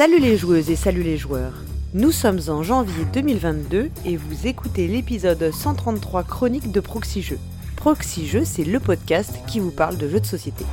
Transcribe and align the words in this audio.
Salut 0.00 0.18
les 0.18 0.38
joueuses 0.38 0.70
et 0.70 0.76
salut 0.76 1.02
les 1.02 1.18
joueurs. 1.18 1.52
Nous 1.92 2.10
sommes 2.10 2.40
en 2.48 2.62
janvier 2.62 3.04
2022 3.12 3.90
et 4.06 4.16
vous 4.16 4.46
écoutez 4.46 4.86
l'épisode 4.86 5.50
133 5.52 6.22
chronique 6.22 6.72
de 6.72 6.80
Proxy 6.80 7.20
Jeux. 7.20 7.38
Proxy 7.76 8.26
c'est 8.46 8.64
le 8.64 8.80
podcast 8.80 9.34
qui 9.46 9.60
vous 9.60 9.70
parle 9.70 9.98
de 9.98 10.08
jeux 10.08 10.20
de 10.20 10.24
société. 10.24 10.64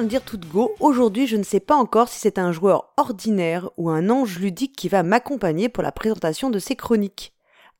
Le 0.00 0.06
dire 0.06 0.24
tout 0.24 0.36
de 0.36 0.46
go, 0.46 0.76
aujourd'hui 0.78 1.26
je 1.26 1.36
ne 1.36 1.42
sais 1.42 1.58
pas 1.58 1.74
encore 1.74 2.08
si 2.08 2.20
c'est 2.20 2.38
un 2.38 2.52
joueur 2.52 2.92
ordinaire 2.96 3.68
ou 3.76 3.90
un 3.90 4.10
ange 4.10 4.38
ludique 4.38 4.76
qui 4.76 4.88
va 4.88 5.02
m'accompagner 5.02 5.68
pour 5.68 5.82
la 5.82 5.90
présentation 5.90 6.50
de 6.50 6.60
ces 6.60 6.76
chroniques. 6.76 7.32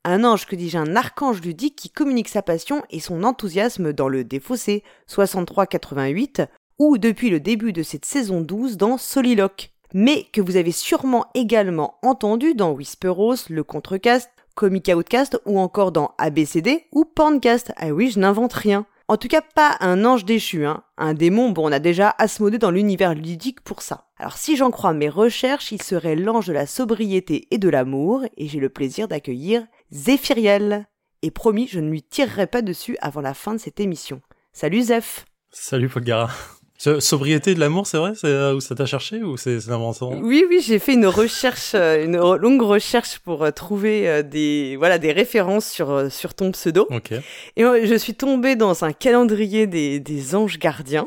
Un 0.04 0.24
ange, 0.24 0.46
que 0.46 0.56
dis-je, 0.56 0.78
un 0.78 0.96
archange 0.96 1.40
ludique 1.40 1.76
qui 1.76 1.90
communique 1.90 2.28
sa 2.28 2.42
passion 2.42 2.82
et 2.90 2.98
son 2.98 3.22
enthousiasme 3.22 3.92
dans 3.92 4.08
le 4.08 4.24
Défaussé 4.24 4.82
63-88 5.08 6.48
ou 6.80 6.98
depuis 6.98 7.30
le 7.30 7.38
début 7.38 7.72
de 7.72 7.84
cette 7.84 8.04
saison 8.04 8.40
12 8.40 8.76
dans 8.78 8.98
Soliloque. 8.98 9.70
Mais 9.94 10.24
que 10.32 10.40
vous 10.40 10.56
avez 10.56 10.72
sûrement 10.72 11.26
également 11.34 11.98
entendu 12.02 12.54
dans 12.54 12.72
Whisperos, 12.72 13.48
le 13.48 13.62
Contrecast, 13.62 14.28
Comic 14.56 14.90
Outcast 14.92 15.40
ou 15.46 15.60
encore 15.60 15.92
dans 15.92 16.14
ABCD 16.18 16.86
ou 16.90 17.04
Pancast. 17.04 17.72
Ah 17.76 17.90
oui, 17.90 18.10
je 18.10 18.18
n'invente 18.18 18.54
rien. 18.54 18.86
En 19.10 19.16
tout 19.16 19.28
cas, 19.28 19.40
pas 19.40 19.78
un 19.80 20.04
ange 20.04 20.26
déchu, 20.26 20.66
hein. 20.66 20.82
Un 20.98 21.14
démon, 21.14 21.48
bon, 21.48 21.66
on 21.68 21.72
a 21.72 21.78
déjà 21.78 22.14
Asmodée 22.18 22.58
dans 22.58 22.70
l'univers 22.70 23.14
ludique 23.14 23.62
pour 23.62 23.80
ça. 23.80 24.04
Alors 24.18 24.36
si 24.36 24.54
j'en 24.54 24.70
crois 24.70 24.92
mes 24.92 25.08
recherches, 25.08 25.72
il 25.72 25.80
serait 25.80 26.14
l'ange 26.14 26.46
de 26.46 26.52
la 26.52 26.66
sobriété 26.66 27.48
et 27.50 27.56
de 27.56 27.70
l'amour, 27.70 28.26
et 28.36 28.48
j'ai 28.48 28.60
le 28.60 28.68
plaisir 28.68 29.08
d'accueillir 29.08 29.66
Zéphiriel. 29.90 30.86
Et 31.22 31.30
promis, 31.30 31.66
je 31.66 31.80
ne 31.80 31.88
lui 31.88 32.02
tirerai 32.02 32.46
pas 32.46 32.60
dessus 32.60 32.98
avant 33.00 33.22
la 33.22 33.32
fin 33.32 33.54
de 33.54 33.58
cette 33.58 33.80
émission. 33.80 34.20
Salut 34.52 34.82
Zeph 34.82 35.24
Salut 35.50 35.88
Polgara 35.88 36.28
Sobriété 36.78 37.54
de 37.54 37.60
l'amour, 37.60 37.88
c'est 37.88 37.98
vrai? 37.98 38.12
C'est 38.14 38.28
euh, 38.28 38.54
où 38.54 38.60
ça 38.60 38.76
t'a 38.76 38.86
cherché 38.86 39.22
ou 39.24 39.36
c'est 39.36 39.68
invention 39.68 40.20
Oui, 40.22 40.44
oui, 40.48 40.60
j'ai 40.64 40.78
fait 40.78 40.94
une 40.94 41.06
recherche, 41.06 41.72
euh, 41.74 42.04
une 42.04 42.16
longue 42.16 42.62
recherche 42.62 43.18
pour 43.18 43.42
euh, 43.42 43.50
trouver 43.50 44.22
des 44.22 44.76
voilà 44.76 44.98
des 44.98 45.10
références 45.10 45.68
sur 45.68 46.10
sur 46.10 46.34
ton 46.34 46.52
pseudo. 46.52 46.86
Ok. 46.90 47.12
Et 47.56 47.62
je 47.86 47.94
suis 47.98 48.14
tombée 48.14 48.54
dans 48.54 48.84
un 48.84 48.92
calendrier 48.92 49.66
des, 49.66 49.98
des 49.98 50.34
anges 50.36 50.58
gardiens. 50.58 51.04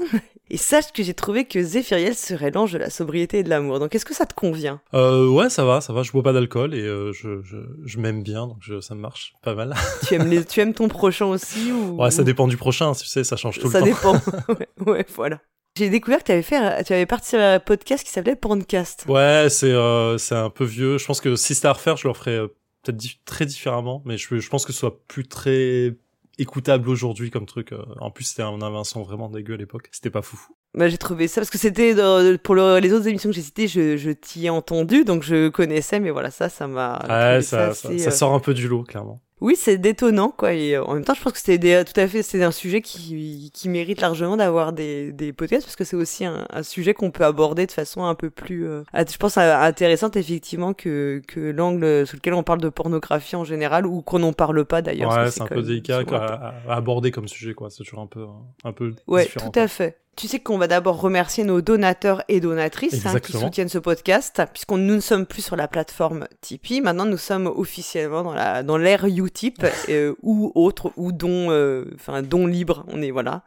Et 0.54 0.58
sache 0.58 0.92
que 0.94 1.02
j'ai 1.02 1.14
trouvé 1.14 1.46
que 1.46 1.64
Zéphiriel 1.64 2.14
serait 2.14 2.52
l'ange 2.52 2.74
de 2.74 2.78
la 2.78 2.90
sobriété 2.90 3.40
et 3.40 3.44
de 3.44 3.50
l'amour. 3.50 3.80
Donc 3.80 3.96
est-ce 3.96 4.04
que 4.04 4.14
ça 4.14 4.26
te 4.26 4.34
convient? 4.34 4.82
Euh, 4.94 5.30
Ouais, 5.30 5.50
ça 5.50 5.64
va, 5.64 5.80
ça 5.80 5.94
va. 5.94 6.04
Je 6.04 6.12
bois 6.12 6.24
pas 6.24 6.34
d'alcool 6.34 6.76
et 6.76 6.82
je, 6.84 7.42
je, 7.42 7.56
je 7.86 7.98
m'aime 8.00 8.22
bien, 8.22 8.48
donc 8.48 8.58
ça 8.82 8.94
marche 8.94 9.32
pas 9.42 9.56
mal. 9.56 9.74
tu 10.08 10.16
aimes 10.16 10.28
les, 10.30 10.44
tu 10.44 10.60
aimes 10.60 10.74
ton 10.74 10.90
prochain 10.90 11.28
aussi 11.28 11.72
ou? 11.72 11.96
Ouais, 12.02 12.12
ça 12.12 12.24
dépend 12.26 12.50
du 12.50 12.58
prochain. 12.58 12.92
Tu 12.92 13.06
sais, 13.06 13.24
ça 13.24 13.38
change 13.38 13.60
tout 13.60 13.72
ça 13.72 13.80
le 13.80 13.92
temps. 13.92 14.20
Ça 14.20 14.20
dépend. 14.20 14.54
ouais, 14.86 14.92
ouais, 14.92 15.06
voilà. 15.16 15.40
J'ai 15.78 15.90
découvert 15.90 16.20
que 16.20 16.26
tu 16.26 16.32
avais 16.34 16.42
fait, 16.42 16.84
tu 16.84 16.94
avais 16.94 17.06
participé 17.06 17.42
à 17.42 17.54
un 17.54 17.60
podcast 17.60 18.04
qui 18.04 18.12
s'appelait 18.12 18.36
Porncast. 18.36 19.06
Ouais, 19.08 19.48
c'est 19.50 19.72
euh, 19.72 20.18
c'est 20.18 20.36
un 20.36 20.50
peu 20.50 20.66
vieux. 20.66 20.98
Je 20.98 21.06
pense 21.06 21.22
que 21.22 21.36
si 21.36 21.56
c'était 21.56 21.68
à 21.68 21.74
refaire, 21.74 21.96
je 21.96 22.08
le 22.08 22.14
ferais 22.14 22.38
euh, 22.38 22.48
peut-être 22.84 23.02
très 23.24 23.46
différemment, 23.46 24.02
mais 24.06 24.18
je, 24.18 24.38
je 24.38 24.50
pense 24.50 24.66
que 24.66 24.74
ce 24.74 24.80
soit 24.80 25.02
plus 25.08 25.26
très 25.26 25.96
écoutable 26.38 26.90
aujourd'hui 26.90 27.32
comme 27.32 27.46
truc. 27.46 27.72
Euh. 27.72 27.86
En 28.02 28.12
plus, 28.12 28.26
c'était 28.26 28.42
un, 28.42 28.62
un 28.62 28.84
son 28.84 29.04
vraiment 29.04 29.30
dégueu 29.30 29.54
à 29.54 29.58
l'époque. 29.58 29.88
C'était 29.94 30.10
pas 30.10 30.22
fou. 30.22 30.38
Bah, 30.74 30.90
j'ai 30.90 30.98
trouvé 30.98 31.30
ça 31.30 31.40
parce 31.40 31.50
que 31.50 31.58
c'était 31.58 31.96
pour 32.44 32.56
les 32.56 32.94
autres 32.94 33.08
émissions 33.08 33.30
que 33.30 33.36
j'ai 33.36 33.42
citées, 33.42 33.68
je, 33.68 33.98
je 33.98 34.12
t'y 34.12 34.46
ai 34.46 34.50
entendu, 34.50 35.04
donc 35.06 35.24
je 35.24 35.50
connaissais, 35.50 36.00
mais 36.00 36.12
voilà, 36.12 36.32
ça, 36.32 36.50
ça 36.50 36.68
m'a. 36.68 37.00
Ouais, 37.08 37.42
ça, 37.42 37.74
ça, 37.74 37.98
ça, 37.98 38.12
sort 38.12 38.34
un 38.34 38.40
peu 38.40 38.54
du 38.54 38.68
lot, 38.68 38.84
clairement. 38.84 39.22
Oui, 39.42 39.56
c'est 39.58 39.80
détonnant, 39.80 40.30
quoi. 40.30 40.54
Et 40.54 40.76
euh, 40.76 40.84
en 40.84 40.94
même 40.94 41.04
temps, 41.04 41.16
je 41.16 41.22
pense 41.22 41.34
que 41.34 41.40
c'est 41.40 41.58
tout 41.84 42.00
à 42.00 42.08
fait, 42.08 42.22
c'est 42.22 42.44
un 42.44 42.52
sujet 42.52 42.82
qui, 42.82 43.50
qui 43.52 43.70
mérite 43.70 44.00
largement 44.00 44.38
d'avoir 44.38 44.72
des, 44.72 45.12
des 45.12 45.34
podcasts 45.34 45.66
parce 45.66 45.76
que 45.76 45.84
c'est 45.84 45.96
aussi 45.96 46.26
un, 46.26 46.46
un 46.52 46.62
sujet 46.62 46.94
qu'on 46.94 47.10
peut 47.10 47.26
aborder 47.26 47.66
de 47.66 47.72
façon 47.72 48.04
un 48.04 48.14
peu 48.14 48.30
plus, 48.30 48.68
euh, 48.68 48.84
je 48.96 49.18
pense, 49.18 49.38
intéressante 49.38 50.16
effectivement 50.16 50.74
que, 50.74 51.24
que 51.28 51.40
l'angle 51.40 52.06
sous 52.06 52.18
lequel 52.18 52.36
on 52.36 52.44
parle 52.44 52.62
de 52.62 52.70
pornographie 52.70 53.36
en 53.36 53.44
général 53.44 53.88
ou 53.88 54.04
qu'on 54.04 54.20
n'en 54.20 54.34
parle 54.34 54.64
pas 54.64 54.84
d'ailleurs. 54.84 55.12
Ouais, 55.12 55.32
c'est 55.32 55.42
un 55.42 55.48
peu 55.48 55.64
délicat 55.64 56.04
à, 56.12 56.54
à, 56.68 56.76
aborder 56.76 57.10
comme 57.10 57.28
sujet, 57.28 57.56
quoi. 57.56 57.72
C'est 57.72 57.84
toujours 57.84 58.02
un 58.02 58.08
peu, 58.08 58.28
un 58.64 58.74
peu. 58.74 58.94
Ouais, 59.08 59.26
tout 59.26 59.52
à 59.60 59.68
fait. 59.68 60.01
Tu 60.18 60.28
sais 60.28 60.40
qu'on 60.40 60.58
va 60.58 60.68
d'abord 60.68 61.00
remercier 61.00 61.44
nos 61.46 61.62
donateurs 61.62 62.24
et 62.28 62.42
donatrices 62.42 63.06
hein, 63.06 63.20
qui 63.20 63.32
soutiennent 63.32 63.70
ce 63.70 63.78
podcast, 63.78 64.42
puisqu'on 64.52 64.78
nous 64.78 64.96
ne 64.96 65.00
sommes 65.00 65.26
plus 65.26 65.42
sur 65.42 65.56
la 65.56 65.70
plateforme 65.70 66.28
Tipeee. 66.42 66.82
Maintenant, 66.82 67.06
nous 67.06 67.18
sommes 67.18 67.48
officiellement 67.48 68.22
dans 68.24 68.34
la 68.34 68.62
dans 68.62 68.78
l'ère 68.78 69.06
Utip 69.06 69.66
euh, 69.90 70.14
ou 70.22 70.52
autre 70.54 70.92
ou 70.98 71.12
don 71.12 71.50
euh, 71.50 71.86
enfin 71.96 72.22
don 72.22 72.46
libre. 72.46 72.86
On 72.90 73.02
est 73.02 73.12
voilà, 73.12 73.44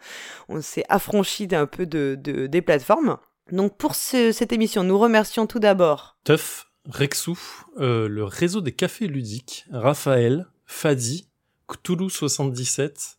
on 0.48 0.62
s'est 0.62 0.84
affranchi 0.88 1.46
d'un 1.46 1.66
peu 1.66 1.84
de, 1.84 2.18
de, 2.18 2.46
des 2.46 2.62
plateformes. 2.62 3.18
Donc 3.52 3.76
pour 3.76 3.94
ce, 3.94 4.32
cette 4.32 4.52
émission, 4.52 4.84
nous 4.84 4.98
remercions 4.98 5.46
tout 5.46 5.60
d'abord 5.60 6.16
Teuf, 6.24 6.70
Rexou, 6.88 7.38
euh, 7.78 8.08
le 8.08 8.24
réseau 8.24 8.62
des 8.62 8.72
cafés 8.72 9.06
ludiques, 9.06 9.66
Raphaël, 9.70 10.46
Fadi, 10.64 11.28
Cthulhu 11.68 12.08
77, 12.08 13.18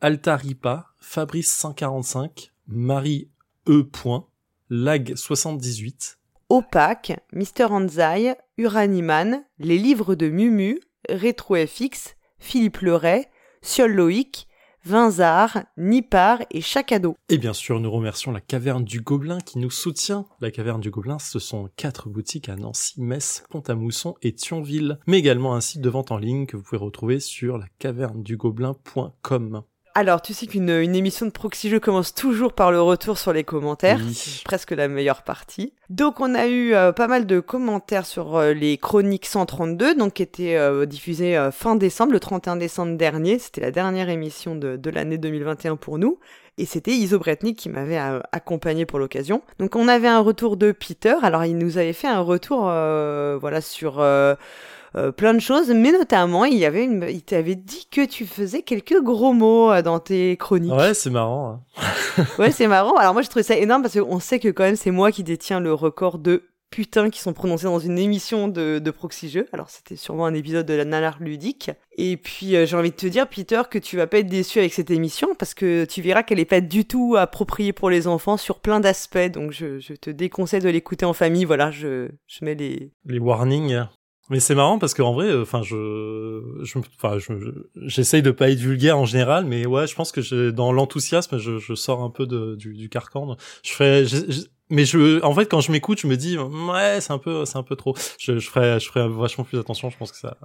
Altaripa, 0.00 0.88
Fabrice 0.98 1.52
145, 1.52 2.52
Marie 2.66 3.30
E. 3.68 3.86
Lag 4.70 5.14
78, 5.14 6.18
Opaque, 6.48 7.12
Mister 7.32 7.64
Anzai, 7.70 8.34
Uraniman, 8.58 9.44
Les 9.58 9.78
Livres 9.78 10.14
de 10.14 10.28
Mumu, 10.28 10.80
RetroFX, 11.08 12.16
Philippe 12.38 12.78
Leray, 12.78 13.26
Siol 13.62 13.92
Loïc, 13.92 14.46
Vinzard, 14.84 15.64
Nipar 15.78 16.40
et 16.50 16.60
Chacado. 16.60 17.16
Et 17.30 17.38
bien 17.38 17.54
sûr, 17.54 17.80
nous 17.80 17.90
remercions 17.90 18.32
la 18.32 18.42
Caverne 18.42 18.84
du 18.84 19.00
Gobelin 19.00 19.38
qui 19.38 19.58
nous 19.58 19.70
soutient. 19.70 20.26
La 20.40 20.50
Caverne 20.50 20.82
du 20.82 20.90
Gobelin, 20.90 21.18
ce 21.18 21.38
sont 21.38 21.70
quatre 21.76 22.10
boutiques 22.10 22.50
à 22.50 22.56
Nancy, 22.56 23.00
Metz, 23.00 23.44
Pont-à-Mousson 23.48 24.14
et 24.20 24.34
Thionville, 24.34 24.98
mais 25.06 25.18
également 25.18 25.54
un 25.54 25.62
site 25.62 25.80
de 25.80 25.88
vente 25.88 26.12
en 26.12 26.18
ligne 26.18 26.44
que 26.44 26.58
vous 26.58 26.62
pouvez 26.62 26.78
retrouver 26.78 27.18
sur 27.18 27.56
la 27.56 27.66
cavernedugobelin.com. 27.78 29.62
Alors, 29.96 30.22
tu 30.22 30.34
sais 30.34 30.48
qu'une 30.48 30.70
une 30.70 30.96
émission 30.96 31.24
de 31.24 31.30
Proxy 31.30 31.68
Jeux 31.68 31.78
commence 31.78 32.14
toujours 32.14 32.52
par 32.52 32.72
le 32.72 32.82
retour 32.82 33.16
sur 33.16 33.32
les 33.32 33.44
commentaires. 33.44 34.00
Oui. 34.04 34.42
Presque 34.44 34.72
la 34.72 34.88
meilleure 34.88 35.22
partie. 35.22 35.72
Donc, 35.88 36.18
on 36.18 36.34
a 36.34 36.48
eu 36.48 36.74
euh, 36.74 36.90
pas 36.90 37.06
mal 37.06 37.26
de 37.26 37.38
commentaires 37.38 38.04
sur 38.04 38.34
euh, 38.34 38.54
les 38.54 38.76
chroniques 38.76 39.26
132, 39.26 39.94
donc 39.94 40.14
qui 40.14 40.24
étaient 40.24 40.56
euh, 40.56 40.84
diffusées 40.84 41.48
fin 41.52 41.76
décembre, 41.76 42.12
le 42.12 42.18
31 42.18 42.56
décembre 42.56 42.96
dernier. 42.96 43.38
C'était 43.38 43.60
la 43.60 43.70
dernière 43.70 44.08
émission 44.08 44.56
de, 44.56 44.74
de 44.74 44.90
l'année 44.90 45.16
2021 45.16 45.76
pour 45.76 45.98
nous. 45.98 46.18
Et 46.58 46.66
c'était 46.66 46.90
Iso 46.90 47.20
Bretnik 47.20 47.56
qui 47.56 47.68
m'avait 47.68 47.98
accompagné 48.32 48.86
pour 48.86 48.98
l'occasion. 48.98 49.42
Donc, 49.60 49.76
on 49.76 49.86
avait 49.86 50.08
un 50.08 50.20
retour 50.20 50.56
de 50.56 50.72
Peter. 50.72 51.14
Alors, 51.22 51.44
il 51.44 51.56
nous 51.56 51.78
avait 51.78 51.92
fait 51.92 52.08
un 52.08 52.20
retour, 52.20 52.62
voilà, 52.62 53.60
sur 53.60 54.04
euh, 54.96 55.10
plein 55.10 55.34
de 55.34 55.40
choses, 55.40 55.70
mais 55.70 55.90
notamment 55.92 56.44
il 56.44 56.56
y 56.56 56.64
avait 56.64 56.84
une, 56.84 57.06
il 57.08 57.22
t'avait 57.22 57.56
dit 57.56 57.88
que 57.90 58.04
tu 58.04 58.26
faisais 58.26 58.62
quelques 58.62 59.00
gros 59.02 59.32
mots 59.32 59.72
euh, 59.72 59.82
dans 59.82 59.98
tes 59.98 60.36
chroniques. 60.36 60.72
Ouais, 60.72 60.94
c'est 60.94 61.10
marrant. 61.10 61.60
Hein. 61.76 62.24
ouais, 62.38 62.52
c'est 62.52 62.68
marrant. 62.68 62.96
Alors 62.96 63.12
moi, 63.12 63.22
je 63.22 63.28
trouvais 63.28 63.42
ça 63.42 63.56
énorme 63.56 63.82
parce 63.82 63.98
qu'on 63.98 64.20
sait 64.20 64.38
que 64.38 64.48
quand 64.48 64.62
même 64.64 64.76
c'est 64.76 64.92
moi 64.92 65.10
qui 65.10 65.24
détiens 65.24 65.58
le 65.58 65.74
record 65.74 66.18
de 66.18 66.44
putain 66.74 67.08
qui 67.08 67.20
sont 67.20 67.32
prononcés 67.32 67.66
dans 67.66 67.78
une 67.78 67.98
émission 68.00 68.48
de, 68.48 68.80
de 68.80 68.90
Proxy 68.90 69.28
Jeux. 69.28 69.46
Alors 69.52 69.70
c'était 69.70 69.94
sûrement 69.94 70.26
un 70.26 70.34
épisode 70.34 70.66
de 70.66 70.74
la 70.74 70.84
nanar 70.84 71.18
ludique. 71.20 71.70
Et 71.96 72.16
puis 72.16 72.56
euh, 72.56 72.66
j'ai 72.66 72.76
envie 72.76 72.90
de 72.90 72.96
te 72.96 73.06
dire 73.06 73.28
Peter 73.28 73.62
que 73.70 73.78
tu 73.78 73.96
vas 73.96 74.08
pas 74.08 74.18
être 74.18 74.26
déçu 74.26 74.58
avec 74.58 74.72
cette 74.72 74.90
émission 74.90 75.36
parce 75.38 75.54
que 75.54 75.84
tu 75.84 76.02
verras 76.02 76.24
qu'elle 76.24 76.40
est 76.40 76.44
pas 76.44 76.60
du 76.60 76.84
tout 76.84 77.14
appropriée 77.16 77.72
pour 77.72 77.90
les 77.90 78.08
enfants 78.08 78.36
sur 78.36 78.58
plein 78.58 78.80
d'aspects. 78.80 79.30
Donc 79.32 79.52
je, 79.52 79.78
je, 79.78 79.94
te 79.94 80.10
déconseille 80.10 80.62
de 80.62 80.68
l'écouter 80.68 81.04
en 81.04 81.12
famille. 81.12 81.44
Voilà, 81.44 81.70
je, 81.70 82.08
je 82.26 82.44
mets 82.44 82.56
les 82.56 82.90
les 83.06 83.20
warnings. 83.20 83.84
Mais 84.30 84.40
c'est 84.40 84.54
marrant 84.54 84.78
parce 84.78 84.94
qu'en 84.94 85.12
vrai, 85.12 85.36
enfin, 85.36 85.62
je, 85.62 86.40
je, 86.62 86.78
enfin, 86.78 87.18
je, 87.18 87.32
j'essaye 87.76 88.22
de 88.22 88.30
pas 88.30 88.50
être 88.50 88.58
vulgaire 88.58 88.98
en 88.98 89.04
général, 89.04 89.44
mais 89.44 89.66
ouais, 89.66 89.86
je 89.86 89.94
pense 89.94 90.12
que 90.12 90.50
dans 90.50 90.72
l'enthousiasme, 90.72 91.38
je, 91.38 91.58
je 91.58 91.74
sors 91.74 92.02
un 92.02 92.10
peu 92.10 92.26
de, 92.26 92.54
du, 92.56 92.74
du 92.74 92.88
carcan. 92.88 93.36
Je 93.62 93.72
fais, 93.72 94.04
mais 94.70 94.84
je, 94.84 95.22
en 95.22 95.34
fait, 95.34 95.46
quand 95.46 95.60
je 95.60 95.70
m'écoute, 95.72 95.98
je 96.00 96.06
me 96.06 96.16
dis, 96.16 96.38
ouais, 96.38 97.00
c'est 97.00 97.12
un 97.12 97.18
peu, 97.18 97.44
c'est 97.44 97.58
un 97.58 97.62
peu 97.62 97.76
trop. 97.76 97.94
Je, 98.18 98.38
je 98.38 98.48
ferais, 98.50 98.80
je 98.80 98.88
ferais 98.88 99.06
vachement 99.08 99.44
plus 99.44 99.58
attention. 99.58 99.90
Je 99.90 99.96
pense 99.98 100.10
que 100.12 100.18
ça, 100.18 100.36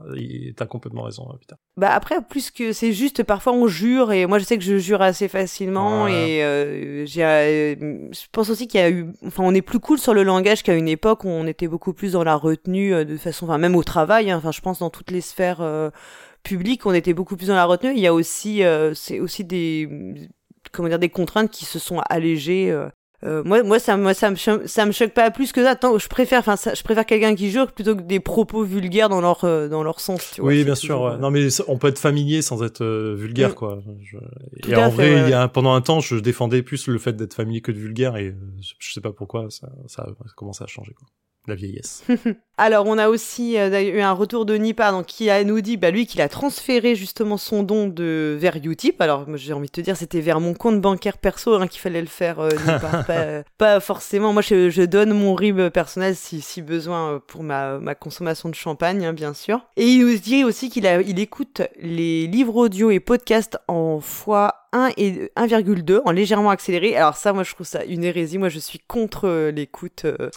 t'as 0.57 0.66
complètement 0.66 1.04
raison, 1.04 1.27
putain. 1.39 1.56
Bah 1.77 1.92
après, 1.94 2.16
plus 2.21 2.51
que 2.51 2.74
c'est 2.74 2.92
juste, 2.92 3.24
parfois 3.24 3.54
on 3.54 3.68
jure 3.68 4.12
et 4.12 4.25
moi 4.25 4.38
je 4.39 4.44
sais 4.44 4.57
que 4.57 4.63
je 4.63 4.77
jure 4.77 5.01
assez 5.01 5.30
facilement 5.30 6.04
Ouais. 6.04 6.31
et 6.31 6.44
euh, 6.44 7.06
j'ai, 7.06 7.24
euh, 7.24 7.75
je 8.12 8.25
pense 8.33 8.50
aussi 8.50 8.68
qu'il 8.68 8.81
y 8.81 8.83
a 8.83 8.89
eu, 8.89 9.07
enfin, 9.25 9.44
on 9.45 9.54
est 9.54 9.62
plus 9.62 9.80
cool 9.80 9.98
sur 9.98 10.13
le 10.13 10.24
langage 10.24 10.62
qu'à 10.63 10.74
une 10.75 10.89
époque 10.89 11.24
où 11.24 11.30
on 11.30 11.48
était 11.48 11.68
beaucoup 11.69 11.94
plus 11.94 12.12
dans 12.12 12.24
la 12.25 12.36
retenue 12.36 12.94
euh, 12.94 13.06
de 13.06 13.16
façon, 13.16 13.45
enfin, 13.45 13.57
même 13.57 13.75
au 13.77 13.83
travail. 13.83 14.30
hein. 14.31 14.38
Enfin, 14.38 14.51
je 14.51 14.60
pense 14.60 14.80
dans 14.80 14.89
toutes 14.89 15.12
les 15.12 15.21
sphères 15.21 15.62
euh, 15.62 15.89
publiques, 16.44 16.86
on 16.86 16.94
était 16.94 17.13
beaucoup 17.13 17.38
plus 17.38 17.48
dans 17.48 17.56
la 17.56 17.66
retenue. 17.66 17.94
Il 17.94 18.00
y 18.00 18.07
a 18.07 18.13
aussi, 18.13 18.63
euh, 18.63 18.94
c'est 18.94 19.19
aussi 19.21 19.45
des, 19.45 19.88
comment 20.74 20.89
dire, 20.89 21.00
des 21.00 21.10
contraintes 21.10 21.51
qui 21.51 21.63
se 21.66 21.80
sont 21.80 22.00
allégées. 22.10 22.71
euh, 22.71 22.89
Euh, 23.25 23.44
moi, 23.44 23.63
moi, 23.63 23.80
ça, 23.80 23.98
moi, 23.98 24.13
ça 24.13 24.31
me, 24.31 24.36
ça 24.38 24.86
me 24.86 24.92
choque 24.94 25.12
pas 25.12 25.30
plus 25.30 25.51
que 25.51 25.62
ça. 25.63 25.75
Tant, 25.75 25.98
je 25.98 26.07
préfère, 26.07 26.39
enfin, 26.39 26.56
je 26.74 26.81
préfère 26.83 27.06
quelqu'un 27.06 27.36
qui 27.36 27.51
jure 27.51 27.71
plutôt 27.71 27.95
que 27.95 28.01
des 28.01 28.19
propos 28.21 28.63
vulgaires 28.63 29.10
dans 29.10 29.19
leur, 29.19 29.44
euh, 29.44 29.68
dans 29.68 29.83
leur 29.83 30.00
sens. 30.00 30.31
Tu 30.36 30.42
vois, 30.42 30.51
Oui, 30.51 30.63
bien 30.63 30.75
sûr. 30.75 30.95
toujours, 30.95 31.18
Non, 31.18 31.30
mais 31.30 31.48
on 31.68 31.77
peut 31.77 31.89
être 31.89 32.00
familier 32.00 32.42
sans 32.42 32.63
être 32.63 32.81
euh, 32.81 33.16
vulgaire, 33.18 33.50
Mm. 33.51 33.56
quoi. 33.56 33.80
Je- 34.01 34.18
Et 34.71 34.75
en 34.75 34.89
fait, 34.89 34.95
vrai, 34.95 35.13
ouais, 35.16 35.21
il 35.27 35.30
y 35.30 35.33
a 35.33 35.48
pendant 35.50 35.74
un 35.74 35.81
temps, 35.81 36.00
je 36.00 36.16
défendais 36.16 36.62
plus 36.63 36.88
le 36.88 36.98
fait 36.98 37.13
d'être 37.13 37.33
familier 37.33 37.60
que 37.62 37.71
de 37.74 37.77
vulgaire, 37.80 38.16
et 38.16 38.27
euh, 38.30 38.36
je 38.80 38.94
sais 38.94 39.01
pas 39.01 39.12
pourquoi 39.12 39.48
ça, 39.50 39.68
ça 39.88 40.04
a 40.04 40.12
commencé 40.38 40.63
à 40.63 40.68
changer, 40.68 40.94
quoi. 40.94 41.07
La 41.48 41.56
vieillesse. 41.56 42.04
Alors, 42.62 42.88
on 42.88 42.98
a 42.98 43.08
aussi 43.08 43.58
euh, 43.58 43.82
eu 43.82 44.02
un 44.02 44.12
retour 44.12 44.46
de 44.46 44.54
Nipa, 44.56 44.92
donc 44.92 45.06
qui 45.06 45.30
a 45.30 45.46
nous 45.46 45.62
dit, 45.62 45.78
bah 45.78 45.92
lui, 45.92 46.06
qu'il 46.06 46.20
a 46.20 46.28
transféré 46.28 46.94
justement 46.94 47.38
son 47.38 47.64
don 47.64 47.88
de 47.88 48.36
vers 48.38 48.58
Utip. 48.62 49.00
Alors, 49.00 49.26
j'ai 49.36 49.54
envie 49.54 49.68
de 49.68 49.72
te 49.72 49.80
dire, 49.80 49.96
c'était 49.96 50.20
vers 50.20 50.42
mon 50.42 50.54
compte 50.54 50.82
bancaire 50.82 51.20
perso 51.20 51.54
hein, 51.54 51.68
qu'il 51.68 51.80
fallait 51.80 52.02
le 52.02 52.08
faire, 52.08 52.42
euh, 52.42 52.50
Nipa. 52.50 53.04
pas, 53.08 53.44
pas 53.58 53.80
forcément. 53.80 54.34
Moi, 54.34 54.42
je, 54.42 54.70
je 54.70 54.82
donne 54.82 55.14
mon 55.14 55.36
RIB 55.36 55.70
personnel 55.70 56.18
si, 56.18 56.42
si 56.42 56.62
besoin 56.62 57.14
euh, 57.14 57.20
pour 57.26 57.44
ma, 57.44 57.80
ma 57.80 57.96
consommation 57.96 58.50
de 58.50 58.56
champagne, 58.56 59.06
hein, 59.06 59.14
bien 59.14 59.34
sûr. 59.34 59.62
Et 59.78 59.86
il 59.86 60.06
nous 60.06 60.18
dit 60.18 60.44
aussi 60.44 60.70
qu'il 60.70 60.86
il 61.08 61.18
écoute 61.22 61.62
les 61.80 62.28
livres 62.28 62.58
audio 62.58 62.92
et 62.92 63.00
podcasts 63.00 63.58
en 63.70 64.02
fois 64.02 64.60
1 64.72 64.92
et 64.98 65.32
1,2 65.36 66.02
en 66.06 66.12
légèrement 66.12 66.50
accéléré. 66.50 66.96
Alors 66.96 67.16
ça, 67.16 67.34
moi, 67.34 67.44
je 67.44 67.54
trouve 67.54 67.66
ça 67.66 67.84
une 67.86 68.04
hérésie. 68.04 68.38
Moi, 68.38 68.50
je 68.50 68.60
suis 68.60 68.80
contre 68.80 69.28
euh, 69.28 69.52
l'écoute, 69.52 70.06
euh, 70.06 70.30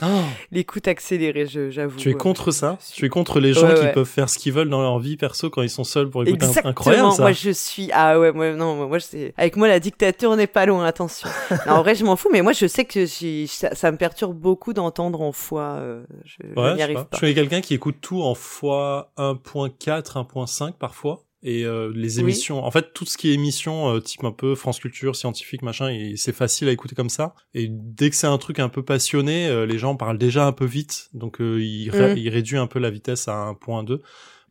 l'écoute 0.51 0.89
accélérée, 0.89 1.47
j'avoue. 1.47 1.99
tu 1.99 2.12
Euh, 2.14 2.19
contre 2.19 2.50
ça 2.50 2.79
je 2.81 2.94
suis- 2.94 3.09
contre 3.09 3.41
les 3.41 3.53
gens 3.53 3.67
Ouais, 3.69 3.75
qui 3.81 3.87
peuvent 3.93 4.05
faire 4.06 4.29
ce 4.29 4.38
qu'ils 4.38 4.53
veulent 4.53 4.69
dans 4.70 4.82
leur 4.82 4.99
vie 4.99 5.17
perso 5.17 5.50
quand 5.50 5.62
ils 5.62 5.70
sont 5.70 5.85
seuls 5.85 6.09
pour 6.11 6.23
écouter 6.23 6.44
un 6.44 6.49
Exactement. 6.49 6.70
incroyable 6.70 7.12
ça. 7.12 7.23
Moi, 7.23 7.32
je 7.32 7.50
suis. 7.50 7.91
Ah 7.93 8.19
ouais, 8.19 8.32
moi, 8.32 8.53
non, 8.53 8.87
moi, 8.87 9.00
c'est. 9.00 9.35
Avec 9.37 9.56
moi, 9.56 9.69
la 9.69 9.81
dictature 9.81 10.35
n'est 10.37 10.47
pas 10.47 10.67
loin. 10.67 10.85
Attention. 10.85 11.29
Non, 11.67 11.75
en 11.75 11.82
vrai, 11.82 11.94
je 11.94 12.05
m'en 12.05 12.17
fous, 12.17 12.29
mais 12.32 12.43
moi, 12.43 12.53
je 12.53 12.67
sais 12.67 12.85
que 12.85 13.06
ça, 13.47 13.75
ça 13.75 13.91
me 13.93 13.97
perturbe 13.97 14.37
beaucoup 14.37 14.73
d'entendre 14.73 15.20
en 15.20 15.32
fois. 15.32 15.76
euh, 15.79 16.03
je 16.25 16.37
Ouais, 16.61 16.70
je 16.70 16.75
n'y 16.76 16.82
arrive 16.82 16.97
pas. 16.97 17.05
pas. 17.05 17.17
Je 17.17 17.20
connais 17.20 17.35
quelqu'un 17.35 17.61
qui 17.61 17.75
écoute 17.75 17.97
tout 18.00 18.23
en 18.23 18.35
fois 18.35 19.12
1.4, 19.17 20.17
1.5 20.17 20.73
parfois. 20.79 21.23
Et 21.44 21.65
euh, 21.65 21.91
les 21.94 22.17
Oui. 22.17 22.21
émissions, 22.21 22.65
en 22.65 22.71
fait, 22.71 22.93
tout 22.94 23.05
ce 23.05 23.17
qui 23.19 23.31
est 23.31 23.35
émission 23.35 23.93
euh, 23.97 24.00
type 24.00 24.23
un 24.23 24.31
peu 24.31 24.55
France 24.55 24.79
Culture, 24.79 25.17
scientifique, 25.17 25.62
machin, 25.62 25.89
et 25.89 26.15
c'est 26.17 26.33
facile 26.33 26.69
à 26.69 26.73
écouter 26.73 26.94
comme 26.94 27.09
ça. 27.11 27.35
Et 27.53 27.67
dès 27.69 28.11
que 28.11 28.17
c'est 28.17 28.29
un 28.29 28.39
truc 28.39 28.61
un 28.61 28.69
peu 28.69 28.85
passionné, 28.85 29.49
euh, 29.49 29.67
les 29.67 29.77
gens 29.79 29.97
parlent 29.97 30.19
déjà 30.19 30.47
un 30.47 30.53
peu 30.53 30.65
vite, 30.67 31.09
donc 31.15 31.41
euh, 31.41 31.61
il, 31.61 31.91
ré- 31.91 32.15
Mm. 32.15 32.19
il 32.19 32.29
réduit 32.29 32.59
un 32.59 32.69
peu 32.69 32.79
la 32.79 32.91
vitesse 32.91 33.27
à 33.27 33.33
1.2. 33.49 34.00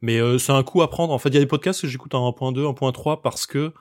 Mais 0.01 0.19
euh, 0.19 0.38
c'est 0.38 0.51
un 0.51 0.63
coup 0.63 0.81
à 0.81 0.89
prendre. 0.89 1.13
En 1.13 1.17
fait, 1.19 1.29
il 1.29 1.35
y 1.35 1.38
a 1.38 1.41
des 1.41 1.45
podcasts 1.47 1.81
que 1.81 1.88
j'écoute 1.88 2.13
en 2.15 2.27
1.2, 2.29 2.65
1.3 2.65 3.21
parce 3.21 3.45
que 3.45 3.71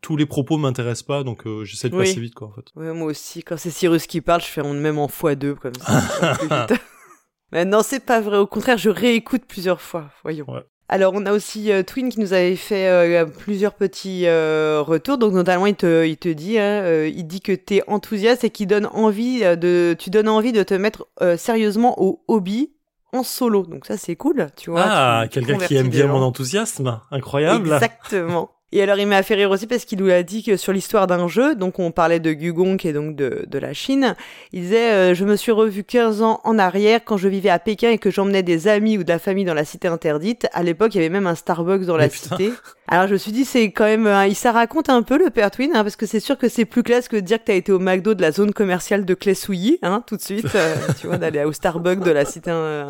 tous 0.00 0.16
les 0.16 0.24
propos 0.26 0.56
m'intéressent 0.56 1.02
pas, 1.06 1.22
donc 1.24 1.46
euh, 1.46 1.64
j'essaie 1.64 1.88
de 1.90 1.96
Oui. 1.96 2.04
passer 2.06 2.20
vite, 2.20 2.34
quoi, 2.34 2.48
en 2.48 2.52
fait. 2.52 2.66
Ouais, 2.76 2.92
moi 2.94 3.08
aussi, 3.08 3.42
quand 3.42 3.56
c'est 3.58 3.70
Cyrus 3.70 4.06
qui 4.06 4.20
parle, 4.22 4.40
je 4.40 4.46
fais 4.46 4.62
même 4.62 4.98
en 4.98 5.06
x2 5.08 5.54
comme 5.56 5.74
ça. 5.74 6.66
Mais 7.52 7.64
non, 7.64 7.82
c'est 7.82 8.04
pas 8.04 8.20
vrai. 8.20 8.38
Au 8.38 8.46
contraire, 8.46 8.78
je 8.78 8.88
réécoute 8.90 9.42
plusieurs 9.46 9.80
fois. 9.80 10.10
Voyons. 10.22 10.50
Ouais. 10.50 10.62
Alors, 10.88 11.14
on 11.14 11.24
a 11.24 11.32
aussi 11.32 11.72
euh, 11.72 11.82
Twin 11.82 12.10
qui 12.10 12.20
nous 12.20 12.34
avait 12.34 12.56
fait 12.56 12.88
euh, 12.88 13.24
plusieurs 13.24 13.74
petits 13.74 14.26
euh, 14.26 14.82
retours. 14.82 15.16
Donc, 15.16 15.32
notamment, 15.32 15.66
il 15.66 15.74
te, 15.74 16.06
il 16.06 16.16
te 16.16 16.28
dit, 16.28 16.58
hein, 16.58 17.04
il 17.06 17.26
dit 17.26 17.40
que 17.40 17.52
t'es 17.52 17.82
enthousiaste 17.86 18.44
et 18.44 18.50
qu'il 18.50 18.66
donne 18.66 18.86
envie 18.86 19.40
de, 19.40 19.96
tu 19.98 20.10
donnes 20.10 20.28
envie 20.28 20.52
de 20.52 20.62
te 20.62 20.74
mettre 20.74 21.08
sérieusement 21.36 22.00
au 22.02 22.22
hobby 22.28 22.70
en 23.14 23.22
solo. 23.22 23.64
Donc 23.64 23.86
ça, 23.86 23.96
c'est 23.96 24.16
cool, 24.16 24.48
tu 24.56 24.70
vois. 24.70 24.84
ah, 24.86 25.24
quelqu'un 25.30 25.58
qui 25.58 25.76
aime 25.76 25.88
bien 25.88 26.06
gens. 26.06 26.12
mon 26.12 26.22
enthousiasme, 26.22 27.00
incroyable. 27.10 27.72
Exactement. 27.72 28.50
Et 28.76 28.82
alors, 28.82 28.98
il 28.98 29.06
m'a 29.06 29.22
fait 29.22 29.36
rire 29.36 29.52
aussi 29.52 29.68
parce 29.68 29.84
qu'il 29.84 30.00
nous 30.00 30.10
a 30.10 30.24
dit 30.24 30.42
que 30.42 30.56
sur 30.56 30.72
l'histoire 30.72 31.06
d'un 31.06 31.28
jeu, 31.28 31.54
donc 31.54 31.78
on 31.78 31.92
parlait 31.92 32.18
de 32.18 32.32
Gugong 32.32 32.76
et 32.84 32.92
donc 32.92 33.14
de, 33.14 33.44
de 33.46 33.58
la 33.60 33.72
Chine, 33.72 34.16
il 34.52 34.62
disait 34.62 34.90
euh, 34.92 35.14
Je 35.14 35.24
me 35.24 35.36
suis 35.36 35.52
revu 35.52 35.84
15 35.84 36.22
ans 36.22 36.40
en 36.42 36.58
arrière 36.58 37.00
quand 37.04 37.16
je 37.16 37.28
vivais 37.28 37.50
à 37.50 37.60
Pékin 37.60 37.90
et 37.90 37.98
que 37.98 38.10
j'emmenais 38.10 38.42
des 38.42 38.66
amis 38.66 38.98
ou 38.98 39.04
de 39.04 39.08
la 39.08 39.20
famille 39.20 39.44
dans 39.44 39.54
la 39.54 39.64
cité 39.64 39.86
interdite. 39.86 40.48
À 40.52 40.64
l'époque, 40.64 40.92
il 40.94 40.98
y 40.98 41.00
avait 41.00 41.08
même 41.08 41.28
un 41.28 41.36
Starbucks 41.36 41.84
dans 41.86 41.96
la 41.96 42.08
putain. 42.08 42.36
cité. 42.36 42.52
Alors, 42.88 43.06
je 43.06 43.12
me 43.12 43.18
suis 43.18 43.30
dit 43.30 43.44
C'est 43.44 43.70
quand 43.70 43.84
même. 43.84 44.08
euh, 44.08 44.26
il 44.26 44.34
ça 44.34 44.50
raconte 44.50 44.88
un 44.88 45.02
peu 45.02 45.18
le 45.18 45.30
père 45.30 45.52
Twin, 45.52 45.70
hein, 45.72 45.84
parce 45.84 45.94
que 45.94 46.06
c'est 46.06 46.18
sûr 46.18 46.36
que 46.36 46.48
c'est 46.48 46.64
plus 46.64 46.82
classe 46.82 47.06
que 47.06 47.14
de 47.14 47.20
dire 47.20 47.38
que 47.38 47.44
t'as 47.44 47.54
été 47.54 47.70
au 47.70 47.78
McDo 47.78 48.14
de 48.14 48.22
la 48.22 48.32
zone 48.32 48.52
commerciale 48.52 49.04
de 49.04 49.14
Clé-Souilly, 49.14 49.78
hein, 49.82 50.02
tout 50.04 50.16
de 50.16 50.22
suite. 50.22 50.52
euh, 50.56 50.74
tu 51.00 51.06
vois, 51.06 51.16
d'aller 51.18 51.44
au 51.44 51.52
Starbucks 51.52 52.00
de 52.00 52.10
la 52.10 52.24
cité 52.24 52.50
euh, 52.50 52.86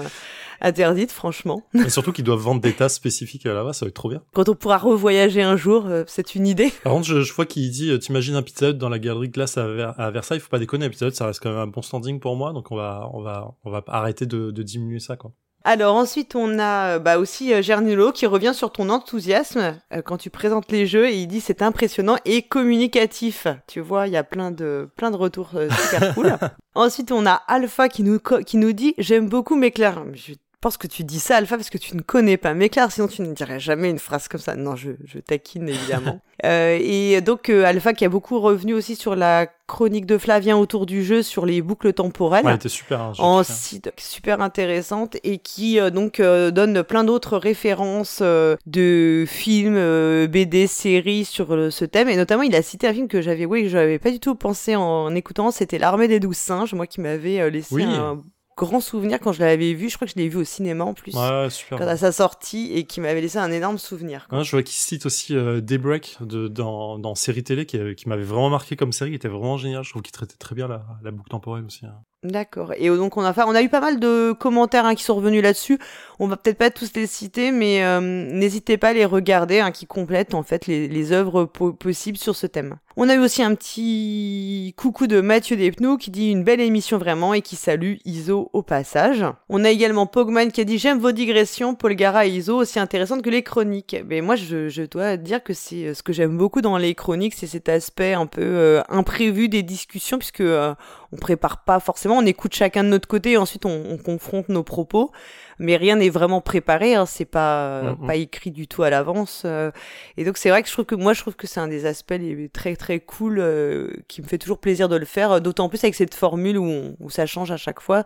interdite, 0.65 1.13
franchement. 1.13 1.63
Et 1.75 1.89
surtout 1.91 2.13
qu'ils 2.13 2.25
doivent 2.25 2.41
vendre 2.41 2.61
des 2.61 2.73
tasses 2.73 2.95
spécifiques 2.95 3.45
là-bas, 3.45 3.73
ça 3.73 3.85
va 3.85 3.89
être 3.89 3.95
trop 3.95 4.09
bien. 4.09 4.23
Quand 4.35 4.49
on 4.49 4.55
pourra 4.55 4.79
revoyager 4.79 5.43
un 5.43 5.57
jour, 5.57 5.87
euh, 5.87 6.05
c'est 6.07 6.35
une 6.35 6.47
idée. 6.47 6.73
Par 6.83 6.93
contre, 6.95 7.07
je, 7.07 7.23
je 7.23 7.33
vois 7.33 7.47
qu'il 7.47 7.71
dit, 7.71 7.91
euh, 7.91 7.99
t'imagines 7.99 8.35
un 8.37 8.43
Pizza 8.43 8.71
Hut 8.71 8.75
dans 8.75 8.89
la 8.89 8.99
galerie 8.99 9.29
de 9.29 9.33
glace 9.35 9.57
à, 9.59 9.67
Ver- 9.67 9.95
à 9.99 10.11
Versailles, 10.11 10.41
faut 10.41 10.49
pas 10.49 10.59
déconner, 10.59 10.87
un 10.87 10.91
Pizza 10.91 11.07
Hut, 11.09 11.13
ça 11.15 11.27
reste 11.27 11.41
quand 11.43 11.51
même 11.51 11.59
un 11.61 11.67
bon 11.67 11.83
standing 11.83 12.19
pour 12.21 12.37
moi, 12.37 12.53
donc 12.53 12.71
on 12.73 12.77
va, 12.77 13.09
on 13.13 13.21
va, 13.23 13.55
on 13.65 13.71
va 13.71 13.83
arrêter 13.89 14.27
de, 14.27 14.51
de 14.51 14.63
diminuer 14.63 15.01
ça, 15.01 15.17
quoi. 15.17 15.33
Alors 15.67 15.95
ensuite 15.97 16.35
on 16.35 16.59
a 16.59 16.97
euh, 16.97 16.99
bah 16.99 17.17
aussi 17.17 17.55
euh, 17.55 17.63
Gernullo 17.63 18.13
qui 18.13 18.27
revient 18.27 18.53
sur 18.53 18.71
ton 18.71 18.91
enthousiasme 18.91 19.79
euh, 19.95 20.03
quand 20.03 20.19
tu 20.19 20.29
présentes 20.29 20.71
les 20.71 20.87
jeux 20.87 21.09
et 21.09 21.15
il 21.17 21.27
dit 21.27 21.41
c'est 21.41 21.63
impressionnant 21.63 22.17
et 22.27 22.43
communicatif. 22.43 23.47
Tu 23.67 23.81
vois, 23.81 24.07
il 24.07 24.13
y 24.13 24.17
a 24.19 24.25
plein 24.25 24.51
de 24.51 24.91
plein 24.95 25.11
de 25.11 25.17
retours 25.17 25.53
euh, 25.55 25.71
super 25.71 26.15
cool. 26.15 26.37
ensuite 26.75 27.13
on 27.13 27.25
a 27.25 27.33
Alpha 27.49 27.89
qui 27.89 28.03
nous 28.03 28.19
qui 28.45 28.59
nous 28.59 28.73
dit 28.75 28.95
j'aime 28.99 29.31
beaucoup 29.31 29.57
Méclair. 29.57 30.05
Je 30.13 30.35
pense 30.65 30.77
que 30.79 30.87
tu 30.87 31.05
dis 31.05 31.21
ça 31.21 31.37
Alpha 31.37 31.57
parce 31.57 31.71
que 31.71 31.79
tu 31.79 31.95
ne 31.95 32.01
connais 32.03 32.37
pas 32.39 32.55
Méclair 32.55 32.91
sinon 32.91 33.07
tu 33.07 33.21
ne 33.23 33.33
dirais 33.35 33.61
jamais 33.61 33.91
une 33.91 33.99
phrase 33.99 34.29
comme 34.29 34.41
ça. 34.41 34.57
Non, 34.57 34.77
je 34.77 34.93
je 35.05 35.19
taquine 35.19 35.69
évidemment. 35.69 36.21
Euh, 36.45 36.77
et 36.83 37.21
donc 37.21 37.49
euh, 37.49 37.65
Alpha 37.65 37.93
qui 37.95 38.05
a 38.05 38.09
beaucoup 38.09 38.41
revenu 38.41 38.75
aussi 38.75 38.97
sur 38.97 39.15
la 39.15 39.47
chronique 39.69 40.05
de 40.05 40.19
Flavien 40.19 40.57
autour 40.57 40.85
du 40.85 41.05
jeu 41.05 41.23
sur 41.23 41.47
les 41.47 41.63
boucles 41.63 41.93
temporelles 41.93 42.45
Ouais, 42.45 42.51
elle 42.51 42.57
était 42.57 42.69
super. 42.69 43.01
hein, 43.01 43.13
en 43.19 43.45
site 43.45 43.93
super 43.97 44.41
intéressante 44.41 45.17
et 45.23 45.39
qui 45.39 45.79
euh, 45.79 45.91
donc 45.91 46.19
euh, 46.19 46.51
donne 46.51 46.83
plein 46.83 47.05
d'autres 47.05 47.39
références 47.39 48.19
euh, 48.21 48.57
de 48.67 49.25
films, 49.29 50.27
BD, 50.27 50.67
séries 50.67 51.25
sur 51.25 51.73
ce 51.73 51.85
thème 51.85 52.09
et 52.09 52.17
notamment 52.17 52.43
il 52.43 52.55
a 52.57 52.63
cité 52.63 52.89
un 52.89 52.93
film 52.93 53.07
que 53.07 53.23
j'avais 53.23 53.47
oui 53.47 53.63
que 53.63 53.69
j'avais 53.69 54.01
pas 54.01 54.11
du 54.11 54.19
tout 54.19 54.35
pensé 54.35 54.75
en, 54.75 55.15
écoutant, 55.15 55.53
c'était 55.53 55.79
l'armée 55.79 56.09
des 56.09 56.19
douze 56.19 56.37
singes, 56.37 56.75
moi 56.75 56.89
qui 56.89 57.01
m'avait 57.01 57.41
euh, 57.41 57.49
laissé 57.49 57.75
Oui. 57.77 57.85
un 57.85 58.21
grand 58.57 58.81
souvenir 58.81 59.19
quand 59.21 59.33
je 59.33 59.41
l'avais 59.41 59.75
vu, 59.75 59.89
je 59.89 59.97
crois 59.97 60.07
que 60.07 60.13
je 60.13 60.19
l'ai 60.19 60.29
vu 60.29 60.39
au 60.39 60.45
cinéma 60.45 60.85
en 60.85 60.95
plus. 60.95 61.15
Ouais, 61.15 61.49
super. 61.51 61.79
Quand 61.79 61.87
à 61.87 61.97
sa 61.97 62.13
sortie 62.13 62.73
et 62.73 62.85
qui 62.85 63.01
m'avait 63.01 63.21
laissé 63.21 63.39
un 63.39 63.51
énorme 63.51 63.79
souvenir. 63.79 64.27
Ouais, 64.31 64.45
je 64.45 64.51
vois 64.51 64.63
qu'il 64.63 64.75
cite 64.77 65.07
aussi 65.07 65.37
euh, 65.37 65.61
Daybreak 65.61 66.19
de, 66.21 66.49
dans, 66.49 66.99
dans 66.99 67.15
série 67.15 67.43
télé 67.43 67.67
qui, 67.67 67.79
euh, 67.79 67.95
qui 67.95 68.09
m'avait 68.09 68.23
vraiment 68.23 68.51
marqué 68.51 68.77
comme 68.77 68.93
série, 68.93 69.11
qui 69.11 69.17
était 69.17 69.29
vraiment 69.29 69.57
génial. 69.57 69.83
Je 69.85 69.91
trouve 69.91 70.03
qu'il 70.03 70.13
traitait 70.13 70.37
très 70.37 70.55
bien 70.55 70.69
la, 70.69 70.85
la 71.03 71.11
boucle 71.11 71.31
temporelle 71.31 71.65
aussi. 71.65 71.85
hein. 71.87 71.95
D'accord. 72.25 72.73
Et 72.79 72.89
euh, 72.89 72.97
donc 72.97 73.19
on 73.19 73.23
a 73.23 73.35
on 73.47 73.55
a 73.55 73.63
eu 73.63 73.69
pas 73.69 73.81
mal 73.81 74.01
de 74.01 74.33
commentaires 74.33 74.87
hein, 74.87 74.95
qui 74.95 75.05
sont 75.05 75.15
revenus 75.15 75.43
là-dessus. 75.43 75.79
On 76.19 76.27
va 76.27 76.37
peut-être 76.39 76.57
pas 76.57 76.71
tous 76.71 76.93
les 76.95 77.07
citer, 77.07 77.51
mais 77.51 77.85
euh, 77.85 78.01
n'hésitez 78.01 78.79
pas 78.79 78.89
à 78.89 78.93
les 78.95 79.05
regarder, 79.05 79.61
hein, 79.61 79.73
qui 79.73 79.85
complètent 79.87 80.33
en 80.35 80.43
fait 80.43 80.67
les, 80.67 80.89
les 80.89 81.13
œuvres 81.13 81.45
po- 81.45 81.73
possibles 81.75 82.17
sur 82.17 82.35
ce 82.35 82.47
thème. 82.47 82.77
On 82.97 83.09
a 83.09 83.15
eu 83.17 83.19
aussi 83.19 83.43
un 83.43 83.55
petit 83.57 84.73
coucou 84.77 85.09
de 85.09 85.21
Mathieu 85.21 85.57
Despnous 85.57 85.97
qui 85.99 86.13
dit 86.13 86.31
une 86.31 86.45
belle 86.45 86.61
émission 86.61 86.97
vraiment 86.97 87.35
et 87.35 87.43
qui 87.43 87.57
salue 87.57 87.97
Iso 88.05 88.49
au 88.53 88.63
passage. 88.63 89.25
On 89.49 89.65
a 89.65 89.71
également 89.71 90.07
Pogman 90.07 90.53
qui 90.53 90.61
a 90.61 90.65
dit 90.65 90.79
j'aime 90.79 91.01
vos 91.01 91.11
digressions, 91.11 91.75
Paul 91.75 91.95
Gara 91.95 92.25
et 92.27 92.31
Iso 92.31 92.57
aussi 92.57 92.79
intéressantes 92.79 93.23
que 93.23 93.31
les 93.31 93.43
chroniques. 93.43 93.97
Mais 94.09 94.21
moi 94.21 94.37
je, 94.37 94.69
je 94.69 94.85
dois 94.85 95.17
dire 95.17 95.43
que 95.43 95.53
c'est 95.53 95.89
euh, 95.89 95.95
ce 95.95 96.05
que 96.05 96.13
j'aime 96.13 96.39
beaucoup 96.39 96.61
dans 96.63 96.79
les 96.79 96.95
chroniques, 96.95 97.35
c'est 97.35 97.49
cet 97.49 97.69
aspect 97.69 98.13
un 98.15 98.27
peu 98.27 98.41
euh, 98.43 98.81
imprévu 98.89 99.49
des 99.49 99.65
discussions 99.65 100.17
puisque 100.19 100.41
euh, 100.41 100.75
on 101.15 101.17
prépare 101.17 101.65
pas 101.65 101.81
forcément, 101.81 102.19
on 102.19 102.27
écoute 102.27 102.55
chacun 102.55 102.85
de 102.85 102.89
notre 102.89 103.09
côté 103.09 103.33
et 103.33 103.37
ensuite 103.37 103.65
on, 103.67 103.85
on 103.91 103.97
confronte 103.97 104.49
nos 104.49 104.63
propos, 104.65 105.13
mais 105.59 105.77
rien 105.77 105.97
n'est 105.97 106.11
vraiment 106.11 106.41
préparé, 106.41 106.95
hein, 106.97 107.07
c'est 107.07 107.25
pas 107.25 107.67
euh, 107.69 107.95
Mhm. 107.95 108.07
pas 108.07 108.17
écrit 108.17 108.51
du 108.51 108.67
tout 108.69 108.83
à 108.83 108.91
l'avance. 108.91 109.43
euh, 109.47 109.71
et 110.17 110.25
donc 110.25 110.37
c'est 110.37 110.51
vrai 110.51 110.63
que 110.63 110.69
je 110.69 110.73
trouve 110.75 110.85
que 110.85 110.95
moi 110.97 111.13
je 111.13 111.21
trouve 111.21 111.37
que 111.37 111.47
c'est 111.47 111.61
un 111.61 111.69
des 111.69 111.87
aspects 111.87 112.15
très 112.53 112.77
très 112.77 113.01
cool 113.01 113.39
euh, 113.39 113.91
qui 114.09 114.21
me 114.23 114.27
fait 114.27 114.39
toujours 114.39 114.59
plaisir 114.59 114.89
de 114.89 114.97
le 114.97 115.05
faire, 115.07 115.33
euh, 115.33 115.41
d'autant 115.41 115.69
plus 115.69 115.83
avec 115.85 115.95
cette 115.95 116.15
formule 116.15 116.59
où, 116.59 116.65
on- 116.65 116.97
où 117.01 117.11
ça 117.11 117.27
change 117.27 117.51
à 117.53 117.57
chaque 117.57 117.81
fois. 117.81 118.05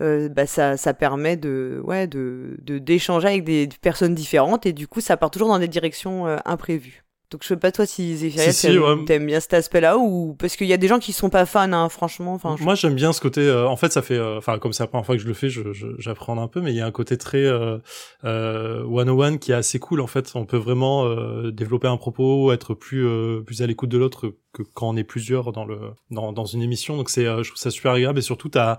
Euh, 0.00 0.28
bah 0.28 0.46
ça 0.46 0.76
ça 0.76 0.94
permet 0.94 1.36
de 1.36 1.80
ouais 1.84 2.06
de 2.06 2.56
de 2.62 2.78
d'échanger 2.78 3.28
avec 3.28 3.44
des 3.44 3.68
personnes 3.82 4.14
différentes 4.14 4.66
et 4.66 4.72
du 4.72 4.88
coup 4.88 5.00
ça 5.00 5.16
part 5.16 5.30
toujours 5.30 5.48
dans 5.48 5.58
des 5.58 5.68
directions 5.68 6.26
euh, 6.26 6.36
imprévues. 6.44 7.04
Donc 7.32 7.42
je 7.42 7.48
sais 7.48 7.56
pas 7.56 7.72
toi 7.72 7.86
si 7.86 8.16
Zéphiria 8.16 8.52
Si, 8.52 8.78
ouais. 8.78 9.04
t'aimes 9.06 9.26
bien 9.26 9.40
cet 9.40 9.54
aspect-là 9.54 9.96
ou 9.98 10.36
parce 10.38 10.54
qu'il 10.56 10.66
y 10.68 10.72
a 10.72 10.76
des 10.76 10.86
gens 10.86 10.98
qui 11.00 11.12
sont 11.12 11.30
pas 11.30 11.46
fans 11.46 11.72
hein, 11.72 11.88
franchement. 11.88 12.34
Enfin 12.34 12.56
je- 12.58 12.62
Moi, 12.62 12.74
j'aime 12.74 12.94
bien 12.94 13.12
ce 13.12 13.20
côté. 13.20 13.40
euh, 13.40 13.66
en 13.66 13.76
fait, 13.76 13.90
ça 13.92 14.02
fait, 14.02 14.16
euh, 14.18 14.38
enfin, 14.38 14.58
comme 14.58 14.72
c'est 14.72 14.82
la 14.82 14.86
première 14.86 15.06
fois 15.06 15.16
que 15.16 15.22
je 15.22 15.26
le 15.26 15.34
fais, 15.34 15.48
je, 15.48 15.72
je- 15.72 15.86
j'apprends 15.98 16.40
un 16.40 16.46
peu, 16.48 16.60
mais 16.60 16.72
il 16.72 16.76
y 16.76 16.80
a 16.80 16.86
un 16.86 16.90
côté 16.92 17.16
très 17.16 17.44
euh, 17.44 17.78
euh, 18.24 18.84
one 18.84 19.38
qui 19.38 19.52
est 19.52 19.54
assez 19.54 19.78
cool. 19.78 20.00
En 20.00 20.06
fait, 20.06 20.30
on 20.34 20.44
peut 20.44 20.56
vraiment 20.56 21.06
euh, 21.06 21.50
développer 21.50 21.88
un 21.88 21.96
propos, 21.96 22.52
être 22.52 22.74
plus 22.74 23.06
euh, 23.06 23.40
plus 23.40 23.62
à 23.62 23.66
l'écoute 23.66 23.88
de 23.88 23.98
l'autre 23.98 24.34
que 24.52 24.62
quand 24.74 24.88
on 24.90 24.96
est 24.96 25.04
plusieurs 25.04 25.52
dans 25.52 25.64
le 25.64 25.78
dans, 26.10 26.32
dans 26.32 26.44
une 26.44 26.62
émission. 26.62 26.96
Donc 26.96 27.10
c'est, 27.10 27.26
euh, 27.26 27.42
je 27.42 27.48
trouve 27.50 27.58
ça 27.60 27.70
super 27.70 27.92
agréable 27.92 28.18
et 28.18 28.22
surtout 28.22 28.48
t'as 28.48 28.78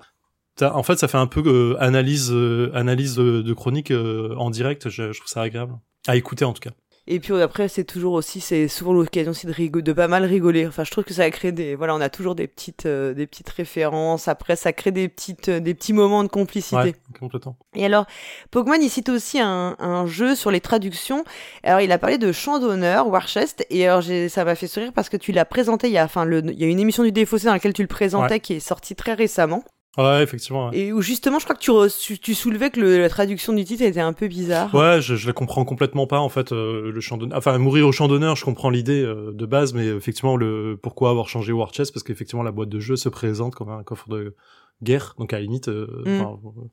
T'as- 0.56 0.76
en 0.76 0.84
fait, 0.84 0.98
ça 1.00 1.08
fait 1.08 1.18
un 1.18 1.26
peu 1.26 1.42
euh, 1.48 1.76
analyse, 1.82 2.30
euh, 2.32 2.70
analyse 2.76 3.16
de, 3.16 3.42
de 3.42 3.54
chronique 3.54 3.90
euh, 3.90 4.36
en 4.38 4.52
direct. 4.52 4.88
Je, 4.88 5.12
je 5.12 5.18
trouve 5.20 5.28
ça 5.28 5.42
agréable 5.42 5.74
à 6.08 6.16
écouter 6.16 6.46
en 6.46 6.54
tout 6.54 6.60
cas. 6.62 6.70
Et 7.06 7.20
puis 7.20 7.34
après, 7.42 7.68
c'est 7.68 7.84
toujours 7.84 8.14
aussi, 8.14 8.40
c'est 8.40 8.70
souvent 8.70 8.94
l'occasion 8.94 9.32
aussi 9.32 9.46
de, 9.46 9.52
rigoler, 9.52 9.84
de 9.84 9.92
pas 9.92 10.08
mal 10.08 10.24
rigoler. 10.24 10.66
Enfin, 10.66 10.86
je 10.86 10.92
trouve 10.92 11.04
que 11.04 11.14
ça 11.14 11.30
crée 11.32 11.52
des, 11.52 11.76
voilà, 11.76 11.96
on 11.96 12.00
a 12.00 12.10
toujours 12.10 12.34
des 12.34 12.48
petites, 12.48 12.86
euh, 12.86 13.14
des 13.14 13.28
petites 13.28 13.50
références. 13.50 14.30
Après, 14.30 14.56
ça 14.56 14.72
crée 14.72 14.92
des 14.92 15.10
petites, 15.10 15.50
euh, 15.50 15.60
des 15.60 15.74
petits 15.74 15.92
moments 15.92 16.24
de 16.24 16.30
complicité. 16.30 16.76
Ouais, 16.78 16.96
complètement. 17.20 17.58
Et 17.76 17.86
alors, 17.86 18.06
Pokémon, 18.52 18.78
il 18.82 18.90
cite 18.90 19.10
aussi 19.10 19.38
un, 19.38 19.76
un, 19.80 20.06
jeu 20.06 20.34
sur 20.34 20.50
les 20.50 20.62
traductions. 20.62 21.26
Alors, 21.64 21.82
il 21.82 21.92
a 21.92 21.98
parlé 21.98 22.18
de 22.18 22.32
Chant 22.32 22.60
d'honneur, 22.60 23.08
Warchest. 23.10 23.66
Et 23.70 23.86
alors, 23.86 24.04
ça 24.30 24.46
m'a 24.46 24.56
fait 24.56 24.68
sourire 24.68 24.94
parce 24.94 25.10
que 25.10 25.18
tu 25.18 25.34
l'as 25.34 25.46
présenté 25.46 25.88
il 25.88 25.94
y 25.94 25.98
a, 25.98 26.06
enfin, 26.06 26.24
le, 26.24 26.42
il 26.46 26.60
y 26.60 26.64
a 26.64 26.68
une 26.68 26.80
émission 26.80 27.04
du 27.04 27.12
Défaussé 27.12 27.48
dans 27.48 27.54
laquelle 27.54 27.74
tu 27.74 27.82
le 27.82 27.90
présentais 27.90 28.40
qui 28.40 28.54
est 28.54 28.60
sortie 28.62 28.96
très 28.96 29.14
récemment. 29.14 29.66
Ouais, 29.98 30.24
effectivement. 30.24 30.72
Et 30.72 30.92
où 30.92 31.02
justement, 31.02 31.38
je 31.38 31.44
crois 31.44 31.56
que 31.56 31.90
tu, 31.90 32.18
tu, 32.18 32.34
soulevais 32.34 32.72
que 32.72 32.80
le, 32.80 33.00
la 33.00 33.10
traduction 33.10 33.54
du 33.54 33.64
titre 33.64 33.84
était 33.84 34.00
un 34.00 34.14
peu 34.14 34.28
bizarre. 34.28 34.74
Ouais, 34.74 35.02
je, 35.02 35.16
je 35.16 35.28
la 35.28 35.34
comprends 35.34 35.66
complètement 35.66 36.08
pas 36.08 36.20
en 36.20 36.30
fait. 36.30 36.52
Euh, 36.52 36.92
le 36.92 37.00
champ 37.00 37.18
d'honneur, 37.18 37.38
enfin 37.38 37.58
mourir 37.60 37.88
au 37.88 37.92
champ 37.92 38.08
d'honneur, 38.08 38.36
je 38.36 38.44
comprends 38.44 38.72
l'idée 38.72 39.04
euh, 39.04 39.32
de 39.32 39.46
base, 39.46 39.74
mais 39.74 39.86
effectivement 39.86 40.36
le 40.36 40.80
pourquoi 40.82 41.12
avoir 41.12 41.30
changé 41.30 41.52
War 41.52 41.72
Chest? 41.72 41.94
Parce 41.94 42.04
qu'effectivement 42.04 42.44
la 42.44 42.52
boîte 42.52 42.70
de 42.70 42.80
jeu 42.80 42.96
se 42.96 43.08
présente 43.08 43.54
comme 43.54 43.70
un 43.70 43.84
coffre 43.84 44.10
de 44.10 44.36
guerre, 44.82 45.14
donc 45.20 45.32
à 45.32 45.38
la 45.38 45.44
limite, 45.44 45.70
euh, 45.70 46.04
mm 46.06 46.70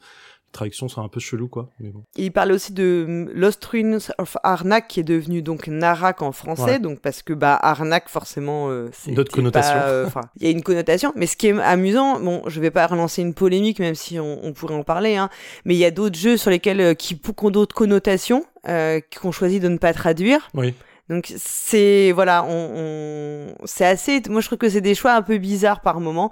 traductions 0.52 0.88
sont 0.88 1.02
un 1.02 1.08
peu 1.08 1.20
chelou 1.20 1.48
quoi. 1.48 1.70
Mais 1.80 1.90
bon. 1.90 2.04
il 2.16 2.32
parlait 2.32 2.54
aussi 2.54 2.72
de 2.72 3.04
hum, 3.06 3.30
Lost 3.34 3.64
Ruins 3.64 3.98
of 4.18 4.36
Arnak 4.42 4.88
qui 4.88 5.00
est 5.00 5.04
devenu 5.04 5.42
donc 5.42 5.68
Narak 5.68 6.22
en 6.22 6.32
français, 6.32 6.78
donc 6.78 7.00
parce 7.00 7.22
que 7.22 7.32
bah 7.32 7.58
Arnak 7.60 8.08
forcément 8.08 8.68
euh, 8.68 8.88
c'est 8.92 9.12
d'autres 9.12 9.32
connotations. 9.32 9.76
Euh, 9.76 10.06
enfin, 10.06 10.22
il 10.38 10.44
y 10.44 10.48
a 10.48 10.50
une 10.50 10.62
connotation, 10.62 11.12
mais 11.16 11.26
ce 11.26 11.36
qui 11.36 11.48
est 11.48 11.60
amusant, 11.60 12.20
bon, 12.20 12.42
je 12.46 12.60
vais 12.60 12.70
pas 12.70 12.86
relancer 12.86 13.22
une 13.22 13.34
polémique 13.34 13.78
même 13.78 13.94
si 13.94 14.18
on, 14.18 14.44
on 14.44 14.52
pourrait 14.52 14.74
en 14.74 14.84
parler, 14.84 15.16
hein, 15.16 15.30
mais 15.64 15.74
il 15.74 15.78
y 15.78 15.84
a 15.84 15.90
d'autres 15.90 16.18
jeux 16.18 16.36
sur 16.36 16.50
lesquels 16.50 16.80
euh, 16.80 16.94
qui 16.94 17.20
ont 17.42 17.50
d'autres 17.50 17.74
connotations 17.74 18.44
euh, 18.68 19.00
qu'on 19.20 19.32
choisit 19.32 19.62
de 19.62 19.68
ne 19.68 19.78
pas 19.78 19.92
traduire. 19.94 20.48
Oui. 20.54 20.74
Donc 21.08 21.32
c'est 21.36 22.12
voilà, 22.12 22.44
on, 22.44 22.70
on... 22.76 23.54
c'est 23.64 23.84
assez. 23.84 24.22
Moi 24.28 24.40
je 24.40 24.46
trouve 24.46 24.58
que 24.58 24.68
c'est 24.68 24.80
des 24.80 24.94
choix 24.94 25.14
un 25.14 25.22
peu 25.22 25.38
bizarres 25.38 25.80
par 25.80 26.00
moment. 26.00 26.30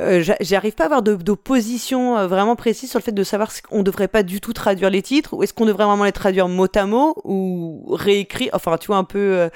Euh, 0.00 0.22
j'arrive 0.40 0.74
pas 0.74 0.84
à 0.84 0.86
avoir 0.86 1.02
d'opposition 1.02 2.16
euh, 2.16 2.26
vraiment 2.26 2.56
précise 2.56 2.88
sur 2.90 2.98
le 2.98 3.04
fait 3.04 3.12
de 3.12 3.22
savoir 3.22 3.50
qu'on 3.68 3.82
devrait 3.82 4.08
pas 4.08 4.22
du 4.22 4.40
tout 4.40 4.52
traduire 4.52 4.90
les 4.90 5.02
titres 5.02 5.34
ou 5.34 5.42
est-ce 5.42 5.52
qu'on 5.52 5.66
devrait 5.66 5.84
vraiment 5.84 6.04
les 6.04 6.12
traduire 6.12 6.48
mot 6.48 6.66
à 6.74 6.86
mot 6.86 7.14
ou 7.24 7.86
réécrire. 7.90 8.50
Enfin, 8.54 8.76
tu 8.78 8.86
vois 8.86 8.96
un 8.96 9.04
peu. 9.04 9.18
Euh, 9.18 9.48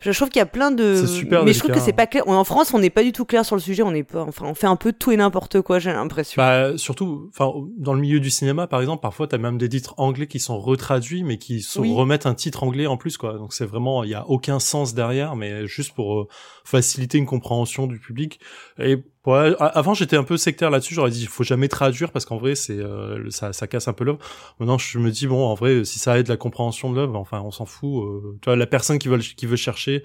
je 0.00 0.10
trouve 0.12 0.28
qu'il 0.28 0.38
y 0.38 0.42
a 0.42 0.46
plein 0.46 0.70
de. 0.70 1.06
Super 1.06 1.44
mais 1.44 1.54
je 1.54 1.58
trouve 1.58 1.72
que 1.72 1.80
c'est 1.80 1.94
pas 1.94 2.06
clair. 2.06 2.28
En 2.28 2.44
France, 2.44 2.74
on 2.74 2.78
n'est 2.78 2.90
pas 2.90 3.02
du 3.02 3.12
tout 3.12 3.24
clair 3.24 3.44
sur 3.44 3.56
le 3.56 3.62
sujet. 3.62 3.82
On 3.82 3.94
est 3.94 4.04
pas. 4.04 4.22
Enfin, 4.22 4.44
on 4.46 4.54
fait 4.54 4.66
un 4.66 4.76
peu 4.76 4.92
tout 4.92 5.10
et 5.10 5.16
n'importe 5.16 5.62
quoi. 5.62 5.78
J'ai 5.78 5.92
l'impression. 5.92 6.40
Bah, 6.40 6.76
surtout, 6.76 7.30
enfin, 7.30 7.50
dans 7.78 7.94
le 7.94 8.00
milieu 8.00 8.20
du 8.20 8.30
cinéma, 8.30 8.66
par 8.66 8.80
exemple, 8.80 9.00
parfois, 9.00 9.26
t'as 9.26 9.38
même 9.38 9.56
des 9.56 9.70
titres 9.70 9.94
anglais 9.96 10.26
qui 10.26 10.38
sont 10.38 10.60
retraduits, 10.60 11.24
mais 11.24 11.38
qui 11.38 11.62
sont, 11.62 11.82
remettent 11.94 12.26
un 12.26 12.34
titre 12.34 12.62
anglais 12.62 12.86
en 12.86 12.98
plus, 12.98 13.16
quoi. 13.16 13.38
Donc 13.38 13.54
c'est 13.54 13.66
vraiment, 13.66 14.04
il 14.04 14.10
y 14.10 14.14
a 14.14 14.28
aucun 14.28 14.60
sens 14.60 14.94
derrière, 14.94 15.34
mais 15.34 15.66
juste 15.66 15.94
pour 15.94 16.28
faciliter 16.64 17.16
une 17.18 17.26
compréhension 17.26 17.86
du 17.86 17.98
public. 17.98 18.38
Et 18.78 19.02
Ouais, 19.26 19.56
avant 19.58 19.92
j'étais 19.92 20.16
un 20.16 20.22
peu 20.22 20.36
sectaire 20.36 20.70
là-dessus, 20.70 20.94
j'aurais 20.94 21.10
dit 21.10 21.22
il 21.22 21.28
faut 21.28 21.42
jamais 21.42 21.66
traduire 21.66 22.12
parce 22.12 22.24
qu'en 22.24 22.36
vrai 22.36 22.54
c'est 22.54 22.78
euh, 22.78 23.28
ça, 23.30 23.52
ça 23.52 23.66
casse 23.66 23.88
un 23.88 23.92
peu 23.92 24.04
l'œuvre. 24.04 24.20
Maintenant 24.60 24.78
je 24.78 25.00
me 25.00 25.10
dis 25.10 25.26
bon 25.26 25.44
en 25.44 25.54
vrai 25.54 25.84
si 25.84 25.98
ça 25.98 26.16
aide 26.16 26.28
la 26.28 26.36
compréhension 26.36 26.90
de 26.90 26.96
l'œuvre, 26.96 27.16
enfin 27.16 27.40
on 27.40 27.50
s'en 27.50 27.66
fout. 27.66 28.04
Euh, 28.46 28.54
la 28.54 28.66
personne 28.68 29.00
qui 29.00 29.08
veut 29.08 29.18
qui 29.18 29.46
veut 29.46 29.56
chercher 29.56 30.04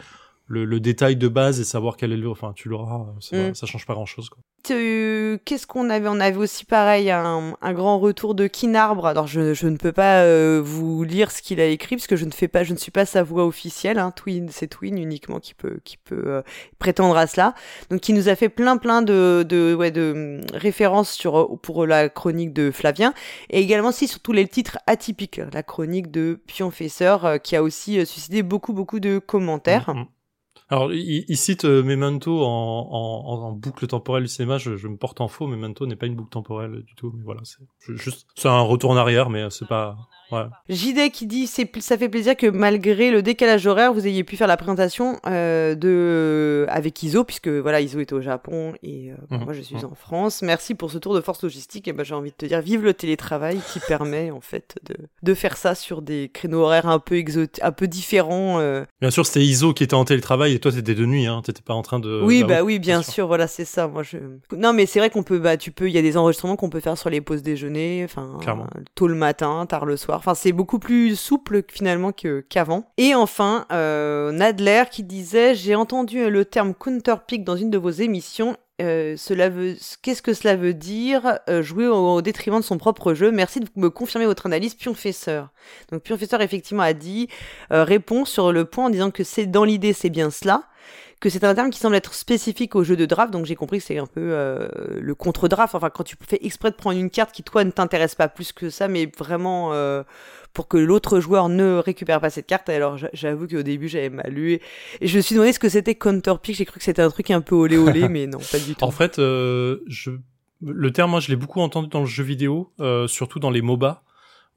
le, 0.51 0.65
le, 0.65 0.79
détail 0.79 1.15
de 1.15 1.27
base 1.27 1.59
et 1.59 1.63
savoir 1.63 1.97
quel 1.97 2.11
est 2.11 2.17
le, 2.17 2.29
enfin 2.29 2.51
tu 2.53 2.69
l'auras, 2.69 3.05
ça, 3.19 3.37
mm. 3.37 3.55
ça 3.55 3.65
change 3.65 3.85
pas 3.85 3.93
grand 3.93 4.05
chose. 4.05 4.29
Quoi. 4.29 4.41
Qu'est-ce 4.63 5.65
qu'on 5.65 5.89
avait 5.89 6.07
On 6.07 6.19
avait 6.19 6.37
aussi 6.37 6.65
pareil 6.65 7.09
un, 7.09 7.55
un, 7.59 7.73
grand 7.73 7.99
retour 7.99 8.35
de 8.35 8.45
Kinarbre. 8.45 9.07
Alors 9.07 9.25
je, 9.25 9.53
je 9.55 9.67
ne 9.67 9.77
peux 9.77 9.91
pas 9.91 10.21
euh, 10.21 10.61
vous 10.63 11.03
lire 11.03 11.31
ce 11.31 11.41
qu'il 11.41 11.59
a 11.59 11.65
écrit 11.65 11.95
parce 11.95 12.05
que 12.05 12.15
je 12.15 12.25
ne 12.25 12.31
fais 12.31 12.47
pas, 12.47 12.63
je 12.63 12.73
ne 12.73 12.77
suis 12.77 12.91
pas 12.91 13.05
sa 13.05 13.23
voix 13.23 13.45
officielle. 13.45 13.97
Hein. 13.97 14.11
Twin, 14.11 14.49
c'est 14.51 14.67
Twin 14.67 14.97
uniquement 14.97 15.39
qui 15.39 15.55
peut 15.55 15.79
qui 15.83 15.97
peut 15.97 16.23
euh, 16.27 16.41
prétendre 16.77 17.17
à 17.17 17.25
cela. 17.25 17.55
Donc 17.89 18.01
qui 18.01 18.13
nous 18.13 18.29
a 18.29 18.35
fait 18.35 18.49
plein 18.49 18.77
plein 18.77 19.01
de 19.01 19.43
de 19.47 19.73
ouais 19.73 19.89
de 19.89 20.41
références 20.53 21.11
sur 21.11 21.59
pour 21.61 21.87
la 21.87 22.09
chronique 22.09 22.53
de 22.53 22.69
Flavien 22.69 23.13
et 23.49 23.61
également 23.61 23.89
aussi 23.89 24.07
sur 24.07 24.19
tous 24.19 24.33
les 24.33 24.47
titres 24.47 24.77
atypiques. 24.85 25.41
La 25.53 25.63
chronique 25.63 26.11
de 26.11 26.39
Pionfesseur 26.45 27.25
euh, 27.25 27.37
qui 27.39 27.55
a 27.55 27.63
aussi 27.63 28.05
suscité 28.05 28.43
beaucoup 28.43 28.73
beaucoup 28.73 28.99
de 28.99 29.17
commentaires. 29.17 29.89
Mm-hmm. 29.89 30.05
Alors, 30.71 30.93
il, 30.93 31.25
il 31.27 31.37
cite 31.37 31.65
euh, 31.65 31.83
Memento 31.83 32.45
en, 32.45 32.87
en, 32.89 33.41
en, 33.43 33.51
boucle 33.51 33.85
temporelle 33.87 34.23
du 34.23 34.29
cinéma. 34.29 34.57
Je, 34.57 34.87
me 34.87 34.95
porte 34.95 35.19
en 35.19 35.27
faux. 35.27 35.45
Memento 35.45 35.85
n'est 35.85 35.97
pas 35.97 36.05
une 36.05 36.15
boucle 36.15 36.29
temporelle 36.29 36.83
du 36.83 36.95
tout. 36.95 37.11
Mais 37.13 37.23
voilà, 37.25 37.41
c'est 37.43 37.59
juste, 37.97 38.25
c'est 38.35 38.47
un 38.47 38.61
retour 38.61 38.91
en 38.91 38.95
arrière, 38.95 39.29
mais 39.29 39.49
c'est 39.49 39.67
pas. 39.67 39.97
Ouais. 40.31 40.45
JD 40.69 41.11
qui 41.11 41.27
dit 41.27 41.47
c'est 41.47 41.69
ça 41.81 41.97
fait 41.97 42.09
plaisir 42.09 42.37
que 42.37 42.47
malgré 42.47 43.11
le 43.11 43.21
décalage 43.21 43.67
horaire, 43.67 43.93
vous 43.93 44.07
ayez 44.07 44.23
pu 44.23 44.37
faire 44.37 44.47
la 44.47 44.57
présentation 44.57 45.19
euh, 45.27 45.75
de 45.75 46.65
avec 46.69 47.03
Iso 47.03 47.23
puisque 47.23 47.49
voilà 47.49 47.81
Iso 47.81 47.99
est 47.99 48.13
au 48.13 48.21
Japon 48.21 48.73
et 48.83 49.11
euh, 49.11 49.15
mmh. 49.35 49.43
moi 49.43 49.53
je 49.53 49.61
suis 49.61 49.75
mmh. 49.75 49.85
en 49.91 49.95
France. 49.95 50.41
Merci 50.41 50.75
pour 50.75 50.91
ce 50.91 50.97
tour 50.97 51.13
de 51.13 51.21
force 51.21 51.43
logistique. 51.43 51.87
Et 51.87 51.93
ben 51.93 52.03
j'ai 52.03 52.15
envie 52.15 52.31
de 52.31 52.35
te 52.35 52.45
dire 52.45 52.61
vive 52.61 52.83
le 52.83 52.93
télétravail 52.93 53.59
qui 53.73 53.79
permet 53.87 54.31
en 54.31 54.41
fait 54.41 54.77
de, 54.87 54.95
de 55.21 55.33
faire 55.33 55.57
ça 55.57 55.75
sur 55.75 56.01
des 56.01 56.29
créneaux 56.33 56.61
horaires 56.61 56.87
un 56.87 56.99
peu 56.99 57.15
exotiques, 57.15 57.61
un 57.63 57.71
peu 57.71 57.87
différents. 57.87 58.59
Euh. 58.59 58.85
Bien 59.01 59.11
sûr, 59.11 59.25
c'était 59.25 59.41
Iso 59.41 59.73
qui 59.73 59.83
était 59.83 59.95
en 59.95 60.05
télétravail 60.05 60.59
toi 60.61 60.71
t'étais 60.71 60.95
de 60.95 61.05
nuit, 61.05 61.25
hein, 61.25 61.41
t'étais 61.43 61.61
pas 61.61 61.73
en 61.73 61.81
train 61.81 61.99
de. 61.99 62.21
Oui, 62.23 62.43
bah, 62.43 62.63
oui, 62.63 62.79
bien, 62.79 63.01
sûr. 63.01 63.27
voilà, 63.27 63.47
c'est 63.47 63.65
ça. 63.65 63.87
Moi, 63.87 64.03
je. 64.03 64.17
Non, 64.55 64.73
mais 64.73 64.85
c'est 64.85 64.99
vrai 64.99 65.09
qu'on 65.09 65.23
peut, 65.23 65.39
bah, 65.39 65.57
tu 65.57 65.71
peux, 65.71 65.89
il 65.89 65.93
y 65.93 65.97
a 65.97 66.01
des 66.01 66.17
enregistrements 66.17 66.55
qu'on 66.55 66.69
peut 66.69 66.79
faire 66.79 66.97
sur 66.97 67.09
les 67.09 67.19
pauses 67.19 67.41
déjeuner, 67.41 68.03
enfin, 68.05 68.39
tôt 68.95 69.07
le 69.07 69.15
matin, 69.15 69.65
tard 69.65 69.85
le 69.85 69.97
soir. 69.97 70.20
Enfin, 70.21 70.35
c'est 70.35 70.51
beaucoup 70.51 70.77
plus 70.77 71.15
souple 71.15 71.63
finalement 71.67 72.11
qu'avant. 72.11 72.91
Et 72.99 73.15
enfin, 73.15 73.65
euh, 73.71 74.31
Nadler 74.31 74.83
qui 74.91 75.01
disait, 75.01 75.55
j'ai 75.55 75.73
entendu 75.73 76.29
le 76.29 76.45
terme 76.45 76.75
counterpick 76.75 77.43
dans 77.43 77.55
une 77.55 77.71
de 77.71 77.79
vos 77.79 77.89
émissions 77.89 78.55
euh, 78.81 79.15
cela 79.15 79.49
veut, 79.49 79.75
qu'est-ce 80.01 80.23
que 80.23 80.33
cela 80.33 80.55
veut 80.55 80.73
dire? 80.73 81.39
Euh, 81.49 81.61
jouer 81.61 81.87
au, 81.87 82.21
détriment 82.21 82.59
de 82.59 82.63
son 82.63 82.79
propre 82.79 83.13
jeu 83.13 83.31
Merci 83.31 83.59
de 83.59 83.67
me 83.75 83.89
confirmer 83.89 84.25
votre 84.25 84.47
analyse, 84.47 84.73
Pionfesseur. 84.73 85.49
Donc 85.91 86.01
Pionfesseur 86.01 86.41
effectivement 86.41 86.81
a 86.81 86.93
dit 86.93 87.27
euh, 87.71 87.83
répond 87.83 88.25
sur 88.25 88.51
le 88.51 88.65
point 88.65 88.85
en 88.85 88.89
disant 88.89 89.11
que 89.11 89.23
c'est 89.23 89.45
dans 89.45 89.65
l'idée 89.65 89.93
c'est 89.93 90.09
bien 90.09 90.31
cela, 90.31 90.63
que 91.21 91.29
c'est 91.29 91.45
un 91.45 91.55
terme 91.55 91.69
qui 91.69 91.79
semble 91.79 91.95
être 91.95 92.13
spécifique 92.13 92.75
au 92.75 92.83
jeu 92.83 92.97
de 92.97 93.05
draft. 93.05 93.31
Donc 93.31 93.45
j'ai 93.45 93.55
compris 93.55 93.77
que 93.77 93.85
c'est 93.85 93.97
un 93.97 94.07
peu 94.07 94.35
le 94.99 95.15
contre-draft. 95.15 95.73
Enfin 95.75 95.89
quand 95.89 96.03
tu 96.03 96.17
fais 96.27 96.39
exprès 96.45 96.71
de 96.71 96.75
prendre 96.75 96.99
une 96.99 97.09
carte 97.09 97.31
qui 97.31 97.43
toi 97.43 97.63
ne 97.63 97.71
t'intéresse 97.71 98.15
pas 98.15 98.27
plus 98.27 98.51
que 98.51 98.69
ça, 98.69 98.89
mais 98.89 99.09
vraiment 99.17 99.71
pour 100.53 100.67
que 100.67 100.77
l'autre 100.77 101.19
joueur 101.21 101.47
ne 101.47 101.77
récupère 101.77 102.19
pas 102.19 102.29
cette 102.29 102.47
carte. 102.47 102.67
Alors 102.67 102.97
j'avoue 103.13 103.47
qu'au 103.47 103.63
début 103.63 103.87
j'avais 103.87 104.09
mal 104.09 104.31
lu 104.31 104.59
et, 104.99 105.07
je 105.07 105.15
me 105.15 105.21
suis 105.21 105.35
demandé 105.35 105.53
ce 105.53 105.59
que 105.59 105.69
c'était 105.69 105.95
counter 105.95 106.33
pick. 106.41 106.57
J'ai 106.57 106.65
cru 106.65 106.79
que 106.79 106.83
c'était 106.83 107.01
un 107.01 107.09
truc 107.09 107.31
un 107.31 107.41
peu 107.41 107.55
olé 107.55 107.77
olé, 107.77 108.07
mais 108.09 108.27
non, 108.27 108.39
pas 108.51 108.59
du 108.59 108.75
tout. 108.75 108.83
En 108.83 108.91
fait, 108.91 109.19
euh, 109.19 109.79
je 109.87 110.11
le 110.63 110.91
terme, 110.91 111.11
moi, 111.11 111.19
je 111.19 111.29
l'ai 111.29 111.35
beaucoup 111.35 111.61
entendu 111.61 111.87
dans 111.87 112.01
le 112.01 112.05
jeu 112.05 112.23
vidéo, 112.23 112.71
euh, 112.79 113.07
surtout 113.07 113.39
dans 113.39 113.49
les 113.49 113.61
MOBA, 113.61 114.03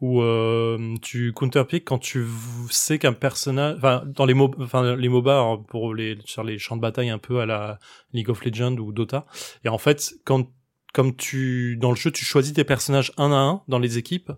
où 0.05 0.21
euh, 0.21 0.97
tu 1.01 1.33
counterpick 1.33 1.87
quand 1.87 1.99
tu 1.99 2.27
sais 2.69 2.99
qu'un 2.99 3.15
personnage, 3.15 3.77
enfin 3.79 4.03
dans 4.05 4.27
les 4.27 4.35
MOBA, 4.35 4.63
enfin 4.63 4.97
les 4.97 5.09
MOBA 5.09 5.41
hein, 5.41 5.65
pour 5.67 5.95
les 5.95 6.19
sur 6.27 6.45
les 6.45 6.59
champs 6.59 6.77
de 6.77 6.83
bataille 6.83 7.09
un 7.09 7.17
peu 7.17 7.41
à 7.41 7.47
la 7.47 7.79
League 8.13 8.29
of 8.29 8.45
Legends 8.45 8.77
ou 8.77 8.93
Dota. 8.93 9.25
Et 9.65 9.71
en 9.71 9.79
fait, 9.79 10.13
quand 10.27 10.47
comme 10.93 11.17
tu 11.17 11.79
dans 11.79 11.89
le 11.89 11.97
jeu, 11.97 12.11
tu 12.11 12.23
choisis 12.23 12.53
tes 12.53 12.65
personnages 12.65 13.13
un 13.17 13.33
à 13.33 13.37
un 13.37 13.63
dans 13.67 13.79
les 13.79 13.97
équipes. 13.97 14.31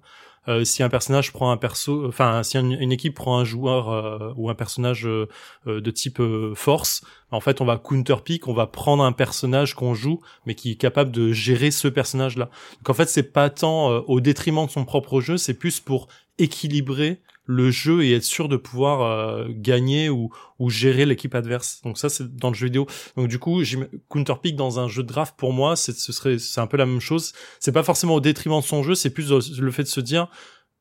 Euh, 0.49 0.65
si 0.65 0.83
un 0.83 0.89
personnage 0.89 1.33
prend 1.33 1.51
un 1.51 1.57
perso, 1.57 2.07
enfin 2.07 2.43
si 2.43 2.57
une, 2.59 2.93
équipe 2.93 3.15
prend 3.15 3.39
un 3.39 3.45
joueur 3.45 3.91
euh, 3.91 4.33
ou 4.37 4.49
un 4.49 4.55
personnage 4.55 5.07
euh, 5.07 5.29
de 5.67 5.91
type 5.91 6.21
force, 6.55 7.05
en 7.31 7.41
fait 7.41 7.61
on 7.61 7.65
va 7.65 7.79
counter 7.79 8.17
pick, 8.25 8.49
on 8.49 8.55
va 8.55 8.67
prendre 8.67 9.03
un 9.03 9.13
personnage 9.13 9.75
qu'on 9.75 9.95
joue, 9.95 10.21
mais 10.47 10.55
qui 10.55 10.73
est 10.73 10.77
capable 10.77 11.11
de 11.11 11.33
gérer 11.33 11.71
ce 11.71 11.89
personnage-là. 11.89 12.49
Donc 12.79 12.91
en 12.91 12.95
fait 12.95 13.09
c'est 13.09 13.33
pas 13.33 13.51
tant 13.51 13.89
au 14.07 14.21
détriment 14.21 14.67
de 14.67 14.71
son 14.71 14.85
propre 14.85 15.21
jeu, 15.21 15.37
c'est 15.37 15.55
plus 15.55 15.81
pour 15.81 16.09
équilibrer 16.39 17.21
le 17.47 17.71
jeu 17.71 18.05
et 18.05 18.13
être 18.13 18.25
sûr 18.25 18.49
de 18.49 18.57
pouvoir 18.57 19.03
euh, 19.03 19.47
gagner 19.51 20.11
ou, 20.11 20.31
ou 20.59 20.69
gérer 20.69 21.07
l'équipe 21.07 21.35
adverse. 21.35 21.81
Donc 21.83 21.97
ça 21.99 22.09
c'est 22.09 22.35
dans 22.37 22.49
le 22.49 22.55
jeu 22.55 22.67
vidéo. 22.67 22.87
Donc 23.17 23.29
du 23.29 23.39
coup, 23.39 23.63
counter 24.09 24.35
pick 24.43 24.57
dans 24.57 24.79
un 24.81 24.89
jeu 24.89 25.03
de 25.03 25.09
draft 25.09 25.35
pour 25.37 25.53
moi, 25.53 25.77
c'est 25.77 25.97
ce 25.97 26.13
serait 26.13 26.39
c'est 26.39 26.61
un 26.61 26.67
peu 26.67 26.77
la 26.77 26.87
même 26.87 27.01
chose. 27.01 27.33
C'est 27.61 27.73
pas 27.73 27.83
forcément 27.83 28.17
au 28.17 28.21
détriment 28.21 28.61
de 28.61 28.65
son 28.65 28.83
jeu, 28.83 28.95
c'est 28.95 29.11
plus 29.11 29.31
le 29.31 29.71
fait 29.71 29.85
de 29.85 29.89
se 29.89 30.01
dire 30.01 30.29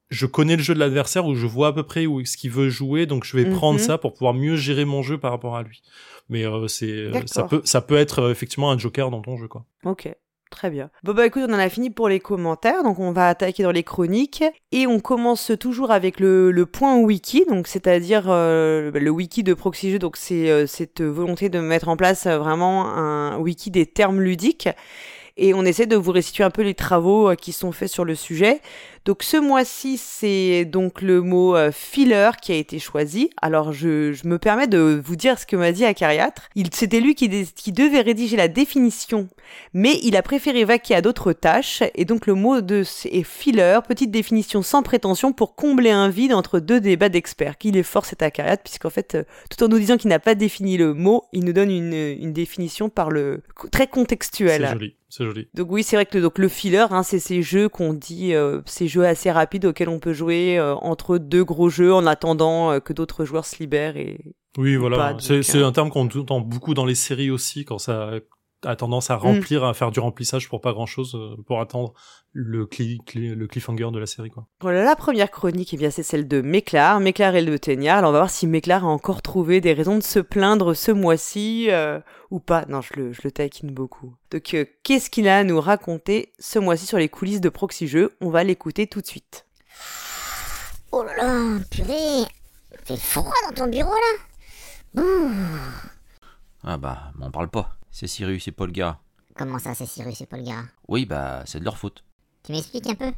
je 0.09 0.25
connais 0.25 0.55
le 0.55 0.61
jeu 0.61 0.73
de 0.73 0.79
l'adversaire 0.79 1.25
ou 1.25 1.35
je 1.35 1.47
vois 1.47 1.69
à 1.69 1.73
peu 1.73 1.83
près 1.83 2.05
où 2.05 2.23
ce 2.25 2.37
qu'il 2.37 2.51
veut 2.51 2.69
jouer, 2.69 3.05
donc 3.05 3.23
je 3.23 3.35
vais 3.35 3.49
prendre 3.49 3.79
mhm. 3.79 3.85
ça 3.85 3.97
pour 3.97 4.13
pouvoir 4.13 4.33
mieux 4.33 4.55
gérer 4.55 4.85
mon 4.85 5.01
jeu 5.01 5.17
par 5.17 5.31
rapport 5.31 5.55
à 5.55 5.63
lui. 5.63 5.81
Mais 6.29 6.45
euh, 6.45 6.67
c'est 6.67 7.11
ça 7.27 7.43
peut 7.43 7.61
ça 7.63 7.81
peut 7.81 7.97
être 7.97 8.19
euh, 8.19 8.31
effectivement 8.31 8.71
un 8.71 8.77
joker 8.77 9.11
dans 9.11 9.21
ton 9.21 9.37
jeu 9.37 9.47
quoi. 9.47 9.65
Ok. 9.83 10.09
Très 10.51 10.69
bien. 10.69 10.89
Bon 11.03 11.13
bah 11.13 11.25
écoute, 11.25 11.43
on 11.47 11.53
en 11.53 11.59
a 11.59 11.69
fini 11.69 11.89
pour 11.89 12.07
les 12.07 12.19
commentaires, 12.19 12.83
donc 12.83 12.99
on 12.99 13.11
va 13.11 13.27
attaquer 13.27 13.63
dans 13.63 13.71
les 13.71 13.83
chroniques 13.83 14.43
et 14.71 14.87
on 14.87 14.99
commence 14.99 15.51
toujours 15.59 15.91
avec 15.91 16.19
le, 16.19 16.65
point 16.71 16.97
wiki, 16.97 17.45
donc 17.49 17.67
c'est-à-dire 17.67 18.25
euh, 18.27 18.91
le 18.91 19.09
wiki 19.09 19.43
de 19.43 19.53
Proxy 19.53 19.97
donc 19.99 20.17
c'est 20.17 20.49
euh, 20.49 20.67
cette 20.67 21.01
volonté 21.01 21.49
de 21.49 21.59
mettre 21.59 21.89
en 21.89 21.97
place 21.97 22.25
euh, 22.25 22.37
vraiment 22.37 22.85
un 22.87 23.37
wiki 23.37 23.71
des 23.71 23.85
termes 23.85 24.21
ludiques 24.21 24.69
et 25.37 25.53
on 25.53 25.65
essaie 25.65 25.87
de 25.87 25.95
vous 25.95 26.11
restituer 26.11 26.43
un 26.43 26.49
peu 26.49 26.61
les 26.61 26.75
travaux 26.75 27.35
qui 27.35 27.51
sont 27.51 27.71
faits 27.73 27.89
sur 27.89 28.05
le 28.05 28.15
sujet. 28.15 28.61
Donc 29.05 29.21
ce 29.21 29.37
mois-ci, 29.37 29.97
c'est 29.97 30.65
donc 30.65 31.03
le 31.03 31.21
mot 31.21 31.55
euh, 31.55 31.71
filler 31.71 32.31
qui 32.41 32.51
a 32.51 32.55
été 32.55 32.79
choisi. 32.79 33.29
Alors 33.39 33.71
je, 33.71 34.13
je, 34.13 34.27
me 34.27 34.39
permets 34.39 34.65
de 34.65 34.99
vous 35.05 35.15
dire 35.15 35.37
ce 35.37 35.45
que 35.45 35.55
m'a 35.55 35.71
dit 35.71 35.85
Acariâtre. 35.85 36.49
C'était 36.71 36.99
lui 36.99 37.13
qui, 37.13 37.29
qui 37.45 37.71
devait 37.71 38.01
rédiger 38.01 38.35
la 38.35 38.47
définition, 38.47 39.27
mais 39.73 39.99
il 40.01 40.15
a 40.15 40.23
préféré 40.23 40.65
vaquer 40.65 40.95
à 40.95 41.01
d'autres 41.01 41.33
tâches. 41.33 41.83
Et 41.93 42.03
donc 42.03 42.25
le 42.25 42.33
mot 42.33 42.61
de 42.61 42.83
est 43.05 43.23
filler, 43.23 43.77
petite 43.87 44.09
définition 44.09 44.63
sans 44.63 44.81
prétention 44.81 45.33
pour 45.33 45.55
combler 45.55 45.91
un 45.91 46.09
vide 46.09 46.33
entre 46.33 46.59
deux 46.59 46.81
débats 46.81 47.09
d'experts. 47.09 47.59
Qu'il 47.59 47.77
est 47.77 47.83
fort 47.83 48.05
cet 48.05 48.23
Acariâtre, 48.23 48.63
puisqu'en 48.63 48.89
fait, 48.89 49.13
euh, 49.13 49.23
tout 49.55 49.63
en 49.63 49.67
nous 49.67 49.77
disant 49.77 49.97
qu'il 49.97 50.09
n'a 50.09 50.19
pas 50.19 50.33
défini 50.33 50.77
le 50.77 50.95
mot, 50.95 51.25
il 51.31 51.45
nous 51.45 51.53
donne 51.53 51.69
une, 51.69 51.93
une 51.93 52.33
définition 52.33 52.89
par 52.89 53.11
le 53.11 53.43
très 53.71 53.85
contextuel. 53.85 54.63
C'est 54.63 54.73
joli. 54.73 54.95
C'est 55.09 55.23
joli. 55.23 55.47
Donc 55.53 55.71
oui, 55.71 55.83
c'est 55.83 55.95
vrai 55.95 56.05
que 56.05 56.17
le, 56.17 56.23
donc 56.23 56.37
le 56.39 56.49
filler, 56.49 56.87
hein, 56.89 57.03
c'est 57.03 57.19
ces 57.19 57.41
jeux 57.41 57.69
qu'on 57.69 57.93
dit, 57.93 58.33
euh, 58.33 58.61
ces 58.65 58.87
jeux 58.87 58.94
assez 59.03 59.31
rapides 59.31 59.65
auxquels 59.65 59.89
on 59.89 59.99
peut 59.99 60.13
jouer 60.13 60.57
euh, 60.57 60.75
entre 60.75 61.17
deux 61.17 61.43
gros 61.43 61.69
jeux 61.69 61.93
en 61.93 62.05
attendant 62.05 62.71
euh, 62.71 62.79
que 62.79 62.93
d'autres 62.93 63.25
joueurs 63.25 63.45
se 63.45 63.57
libèrent 63.59 63.97
et. 63.97 64.19
Oui, 64.57 64.77
voilà. 64.77 65.17
C'est 65.19 65.61
un 65.61 65.71
terme 65.73 65.89
qu'on 65.89 66.07
entend 66.07 66.39
beaucoup 66.39 66.73
dans 66.73 66.85
les 66.85 66.95
séries 66.95 67.29
aussi 67.29 67.65
quand 67.65 67.77
ça 67.77 68.11
a 68.63 68.75
tendance 68.75 69.11
à 69.11 69.15
remplir, 69.15 69.63
à 69.63 69.73
faire 69.73 69.91
du 69.91 69.99
remplissage 69.99 70.49
pour 70.49 70.61
pas 70.61 70.73
grand 70.73 70.85
chose, 70.85 71.17
pour 71.45 71.61
attendre 71.61 71.93
le, 72.31 72.67
le 73.15 73.47
cliffhanger 73.47 73.91
de 73.91 73.99
la 73.99 74.05
série. 74.05 74.29
Quoi. 74.29 74.47
Voilà, 74.59 74.83
la 74.83 74.95
première 74.95 75.29
chronique, 75.31 75.73
eh 75.73 75.77
bien, 75.77 75.91
c'est 75.91 76.03
celle 76.03 76.27
de 76.27 76.41
Méclar, 76.41 76.99
Méclar 76.99 77.35
et 77.35 77.41
le 77.41 77.59
Teignard. 77.59 77.99
Alors 77.99 78.09
on 78.09 78.13
va 78.13 78.19
voir 78.19 78.29
si 78.29 78.47
Méclar 78.47 78.83
a 78.83 78.87
encore 78.87 79.21
trouvé 79.21 79.61
des 79.61 79.73
raisons 79.73 79.97
de 79.97 80.03
se 80.03 80.19
plaindre 80.19 80.73
ce 80.73 80.91
mois-ci 80.91 81.67
euh, 81.69 81.99
ou 82.31 82.39
pas. 82.39 82.65
Non, 82.67 82.81
je 82.81 82.93
le, 82.95 83.13
je 83.13 83.21
le 83.23 83.31
taquine 83.31 83.71
beaucoup. 83.71 84.15
Donc 84.31 84.53
euh, 84.53 84.65
qu'est-ce 84.83 85.09
qu'il 85.09 85.27
a 85.27 85.37
à 85.37 85.43
nous 85.43 85.61
raconter 85.61 86.33
ce 86.39 86.59
mois-ci 86.59 86.85
sur 86.85 86.97
les 86.97 87.09
coulisses 87.09 87.41
de 87.41 87.49
Proxy 87.49 87.87
Jeux? 87.87 88.15
On 88.21 88.29
va 88.29 88.43
l'écouter 88.43 88.87
tout 88.87 89.01
de 89.01 89.07
suite. 89.07 89.45
Oh 90.91 91.03
là 91.03 91.15
là, 91.17 91.59
purée 91.69 92.23
Fait 92.83 92.97
froid 92.97 93.31
dans 93.49 93.55
ton 93.55 93.69
bureau 93.69 93.91
là 93.93 95.03
Ah 96.63 96.77
bah, 96.77 97.11
m'en 97.15 97.29
parle 97.31 97.49
pas. 97.49 97.75
C'est 97.97 98.07
Cyrus 98.07 98.45
et 98.49 98.51
Paul 98.51 98.73
Gara. 98.73 99.01
Comment 99.37 99.57
ça, 99.57 99.73
c'est 99.73 99.85
Cyrus 99.85 100.19
et 100.19 100.25
Paul 100.25 100.43
Gara? 100.43 100.65
Oui, 100.89 101.05
bah, 101.05 101.43
c'est 101.45 101.61
de 101.61 101.63
leur 101.63 101.77
faute. 101.77 102.03
Tu 102.43 102.51
m'expliques 102.51 102.87
un 102.87 102.95
peu? 102.95 103.13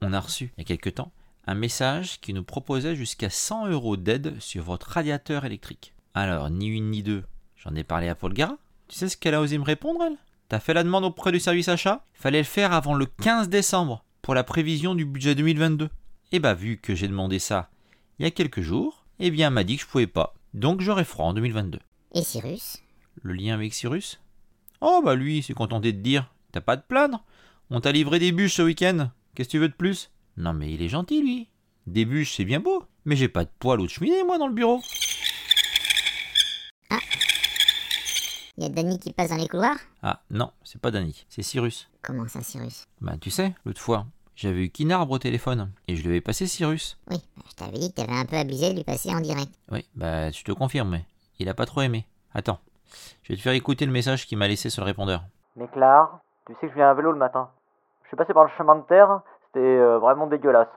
On 0.00 0.14
a 0.14 0.20
reçu, 0.20 0.54
il 0.56 0.62
y 0.62 0.64
a 0.64 0.64
quelque 0.64 0.88
temps, 0.88 1.12
un 1.46 1.54
message 1.54 2.18
qui 2.22 2.32
nous 2.32 2.42
proposait 2.42 2.96
jusqu'à 2.96 3.28
100 3.28 3.66
euros 3.66 3.98
d'aide 3.98 4.40
sur 4.40 4.64
votre 4.64 4.88
radiateur 4.88 5.44
électrique. 5.44 5.92
Alors, 6.14 6.48
ni 6.48 6.68
une 6.68 6.92
ni 6.92 7.02
deux, 7.02 7.24
j'en 7.56 7.74
ai 7.74 7.84
parlé 7.84 8.08
à 8.08 8.14
Paul 8.14 8.32
Gara. 8.32 8.56
Tu 8.88 8.96
sais 8.96 9.10
ce 9.10 9.18
qu'elle 9.18 9.34
a 9.34 9.40
osé 9.42 9.58
me 9.58 9.64
répondre, 9.64 10.02
elle? 10.02 10.16
T'as 10.48 10.60
fait 10.60 10.72
la 10.72 10.82
demande 10.82 11.04
auprès 11.04 11.30
du 11.30 11.38
service 11.38 11.68
achat? 11.68 12.02
Fallait 12.14 12.38
le 12.38 12.44
faire 12.44 12.72
avant 12.72 12.94
le 12.94 13.04
15 13.04 13.50
décembre, 13.50 14.02
pour 14.22 14.32
la 14.32 14.44
prévision 14.44 14.94
du 14.94 15.04
budget 15.04 15.34
2022. 15.34 15.90
Et 16.32 16.38
bah, 16.38 16.54
vu 16.54 16.78
que 16.78 16.94
j'ai 16.94 17.06
demandé 17.06 17.38
ça 17.38 17.68
il 18.18 18.22
y 18.22 18.26
a 18.26 18.30
quelques 18.30 18.62
jours, 18.62 19.04
eh 19.18 19.30
bien, 19.30 19.48
elle 19.48 19.52
m'a 19.52 19.64
dit 19.64 19.76
que 19.76 19.82
je 19.82 19.88
pouvais 19.88 20.06
pas. 20.06 20.32
Donc, 20.54 20.80
j'aurai 20.80 21.04
froid 21.04 21.26
en 21.26 21.34
2022. 21.34 21.80
Et 22.14 22.22
Cyrus? 22.22 22.78
Le 23.20 23.34
lien 23.34 23.52
avec 23.52 23.74
Cyrus? 23.74 24.21
Oh, 24.84 25.00
bah 25.04 25.14
lui, 25.14 25.42
c'est 25.42 25.54
contenté 25.54 25.92
de 25.92 26.00
dire. 26.00 26.30
T'as 26.50 26.60
pas 26.60 26.76
de 26.76 26.82
plaindre 26.82 27.24
on 27.74 27.80
t'a 27.80 27.90
livré 27.90 28.18
des 28.18 28.32
bûches 28.32 28.56
ce 28.56 28.62
week-end. 28.62 29.08
Qu'est-ce 29.34 29.48
que 29.48 29.52
tu 29.52 29.58
veux 29.58 29.68
de 29.68 29.72
plus? 29.72 30.10
Non 30.36 30.52
mais 30.52 30.70
il 30.74 30.82
est 30.82 30.90
gentil 30.90 31.22
lui. 31.22 31.48
Des 31.86 32.04
bûches 32.04 32.34
c'est 32.36 32.44
bien 32.44 32.60
beau, 32.60 32.84
mais 33.06 33.16
j'ai 33.16 33.28
pas 33.28 33.46
de 33.46 33.50
poêle 33.58 33.80
ou 33.80 33.86
de 33.86 33.90
cheminée 33.90 34.22
moi 34.24 34.36
dans 34.36 34.46
le 34.46 34.52
bureau. 34.52 34.82
Ah. 36.90 36.98
Y 38.58 38.64
a 38.64 38.68
Danny 38.68 38.98
qui 38.98 39.10
passe 39.14 39.30
dans 39.30 39.36
les 39.36 39.48
couloirs? 39.48 39.78
Ah 40.02 40.20
non, 40.30 40.52
c'est 40.64 40.82
pas 40.82 40.90
Danny, 40.90 41.24
c'est 41.30 41.42
Cyrus. 41.42 41.88
Comment 42.02 42.28
ça 42.28 42.42
Cyrus? 42.42 42.84
Bah 43.00 43.16
tu 43.18 43.30
sais, 43.30 43.54
l'autre 43.64 43.80
fois, 43.80 44.06
j'avais 44.36 44.64
eu 44.66 44.70
Kinarbre 44.70 45.12
au 45.12 45.18
téléphone 45.18 45.72
et 45.88 45.96
je 45.96 46.02
lui 46.02 46.10
avais 46.10 46.20
passé 46.20 46.46
Cyrus. 46.46 46.98
Oui, 47.10 47.16
bah, 47.38 47.44
je 47.48 47.54
t'avais 47.54 47.78
dit 47.78 47.88
que 47.88 47.94
t'avais 47.94 48.12
un 48.12 48.26
peu 48.26 48.36
abusé 48.36 48.68
de 48.68 48.76
lui 48.76 48.84
passer 48.84 49.14
en 49.14 49.20
direct. 49.20 49.50
Oui, 49.70 49.86
bah 49.94 50.30
je 50.30 50.42
te 50.42 50.52
confirme, 50.52 50.90
mais 50.90 51.06
il 51.38 51.48
a 51.48 51.54
pas 51.54 51.64
trop 51.64 51.80
aimé. 51.80 52.06
Attends, 52.34 52.60
je 53.22 53.32
vais 53.32 53.36
te 53.36 53.42
faire 53.42 53.52
écouter 53.52 53.86
le 53.86 53.92
message 53.92 54.26
qu'il 54.26 54.38
m'a 54.38 54.48
laissé 54.48 54.70
sur 54.70 54.82
le 54.82 54.86
répondeur. 54.86 55.22
Mais 55.56 55.68
Claire, 55.68 56.08
tu 56.46 56.54
sais 56.54 56.66
que 56.66 56.68
je 56.68 56.74
viens 56.74 56.90
à 56.90 56.94
vélo 56.94 57.12
le 57.12 57.18
matin. 57.18 57.50
Je 58.04 58.08
suis 58.08 58.16
passé 58.16 58.32
par 58.34 58.44
le 58.44 58.50
chemin 58.56 58.76
de 58.76 58.82
terre, 58.82 59.20
c'était 59.46 59.60
euh, 59.60 59.98
vraiment 59.98 60.26
dégueulasse. 60.26 60.68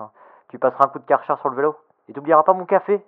Tu 0.49 0.60
passeras 0.60 0.86
un 0.86 0.88
coup 0.89 0.99
de 0.99 1.06
karcher 1.06 1.34
sur 1.39 1.49
le 1.49 1.56
vélo. 1.56 1.75
Et 2.08 2.13
t'oublieras 2.13 2.43
pas 2.43 2.54
mon 2.54 2.65
café. 2.65 3.04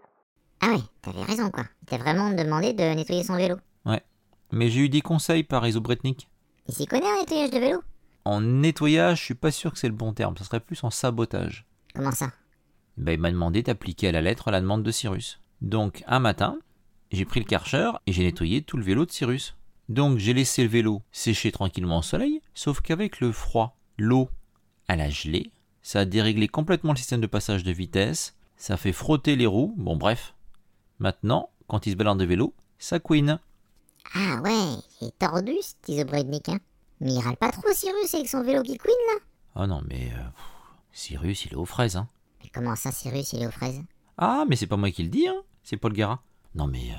Ah 0.62 0.70
ouais, 0.70 0.82
t'avais 1.02 1.24
raison 1.24 1.52
quoi. 1.52 1.63
T'as 1.86 1.98
vraiment 1.98 2.32
demandé 2.32 2.74
de 2.74 2.84
nettoyer 2.96 3.24
son 3.24 3.38
vélo. 3.38 3.56
Ouais. 3.86 4.02
Mais 4.52 4.70
j'ai 4.70 4.82
eu 4.82 4.89
des 4.89 5.02
conseils 5.02 5.43
par 5.43 5.65
Iso 5.67 5.82
Bretnik. 5.82 6.30
Il 6.67 6.74
s'y 6.74 6.88
connaît 6.88 7.12
en 7.12 7.20
nettoyage 7.20 7.52
de 7.52 7.60
vélo? 7.60 7.82
En 8.26 8.41
nettoyage, 8.41 9.20
je 9.20 9.24
suis 9.24 9.36
pas 9.36 9.52
sûr 9.52 9.72
que 9.72 9.78
c'est 9.78 9.88
le 9.88 9.93
bon 9.93 10.13
terme. 10.13 10.36
Ça 10.36 10.43
serait 10.43 10.60
plus 10.60 10.84
en 10.84 10.89
sabotage. 10.89 11.65
Comment 11.96 12.12
ça? 12.12 12.28
Bah, 12.98 13.13
il 13.13 13.20
m'a 13.20 13.32
demandé 13.32 13.62
d'appliquer 13.62 14.10
à 14.10 14.12
la 14.12 14.22
lettre 14.22 14.52
la 14.52 14.60
demande 14.60 14.84
de 14.84 14.91
Cyrus. 14.91 15.39
Donc, 15.62 16.04
un 16.08 16.20
matin, 16.20 16.58
j'ai 17.12 17.26
pris 17.26 17.39
le 17.39 17.46
karcher 17.46 17.91
et 18.06 18.12
j'ai 18.12 18.24
nettoyé 18.24 18.62
tout 18.62 18.78
le 18.78 18.84
vélo 18.84 19.06
de 19.06 19.12
Cyrus. 19.12 19.56
Donc, 19.89 20.17
j'ai 20.17 20.34
laissé 20.34 20.63
le 20.63 20.70
vélo 20.70 21.02
sécher 21.12 21.52
tranquillement 21.52 22.00
au 22.00 22.02
soleil, 22.02 22.41
sauf 22.54 22.82
qu'avec 22.82 23.20
le 23.20 23.32
froid, 23.32 23.78
l'eau, 23.98 24.30
elle 24.88 25.02
a 25.02 25.10
gelé, 25.10 25.52
ça 25.82 26.02
a 26.02 26.06
déréglé 26.06 26.48
complètement 26.48 26.91
le 26.91 26.98
système 26.98 27.22
de 27.22 27.28
passage 27.28 27.63
de 27.63 27.72
vitesse, 27.72 28.36
ça 28.58 28.76
fait 28.76 28.91
frotter 28.91 29.36
les 29.36 29.46
roues, 29.46 29.74
bon 29.78 29.96
bref. 29.96 30.34
Maintenant, 31.00 31.50
quand 31.67 31.86
il 31.86 31.91
se 31.91 31.96
balade 31.96 32.17
de 32.17 32.26
vélo, 32.26 32.54
ça 32.80 33.00
couine. 33.00 33.39
Ah 34.13 34.41
ouais, 34.41 34.76
c'est 35.00 35.17
tordu 35.17 35.54
ce 35.62 35.91
isobrednik, 35.91 36.50
hein. 36.50 36.60
Mais 37.00 37.13
il 37.13 37.20
râle 37.20 37.38
pas 37.38 37.52
trop 37.52 37.72
Cyrus 37.74 38.13
avec 38.15 38.28
son 38.28 38.43
vélo 38.43 38.63
qui 38.63 38.78
couine 38.78 38.93
là? 39.13 39.20
Oh 39.56 39.67
non, 39.67 39.82
mais 39.88 40.12
euh, 40.13 40.24
Cyrus, 40.91 41.46
il 41.46 41.54
est 41.54 41.56
aux 41.56 41.65
fraises, 41.65 41.96
hein. 41.96 42.08
Mais 42.43 42.50
comment 42.54 42.76
ça, 42.76 42.91
Cyrus, 42.91 43.34
il 43.34 43.43
est 43.43 43.48
aux 43.48 43.52
fraises? 43.52 43.82
Ah, 44.17 44.46
mais 44.50 44.56
c'est 44.56 44.67
pas 44.67 44.78
moi 44.78 44.91
qui 44.91 45.04
le 45.04 45.10
dis, 45.10 45.28
hein. 45.28 45.43
C'est 45.63 45.78
Paul 45.78 45.93
Gara. 45.93 46.22
Non, 46.58 46.67
mais 46.67 46.91
euh, 46.91 46.98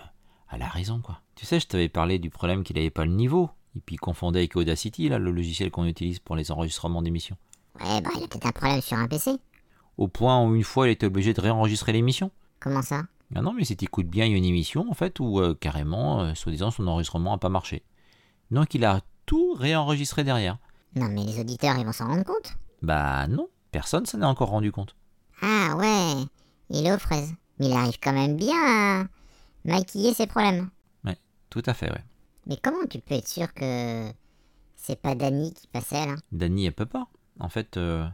elle 0.52 0.62
a 0.62 0.68
raison, 0.68 1.00
quoi. 1.00 1.20
Tu 1.34 1.44
sais, 1.44 1.60
je 1.60 1.66
t'avais 1.66 1.88
parlé 1.88 2.18
du 2.18 2.30
problème 2.30 2.62
qu'il 2.62 2.78
avait 2.78 2.90
pas 2.90 3.04
le 3.04 3.12
niveau. 3.12 3.50
Et 3.76 3.80
puis 3.80 3.96
il 3.96 3.98
confondait 3.98 4.40
avec 4.40 4.56
Audacity, 4.56 5.08
là, 5.08 5.18
le 5.18 5.30
logiciel 5.30 5.70
qu'on 5.70 5.84
utilise 5.84 6.18
pour 6.18 6.36
les 6.36 6.50
enregistrements 6.50 7.02
d'émissions. 7.02 7.36
Ouais, 7.80 8.00
bah 8.00 8.10
il 8.16 8.24
a 8.24 8.28
peut-être 8.28 8.46
un 8.46 8.52
problème 8.52 8.80
sur 8.80 8.96
un 8.96 9.06
PC. 9.06 9.32
Au 9.98 10.08
point 10.08 10.42
où 10.42 10.54
une 10.54 10.64
fois 10.64 10.88
il 10.88 10.92
était 10.92 11.06
obligé 11.06 11.32
de 11.34 11.40
réenregistrer 11.40 11.92
l'émission. 11.92 12.30
Comment 12.60 12.82
ça? 12.82 13.02
Ah 13.34 13.42
non, 13.42 13.52
mais 13.52 13.64
si 13.64 13.76
t'écoutes 13.76 14.08
bien, 14.08 14.24
il 14.24 14.32
y 14.32 14.34
a 14.34 14.38
une 14.38 14.44
émission 14.44 14.90
en 14.90 14.94
fait 14.94 15.20
où 15.20 15.38
euh, 15.38 15.54
carrément, 15.54 16.22
euh, 16.22 16.34
soi-disant, 16.34 16.70
son 16.70 16.86
enregistrement 16.86 17.34
a 17.34 17.38
pas 17.38 17.50
marché. 17.50 17.82
Donc 18.50 18.74
il 18.74 18.84
a 18.84 19.00
tout 19.26 19.54
réenregistré 19.54 20.24
derrière. 20.24 20.58
Non, 20.96 21.08
mais 21.08 21.24
les 21.24 21.38
auditeurs 21.38 21.76
ils 21.78 21.84
vont 21.84 21.92
s'en 21.92 22.06
rendre 22.06 22.24
compte? 22.24 22.56
Bah 22.82 23.26
non, 23.28 23.48
personne 23.70 24.06
s'en 24.06 24.22
est 24.22 24.24
encore 24.24 24.48
rendu 24.48 24.72
compte. 24.72 24.96
Ah 25.42 25.76
ouais, 25.76 26.24
il 26.70 26.86
est 26.86 26.92
aux 26.92 26.98
fraises. 26.98 27.34
Mais 27.60 27.66
il 27.66 27.72
arrive 27.72 27.98
quand 28.02 28.12
même 28.12 28.36
bien 28.36 28.56
à 28.56 29.04
maquiller 29.68 30.14
ses 30.14 30.26
problèmes. 30.26 30.70
Ouais, 31.04 31.16
tout 31.50 31.62
à 31.66 31.74
fait, 31.74 31.90
ouais. 31.90 32.04
Mais 32.46 32.56
comment 32.62 32.86
tu 32.88 32.98
peux 32.98 33.14
être 33.14 33.28
sûr 33.28 33.52
que 33.52 34.10
c'est 34.76 35.00
pas 35.00 35.14
Dani 35.14 35.52
qui 35.52 35.66
passait 35.66 36.06
là 36.06 36.16
Dani, 36.32 36.66
elle 36.66 36.72
peut 36.72 36.86
pas. 36.86 37.08
En 37.40 37.48
fait, 37.48 37.76
euh, 37.76 38.06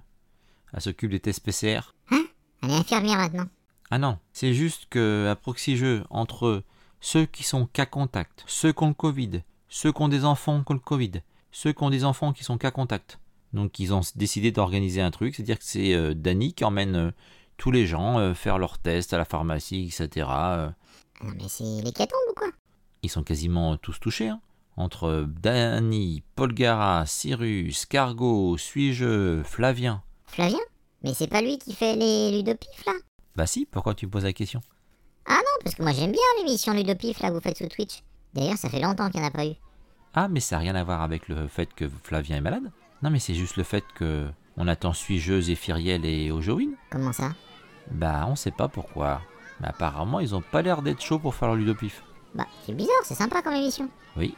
elle 0.73 0.81
s'occupe 0.81 1.11
des 1.11 1.21
tests 1.21 1.41
PCR. 1.41 1.95
Hein? 2.11 2.25
Elle 2.63 2.71
est 2.71 2.75
infirmière 2.75 3.19
maintenant. 3.19 3.47
Ah 3.91 3.99
non, 3.99 4.19
c'est 4.33 4.55
juste 4.55 4.87
que 4.91 5.29
à 5.31 5.37
proxy 5.37 5.77
jeu 5.77 6.05
entre 6.11 6.65
ceux 7.01 7.27
qui 7.27 7.43
sont 7.43 7.67
cas 7.67 7.87
contact, 7.87 8.45
ceux 8.47 8.73
qui 8.73 8.83
ont 8.83 8.89
le 8.89 8.95
Covid, 8.95 9.43
ceux 9.69 9.93
qui 9.93 10.03
ont 10.03 10.09
des 10.09 10.25
enfants 10.25 10.65
qui 10.65 10.73
ont 10.73 10.75
le 10.75 10.81
Covid, 10.81 11.13
ceux 11.53 11.73
qui 11.73 11.83
ont 11.83 11.91
des 11.91 12.05
enfants 12.05 12.33
qui 12.33 12.45
sont 12.45 12.59
cas 12.59 12.71
contact. 12.71 13.21
Donc 13.53 13.79
ils 13.79 13.95
ont 13.95 14.01
décidé 14.17 14.51
d'organiser 14.51 15.01
un 15.01 15.11
truc, 15.11 15.35
c'est-à-dire 15.35 15.59
que 15.59 15.65
c'est 15.65 15.95
euh, 15.95 16.15
Dani 16.15 16.55
qui 16.55 16.65
emmène 16.65 16.97
euh, 16.97 17.11
tous 17.57 17.71
les 17.71 17.87
gens 17.87 18.19
euh, 18.19 18.35
faire 18.35 18.59
leurs 18.59 18.79
tests 18.79 19.13
à 19.13 19.19
la 19.19 19.25
pharmacie, 19.25 19.93
etc. 19.95 20.27
Non 21.25 21.33
mais 21.37 21.49
c'est 21.49 21.65
l'hécatombe 21.83 22.21
ou 22.31 22.35
quoi 22.35 22.49
Ils 23.03 23.09
sont 23.11 23.23
quasiment 23.23 23.77
tous 23.79 23.99
touchés. 23.99 24.29
Hein. 24.29 24.41
Entre 24.77 25.27
Dani, 25.41 26.23
Polgara, 26.35 27.07
Cyrus, 27.07 27.87
Cargo, 27.87 28.59
Suis-je, 28.59 29.43
Flavien. 29.45 30.03
Flavien? 30.27 30.59
Mais 31.03 31.15
c'est 31.15 31.29
pas 31.29 31.41
lui 31.43 31.59
qui 31.59 31.75
fait 31.75 31.97
les 31.97 32.31
ludopifs 32.37 32.85
là? 32.87 32.93
Bah 33.37 33.47
si, 33.47 33.67
pourquoi 33.67 33.95
tu 33.95 34.07
me 34.07 34.11
poses 34.11 34.25
la 34.25 34.33
question? 34.33 34.61
Ah 35.27 35.37
non, 35.39 35.63
parce 35.63 35.77
que 35.77 35.83
moi 35.83 35.93
j'aime 35.93 36.13
bien 36.13 36.21
l'émission 36.39 36.73
ludopif 36.75 37.21
là 37.21 37.29
que 37.31 37.35
vous 37.35 37.41
faites 37.41 37.57
sur 37.57 37.69
Twitch. 37.69 38.03
D'ailleurs, 38.35 38.59
ça 38.59 38.69
fait 38.69 38.81
longtemps 38.81 39.11
qu'il 39.11 39.21
n'y 39.21 39.27
en 39.27 39.29
a 39.29 39.33
pas 39.33 39.47
eu. 39.47 39.55
Ah, 40.13 40.29
mais 40.29 40.41
ça 40.41 40.57
n'a 40.57 40.61
rien 40.61 40.75
à 40.75 40.85
voir 40.85 41.03
avec 41.03 41.29
le 41.29 41.49
fait 41.49 41.73
que 41.73 41.89
Flavien 42.03 42.37
est 42.37 42.41
malade? 42.41 42.71
Non, 43.03 43.11
mais 43.11 43.19
c'est 43.19 43.35
juste 43.35 43.57
le 43.57 43.65
fait 43.65 43.85
que 43.95 44.29
on 44.57 44.69
attend 44.69 44.93
Suigeuse 44.93 45.51
et 45.51 45.55
Firiel 45.57 46.05
et 46.05 46.31
Ojowin. 46.31 46.71
Comment 46.91 47.13
ça? 47.13 47.33
Bah, 47.91 48.27
on 48.29 48.37
sait 48.37 48.51
pas 48.51 48.69
pourquoi. 48.69 49.21
Mais 49.61 49.69
apparemment, 49.69 50.21
ils 50.21 50.35
ont 50.35 50.41
pas 50.41 50.63
l'air 50.63 50.83
d'être 50.83 51.01
chauds 51.01 51.19
pour 51.19 51.35
faire 51.35 51.49
leur 51.49 51.57
ludopif. 51.57 52.03
Bah, 52.35 52.47
c'est 52.67 52.75
bizarre, 52.75 53.03
c'est 53.05 53.15
sympa 53.15 53.43
comme 53.43 53.55
émission. 53.55 53.89
Oui, 54.17 54.35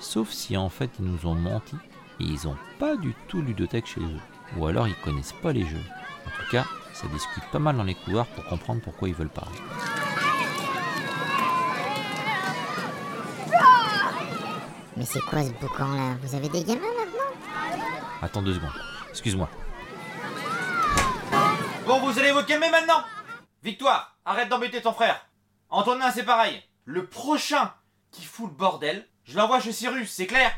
sauf 0.00 0.30
si 0.30 0.56
en 0.56 0.68
fait 0.68 0.90
ils 0.98 1.04
nous 1.04 1.26
ont 1.26 1.34
menti 1.36 1.76
et 2.18 2.24
ils 2.24 2.48
ont 2.48 2.56
pas 2.78 2.96
du 2.96 3.14
tout 3.28 3.40
ludothèque 3.40 3.86
chez 3.86 4.00
eux. 4.00 4.20
Ou 4.56 4.66
alors 4.66 4.88
ils 4.88 4.96
connaissent 4.96 5.34
pas 5.42 5.52
les 5.52 5.64
jeux. 5.64 5.84
En 6.26 6.30
tout 6.30 6.50
cas, 6.50 6.64
ça 6.92 7.06
discute 7.08 7.44
pas 7.52 7.58
mal 7.58 7.76
dans 7.76 7.84
les 7.84 7.94
couloirs 7.94 8.26
pour 8.26 8.44
comprendre 8.46 8.80
pourquoi 8.82 9.08
ils 9.08 9.14
veulent 9.14 9.28
pas. 9.28 9.46
Mais 14.96 15.04
c'est 15.04 15.20
quoi 15.20 15.42
ce 15.44 15.50
boucan 15.50 15.92
là? 15.92 16.16
Vous 16.22 16.34
avez 16.34 16.48
des 16.48 16.64
gamins 16.64 16.80
maintenant? 16.80 17.30
Attends 18.22 18.42
deux 18.42 18.54
secondes. 18.54 18.70
Excuse-moi. 19.10 19.48
Bon, 21.86 22.00
vous 22.00 22.18
allez 22.18 22.32
vous 22.32 22.42
calmer 22.44 22.70
maintenant? 22.70 23.04
Victoire, 23.66 24.16
arrête 24.24 24.48
d'embêter 24.48 24.80
ton 24.80 24.92
frère. 24.92 25.26
Antonin, 25.70 26.12
c'est 26.12 26.22
pareil. 26.22 26.62
Le 26.84 27.04
prochain 27.04 27.72
qui 28.12 28.24
fout 28.24 28.48
le 28.48 28.56
bordel, 28.56 29.08
je 29.24 29.36
l'envoie 29.36 29.58
chez 29.58 29.72
Cyrus, 29.72 30.08
c'est 30.08 30.28
clair 30.28 30.52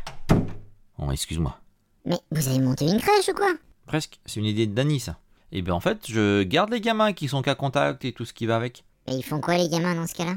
Oh, 0.99 1.11
excuse-moi. 1.11 1.59
Mais 2.05 2.18
vous 2.31 2.49
avez 2.49 2.59
monté 2.59 2.85
une 2.85 3.01
crèche 3.01 3.31
ou 3.31 3.33
quoi? 3.33 3.55
Presque, 3.87 4.21
c'est 4.27 4.40
une 4.40 4.44
idée 4.44 4.66
de 4.66 4.75
Dany, 4.75 5.01
ça. 5.01 5.16
Et 5.53 5.62
bien 5.62 5.73
en 5.73 5.81
fait, 5.81 6.01
je 6.07 6.42
garde 6.42 6.68
les 6.68 6.83
gamins 6.83 7.14
qui 7.14 7.29
sont 7.29 7.40
qu'à 7.40 7.55
contact 7.55 8.05
et 8.05 8.12
tout 8.12 8.27
ce 8.27 8.35
qui 8.35 8.44
va 8.44 8.57
avec. 8.57 8.85
Et 9.07 9.14
ils 9.14 9.25
font 9.25 9.40
quoi 9.40 9.57
les 9.57 9.71
gamins 9.71 9.94
dans 9.94 10.07
ce 10.07 10.12
cas-là? 10.12 10.35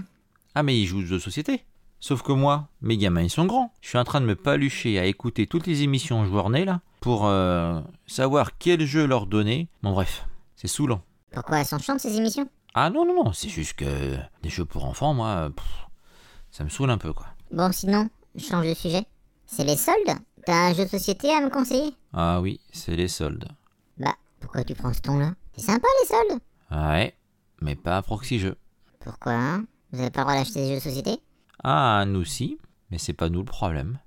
Ah, 0.56 0.64
mais 0.64 0.80
ils 0.80 0.86
jouent 0.86 1.00
aux 1.00 1.06
jeux 1.06 1.18
de 1.18 1.22
société. 1.22 1.66
Sauf 2.00 2.22
que 2.22 2.32
moi, 2.32 2.70
mes 2.82 2.96
gamins, 2.96 3.24
ils 3.24 3.30
sont 3.30 3.48
grands. 3.48 3.74
Je 3.82 3.90
suis 3.90 3.98
en 3.98 4.06
train 4.06 4.22
de 4.22 4.26
me 4.26 4.38
palucher 4.38 4.98
à 4.98 5.04
écouter 5.04 5.46
toutes 5.46 5.68
les 5.68 5.82
émissions 5.82 6.24
joueurs 6.24 6.50
nés, 6.50 6.64
là, 6.64 6.80
pour 7.02 7.26
euh, 7.26 7.82
savoir 8.08 8.58
quel 8.58 8.86
jeu 8.86 9.06
leur 9.06 9.26
donner. 9.26 9.68
Bon, 9.84 9.92
bref, 9.92 10.26
c'est 10.56 10.70
saoulant. 10.70 11.02
Pourquoi 11.34 11.60
elles 11.60 11.66
sont 11.66 11.80
chiantes 11.80 12.00
ces 12.00 12.18
émissions? 12.18 12.48
Ah 12.74 12.90
non, 12.90 13.06
non, 13.06 13.26
non, 13.26 13.34
c'est 13.34 13.50
juste 13.50 13.74
que 13.74 14.16
des 14.42 14.50
jeux 14.50 14.66
pour 14.66 14.86
enfants, 14.86 15.14
moi, 15.14 15.50
pff, 15.56 15.88
ça 16.52 16.64
me 16.64 16.70
saoule 16.70 16.90
un 16.90 16.98
peu, 16.98 17.12
quoi. 17.12 17.28
Bon 17.52 17.72
sinon, 17.72 18.10
je 18.36 18.46
change 18.46 18.68
de 18.68 18.74
sujet. 18.74 19.06
C'est 19.46 19.66
les 19.66 19.76
soldes 19.76 20.18
T'as 20.46 20.70
un 20.70 20.74
jeu 20.74 20.86
de 20.86 20.90
société 20.90 21.30
à 21.32 21.42
me 21.42 21.50
conseiller? 21.50 21.94
Ah 22.14 22.40
oui, 22.42 22.62
c'est 22.72 22.96
les 22.96 23.10
soldes. 23.10 23.50
Bah, 23.98 24.16
pourquoi 24.40 24.64
tu 24.64 24.74
prends 24.74 24.94
ce 24.94 25.02
ton-là? 25.02 25.34
C'est 25.56 25.66
sympa 25.66 25.88
les 26.02 26.08
soldes 26.08 26.42
Ouais, 26.72 27.16
mais 27.62 27.76
pas 27.76 27.98
à 27.98 28.02
proxy 28.02 28.40
jeu. 28.40 28.58
Pourquoi 29.02 29.34
hein? 29.34 29.66
Vous 29.92 30.00
avez 30.00 30.10
pas 30.10 30.22
le 30.22 30.26
droit 30.28 30.36
d'acheter 30.36 30.62
des 30.62 30.70
jeux 30.70 30.76
de 30.76 30.80
société? 30.80 31.20
Ah, 31.64 32.06
nous 32.08 32.24
si, 32.24 32.58
mais 32.90 32.98
c'est 32.98 33.14
pas 33.14 33.30
nous 33.30 33.40
le 33.40 33.46
problème. 33.46 34.00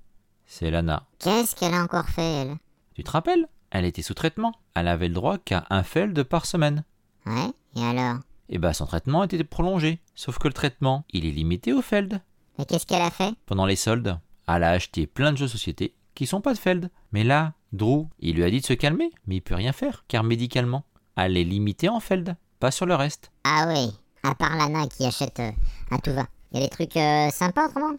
C'est 0.47 0.71
Lana. 0.71 1.05
Qu'est-ce 1.19 1.55
qu'elle 1.55 1.73
a 1.75 1.83
encore 1.83 2.09
fait, 2.09 2.21
elle? 2.41 2.57
Tu 2.95 3.03
te 3.03 3.11
rappelles? 3.11 3.47
Elle 3.69 3.85
était 3.85 4.01
sous 4.01 4.13
traitement. 4.15 4.53
Elle 4.73 4.87
avait 4.87 5.07
le 5.07 5.13
droit 5.13 5.37
qu'à 5.37 5.65
un 5.69 5.83
feld 5.83 6.21
par 6.23 6.45
semaine. 6.45 6.83
Ouais, 7.25 7.51
et 7.75 7.83
alors? 7.83 8.17
Et 8.49 8.57
bah 8.57 8.73
son 8.73 8.85
traitement 8.85 9.23
était 9.23 9.43
prolongé. 9.43 9.99
Sauf 10.13 10.37
que 10.37 10.47
le 10.47 10.53
traitement, 10.53 11.05
il 11.11 11.25
est 11.25 11.31
limité 11.31 11.73
au 11.73 11.81
feld. 11.81 12.21
Mais 12.57 12.65
qu'est-ce 12.65 12.85
qu'elle 12.85 13.01
a 13.01 13.09
fait? 13.09 13.33
Pendant 13.45 13.65
les 13.65 13.75
soldes, 13.75 14.19
elle 14.47 14.63
a 14.63 14.71
acheté 14.71 15.07
plein 15.07 15.31
de 15.31 15.37
jeux 15.37 15.45
de 15.45 15.51
société 15.51 15.93
qui 16.13 16.25
sont 16.25 16.41
pas 16.41 16.53
de 16.53 16.59
feld. 16.59 16.89
Mais 17.11 17.23
là, 17.23 17.53
Drew, 17.73 18.07
il 18.19 18.35
lui 18.35 18.43
a 18.43 18.49
dit 18.49 18.61
de 18.61 18.65
se 18.65 18.73
calmer, 18.73 19.11
mais 19.27 19.37
il 19.37 19.41
peut 19.41 19.55
rien 19.55 19.73
faire, 19.73 20.05
car 20.07 20.23
médicalement, 20.23 20.85
elle 21.17 21.37
est 21.37 21.43
limitée 21.43 21.89
en 21.89 21.99
feld, 21.99 22.35
pas 22.59 22.71
sur 22.71 22.85
le 22.85 22.95
reste. 22.95 23.31
Ah 23.43 23.65
oui, 23.67 23.91
à 24.23 24.33
part 24.35 24.55
Lana 24.55 24.87
qui 24.87 25.05
achète 25.05 25.39
euh, 25.39 25.51
à 25.91 25.97
tout 25.99 26.13
va. 26.13 26.27
Y 26.53 26.57
a 26.57 26.61
des 26.61 26.69
trucs 26.69 26.95
euh, 26.95 27.29
sympas 27.31 27.67
autrement? 27.67 27.95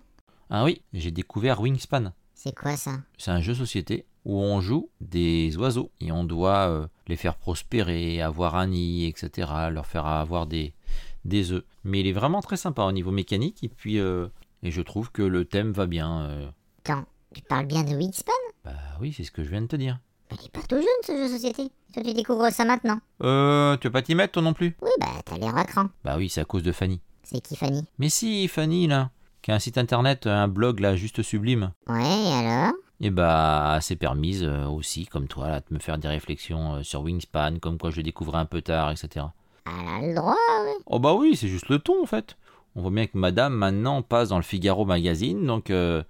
Ah 0.48 0.64
oui, 0.64 0.80
j'ai 0.92 1.10
découvert 1.10 1.60
Wingspan. 1.60 2.12
C'est 2.46 2.54
quoi 2.54 2.76
ça? 2.76 2.92
C'est 3.18 3.32
un 3.32 3.40
jeu 3.40 3.54
de 3.54 3.58
société 3.58 4.06
où 4.24 4.40
on 4.40 4.60
joue 4.60 4.88
des 5.00 5.56
oiseaux 5.56 5.90
et 6.00 6.12
on 6.12 6.22
doit 6.22 6.68
euh, 6.68 6.86
les 7.08 7.16
faire 7.16 7.34
prospérer, 7.36 8.22
avoir 8.22 8.54
un 8.54 8.68
nid, 8.68 9.06
etc., 9.06 9.50
leur 9.72 9.86
faire 9.86 10.06
avoir 10.06 10.46
des, 10.46 10.72
des 11.24 11.50
œufs. 11.50 11.64
Mais 11.82 12.00
il 12.00 12.06
est 12.06 12.12
vraiment 12.12 12.40
très 12.42 12.56
sympa 12.56 12.82
au 12.84 12.92
niveau 12.92 13.10
mécanique 13.10 13.64
et 13.64 13.68
puis 13.68 13.98
euh, 13.98 14.28
et 14.62 14.70
je 14.70 14.80
trouve 14.80 15.10
que 15.10 15.22
le 15.22 15.44
thème 15.44 15.72
va 15.72 15.86
bien. 15.86 16.20
euh. 16.22 16.48
Attends, 16.84 17.04
tu 17.34 17.42
parles 17.42 17.66
bien 17.66 17.82
de 17.82 17.96
Wingspan 17.96 18.32
Bah 18.64 18.72
oui, 19.00 19.12
c'est 19.12 19.24
ce 19.24 19.32
que 19.32 19.42
je 19.42 19.50
viens 19.50 19.62
de 19.62 19.66
te 19.66 19.76
dire. 19.76 19.98
Mais 20.30 20.36
il 20.40 20.46
est 20.46 20.50
pas 20.50 20.62
tout 20.62 20.76
jeune 20.76 21.02
ce 21.04 21.12
jeu 21.16 21.28
société. 21.28 21.70
Toi 21.94 22.02
tu 22.04 22.14
découvres 22.14 22.50
ça 22.52 22.64
maintenant. 22.64 23.00
Euh, 23.22 23.76
tu 23.78 23.88
veux 23.88 23.92
pas 23.92 24.02
t'y 24.02 24.14
mettre 24.14 24.34
toi 24.34 24.42
non 24.42 24.54
plus? 24.54 24.76
Oui, 24.82 24.90
bah 25.00 25.08
t'as 25.24 25.36
l'air 25.38 25.56
à 25.56 25.64
cran. 25.64 25.86
Bah 26.04 26.14
oui, 26.16 26.28
c'est 26.28 26.40
à 26.40 26.44
cause 26.44 26.62
de 26.62 26.70
Fanny. 26.72 27.00
C'est 27.24 27.40
qui 27.40 27.56
Fanny? 27.56 27.84
Mais 27.98 28.08
si, 28.08 28.46
Fanny 28.46 28.86
là, 28.86 29.10
qui 29.46 29.52
a 29.52 29.54
un 29.54 29.60
site 29.60 29.78
internet, 29.78 30.26
un 30.26 30.48
blog 30.48 30.80
là, 30.80 30.96
juste 30.96 31.22
sublime. 31.22 31.70
Ouais, 31.86 32.02
et 32.02 32.32
alors? 32.32 32.72
Et 32.98 33.10
bah, 33.10 33.74
elle 33.76 33.82
s'est 33.82 33.94
permise 33.94 34.42
euh, 34.42 34.66
aussi, 34.66 35.06
comme 35.06 35.28
toi, 35.28 35.46
là, 35.46 35.60
de 35.60 35.72
me 35.72 35.78
faire 35.78 35.98
des 35.98 36.08
réflexions 36.08 36.74
euh, 36.74 36.82
sur 36.82 37.02
Wingspan, 37.02 37.60
comme 37.60 37.78
quoi 37.78 37.90
je 37.90 37.98
le 37.98 38.02
découvrais 38.02 38.38
un 38.38 38.44
peu 38.44 38.60
tard, 38.60 38.90
etc. 38.90 39.26
Elle 39.66 39.88
a 39.88 40.08
le 40.08 40.14
droit, 40.16 40.34
oui. 40.64 40.72
Oh 40.86 40.98
bah 40.98 41.14
oui, 41.14 41.36
c'est 41.36 41.46
juste 41.46 41.68
le 41.68 41.78
ton 41.78 42.02
en 42.02 42.06
fait. 42.06 42.36
On 42.74 42.82
voit 42.82 42.90
bien 42.90 43.06
que 43.06 43.16
madame 43.16 43.54
maintenant 43.54 44.02
passe 44.02 44.30
dans 44.30 44.36
le 44.36 44.42
Figaro 44.42 44.84
magazine, 44.84 45.46
donc 45.46 45.70
euh, 45.70 46.02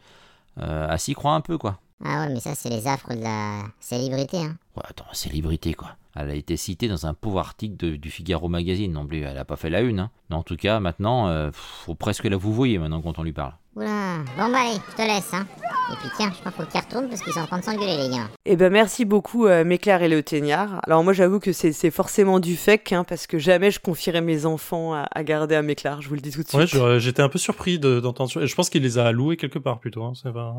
euh, 0.59 0.89
elle 0.91 0.99
s'y 0.99 1.13
croit 1.13 1.35
un 1.35 1.43
peu 1.43 1.59
quoi. 1.59 1.79
Ah 2.03 2.23
ouais, 2.23 2.33
mais 2.33 2.41
ça 2.41 2.55
c'est 2.55 2.71
les 2.71 2.87
affres 2.87 3.15
de 3.15 3.23
la 3.23 3.65
célébrité, 3.81 4.39
hein. 4.39 4.57
Ouais, 4.77 4.83
attends, 4.89 5.05
célébrité 5.13 5.75
quoi. 5.75 5.91
Elle 6.17 6.31
a 6.31 6.35
été 6.35 6.57
citée 6.57 6.89
dans 6.89 7.07
un 7.07 7.13
pauvre 7.13 7.39
article 7.39 7.99
du 7.99 8.11
Figaro 8.11 8.49
magazine 8.49 8.93
non 8.93 9.07
plus, 9.07 9.21
elle 9.21 9.37
a 9.37 9.45
pas 9.45 9.57
fait 9.57 9.71
la 9.71 9.83
une. 9.83 10.01
Hein. 10.01 10.11
Mais 10.31 10.37
en 10.37 10.43
tout 10.43 10.57
cas, 10.57 10.81
maintenant, 10.81 11.29
euh, 11.29 11.51
faut 11.53 11.95
presque 11.95 12.25
la 12.25 12.37
vous 12.37 12.55
voyez 12.55 12.79
maintenant 12.79 13.03
quand 13.03 13.19
on 13.19 13.23
lui 13.23 13.35
parle. 13.35 13.53
Oula, 13.77 14.25
bon 14.39 14.51
bah 14.51 14.59
allez, 14.63 14.79
je 14.91 14.97
te 14.97 15.03
laisse, 15.03 15.35
hein. 15.35 15.47
Et 15.93 15.97
puis 16.01 16.09
tiens, 16.17 16.33
je 16.35 16.41
crois 16.41 16.51
qu'il 16.51 16.65
faut 16.65 16.71
qu'il 16.71 16.81
retourne 16.81 17.09
parce 17.11 17.21
qu'ils 17.21 17.35
sont 17.35 17.41
en 17.41 17.47
train 17.47 17.59
de 17.59 17.65
s'engueuler 17.65 17.97
les 17.99 18.09
gars. 18.09 18.29
Eh 18.47 18.57
ben 18.57 18.73
merci 18.73 19.05
beaucoup 19.05 19.47
euh, 19.47 19.65
Méclair 19.65 20.03
et 20.03 20.09
le 20.09 20.23
Teignard. 20.23 20.81
Alors 20.85 21.05
moi 21.05 21.13
j'avoue 21.13 21.39
que 21.41 21.53
c'est 21.53 21.73
c'est 21.73 21.91
forcément 21.91 22.41
du 22.41 22.57
fake 22.57 22.93
hein, 22.93 23.05
parce 23.05 23.27
que 23.27 23.39
jamais 23.39 23.71
je 23.71 23.79
confierais 23.79 24.23
mes 24.23 24.47
enfants 24.47 24.95
à, 24.95 25.07
à 25.15 25.23
garder 25.23 25.55
à 25.55 25.61
Méclair, 25.63 26.01
je 26.01 26.09
vous 26.09 26.15
le 26.15 26.23
dis 26.23 26.31
tout 26.31 26.43
de 26.43 26.49
suite. 26.49 26.59
Ouais, 26.59 26.67
je- 26.67 26.99
j'étais 26.99 27.21
un 27.23 27.29
peu 27.29 27.39
surpris 27.39 27.79
de- 27.79 28.01
d'entendre 28.01 28.31
ça. 28.33 28.47
Je 28.47 28.55
pense 28.55 28.71
qu'il 28.71 28.83
les 28.83 28.97
a 28.97 29.13
loués 29.13 29.37
quelque 29.37 29.59
part 29.59 29.79
plutôt. 29.79 30.05
Hein. 30.05 30.15
Pas... 30.25 30.55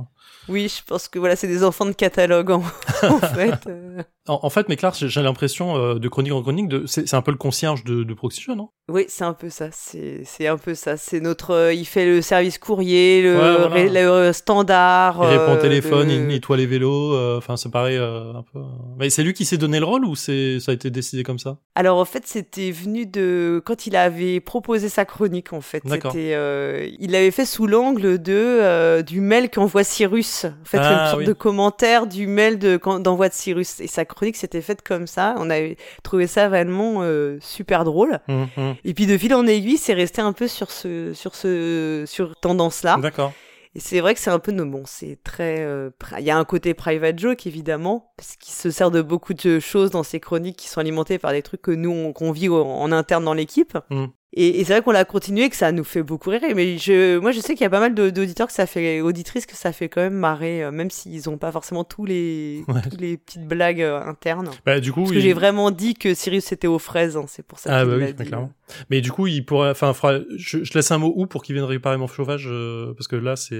Oui, 0.47 0.69
je 0.69 0.83
pense 0.85 1.07
que 1.07 1.17
voilà, 1.17 1.35
c'est 1.35 1.47
des 1.47 1.63
enfants 1.63 1.85
de 1.87 1.93
catalogue 1.93 2.51
en, 2.51 2.63
en 3.03 3.19
fait. 3.19 3.65
euh. 3.67 4.03
en, 4.27 4.39
en 4.43 4.49
fait, 4.51 4.69
mais 4.69 4.75
Clark, 4.75 4.95
j'ai 4.95 5.21
l'impression 5.23 5.75
euh, 5.75 5.95
de 5.95 6.07
chronique 6.07 6.33
en 6.33 6.41
chronique, 6.43 6.69
de... 6.69 6.85
c'est 6.85 7.11
un 7.15 7.21
peu 7.23 7.31
le 7.31 7.37
concierge 7.37 7.83
de, 7.83 8.03
de 8.03 8.13
Proxy 8.13 8.45
non? 8.55 8.69
Oui, 8.89 9.05
c'est 9.09 9.25
un 9.25 9.33
peu 9.33 9.49
ça. 9.49 9.69
C'est 9.73 10.21
c'est 10.23 10.47
un 10.47 10.57
peu 10.57 10.75
ça. 10.75 10.95
C'est 10.95 11.19
notre. 11.19 11.51
euh, 11.51 11.73
il 11.73 11.85
fait 11.85 12.05
le 12.05 12.21
service 12.21 12.57
courrier, 12.57 13.06
le, 13.23 13.33
Ouais, 13.35 13.57
voilà. 13.57 13.67
ré- 13.67 13.89
le, 13.89 13.97
euh, 13.97 14.33
standard. 14.33 15.19
Il 15.23 15.27
répond 15.37 15.53
au 15.53 15.55
euh, 15.57 15.61
téléphone, 15.61 16.09
il 16.09 16.25
nettoie 16.27 16.57
les 16.57 16.65
vélos. 16.65 17.13
euh, 17.13 17.37
Enfin, 17.37 17.57
ça 17.57 17.69
paraît 17.69 17.97
euh, 17.97 18.33
un 18.33 18.43
peu. 18.53 18.59
Mais 18.97 19.09
c'est 19.09 19.23
lui 19.23 19.33
qui 19.33 19.45
s'est 19.45 19.57
donné 19.57 19.79
le 19.79 19.85
rôle 19.85 20.05
ou 20.05 20.15
c'est 20.15 20.59
ça 20.59 20.71
a 20.71 20.75
été 20.75 20.89
décidé 20.89 21.23
comme 21.23 21.39
ça? 21.39 21.57
Alors 21.75 21.97
en 21.99 22.05
fait, 22.05 22.23
c'était 22.25 22.71
venu 22.71 23.05
de 23.05 23.61
quand 23.65 23.87
il 23.87 23.95
avait 23.95 24.39
proposé 24.39 24.89
sa 24.89 25.05
chronique. 25.05 25.53
En 25.53 25.61
fait, 25.61 25.81
D'accord. 25.85 26.11
c'était. 26.11 26.91
il 26.99 27.11
l'avait 27.11 27.31
fait 27.31 27.45
sous 27.45 27.67
l'angle 27.67 28.21
de 28.21 29.01
du 29.01 29.21
mail 29.21 29.49
qu'envoie 29.49 29.83
Cyrus. 29.83 30.45
En 30.45 30.65
fait, 30.65 30.77
Ah, 30.81 30.91
une 30.91 31.05
sorte 31.09 31.19
oui. 31.19 31.25
de 31.25 31.33
commentaire 31.33 32.07
du 32.07 32.27
mail 32.27 32.59
de 32.59 32.79
d'envoi 32.99 33.29
de 33.29 33.33
Cyrus. 33.33 33.79
Et 33.79 33.87
sa 33.87 34.05
chronique 34.05 34.35
s'était 34.37 34.61
faite 34.61 34.81
comme 34.81 35.07
ça. 35.07 35.35
On 35.37 35.49
avait 35.49 35.77
trouvé 36.03 36.27
ça 36.27 36.47
vraiment 36.49 36.99
euh, 37.01 37.37
super 37.41 37.83
drôle. 37.83 38.19
Hum, 38.27 38.47
hum. 38.57 38.75
Et 38.83 38.93
puis 38.93 39.05
de 39.05 39.17
fil 39.17 39.33
en 39.33 39.45
aiguille, 39.47 39.77
c'est 39.77 39.93
resté 39.93 40.21
un 40.21 40.33
peu 40.33 40.47
sur 40.47 40.71
ce 40.71 41.13
sur 41.13 41.35
ce 41.35 42.03
sur 42.07 42.35
tendance 42.35 42.83
là. 42.83 42.96
D'accord. 43.01 43.33
Et 43.75 43.79
c'est 43.79 43.99
vrai 43.99 44.15
que 44.15 44.19
c'est 44.19 44.31
un 44.31 44.39
peu, 44.39 44.51
bon, 44.53 44.83
c'est 44.85 45.19
très, 45.23 45.59
euh, 45.59 45.91
il 46.17 46.23
y 46.25 46.31
a 46.31 46.37
un 46.37 46.45
côté 46.45 46.73
private 46.73 47.19
joke 47.19 47.45
évidemment, 47.45 48.11
parce 48.17 48.35
qu'il 48.35 48.53
se 48.53 48.71
sert 48.71 48.89
de 48.89 49.01
beaucoup 49.03 49.35
de 49.35 49.59
choses 49.59 49.91
dans 49.91 50.01
ses 50.03 50.19
chroniques 50.19 50.57
qui 50.57 50.67
sont 50.67 50.79
alimentées 50.79 51.19
par 51.19 51.31
des 51.31 51.43
trucs 51.43 51.61
que 51.61 51.71
nous 51.71 51.91
on, 51.91 52.11
qu'on 52.13 52.31
vit 52.31 52.49
en, 52.49 52.55
en 52.55 52.91
interne 52.91 53.23
dans 53.25 53.33
l'équipe. 53.35 53.77
Mm. 53.91 54.05
Et, 54.33 54.59
et 54.59 54.65
c'est 54.65 54.73
vrai 54.73 54.81
qu'on 54.81 54.91
l'a 54.91 55.05
continué, 55.05 55.49
que 55.49 55.55
ça 55.55 55.71
nous 55.71 55.83
fait 55.83 56.01
beaucoup 56.01 56.29
rire. 56.31 56.41
Mais 56.55 56.77
je, 56.79 57.17
moi 57.19 57.31
je 57.31 57.39
sais 57.39 57.53
qu'il 57.53 57.61
y 57.63 57.67
a 57.67 57.69
pas 57.69 57.79
mal 57.79 57.93
d'auditeurs 57.93 58.47
que 58.47 58.53
ça 58.53 58.65
fait, 58.65 59.01
auditrices 59.01 59.45
que 59.45 59.55
ça 59.55 59.71
fait 59.71 59.89
quand 59.89 60.01
même 60.01 60.13
marrer, 60.13 60.63
euh, 60.63 60.71
même 60.71 60.89
s'ils 60.89 61.29
ont 61.29 61.37
pas 61.37 61.51
forcément 61.51 61.83
tous 61.83 62.05
les, 62.05 62.63
Ouais. 62.67 62.81
toutes 62.81 62.99
les 62.99 63.17
petites 63.17 63.45
blagues 63.47 63.81
euh, 63.81 64.01
internes. 64.01 64.49
Bah, 64.65 64.79
du 64.79 64.91
coup, 64.91 65.01
Parce 65.01 65.11
que 65.11 65.17
il- 65.17 65.21
j'ai 65.21 65.33
vraiment 65.33 65.69
dit 65.71 65.93
que 65.93 66.13
Sirius 66.15 66.51
était 66.51 66.67
aux 66.67 66.79
fraises, 66.79 67.15
hein, 67.15 67.25
c'est 67.27 67.45
pour 67.45 67.59
ça 67.59 67.69
Ah 67.77 67.81
qu'il 67.83 67.91
bah 67.91 67.97
oui, 67.99 68.13
dit. 68.13 68.25
clairement. 68.25 68.51
Mais 68.89 68.99
du 69.01 69.11
coup, 69.11 69.27
il 69.27 69.45
pourrait, 69.45 69.69
enfin, 69.69 69.93
fera- 69.93 70.19
je, 70.35 70.63
je 70.63 70.73
laisse 70.73 70.91
un 70.91 70.97
mot 70.97 71.13
où 71.15 71.25
pour 71.25 71.43
qu'il 71.43 71.55
vienne 71.55 71.65
réparer 71.65 71.95
mon 71.97 72.07
chauffage, 72.07 72.47
euh, 72.49 72.93
parce 72.95 73.07
que 73.07 73.15
là, 73.15 73.35
c'est, 73.37 73.57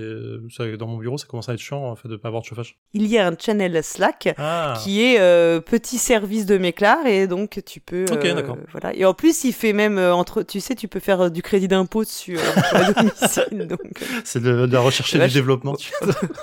dans 0.77 0.87
mon 0.87 0.97
bureau, 0.97 1.17
ça 1.17 1.25
commence 1.27 1.47
à 1.49 1.53
être 1.53 1.59
chiant 1.59 1.83
en 1.85 1.95
fait 1.95 2.07
de 2.09 2.15
pas 2.17 2.27
avoir 2.27 2.41
de 2.41 2.47
chauffage. 2.47 2.77
Il 2.93 3.07
y 3.07 3.17
a 3.17 3.27
un 3.27 3.35
channel 3.39 3.81
Slack 3.83 4.33
Ah. 4.37 4.73
qui 4.83 5.01
est 5.03 5.19
euh, 5.19 5.61
petit 5.61 5.97
service 5.97 6.45
de 6.45 6.57
Méclar 6.57 7.05
et 7.05 7.27
donc 7.27 7.61
tu 7.65 7.79
peux 7.79 8.05
Ok, 8.11 8.25
euh, 8.25 8.33
d'accord. 8.33 8.57
voilà 8.71 8.93
et 8.95 9.05
en 9.05 9.13
plus 9.13 9.43
il 9.45 9.53
fait 9.53 9.73
même 9.73 9.97
euh, 9.97 10.13
entre 10.13 10.43
tu 10.43 10.59
sais 10.59 10.75
tu 10.75 10.87
peux 10.87 10.99
faire 10.99 11.21
euh, 11.21 11.29
du 11.29 11.41
crédit 11.41 11.67
d'impôt 11.67 12.03
la 12.27 12.93
domicile 12.93 13.67
donc 13.67 13.79
C'est 14.23 14.41
de, 14.41 14.65
de 14.65 14.73
la 14.73 14.79
recherche 14.81 15.15
et 15.15 15.19
du 15.27 15.33
développement. 15.33 15.75
tu- 15.77 15.91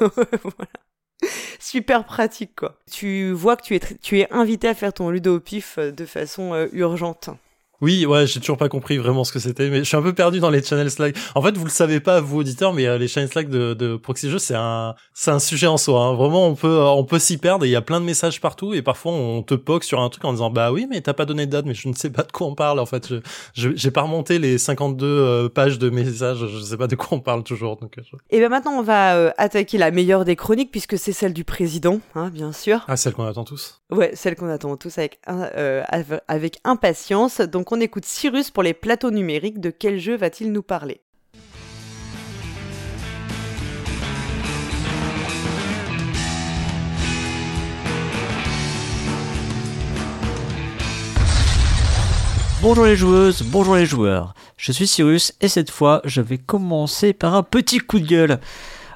voilà. 0.01 0.71
super 1.61 2.05
pratique 2.05 2.55
quoi 2.57 2.77
tu 2.91 3.31
vois 3.33 3.57
que 3.57 3.63
tu 3.63 3.75
es 3.77 3.81
tu 4.03 4.19
es 4.21 4.29
invité 4.33 4.69
à 4.69 4.75
faire 4.75 4.93
ton 4.93 5.11
ludo 5.11 5.37
au 5.37 5.41
pif 5.41 5.79
de 5.79 6.05
façon 6.05 6.53
euh, 6.55 6.67
urgente 6.73 7.31
Oui, 7.85 8.07
ouais, 8.07 8.27
j'ai 8.27 8.41
toujours 8.41 8.57
pas 8.57 8.71
compris 8.71 8.97
vraiment 8.97 9.25
ce 9.25 9.33
que 9.33 9.39
c'était, 9.39 9.69
mais 9.69 9.81
je 9.81 9.85
suis 9.85 9.97
un 9.97 10.01
peu 10.03 10.15
perdu 10.15 10.41
dans 10.41 10.49
les 10.49 10.63
channels 10.63 10.91
Slack. 10.91 11.15
En 11.35 11.43
fait, 11.43 11.55
vous 11.57 11.67
le 11.67 11.71
savez 11.71 12.01
pas, 12.01 12.21
vous 12.23 12.39
auditeurs, 12.39 12.73
mais 12.73 12.87
euh, 12.87 12.97
les 12.97 13.09
channels 13.09 13.29
Slack 13.31 13.51
de, 13.51 13.75
de 13.75 13.97
Proxy 13.97 14.31
Jeux, 14.31 14.39
c'est 14.39 14.55
un, 14.55 14.95
c'est 15.13 15.31
un 15.31 15.39
sujet 15.39 15.67
en 15.67 15.77
soi. 15.77 16.01
hein. 16.03 16.15
Vraiment, 16.15 16.47
on 16.49 16.55
peut, 16.55 16.67
euh, 16.67 16.87
on 16.87 17.05
peut 17.05 17.19
s'y 17.19 17.37
perdre. 17.37 17.67
Il 17.67 17.71
y 17.71 17.77
a 17.77 17.83
plein 17.83 18.01
de 18.01 18.07
messages 18.07 18.41
partout, 18.41 18.73
et 18.73 18.81
parfois 18.81 19.13
on 19.13 19.43
te 19.43 19.53
poque 19.55 19.85
sur 19.85 20.01
un 20.01 20.09
truc 20.09 20.25
en 20.25 20.33
disant, 20.33 20.49
bah 20.51 20.73
oui, 20.73 20.87
mais 20.89 21.03
t'as 21.03 21.13
pas 21.13 21.27
donné 21.27 21.45
de 21.45 21.51
date, 21.53 21.67
mais 21.67 21.75
je 21.75 21.87
ne 21.89 21.93
sais 21.95 22.09
pas 22.11 22.23
de 22.23 22.33
quoi 22.33 22.47
on 22.47 22.55
parle. 22.55 22.81
En 22.81 22.87
fait, 22.87 23.07
je, 23.09 23.17
je- 23.53 23.77
j'ai 23.77 23.91
pas 23.91 24.01
remonté 24.03 24.39
les 24.39 24.57
52 24.57 25.07
euh, 25.07 25.49
pages 25.51 25.79
de 25.79 25.91
messages. 25.91 26.39
Je 26.47 26.59
sais 26.61 26.79
pas 26.79 26.87
de 26.87 26.95
quoi 26.97 27.09
on 27.11 27.21
parle 27.21 27.43
toujours. 27.45 27.77
Donc, 27.77 27.97
je- 27.99 28.17
et 28.31 28.41
ben 28.41 28.49
maintenant 28.49 28.73
on 28.79 28.83
va 28.83 29.35
attaquer 29.37 29.77
la 29.77 29.91
meilleure 29.91 30.25
des 30.25 30.37
chroniques 30.37 30.71
puisque 30.71 30.97
c'est 30.97 31.13
celle 31.13 31.35
du 31.35 31.45
président 31.45 32.01
hein, 32.15 32.31
bien 32.33 32.53
sûr 32.53 32.81
ah, 32.89 32.97
celle 32.97 33.13
qu'on 33.13 33.27
attend 33.27 33.45
tous. 33.45 33.83
Ouais, 33.91 34.13
celle 34.15 34.37
qu'on 34.37 34.49
attend 34.49 34.75
tous 34.79 34.97
avec, 34.97 35.19
euh, 35.29 35.83
avec 36.29 36.59
impatience. 36.65 37.41
Donc 37.41 37.71
on 37.73 37.74
écoute 37.81 38.05
Cyrus 38.05 38.51
pour 38.51 38.63
les 38.63 38.75
plateaux 38.75 39.11
numériques. 39.11 39.61
De 39.61 39.71
quel 39.71 39.99
jeu 39.99 40.17
va-t-il 40.17 40.53
nous 40.53 40.63
parler? 40.63 41.01
Bonjour 52.63 52.87
les 52.87 52.97
joueuses, 52.97 53.43
bonjour 53.43 53.77
les 53.77 53.85
joueurs. 53.85 54.33
Je 54.57 54.73
suis 54.73 54.87
Cyrus 54.87 55.35
et 55.43 55.49
cette 55.49 55.71
fois, 55.71 56.01
je 56.05 56.23
vais 56.23 56.39
commencer 56.39 57.13
par 57.13 57.35
un 57.35 57.43
petit 57.43 57.79
coup 57.79 57.99
de 58.01 58.07
gueule. 58.07 58.41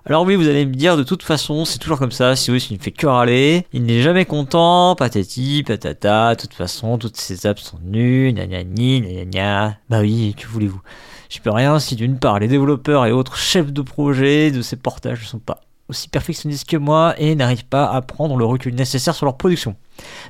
Alors 0.08 0.24
oui, 0.24 0.36
vous 0.36 0.48
allez 0.48 0.64
me 0.64 0.72
dire, 0.72 0.96
de 0.96 1.02
toute 1.02 1.22
façon, 1.22 1.66
c'est 1.66 1.76
toujours 1.76 1.98
comme 1.98 2.12
ça, 2.12 2.34
Cyrus, 2.34 2.70
il 2.70 2.78
ne 2.78 2.82
fait 2.82 2.92
que 2.92 3.06
râler, 3.06 3.66
il 3.74 3.82
n'est 3.82 4.00
jamais 4.00 4.24
content, 4.24 4.96
patati, 4.96 5.62
patata, 5.66 6.34
de 6.34 6.40
toute 6.40 6.54
façon, 6.54 6.96
toutes 6.96 7.18
ces 7.18 7.46
apps 7.46 7.62
sont 7.62 7.78
gna 7.84 8.32
gna 8.32 8.64
gna 8.64 8.64
gna 8.64 9.24
gna. 9.26 9.76
Bah 9.90 10.00
oui, 10.00 10.34
que 10.34 10.46
voulez-vous? 10.46 10.80
Je 11.28 11.40
peux 11.40 11.50
rien 11.50 11.78
si 11.78 11.94
d'une 11.94 12.18
part, 12.18 12.38
les 12.38 12.48
développeurs 12.48 13.04
et 13.04 13.12
autres 13.12 13.36
chefs 13.36 13.70
de 13.70 13.82
projet 13.82 14.50
de 14.50 14.62
ces 14.62 14.76
portages 14.76 15.20
ne 15.20 15.26
sont 15.26 15.38
pas 15.40 15.60
aussi 15.90 16.08
perfectionnistes 16.08 16.68
que 16.68 16.78
moi 16.78 17.14
et 17.18 17.34
n'arrivent 17.34 17.66
pas 17.66 17.90
à 17.90 18.00
prendre 18.00 18.36
le 18.36 18.46
recul 18.46 18.74
nécessaire 18.74 19.14
sur 19.14 19.26
leur 19.26 19.36
production. 19.36 19.76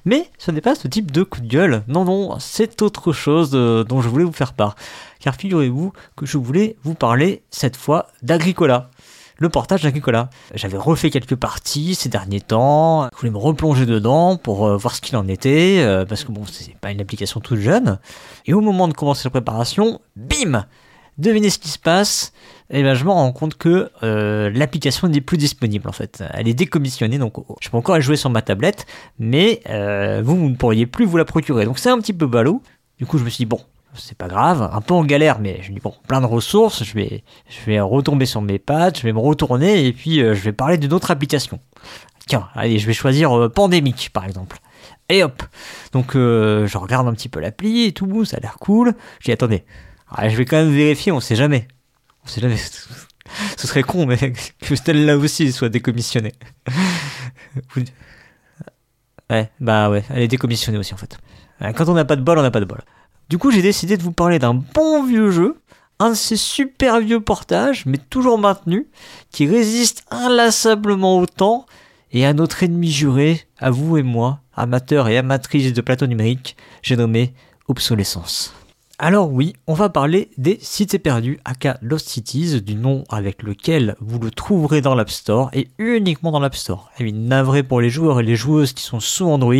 Mais 0.04 0.28
ce 0.38 0.50
n'est 0.50 0.60
pas 0.60 0.74
ce 0.74 0.88
type 0.88 1.12
de 1.12 1.22
coup 1.22 1.40
de 1.40 1.46
gueule, 1.46 1.84
non 1.86 2.04
non, 2.04 2.36
c'est 2.40 2.82
autre 2.82 3.12
chose 3.12 3.50
euh, 3.54 3.84
dont 3.84 4.00
je 4.00 4.08
voulais 4.08 4.24
vous 4.24 4.32
faire 4.32 4.54
part. 4.54 4.74
Car 5.20 5.36
figurez-vous 5.36 5.92
que 6.16 6.26
je 6.26 6.38
voulais 6.38 6.76
vous 6.82 6.94
parler 6.94 7.42
cette 7.50 7.76
fois 7.76 8.08
d'Agricola. 8.22 8.90
Le 9.40 9.48
portage 9.48 9.82
d'Agricola. 9.82 10.30
J'avais 10.54 10.76
refait 10.76 11.10
quelques 11.10 11.36
parties 11.36 11.94
ces 11.94 12.08
derniers 12.08 12.40
temps, 12.40 13.08
je 13.12 13.18
voulais 13.18 13.30
me 13.30 13.38
replonger 13.38 13.86
dedans 13.86 14.36
pour 14.36 14.66
euh, 14.66 14.76
voir 14.76 14.96
ce 14.96 15.00
qu'il 15.00 15.16
en 15.16 15.28
était, 15.28 15.78
euh, 15.78 16.04
parce 16.04 16.24
que 16.24 16.32
bon, 16.32 16.42
c'est 16.44 16.76
pas 16.76 16.90
une 16.90 17.00
application 17.00 17.38
toute 17.38 17.60
jeune. 17.60 18.00
Et 18.46 18.52
au 18.52 18.60
moment 18.60 18.88
de 18.88 18.94
commencer 18.94 19.22
la 19.24 19.30
préparation, 19.30 20.00
bim 20.16 20.66
Devinez 21.18 21.50
ce 21.50 21.58
qui 21.58 21.68
se 21.68 21.80
passe 21.80 22.32
et 22.70 22.84
ben 22.84 22.94
je 22.94 23.04
me 23.04 23.10
rends 23.10 23.32
compte 23.32 23.56
que 23.56 23.90
euh, 24.04 24.50
l'application 24.54 25.08
n'est 25.08 25.20
plus 25.20 25.36
disponible 25.36 25.88
en 25.88 25.92
fait. 25.92 26.22
Elle 26.32 26.46
est 26.46 26.54
décommissionnée, 26.54 27.18
donc 27.18 27.34
je 27.60 27.70
peux 27.70 27.76
encore 27.76 27.96
la 27.96 28.00
jouer 28.00 28.14
sur 28.14 28.30
ma 28.30 28.40
tablette, 28.40 28.86
mais 29.18 29.60
vous, 30.22 30.36
vous 30.36 30.48
ne 30.48 30.54
pourriez 30.54 30.86
plus 30.86 31.06
vous 31.06 31.16
la 31.16 31.24
procurer. 31.24 31.64
Donc 31.64 31.80
c'est 31.80 31.90
un 31.90 31.98
petit 31.98 32.12
peu 32.12 32.28
ballot. 32.28 32.62
Du 32.98 33.06
coup, 33.06 33.18
je 33.18 33.24
me 33.24 33.30
suis 33.30 33.42
dit, 33.42 33.46
bon, 33.46 33.60
c'est 33.94 34.16
pas 34.16 34.28
grave, 34.28 34.68
un 34.72 34.80
peu 34.80 34.94
en 34.94 35.04
galère, 35.04 35.38
mais 35.40 35.60
je 35.62 35.72
dis, 35.72 35.80
bon, 35.80 35.94
plein 36.06 36.20
de 36.20 36.26
ressources, 36.26 36.84
je 36.84 36.94
vais, 36.94 37.24
je 37.48 37.64
vais 37.66 37.80
retomber 37.80 38.26
sur 38.26 38.42
mes 38.42 38.58
pattes, 38.58 38.98
je 38.98 39.02
vais 39.02 39.12
me 39.12 39.18
retourner, 39.18 39.86
et 39.86 39.92
puis 39.92 40.20
euh, 40.20 40.34
je 40.34 40.40
vais 40.42 40.52
parler 40.52 40.78
d'une 40.78 40.92
autre 40.92 41.10
application. 41.10 41.60
Tiens, 42.26 42.48
allez, 42.54 42.78
je 42.78 42.86
vais 42.86 42.92
choisir 42.92 43.36
euh, 43.36 43.48
Pandémique, 43.48 44.10
par 44.12 44.24
exemple. 44.24 44.58
Et 45.08 45.24
hop 45.24 45.42
Donc 45.92 46.14
euh, 46.14 46.66
je 46.66 46.76
regarde 46.76 47.08
un 47.08 47.14
petit 47.14 47.30
peu 47.30 47.40
l'appli 47.40 47.84
et 47.84 47.92
tout, 47.92 48.24
ça 48.24 48.36
a 48.36 48.40
l'air 48.40 48.58
cool. 48.58 48.94
Je 49.20 49.24
dis, 49.26 49.32
attendez, 49.32 49.64
ah, 50.10 50.28
je 50.28 50.36
vais 50.36 50.44
quand 50.44 50.56
même 50.56 50.72
vérifier, 50.72 51.12
on 51.12 51.20
sait 51.20 51.36
jamais. 51.36 51.66
On 52.24 52.28
sait 52.28 52.40
jamais. 52.40 52.56
Ce 53.56 53.66
serait 53.66 53.82
con, 53.82 54.06
mais 54.06 54.16
que 54.60 54.76
celle-là 54.76 55.16
aussi 55.16 55.52
soit 55.52 55.68
décommissionnée. 55.68 56.32
Ouais, 59.30 59.50
bah 59.60 59.90
ouais, 59.90 60.04
elle 60.08 60.22
est 60.22 60.28
décommissionnée 60.28 60.78
aussi 60.78 60.94
en 60.94 60.96
fait. 60.96 61.18
Euh, 61.62 61.72
Quand 61.72 61.88
on 61.88 61.94
n'a 61.94 62.06
pas 62.06 62.16
de 62.16 62.22
bol, 62.22 62.38
on 62.38 62.42
n'a 62.42 62.50
pas 62.50 62.60
de 62.60 62.64
bol. 62.64 62.80
Du 63.28 63.36
coup, 63.36 63.50
j'ai 63.50 63.60
décidé 63.60 63.96
de 63.98 64.02
vous 64.02 64.12
parler 64.12 64.38
d'un 64.38 64.54
bon 64.54 65.04
vieux 65.04 65.30
jeu, 65.30 65.60
un 65.98 66.10
de 66.10 66.14
ces 66.14 66.36
super 66.36 67.00
vieux 67.00 67.20
portages, 67.20 67.84
mais 67.84 67.98
toujours 67.98 68.38
maintenu, 68.38 68.86
qui 69.30 69.46
résiste 69.46 70.04
inlassablement 70.10 71.18
au 71.18 71.26
temps 71.26 71.66
et 72.10 72.24
à 72.24 72.32
notre 72.32 72.62
ennemi 72.62 72.90
juré, 72.90 73.42
à 73.58 73.70
vous 73.70 73.98
et 73.98 74.02
moi, 74.02 74.40
amateurs 74.54 75.08
et 75.08 75.18
amatrices 75.18 75.74
de 75.74 75.80
plateau 75.82 76.06
numérique, 76.06 76.56
j'ai 76.82 76.96
nommé 76.96 77.34
obsolescence. 77.66 78.54
Alors 79.00 79.30
oui, 79.32 79.54
on 79.68 79.74
va 79.74 79.90
parler 79.90 80.28
des 80.38 80.58
cités 80.60 80.98
perdues, 80.98 81.38
aka 81.44 81.78
Lost 81.82 82.08
Cities, 82.08 82.60
du 82.60 82.74
nom 82.74 83.04
avec 83.10 83.44
lequel 83.44 83.94
vous 84.00 84.18
le 84.18 84.32
trouverez 84.32 84.80
dans 84.80 84.96
l'App 84.96 85.10
Store 85.10 85.50
et 85.52 85.68
uniquement 85.78 86.32
dans 86.32 86.40
l'App 86.40 86.56
Store. 86.56 86.90
Et 86.98 87.04
oui, 87.04 87.12
navré 87.12 87.62
pour 87.62 87.80
les 87.80 87.90
joueurs 87.90 88.18
et 88.18 88.24
les 88.24 88.34
joueuses 88.34 88.72
qui 88.72 88.82
sont 88.82 88.98
sous 88.98 89.26
Android, 89.26 89.54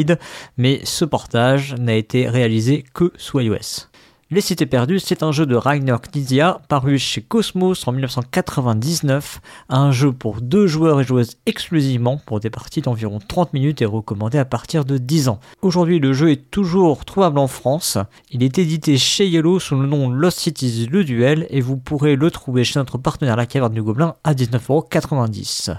mais 0.56 0.80
ce 0.82 1.04
portage 1.04 1.76
n'a 1.78 1.94
été 1.94 2.28
réalisé 2.28 2.84
que 2.92 3.12
sous 3.16 3.38
iOS. 3.38 3.86
Les 4.30 4.42
Cités 4.42 4.66
Perdues, 4.66 5.00
c'est 5.00 5.22
un 5.22 5.32
jeu 5.32 5.46
de 5.46 5.56
Rainer 5.56 5.96
Knizia 6.02 6.60
paru 6.68 6.98
chez 6.98 7.22
Cosmos 7.22 7.88
en 7.88 7.92
1999, 7.92 9.40
un 9.70 9.90
jeu 9.90 10.12
pour 10.12 10.42
deux 10.42 10.66
joueurs 10.66 11.00
et 11.00 11.04
joueuses 11.04 11.38
exclusivement 11.46 12.20
pour 12.26 12.38
des 12.38 12.50
parties 12.50 12.82
d'environ 12.82 13.20
30 13.26 13.54
minutes 13.54 13.80
et 13.80 13.86
recommandé 13.86 14.36
à 14.36 14.44
partir 14.44 14.84
de 14.84 14.98
10 14.98 15.30
ans. 15.30 15.40
Aujourd'hui, 15.62 15.98
le 15.98 16.12
jeu 16.12 16.30
est 16.30 16.50
toujours 16.50 17.06
trouvable 17.06 17.38
en 17.38 17.46
France. 17.46 17.96
Il 18.30 18.42
est 18.42 18.58
édité 18.58 18.98
chez 18.98 19.26
Yellow 19.26 19.60
sous 19.60 19.76
le 19.80 19.86
nom 19.86 20.10
Lost 20.10 20.40
Cities 20.40 20.86
Le 20.92 21.04
Duel 21.04 21.46
et 21.48 21.62
vous 21.62 21.78
pourrez 21.78 22.14
le 22.14 22.30
trouver 22.30 22.64
chez 22.64 22.78
notre 22.78 22.98
partenaire 22.98 23.34
La 23.34 23.46
Caverne 23.46 23.72
du 23.72 23.82
Gobelin 23.82 24.16
à 24.24 24.34
19,90€. 24.34 25.74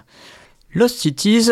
Lost 0.74 0.98
Cities, 0.98 1.52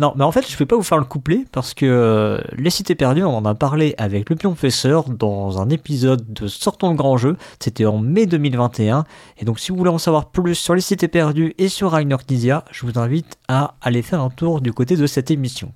non, 0.00 0.12
mais 0.16 0.24
en 0.24 0.32
fait, 0.32 0.50
je 0.50 0.56
vais 0.56 0.66
pas 0.66 0.74
vous 0.74 0.82
faire 0.82 0.98
le 0.98 1.04
couplet 1.04 1.44
parce 1.52 1.72
que 1.72 1.86
euh, 1.86 2.40
les 2.56 2.70
cités 2.70 2.96
perdues, 2.96 3.22
on 3.22 3.36
en 3.36 3.44
a 3.44 3.54
parlé 3.54 3.94
avec 3.96 4.28
le 4.28 4.34
Pionfesseur 4.34 5.08
dans 5.08 5.60
un 5.60 5.68
épisode 5.70 6.32
de 6.32 6.48
Sortons 6.48 6.90
le 6.90 6.96
grand 6.96 7.16
jeu. 7.16 7.36
C'était 7.60 7.86
en 7.86 7.98
mai 7.98 8.26
2021. 8.26 9.04
Et 9.38 9.44
donc, 9.44 9.60
si 9.60 9.70
vous 9.70 9.78
voulez 9.78 9.90
en 9.90 9.98
savoir 9.98 10.30
plus 10.30 10.56
sur 10.56 10.74
les 10.74 10.80
cités 10.80 11.06
perdues 11.06 11.54
et 11.58 11.68
sur 11.68 11.92
Rainer 11.92 12.16
Knizia, 12.26 12.64
je 12.72 12.86
vous 12.86 12.98
invite 12.98 13.36
à 13.46 13.76
aller 13.80 14.02
faire 14.02 14.20
un 14.20 14.30
tour 14.30 14.60
du 14.60 14.72
côté 14.72 14.96
de 14.96 15.06
cette 15.06 15.30
émission. 15.30 15.72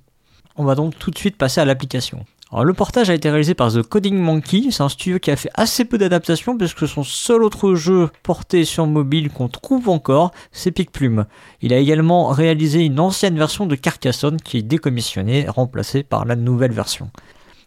On 0.57 0.65
va 0.65 0.75
donc 0.75 0.99
tout 0.99 1.11
de 1.11 1.17
suite 1.17 1.37
passer 1.37 1.61
à 1.61 1.65
l'application. 1.65 2.25
Alors, 2.51 2.65
le 2.65 2.73
portage 2.73 3.11
a 3.11 3.13
été 3.13 3.29
réalisé 3.29 3.53
par 3.53 3.71
The 3.71 3.83
Coding 3.83 4.17
Monkey, 4.17 4.71
c'est 4.71 4.81
un 4.81 4.89
studio 4.89 5.19
qui 5.19 5.29
a 5.29 5.35
fait 5.35 5.51
assez 5.53 5.85
peu 5.85 5.99
d'adaptations 5.99 6.57
puisque 6.57 6.87
son 6.87 7.03
seul 7.03 7.43
autre 7.43 7.75
jeu 7.75 8.09
porté 8.23 8.65
sur 8.65 8.87
mobile 8.87 9.29
qu'on 9.29 9.49
trouve 9.49 9.87
encore, 9.87 10.31
c'est 10.51 10.71
Picplume. 10.71 11.27
Il 11.61 11.73
a 11.73 11.77
également 11.77 12.29
réalisé 12.29 12.83
une 12.83 12.99
ancienne 12.99 13.37
version 13.37 13.67
de 13.67 13.75
Carcassonne 13.75 14.41
qui 14.41 14.57
est 14.57 14.63
décommissionnée, 14.63 15.47
remplacée 15.47 16.01
par 16.01 16.25
la 16.25 16.35
nouvelle 16.35 16.71
version. 16.71 17.11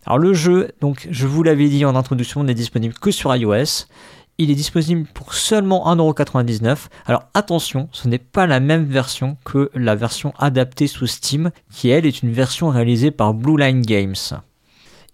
Alors 0.05 0.19
le 0.19 0.35
jeu, 0.35 0.73
donc 0.81 1.07
je 1.09 1.29
vous 1.29 1.45
l'avais 1.45 1.69
dit 1.69 1.85
en 1.85 1.95
introduction, 1.95 2.43
n'est 2.43 2.53
disponible 2.53 2.95
que 2.95 3.13
sur 3.13 3.37
iOS. 3.37 3.87
Il 4.39 4.51
est 4.51 4.57
disponible 4.57 5.07
pour 5.15 5.35
seulement 5.35 5.95
1,99€. 5.95 6.89
Alors 7.07 7.23
attention, 7.35 7.89
ce 7.93 8.09
n'est 8.09 8.19
pas 8.19 8.49
la 8.49 8.59
même 8.59 8.87
version 8.87 9.37
que 9.45 9.71
la 9.77 9.95
version 9.95 10.35
adaptée 10.41 10.89
sous 10.89 11.07
Steam, 11.07 11.53
qui 11.71 11.91
elle 11.91 12.05
est 12.05 12.25
une 12.25 12.33
version 12.33 12.71
réalisée 12.71 13.13
par 13.13 13.33
Blue 13.33 13.57
Line 13.57 13.83
Games. 13.83 14.17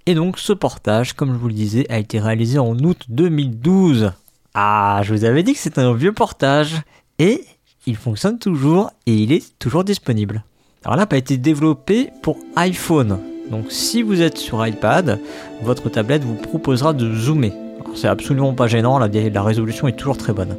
Et 0.09 0.15
donc 0.15 0.39
ce 0.39 0.55
portage, 0.55 1.13
comme 1.13 1.35
je 1.35 1.39
vous 1.39 1.49
le 1.49 1.53
disais, 1.53 1.85
a 1.91 1.99
été 1.99 2.19
réalisé 2.19 2.59
en 2.59 2.75
août 2.79 3.05
2012. 3.11 4.13
Ah, 4.55 5.03
je 5.05 5.13
vous 5.13 5.27
avais 5.27 5.43
dit 5.43 5.53
que 5.53 5.59
c'était 5.59 5.83
un 5.83 5.93
vieux 5.93 6.15
portage. 6.15 6.77
Et 7.19 7.45
il 7.85 7.95
fonctionne 7.95 8.39
toujours 8.39 8.91
et 9.05 9.13
il 9.13 9.33
est 9.33 9.59
toujours 9.59 9.85
disponible. 9.85 10.45
Alors 10.83 10.97
là, 10.97 11.05
a 11.11 11.17
été 11.19 11.37
développé 11.37 12.09
pour 12.23 12.39
iPhone. 12.57 13.19
Donc 13.51 13.67
si 13.69 14.01
vous 14.01 14.23
êtes 14.23 14.39
sur 14.39 14.67
iPad, 14.67 15.21
votre 15.61 15.91
tablette 15.91 16.25
vous 16.25 16.37
proposera 16.37 16.95
de 16.95 17.15
zoomer. 17.15 17.53
C'est 17.95 18.09
absolument 18.09 18.55
pas 18.55 18.67
gênant, 18.67 18.99
la 18.99 19.43
résolution 19.43 19.89
est 19.89 19.97
toujours 19.97 20.17
très 20.17 20.33
bonne. 20.33 20.57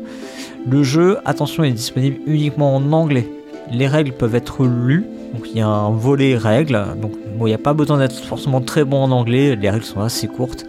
Le 0.67 0.83
jeu, 0.83 1.17
attention, 1.25 1.63
est 1.63 1.71
disponible 1.71 2.17
uniquement 2.27 2.75
en 2.75 2.91
anglais. 2.91 3.27
Les 3.71 3.88
règles 3.88 4.12
peuvent 4.12 4.35
être 4.35 4.63
lues, 4.67 5.07
donc 5.33 5.47
il 5.49 5.57
y 5.57 5.61
a 5.61 5.67
un 5.67 5.91
volet 5.91 6.35
règles, 6.35 6.85
donc 7.01 7.11
bon, 7.37 7.45
il 7.47 7.49
n'y 7.49 7.55
a 7.55 7.59
pas 7.59 7.73
besoin 7.73 7.97
d'être 7.97 8.23
forcément 8.23 8.61
très 8.61 8.83
bon 8.83 9.03
en 9.03 9.11
anglais, 9.11 9.55
les 9.55 9.69
règles 9.69 9.85
sont 9.85 10.01
assez 10.01 10.27
courtes. 10.27 10.65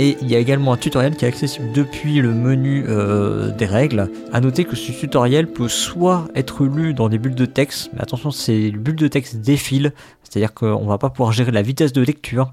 Et 0.00 0.16
il 0.20 0.28
y 0.28 0.34
a 0.34 0.40
également 0.40 0.72
un 0.72 0.76
tutoriel 0.76 1.14
qui 1.14 1.24
est 1.24 1.28
accessible 1.28 1.70
depuis 1.72 2.20
le 2.20 2.32
menu 2.32 2.84
euh, 2.88 3.52
des 3.52 3.66
règles. 3.66 4.10
A 4.32 4.40
noter 4.40 4.64
que 4.64 4.74
ce 4.74 4.90
tutoriel 4.90 5.46
peut 5.46 5.68
soit 5.68 6.26
être 6.34 6.64
lu 6.64 6.94
dans 6.94 7.08
des 7.08 7.18
bulles 7.18 7.36
de 7.36 7.46
texte, 7.46 7.90
mais 7.92 8.00
attention, 8.02 8.32
ces 8.32 8.72
bulles 8.72 8.96
de 8.96 9.06
texte 9.06 9.36
défilent, 9.36 9.92
c'est-à-dire 10.24 10.52
qu'on 10.52 10.84
va 10.84 10.98
pas 10.98 11.10
pouvoir 11.10 11.30
gérer 11.30 11.52
la 11.52 11.62
vitesse 11.62 11.92
de 11.92 12.02
lecture. 12.02 12.52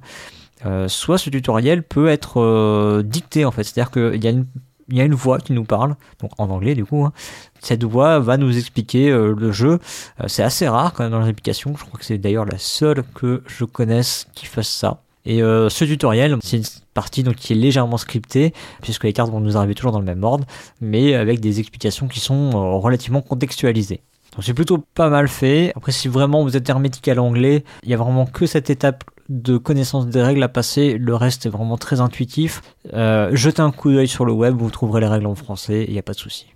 Euh, 0.68 0.88
soit 0.88 1.18
ce 1.18 1.32
tutoriel 1.32 1.82
peut 1.82 2.10
être 2.10 2.40
euh, 2.40 3.02
dicté 3.02 3.46
en 3.46 3.52
fait, 3.52 3.64
c'est-à-dire 3.64 3.90
qu'il 3.90 4.24
y 4.24 4.28
a 4.28 4.30
une 4.30 4.46
il 4.90 4.98
y 4.98 5.02
a 5.02 5.06
une 5.06 5.14
voix 5.14 5.40
qui 5.40 5.54
nous 5.54 5.64
parle, 5.64 5.96
donc 6.22 6.32
en 6.38 6.50
anglais 6.50 6.76
du 6.76 6.86
coup. 6.86 7.06
hein. 7.06 7.14
Cette 7.60 7.84
voix 7.84 8.20
va 8.20 8.38
nous 8.38 8.58
expliquer 8.58 9.10
euh, 9.10 9.36
le 9.38 9.52
jeu. 9.52 9.80
Euh, 10.20 10.26
c'est 10.28 10.44
assez 10.44 10.68
rare 10.68 10.94
quand 10.94 11.04
même 11.04 11.12
dans 11.12 11.22
les 11.22 11.30
applications. 11.30 11.76
Je 11.78 11.84
crois 11.86 12.00
que 12.00 12.06
c'est 12.06 12.18
d'ailleurs 12.18 12.46
la 12.46 12.58
seule 12.58 13.04
que 13.14 13.44
je 13.48 13.66
connaisse 13.66 14.28
qui 14.36 14.46
fasse 14.46 14.70
ça. 14.70 15.02
Et 15.26 15.44
euh, 15.44 15.70
ce 15.70 15.86
tutoriel, 15.86 16.38
c'est 16.44 16.58
une 16.58 16.64
partie 16.96 17.22
donc, 17.22 17.36
qui 17.36 17.54
est 17.54 17.56
légèrement 17.56 17.98
scriptée, 17.98 18.54
puisque 18.82 19.04
les 19.04 19.14
cartes 19.14 19.30
vont 19.32 19.40
nous 19.40 19.56
arriver 19.56 19.76
toujours 19.76 19.92
dans 19.92 20.00
le 20.00 20.06
même 20.06 20.24
ordre, 20.24 20.46
mais 20.82 21.14
avec 21.14 21.40
des 21.40 21.60
explications 21.60 22.08
qui 22.08 22.20
sont 22.20 22.80
relativement 22.80 23.22
contextualisées. 23.22 24.02
Donc 24.34 24.46
c'est 24.46 24.54
plutôt 24.54 24.80
pas 24.96 25.10
mal 25.10 25.28
fait. 25.28 25.74
Après, 25.76 25.92
si 25.92 26.08
vraiment 26.08 26.42
vous 26.44 26.56
êtes 26.56 26.68
hermétique 26.70 27.08
à 27.08 27.14
l'anglais, 27.14 27.64
il 27.84 27.90
y 27.90 27.94
a 27.94 27.98
vraiment 27.98 28.26
que 28.26 28.46
cette 28.46 28.70
étape 28.70 29.04
de 29.32 29.58
connaissance 29.58 30.08
des 30.08 30.22
règles 30.22 30.44
à 30.44 30.50
passer. 30.50 30.98
Le 30.98 31.16
reste 31.16 31.46
est 31.46 31.50
vraiment 31.50 31.78
très 31.78 32.02
intuitif. 32.02 32.62
Euh, 32.94 33.32
jetez 33.34 33.62
un 33.62 33.72
coup 33.72 33.92
d'œil 33.92 34.08
sur 34.08 34.26
le 34.26 34.34
web, 34.34 34.56
vous 34.56 34.70
trouverez 34.70 35.02
les 35.02 35.08
règles 35.08 35.26
en 35.28 35.36
français, 35.36 35.86
il 35.88 35.94
n'y 35.94 36.00
a 36.00 36.04
pas 36.04 36.14
de 36.14 36.20
souci. 36.20 36.48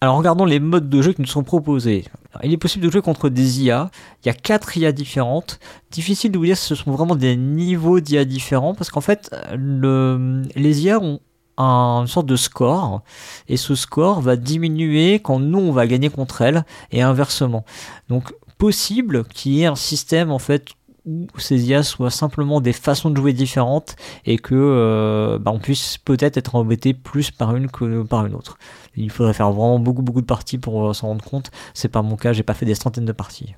Alors 0.00 0.16
regardons 0.16 0.44
les 0.44 0.60
modes 0.60 0.88
de 0.88 1.02
jeu 1.02 1.12
qui 1.12 1.22
nous 1.22 1.26
sont 1.26 1.42
proposés. 1.42 2.04
Il 2.44 2.52
est 2.52 2.56
possible 2.58 2.84
de 2.84 2.90
jouer 2.90 3.02
contre 3.02 3.28
des 3.30 3.62
IA. 3.64 3.90
Il 4.22 4.28
y 4.28 4.30
a 4.30 4.34
quatre 4.34 4.76
IA 4.76 4.92
différentes. 4.92 5.58
Difficile 5.90 6.30
de 6.30 6.38
vous 6.38 6.44
dire 6.44 6.56
si 6.56 6.66
ce 6.68 6.76
sont 6.76 6.92
vraiment 6.92 7.16
des 7.16 7.34
niveaux 7.34 7.98
d'IA 7.98 8.24
différents 8.24 8.74
parce 8.74 8.90
qu'en 8.90 9.00
fait, 9.00 9.34
le, 9.56 10.42
les 10.54 10.82
IA 10.84 11.00
ont 11.00 11.18
un- 11.56 12.02
une 12.02 12.06
sorte 12.06 12.26
de 12.26 12.36
score 12.36 13.02
et 13.48 13.56
ce 13.56 13.74
score 13.74 14.20
va 14.20 14.36
diminuer 14.36 15.18
quand 15.18 15.40
nous 15.40 15.58
on 15.58 15.72
va 15.72 15.88
gagner 15.88 16.10
contre 16.10 16.42
elles 16.42 16.64
et 16.92 17.02
inversement. 17.02 17.64
Donc 18.08 18.32
possible 18.58 19.24
qu'il 19.24 19.52
y 19.54 19.62
ait 19.62 19.66
un 19.66 19.74
système 19.74 20.30
en 20.30 20.38
fait 20.38 20.66
où 21.08 21.26
ces 21.38 21.68
IA 21.68 21.82
soient 21.82 22.10
simplement 22.10 22.60
des 22.60 22.72
façons 22.72 23.10
de 23.10 23.16
jouer 23.16 23.32
différentes 23.32 23.96
et 24.26 24.38
que 24.38 24.54
euh, 24.54 25.38
bah, 25.38 25.50
on 25.54 25.58
puisse 25.58 25.98
peut-être 25.98 26.36
être 26.36 26.54
embêté 26.54 26.92
plus 26.94 27.30
par 27.30 27.56
une 27.56 27.70
que 27.70 28.02
par 28.02 28.26
une 28.26 28.34
autre. 28.34 28.58
Il 28.94 29.10
faudrait 29.10 29.32
faire 29.32 29.50
vraiment 29.50 29.78
beaucoup 29.78 30.02
beaucoup 30.02 30.20
de 30.20 30.26
parties 30.26 30.58
pour 30.58 30.88
euh, 30.88 30.92
s'en 30.92 31.08
rendre 31.08 31.24
compte. 31.24 31.50
C'est 31.74 31.88
pas 31.88 32.02
mon 32.02 32.16
cas, 32.16 32.32
j'ai 32.32 32.42
pas 32.42 32.54
fait 32.54 32.66
des 32.66 32.74
centaines 32.74 33.06
de 33.06 33.12
parties. 33.12 33.54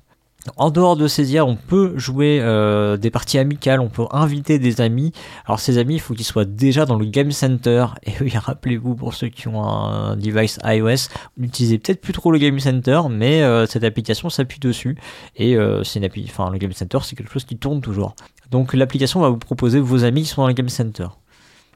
En 0.57 0.71
dehors 0.71 0.95
de 0.95 1.07
ces 1.07 1.39
on 1.41 1.55
peut 1.55 1.93
jouer 1.97 2.39
euh, 2.41 2.97
des 2.97 3.11
parties 3.11 3.37
amicales, 3.37 3.79
on 3.79 3.89
peut 3.89 4.05
inviter 4.11 4.57
des 4.57 4.81
amis. 4.81 5.11
Alors 5.45 5.59
ces 5.59 5.77
amis, 5.77 5.95
il 5.95 5.99
faut 5.99 6.15
qu'ils 6.15 6.25
soient 6.25 6.45
déjà 6.45 6.85
dans 6.85 6.97
le 6.97 7.05
Game 7.05 7.31
Center. 7.31 7.85
Et 8.03 8.13
oui, 8.21 8.33
rappelez-vous 8.35 8.95
pour 8.95 9.13
ceux 9.13 9.29
qui 9.29 9.47
ont 9.47 9.63
un 9.63 10.15
device 10.15 10.57
iOS, 10.63 11.09
n'utilisez 11.37 11.77
peut-être 11.77 12.01
plus 12.01 12.13
trop 12.13 12.31
le 12.31 12.39
Game 12.39 12.59
Center, 12.59 13.01
mais 13.09 13.43
euh, 13.43 13.67
cette 13.67 13.83
application 13.83 14.29
s'appuie 14.29 14.59
dessus. 14.59 14.97
Et 15.35 15.55
euh, 15.55 15.83
c'est 15.83 15.99
une 15.99 16.09
enfin 16.23 16.49
le 16.49 16.57
Game 16.57 16.73
Center, 16.73 16.97
c'est 17.03 17.15
quelque 17.15 17.31
chose 17.31 17.45
qui 17.45 17.57
tourne 17.57 17.81
toujours. 17.81 18.15
Donc 18.49 18.73
l'application 18.73 19.19
va 19.19 19.29
vous 19.29 19.37
proposer 19.37 19.79
vos 19.79 20.03
amis 20.03 20.23
qui 20.23 20.29
sont 20.29 20.41
dans 20.41 20.47
le 20.47 20.53
Game 20.53 20.69
Center. 20.69 21.07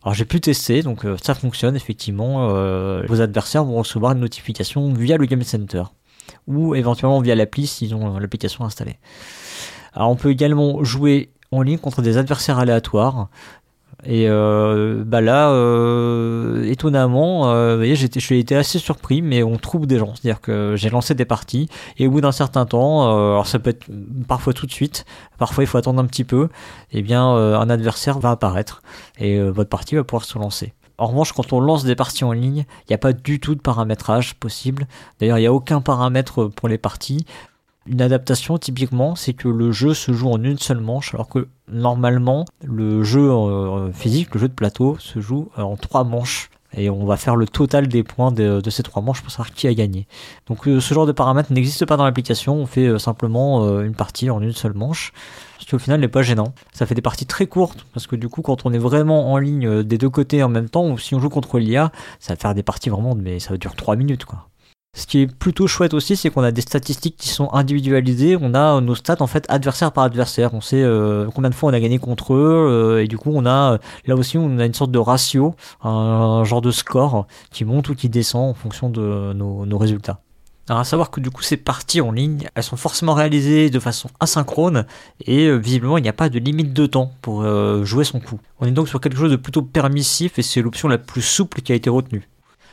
Alors 0.04 0.16
j'ai 0.16 0.26
pu 0.26 0.42
tester, 0.42 0.82
donc 0.82 1.06
ça 1.22 1.34
fonctionne 1.34 1.76
effectivement. 1.76 2.48
vos 3.08 3.22
adversaires 3.22 3.64
vont 3.64 3.78
recevoir 3.78 4.12
une 4.12 4.20
notification 4.20 4.92
via 4.94 5.18
le 5.18 5.26
Game 5.26 5.42
Center 5.42 5.84
ou 6.48 6.76
éventuellement 6.76 7.20
via 7.20 7.36
l'appli 7.36 7.68
s'ils 7.68 7.96
ont 7.96 8.16
euh, 8.16 8.20
l'application 8.20 8.66
installée. 8.66 8.98
Alors 9.94 10.10
on 10.10 10.16
peut 10.16 10.30
également 10.30 10.84
jouer 10.84 11.30
en 11.52 11.62
ligne 11.62 11.78
contre 11.78 12.02
des 12.02 12.18
adversaires 12.18 12.60
aléatoires. 12.60 13.30
Et 14.04 14.28
euh, 14.28 15.04
bah 15.06 15.22
là, 15.22 15.50
euh, 15.50 16.64
étonnamment, 16.70 17.50
euh, 17.50 17.72
vous 17.72 17.78
voyez, 17.78 17.96
j'ai 17.96 18.40
été 18.40 18.56
assez 18.56 18.78
surpris, 18.78 19.22
mais 19.22 19.42
on 19.42 19.58
trouve 19.58 19.88
des 19.88 19.98
gens. 19.98 20.14
C'est-à-dire 20.14 20.42
que 20.42 20.76
j'ai 20.76 20.90
lancé 20.90 21.16
des 21.16 21.26
parties, 21.26 21.70
et 21.98 22.06
au 22.06 22.12
bout 22.12 22.22
d'un 22.22 22.34
certain 22.34 22.66
temps, 22.66 23.04
alors 23.04 23.48
ça 23.48 23.58
peut 23.58 23.72
être 23.72 23.88
parfois 24.28 24.54
tout 24.54 24.68
de 24.68 24.72
suite, 24.72 25.06
parfois 25.40 25.64
il 25.64 25.68
faut 25.68 25.78
attendre 25.78 26.00
un 26.00 26.06
petit 26.06 26.26
peu, 26.26 26.50
et 26.92 27.02
bien 27.02 27.32
euh, 27.32 27.58
un 27.58 27.70
adversaire 27.70 28.20
va 28.20 28.32
apparaître, 28.32 28.84
et 29.18 29.40
votre 29.42 29.70
partie 29.70 29.96
va 29.96 30.04
pouvoir 30.04 30.26
se 30.26 30.38
lancer. 30.38 30.74
En 30.98 31.08
revanche, 31.08 31.34
quand 31.34 31.52
on 31.54 31.60
lance 31.60 31.84
des 31.84 31.96
parties 31.96 32.24
en 32.24 32.32
ligne, 32.32 32.66
il 32.82 32.92
n'y 32.92 32.96
a 32.96 33.00
pas 33.00 33.14
du 33.14 33.40
tout 33.40 33.56
de 33.56 33.60
paramétrage 33.60 34.36
possible. 34.36 34.88
D'ailleurs, 35.20 35.38
il 35.38 35.42
n'y 35.42 35.48
a 35.48 35.54
aucun 35.54 35.82
paramètre 35.82 36.46
pour 36.46 36.70
les 36.70 36.78
parties. 36.78 37.26
Une 37.88 38.02
adaptation, 38.02 38.58
typiquement, 38.58 39.16
c'est 39.16 39.34
que 39.34 39.48
le 39.48 39.72
jeu 39.72 39.94
se 39.94 40.12
joue 40.12 40.30
en 40.30 40.42
une 40.42 40.58
seule 40.58 40.80
manche, 40.80 41.14
alors 41.14 41.28
que 41.28 41.48
normalement, 41.68 42.46
le 42.64 43.04
jeu 43.04 43.30
euh, 43.30 43.92
physique, 43.92 44.34
le 44.34 44.40
jeu 44.40 44.48
de 44.48 44.54
plateau, 44.54 44.98
se 45.00 45.20
joue 45.20 45.50
euh, 45.60 45.62
en 45.62 45.76
trois 45.76 46.04
manches. 46.04 46.50
Et 46.78 46.90
on 46.90 47.06
va 47.06 47.16
faire 47.16 47.36
le 47.36 47.46
total 47.46 47.88
des 47.88 48.04
points 48.04 48.32
de, 48.32 48.62
ces 48.70 48.84
trois 48.84 49.02
manches 49.02 49.22
pour 49.22 49.32
savoir 49.32 49.52
qui 49.52 49.68
a 49.68 49.74
gagné. 49.74 50.08
Donc 50.48 50.68
euh, 50.68 50.82
ce 50.82 50.94
genre 50.94 51.06
de 51.06 51.12
paramètre 51.12 51.54
n'existe 51.54 51.86
pas 51.86 51.96
dans 51.96 52.04
l'application, 52.04 52.56
on 52.56 52.66
fait 52.66 53.00
simplement 53.00 53.80
une 53.82 53.96
partie 53.96 54.30
en 54.30 54.42
une 54.42 54.52
seule 54.52 54.74
manche. 54.74 55.14
Ce 55.66 55.70
qui 55.70 55.74
au 55.74 55.80
final 55.80 56.00
n'est 56.00 56.08
pas 56.08 56.22
gênant. 56.22 56.54
Ça 56.74 56.86
fait 56.86 56.94
des 56.94 57.02
parties 57.02 57.26
très 57.26 57.48
courtes, 57.48 57.88
parce 57.92 58.06
que 58.06 58.16
du 58.16 58.30
coup 58.30 58.44
quand 58.44 58.68
on 58.68 58.72
est 58.72 58.78
vraiment 58.78 59.32
en 59.32 59.40
ligne 59.40 59.66
euh, 59.66 59.84
des 59.84 59.98
deux 59.98 60.12
côtés 60.12 60.44
en 60.44 60.48
même 60.48 60.70
temps, 60.70 60.88
ou 60.88 61.00
si 61.00 61.16
on 61.16 61.20
joue 61.20 61.30
contre 61.30 61.58
l'IA, 61.58 61.92
ça 62.20 62.34
va 62.34 62.40
faire 62.40 62.54
des 62.54 62.62
parties 62.62 62.92
vraiment, 62.92 63.16
mais 63.16 63.40
ça 63.40 63.50
va 63.50 63.58
durer 63.58 63.74
3 63.76 63.96
minutes 63.96 64.26
quoi. 64.26 64.48
Ce 64.96 65.08
qui 65.08 65.22
est 65.22 65.28
plutôt 65.28 65.66
chouette 65.66 65.96
aussi, 65.96 66.16
c'est 66.18 66.30
qu'on 66.30 66.44
a 66.44 66.52
des 66.52 66.62
statistiques 66.62 67.18
qui 67.18 67.30
sont 67.30 67.52
individualisées. 67.52 68.38
On 68.40 68.54
a 68.54 68.80
nos 68.80 68.94
stats 68.94 69.18
en 69.22 69.28
fait 69.28 69.44
adversaire 69.50 69.92
par 69.92 70.04
adversaire. 70.04 70.54
On 70.54 70.62
sait 70.62 70.84
euh, 70.84 71.28
combien 71.34 71.50
de 71.50 71.56
fois 71.56 71.72
on 71.72 71.74
a 71.74 71.80
gagné 71.80 71.98
contre 71.98 72.36
eux, 72.36 72.68
euh, 72.70 73.04
et 73.04 73.08
du 73.08 73.18
coup 73.18 73.32
on 73.34 73.48
a 73.48 73.80
là 74.06 74.16
aussi 74.16 74.38
on 74.38 74.60
a 74.60 74.66
une 74.66 74.76
sorte 74.76 74.92
de 74.92 75.00
ratio, 75.00 75.56
un, 75.82 76.44
genre 76.44 76.62
de 76.62 76.70
score 76.70 77.26
qui 77.52 77.66
monte 77.66 77.90
ou 77.90 77.96
qui 77.96 78.08
descend 78.08 78.52
en 78.52 78.54
fonction 78.54 78.92
de 78.92 79.34
nos 79.34 79.78
résultats. 79.80 80.20
Alors 80.68 80.80
à 80.80 80.84
savoir 80.84 81.12
que 81.12 81.20
du 81.20 81.30
coup 81.30 81.44
ces 81.44 81.58
parties 81.58 82.02
en 82.02 82.12
ligne, 82.12 82.48
elles 82.56 82.64
sont 82.64 82.78
forcément 82.78 83.14
réalisées 83.14 83.70
de 83.70 83.80
façon 83.80 84.10
asynchrone 84.20 84.86
et 85.26 85.46
euh, 85.46 85.58
visiblement 85.58 85.98
il 85.98 86.02
n'y 86.02 86.10
a 86.10 86.14
pas 86.14 86.30
de 86.30 86.40
limite 86.40 86.74
de 86.74 86.86
temps 86.88 87.12
pour 87.22 87.44
euh, 87.44 87.84
jouer 87.84 88.04
son 88.04 88.20
coup. 88.20 88.40
On 88.60 88.66
est 88.66 88.72
donc 88.72 88.90
sur 88.90 89.00
quelque 89.00 89.18
chose 89.18 89.32
de 89.32 89.36
plutôt 89.36 89.62
permissif 89.62 90.40
et 90.40 90.42
c'est 90.42 90.62
l'option 90.62 90.88
la 90.88 90.98
plus 90.98 91.22
souple 91.22 91.62
qui 91.62 91.72
a 91.72 91.76
été 91.76 91.90
retenue. 91.90 92.28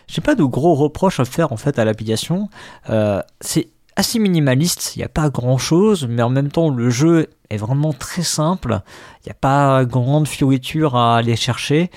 J'ai 0.09 0.22
pas 0.22 0.35
de 0.35 0.44
gros 0.44 0.74
reproches 0.74 1.20
à 1.20 1.26
faire 1.26 1.52
en 1.52 1.59
fait 1.59 1.78
à 1.78 1.85
l'application. 1.85 2.48
Euh, 2.88 3.20
c'est 3.42 3.68
assez 3.94 4.18
minimaliste, 4.18 4.96
il 4.96 5.00
n'y 5.00 5.05
a 5.05 5.11
pas 5.11 5.28
grand 5.28 5.59
chose, 5.59 6.07
mais 6.09 6.22
en 6.22 6.31
même 6.31 6.50
temps 6.50 6.70
le 6.70 6.88
jeu 6.88 7.28
est 7.50 7.59
vraiment 7.59 7.92
très 7.92 8.22
simple. 8.22 8.81
Il 9.20 9.28
n'y 9.28 9.33
a 9.33 9.38
pas 9.38 9.85
grande 9.85 10.26
fioriture 10.26 10.96
à 10.96 11.18
aller 11.18 11.37
chercher. 11.37 11.90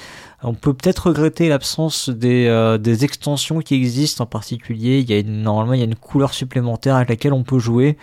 On 0.48 0.54
peut 0.54 0.76
peut-être 0.76 1.08
regretter 1.08 1.50
l'absence 1.50 2.10
des, 2.10 2.46
euh, 2.46 2.78
extensions 3.02 3.60
qui 3.62 3.74
existent 3.74 4.26
en 4.26 4.28
particulier. 4.28 5.04
Normalement 5.26 5.74
il 5.74 5.80
y 5.80 5.82
a 5.82 5.86
une 5.86 5.96
couleur 5.96 6.36
supplémentaire 6.36 6.96
avec 6.96 7.10
laquelle 7.10 7.34
on 7.34 7.44
peut 7.44 7.58
jouer. 7.58 7.98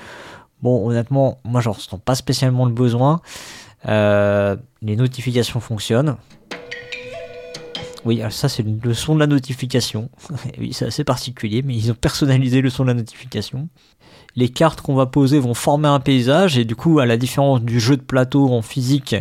Bon 0.60 0.84
honnêtement, 0.88 1.40
moi 1.44 1.60
j'en 1.60 1.70
ressens 1.70 1.98
pas 1.98 2.16
spécialement 2.16 2.66
le 2.66 2.72
besoin. 2.72 3.20
Euh, 3.86 4.56
les 4.82 4.96
notifications 4.96 5.60
fonctionnent. 5.60 6.16
Oui, 8.04 8.20
ça 8.30 8.48
c'est 8.48 8.64
le 8.64 8.94
son 8.94 9.14
de 9.14 9.20
la 9.20 9.28
notification. 9.28 10.10
oui, 10.58 10.72
c'est 10.72 10.86
assez 10.86 11.04
particulier, 11.04 11.62
mais 11.62 11.76
ils 11.76 11.92
ont 11.92 11.94
personnalisé 11.94 12.60
le 12.60 12.70
son 12.70 12.82
de 12.82 12.88
la 12.88 12.94
notification. 12.94 13.68
Les 14.34 14.48
cartes 14.48 14.80
qu'on 14.80 14.94
va 14.94 15.06
poser 15.06 15.38
vont 15.38 15.54
former 15.54 15.88
un 15.88 16.00
paysage 16.00 16.56
et 16.56 16.64
du 16.64 16.74
coup, 16.74 16.98
à 16.98 17.06
la 17.06 17.16
différence 17.16 17.60
du 17.60 17.80
jeu 17.80 17.96
de 17.96 18.02
plateau 18.02 18.48
en 18.48 18.62
physique, 18.62 19.14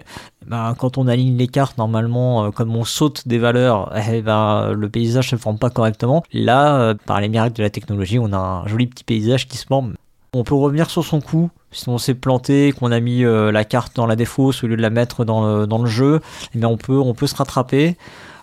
ben, 0.47 0.74
quand 0.78 0.97
on 0.97 1.08
aligne 1.08 1.38
les 1.38 1.47
cartes, 1.47 1.78
normalement, 1.78 2.45
euh, 2.45 2.52
comme 2.52 2.76
on 2.76 2.84
saute 2.84 3.28
des 3.28 3.38
valeurs, 3.38 3.93
eh 4.12 4.21
ben, 4.21 4.71
le 4.71 4.89
paysage 4.89 5.30
se 5.30 5.36
forme 5.36 5.58
pas 5.58 5.69
correctement. 5.69 6.24
Là, 6.34 6.76
euh, 6.76 6.93
par 7.06 7.21
les 7.21 7.30
miracles 7.30 7.56
de 7.56 7.63
la 7.63 7.69
technologie, 7.69 8.19
on 8.19 8.34
a 8.34 8.38
un 8.38 8.67
joli 8.67 8.88
petit 8.88 9.04
paysage 9.04 9.47
qui 9.47 9.58
se 9.58 9.65
forme. 9.65 9.93
On 10.34 10.43
peut 10.43 10.56
revenir 10.56 10.89
sur 10.89 11.04
son 11.04 11.19
coup 11.21 11.50
si 11.74 11.88
on 11.88 11.97
s'est 11.97 12.15
planté, 12.15 12.74
qu'on 12.74 12.91
a 12.91 13.00
mis 13.00 13.24
euh, 13.24 13.50
la 13.50 13.63
carte 13.63 13.95
dans 13.95 14.06
la 14.06 14.17
défausse 14.17 14.62
au 14.63 14.67
lieu 14.67 14.76
de 14.76 14.82
la 14.82 14.89
mettre 14.89 15.24
dans 15.24 15.65
le, 15.65 15.86
jeu. 15.86 16.19
Eh 16.54 16.58
bien, 16.58 16.67
on 16.67 16.76
peut, 16.76 17.00
on 17.00 17.13
peut 17.13 17.28
se 17.28 17.36
rattraper. 17.36 17.95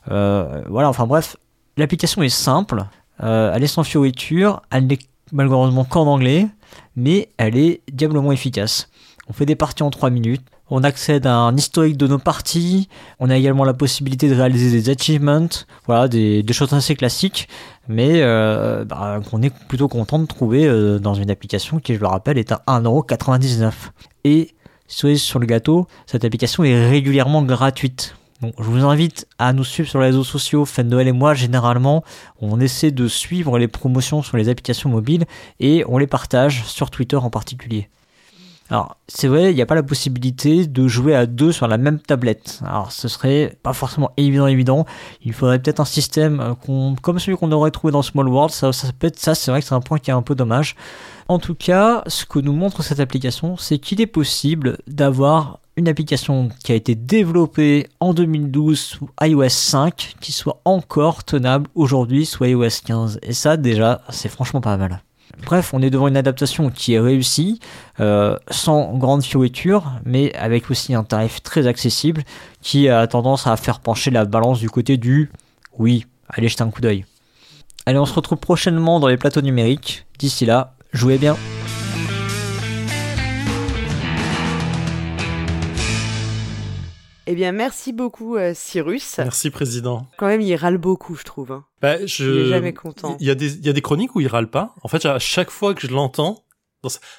Voilà, 0.07 0.89
enfin 0.89 1.07
bref, 1.07 1.37
l'application 1.77 2.23
est 2.23 2.31
simple, 2.31 2.85
elle 3.21 3.63
est 3.63 3.67
sans 3.67 3.85
fioriture, 3.85 4.63
elle 4.71 4.87
n'est 4.87 4.99
malheureusement 5.33 5.85
qu'en 5.85 6.07
anglais, 6.07 6.49
mais 6.99 7.29
elle 7.39 7.57
est 7.57 7.81
diablement 7.93 8.33
efficace. 8.33 8.91
On 9.29 9.33
fait 9.33 9.47
des 9.47 9.55
parties 9.55 9.85
en 9.85 9.91
3 9.91 10.11
minutes, 10.11 10.43
on 10.69 10.83
accède 10.83 11.27
à 11.27 11.37
un 11.37 11.57
historique 11.57 11.97
de 11.97 12.09
nos 12.09 12.19
parties, 12.19 12.89
on 13.21 13.31
a 13.31 13.37
également 13.37 13.65
la 13.65 13.73
possibilité 13.73 14.29
de 14.29 14.35
réaliser 14.35 14.71
des 14.71 14.91
achievements, 14.91 15.49
voilà, 15.87 16.09
des, 16.09 16.45
choses 16.53 16.73
assez 16.73 16.97
classiques, 16.97 17.49
mais 17.87 18.21
euh, 18.23 18.85
bah, 18.85 19.21
qu'on 19.31 19.43
est 19.43 19.55
plutôt 19.69 19.87
content 19.87 20.19
de 20.19 20.27
trouver 20.27 20.67
euh, 20.67 20.99
dans 20.99 21.15
une 21.15 21.31
application 21.31 21.79
qui, 21.79 21.95
je 21.95 22.01
le 22.01 22.09
rappelle, 22.09 22.37
est 22.37 22.51
à 22.51 22.63
1,99€. 22.67 23.73
Et 24.25 24.55
cerise 24.89 25.23
sur 25.23 25.39
le 25.39 25.47
gâteau, 25.47 25.87
cette 26.07 26.25
application 26.25 26.65
est 26.65 26.89
régulièrement 26.89 27.43
gratuite. 27.43 28.17
Donc, 28.41 28.55
je 28.59 28.65
vous 28.65 28.85
invite 28.85 29.27
à 29.39 29.53
nous 29.53 29.65
suivre 29.65 29.89
sur 29.89 29.99
les 29.99 30.07
réseaux 30.07 30.25
sociaux. 30.25 30.65
Fête 30.65 30.87
Noël 30.87 31.09
et 31.09 31.13
moi, 31.13 31.35
généralement, 31.35 32.05
on 32.41 32.61
essaie 32.61 32.93
de 32.93 33.09
suivre 33.09 33.59
les 33.59 33.69
promotions 33.69 34.23
sur 34.23 34.37
les 34.37 34.49
applications 34.49 34.91
mobiles 34.91 35.25
et 35.59 35.85
on 35.89 35.99
les 35.99 36.07
partage 36.07 36.65
sur 36.65 36.91
Twitter 36.91 37.17
en 37.17 37.31
particulier. 37.31 37.89
Alors, 38.71 38.99
c'est 39.09 39.29
vrai, 39.29 39.51
il 39.51 39.55
n'y 39.57 39.63
a 39.63 39.67
pas 39.67 39.75
la 39.75 39.83
possibilité 39.83 40.67
de 40.67 40.89
jouer 40.89 41.15
à 41.15 41.25
deux 41.25 41.53
sur 41.53 41.67
la 41.69 41.79
même 41.79 41.99
tablette. 41.99 42.61
Alors, 42.67 42.93
ce 42.93 43.09
serait 43.09 43.57
pas 43.63 43.73
forcément 43.73 44.13
évident, 44.19 44.47
évident. 44.47 44.85
Il 45.23 45.33
faudrait 45.33 45.59
peut-être 45.59 45.81
un 45.81 45.87
système 45.87 46.41
euh, 46.41 46.95
comme 47.01 47.19
celui 47.19 47.39
qu'on 47.39 47.51
aurait 47.51 47.71
trouvé 47.71 47.93
dans 47.93 48.03
Small 48.03 48.29
World. 48.29 48.53
Ça 48.53 48.71
peut 48.99 49.07
être 49.07 49.19
ça, 49.19 49.35
c'est 49.35 49.51
vrai 49.51 49.63
que 49.63 49.67
c'est 49.67 49.75
un 49.75 49.81
point 49.81 49.99
qui 49.99 50.11
est 50.11 50.15
un 50.15 50.23
peu 50.23 50.35
dommage. 50.35 50.77
En 51.29 51.39
tout 51.39 51.55
cas, 51.55 52.03
ce 52.07 52.27
que 52.27 52.39
nous 52.39 52.53
montre 52.53 52.83
cette 52.83 53.01
application, 53.01 53.57
c'est 53.57 53.79
qu'il 53.79 54.03
est 54.03 54.07
possible 54.07 54.79
d'avoir 54.87 55.61
une 55.79 55.89
application 55.89 56.49
qui 56.65 56.73
a 56.73 56.75
été 56.75 56.97
développée 56.97 57.87
en 58.01 58.13
2012 58.13 58.79
sous 58.79 59.09
iOS 59.23 59.49
5 59.49 60.17
qui 60.21 60.33
soit 60.33 60.61
encore 60.65 61.23
tenable 61.23 61.69
aujourd'hui 61.77 62.27
sous 62.27 62.45
iOS 62.45 62.83
15. 62.85 63.21
Et 63.23 63.33
ça, 63.33 63.57
déjà, 63.57 64.03
c'est 64.11 64.29
franchement 64.29 64.61
pas 64.61 64.77
mal. 64.77 65.01
Bref, 65.47 65.73
on 65.73 65.81
est 65.81 65.91
devant 65.91 66.09
une 66.09 66.17
adaptation 66.17 66.71
qui 66.71 66.95
est 66.95 66.99
réussie, 66.99 67.61
euh, 68.01 68.37
sans 68.51 68.99
grande 68.99 69.23
fioriture, 69.23 69.93
mais 70.05 70.35
avec 70.35 70.69
aussi 70.69 70.95
un 70.95 71.05
tarif 71.05 71.43
très 71.45 71.69
accessible 71.69 72.25
qui 72.61 72.89
a 72.89 73.07
tendance 73.07 73.47
à 73.47 73.57
faire 73.57 73.79
pencher 73.79 74.11
la 74.11 74.25
balance 74.25 74.59
du 74.59 74.69
côté 74.69 74.97
du 74.97 75.31
oui, 75.79 76.07
allez 76.29 76.49
jeter 76.49 76.63
un 76.63 76.71
coup 76.71 76.81
d'œil. 76.81 77.05
Allez, 77.87 77.99
on 77.99 78.07
se 78.07 78.15
retrouve 78.15 78.39
prochainement 78.39 78.99
dans 78.99 79.07
les 79.07 79.17
plateaux 79.17 79.43
numériques. 79.43 80.07
D'ici 80.19 80.45
là, 80.45 80.75
jouez 80.93 81.19
bien. 81.19 81.37
Eh 87.31 87.35
bien, 87.35 87.53
merci 87.53 87.93
beaucoup, 87.93 88.37
euh, 88.37 88.53
Cyrus. 88.55 89.19
Merci, 89.19 89.51
président. 89.51 90.07
Quand 90.17 90.29
même, 90.29 90.41
il 90.41 90.55
râle 90.57 90.79
beaucoup, 90.79 91.15
je 91.15 91.25
trouve. 91.25 91.53
hein. 91.53 91.67
Bah, 91.83 92.07
je... 92.07 92.25
Il 92.25 92.39
est 92.39 92.49
jamais 92.49 92.73
content. 92.73 93.19
Il 93.21 93.27
y, 93.27 93.31
a 93.31 93.35
des, 93.35 93.55
il 93.57 93.67
y 93.67 93.69
a 93.69 93.75
des 93.75 93.83
chroniques 93.83 94.17
où 94.17 94.21
il 94.23 94.29
râle 94.29 94.49
pas. 94.49 94.75
En 94.83 94.89
fait, 94.89 95.05
à 95.05 95.19
chaque 95.19 95.51
fois 95.51 95.75
que 95.75 95.83
je 95.87 95.93
l'entends, 95.93 96.43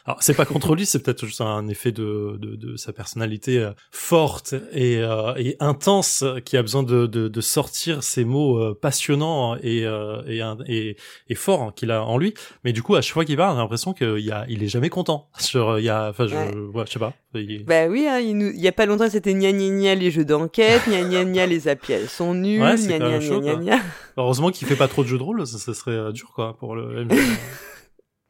Alors 0.05 0.23
c'est 0.23 0.33
pas 0.35 0.45
contre 0.45 0.73
lui, 0.75 0.85
c'est 0.85 0.99
peut-être 1.03 1.25
juste 1.25 1.41
un 1.41 1.67
effet 1.67 1.91
de, 1.91 2.37
de, 2.39 2.55
de 2.55 2.77
sa 2.77 2.93
personnalité 2.93 3.57
euh, 3.59 3.71
forte 3.91 4.55
et, 4.71 4.97
euh, 4.97 5.33
et 5.35 5.57
intense 5.59 6.23
qui 6.45 6.55
a 6.55 6.61
besoin 6.61 6.81
de, 6.83 7.07
de, 7.07 7.27
de 7.27 7.41
sortir 7.41 8.01
ces 8.01 8.23
mots 8.23 8.57
euh, 8.57 8.77
passionnants 8.81 9.55
et, 9.57 9.85
euh, 9.85 10.21
et, 10.27 10.41
et, 10.67 10.97
et 11.27 11.35
forts 11.35 11.61
hein, 11.61 11.73
qu'il 11.75 11.91
a 11.91 12.03
en 12.05 12.17
lui. 12.17 12.33
Mais 12.63 12.71
du 12.71 12.81
coup, 12.81 12.95
à 12.95 13.01
chaque 13.01 13.13
fois 13.13 13.25
qu'il 13.25 13.35
parle, 13.37 13.55
j'ai 13.55 13.61
l'impression 13.61 13.93
qu'il 13.93 14.19
y 14.19 14.31
a, 14.31 14.45
il 14.47 14.63
est 14.63 14.67
jamais 14.69 14.89
content. 14.89 15.29
Sur, 15.39 15.77
il 15.77 15.83
y 15.85 15.89
a, 15.89 16.09
enfin, 16.09 16.27
je, 16.27 16.35
Ouais. 16.35 16.55
ouais, 16.73 16.83
je 16.87 16.91
sais 16.93 16.99
pas. 16.99 17.13
Il- 17.35 17.65
Bah 17.65 17.87
oui, 17.87 18.07
hein, 18.07 18.19
il, 18.19 18.37
nous... 18.37 18.49
il 18.51 18.61
y 18.61 18.67
a 18.67 18.71
pas 18.71 18.85
longtemps 18.85 19.09
c'était 19.09 19.33
gna 19.33 19.51
gna 19.51 19.69
gna 19.69 19.95
les 19.95 20.09
jeux 20.09 20.25
d'enquête, 20.25 20.81
gna 20.87 21.03
gna 21.03 21.25
gna 21.25 21.45
les 21.45 21.67
elles 21.67 22.07
sont 22.09 22.33
nuls, 22.33 22.61
Ouais, 22.61 22.75
gna 22.75 22.97
gna 22.97 23.09
gna 23.09 23.19
chaud, 23.21 23.41
gna. 23.41 23.79
Heureusement 24.17 24.51
qu'il 24.51 24.67
fait 24.67 24.75
pas 24.77 24.87
trop 24.87 25.03
de 25.03 25.09
jeux 25.09 25.17
de 25.17 25.23
rôle, 25.23 25.45
ça, 25.45 25.57
ça 25.59 25.73
serait 25.73 26.11
dur 26.13 26.31
quoi 26.33 26.55
pour 26.57 26.75
le 26.75 27.05
MJ. 27.05 27.13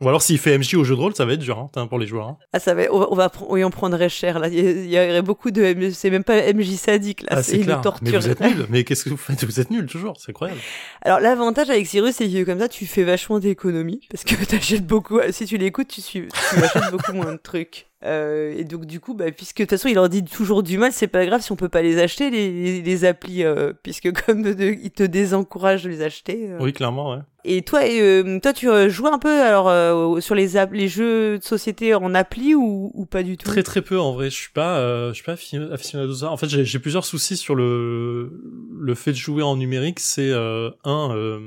Ou 0.01 0.07
alors 0.07 0.21
s'il 0.21 0.37
fait 0.37 0.57
MJ 0.57 0.75
au 0.75 0.85
jeu 0.85 0.95
de 0.95 0.99
rôle, 1.01 1.13
ça 1.13 1.25
va 1.25 1.33
être 1.33 1.41
dur 1.41 1.69
hein, 1.75 1.87
pour 1.87 1.99
les 1.99 2.07
joueurs. 2.07 2.27
hein. 2.27 2.37
Ah 2.53 2.59
ça 2.59 2.73
va, 2.73 2.83
on 2.89 2.99
va, 2.99 3.07
on 3.11 3.15
va 3.15 3.31
oui, 3.49 3.65
on 3.65 3.69
prendrait 3.69 4.07
cher 4.07 4.39
là. 4.39 4.47
Il 4.47 4.85
y, 4.89 4.97
aurait 4.97 5.21
beaucoup 5.21 5.51
de, 5.51 5.61
MJ 5.73 5.91
c'est 5.91 6.09
même 6.09 6.23
pas 6.23 6.53
MJ 6.53 6.75
sadique 6.75 7.23
là, 7.23 7.27
Ah, 7.31 7.43
c'est 7.43 7.57
une 7.57 7.81
torture. 7.81 7.99
Mais 8.01 8.17
vous 8.17 8.29
êtes 8.29 8.39
nuls. 8.39 8.65
Mais 8.69 8.83
qu'est-ce 8.85 9.03
que 9.03 9.09
vous 9.09 9.17
faites? 9.17 9.43
Vous 9.43 9.59
êtes 9.59 9.71
nuls 9.71 9.87
toujours. 9.87 10.15
C'est 10.17 10.29
incroyable. 10.29 10.61
Alors 11.01 11.19
l'avantage 11.19 11.69
avec 11.69 11.85
Cyrus, 11.85 12.15
c'est 12.15 12.29
que 12.29 12.43
comme 12.45 12.59
ça, 12.59 12.69
tu 12.69 12.85
fais 12.85 13.03
vachement 13.03 13.39
d'économies 13.39 14.07
parce 14.09 14.23
que 14.23 14.35
t'achètes 14.45 14.87
beaucoup. 14.87 15.19
Si 15.31 15.45
tu 15.45 15.57
l'écoutes, 15.57 15.89
tu, 15.89 16.01
tu 16.01 16.27
achètes 16.63 16.91
beaucoup 16.91 17.11
moins 17.13 17.33
de 17.33 17.37
trucs. 17.37 17.88
Euh, 18.05 18.53
et 18.57 18.63
donc 18.63 18.85
du 18.85 18.99
coup, 19.01 19.13
bah, 19.13 19.29
puisque 19.31 19.57
de 19.57 19.63
toute 19.63 19.71
façon, 19.71 19.89
il 19.89 19.95
leur 19.95 20.07
dit 20.07 20.23
toujours 20.23 20.63
du 20.63 20.77
mal, 20.77 20.91
c'est 20.93 21.07
pas 21.07 21.25
grave 21.25 21.41
si 21.41 21.51
on 21.51 21.57
peut 21.57 21.67
pas 21.67 21.81
les 21.81 21.99
acheter 21.99 22.29
les, 22.29 22.49
les, 22.51 22.81
les 22.81 23.05
applis, 23.05 23.43
euh, 23.43 23.73
puisque 23.83 24.11
comme 24.25 24.41
de, 24.41 24.55
ils 24.81 24.91
te 24.91 25.03
désencouragent 25.03 25.83
de 25.83 25.89
les 25.89 26.01
acheter. 26.01 26.49
euh. 26.49 26.57
Oui, 26.61 26.71
clairement, 26.71 27.11
ouais. 27.11 27.19
Et 27.45 27.61
toi, 27.61 27.81
euh, 27.83 28.39
toi, 28.41 28.53
tu 28.53 28.69
euh, 28.69 28.89
joues 28.89 29.07
un 29.07 29.17
peu 29.19 29.41
alors 29.41 29.69
euh, 29.69 30.19
sur 30.19 30.35
les 30.35 30.49
les 30.73 30.87
jeux 30.89 31.39
de 31.39 31.43
société 31.43 31.93
en 31.93 32.13
appli 32.13 32.53
ou, 32.55 32.91
ou 32.93 33.05
pas 33.05 33.23
du 33.23 33.37
tout? 33.37 33.45
Très 33.45 33.63
très 33.63 33.81
peu 33.81 33.97
en 33.99 34.11
vrai. 34.13 34.29
Je 34.29 34.35
suis 34.35 34.51
pas, 34.51 34.77
euh, 34.79 35.09
je 35.09 35.15
suis 35.15 35.23
pas 35.23 35.33
aficionado 35.73 36.13
ça. 36.13 36.31
En 36.31 36.37
fait, 36.37 36.47
j'ai 36.49 36.65
j'ai 36.65 36.79
plusieurs 36.79 37.05
soucis 37.05 37.37
sur 37.37 37.55
le 37.55 38.41
le 38.77 38.95
fait 38.95 39.11
de 39.11 39.17
jouer 39.17 39.41
en 39.43 39.55
numérique. 39.55 39.99
C'est 40.01 40.29
euh, 40.31 40.69
un, 40.83 41.15
euh, 41.15 41.39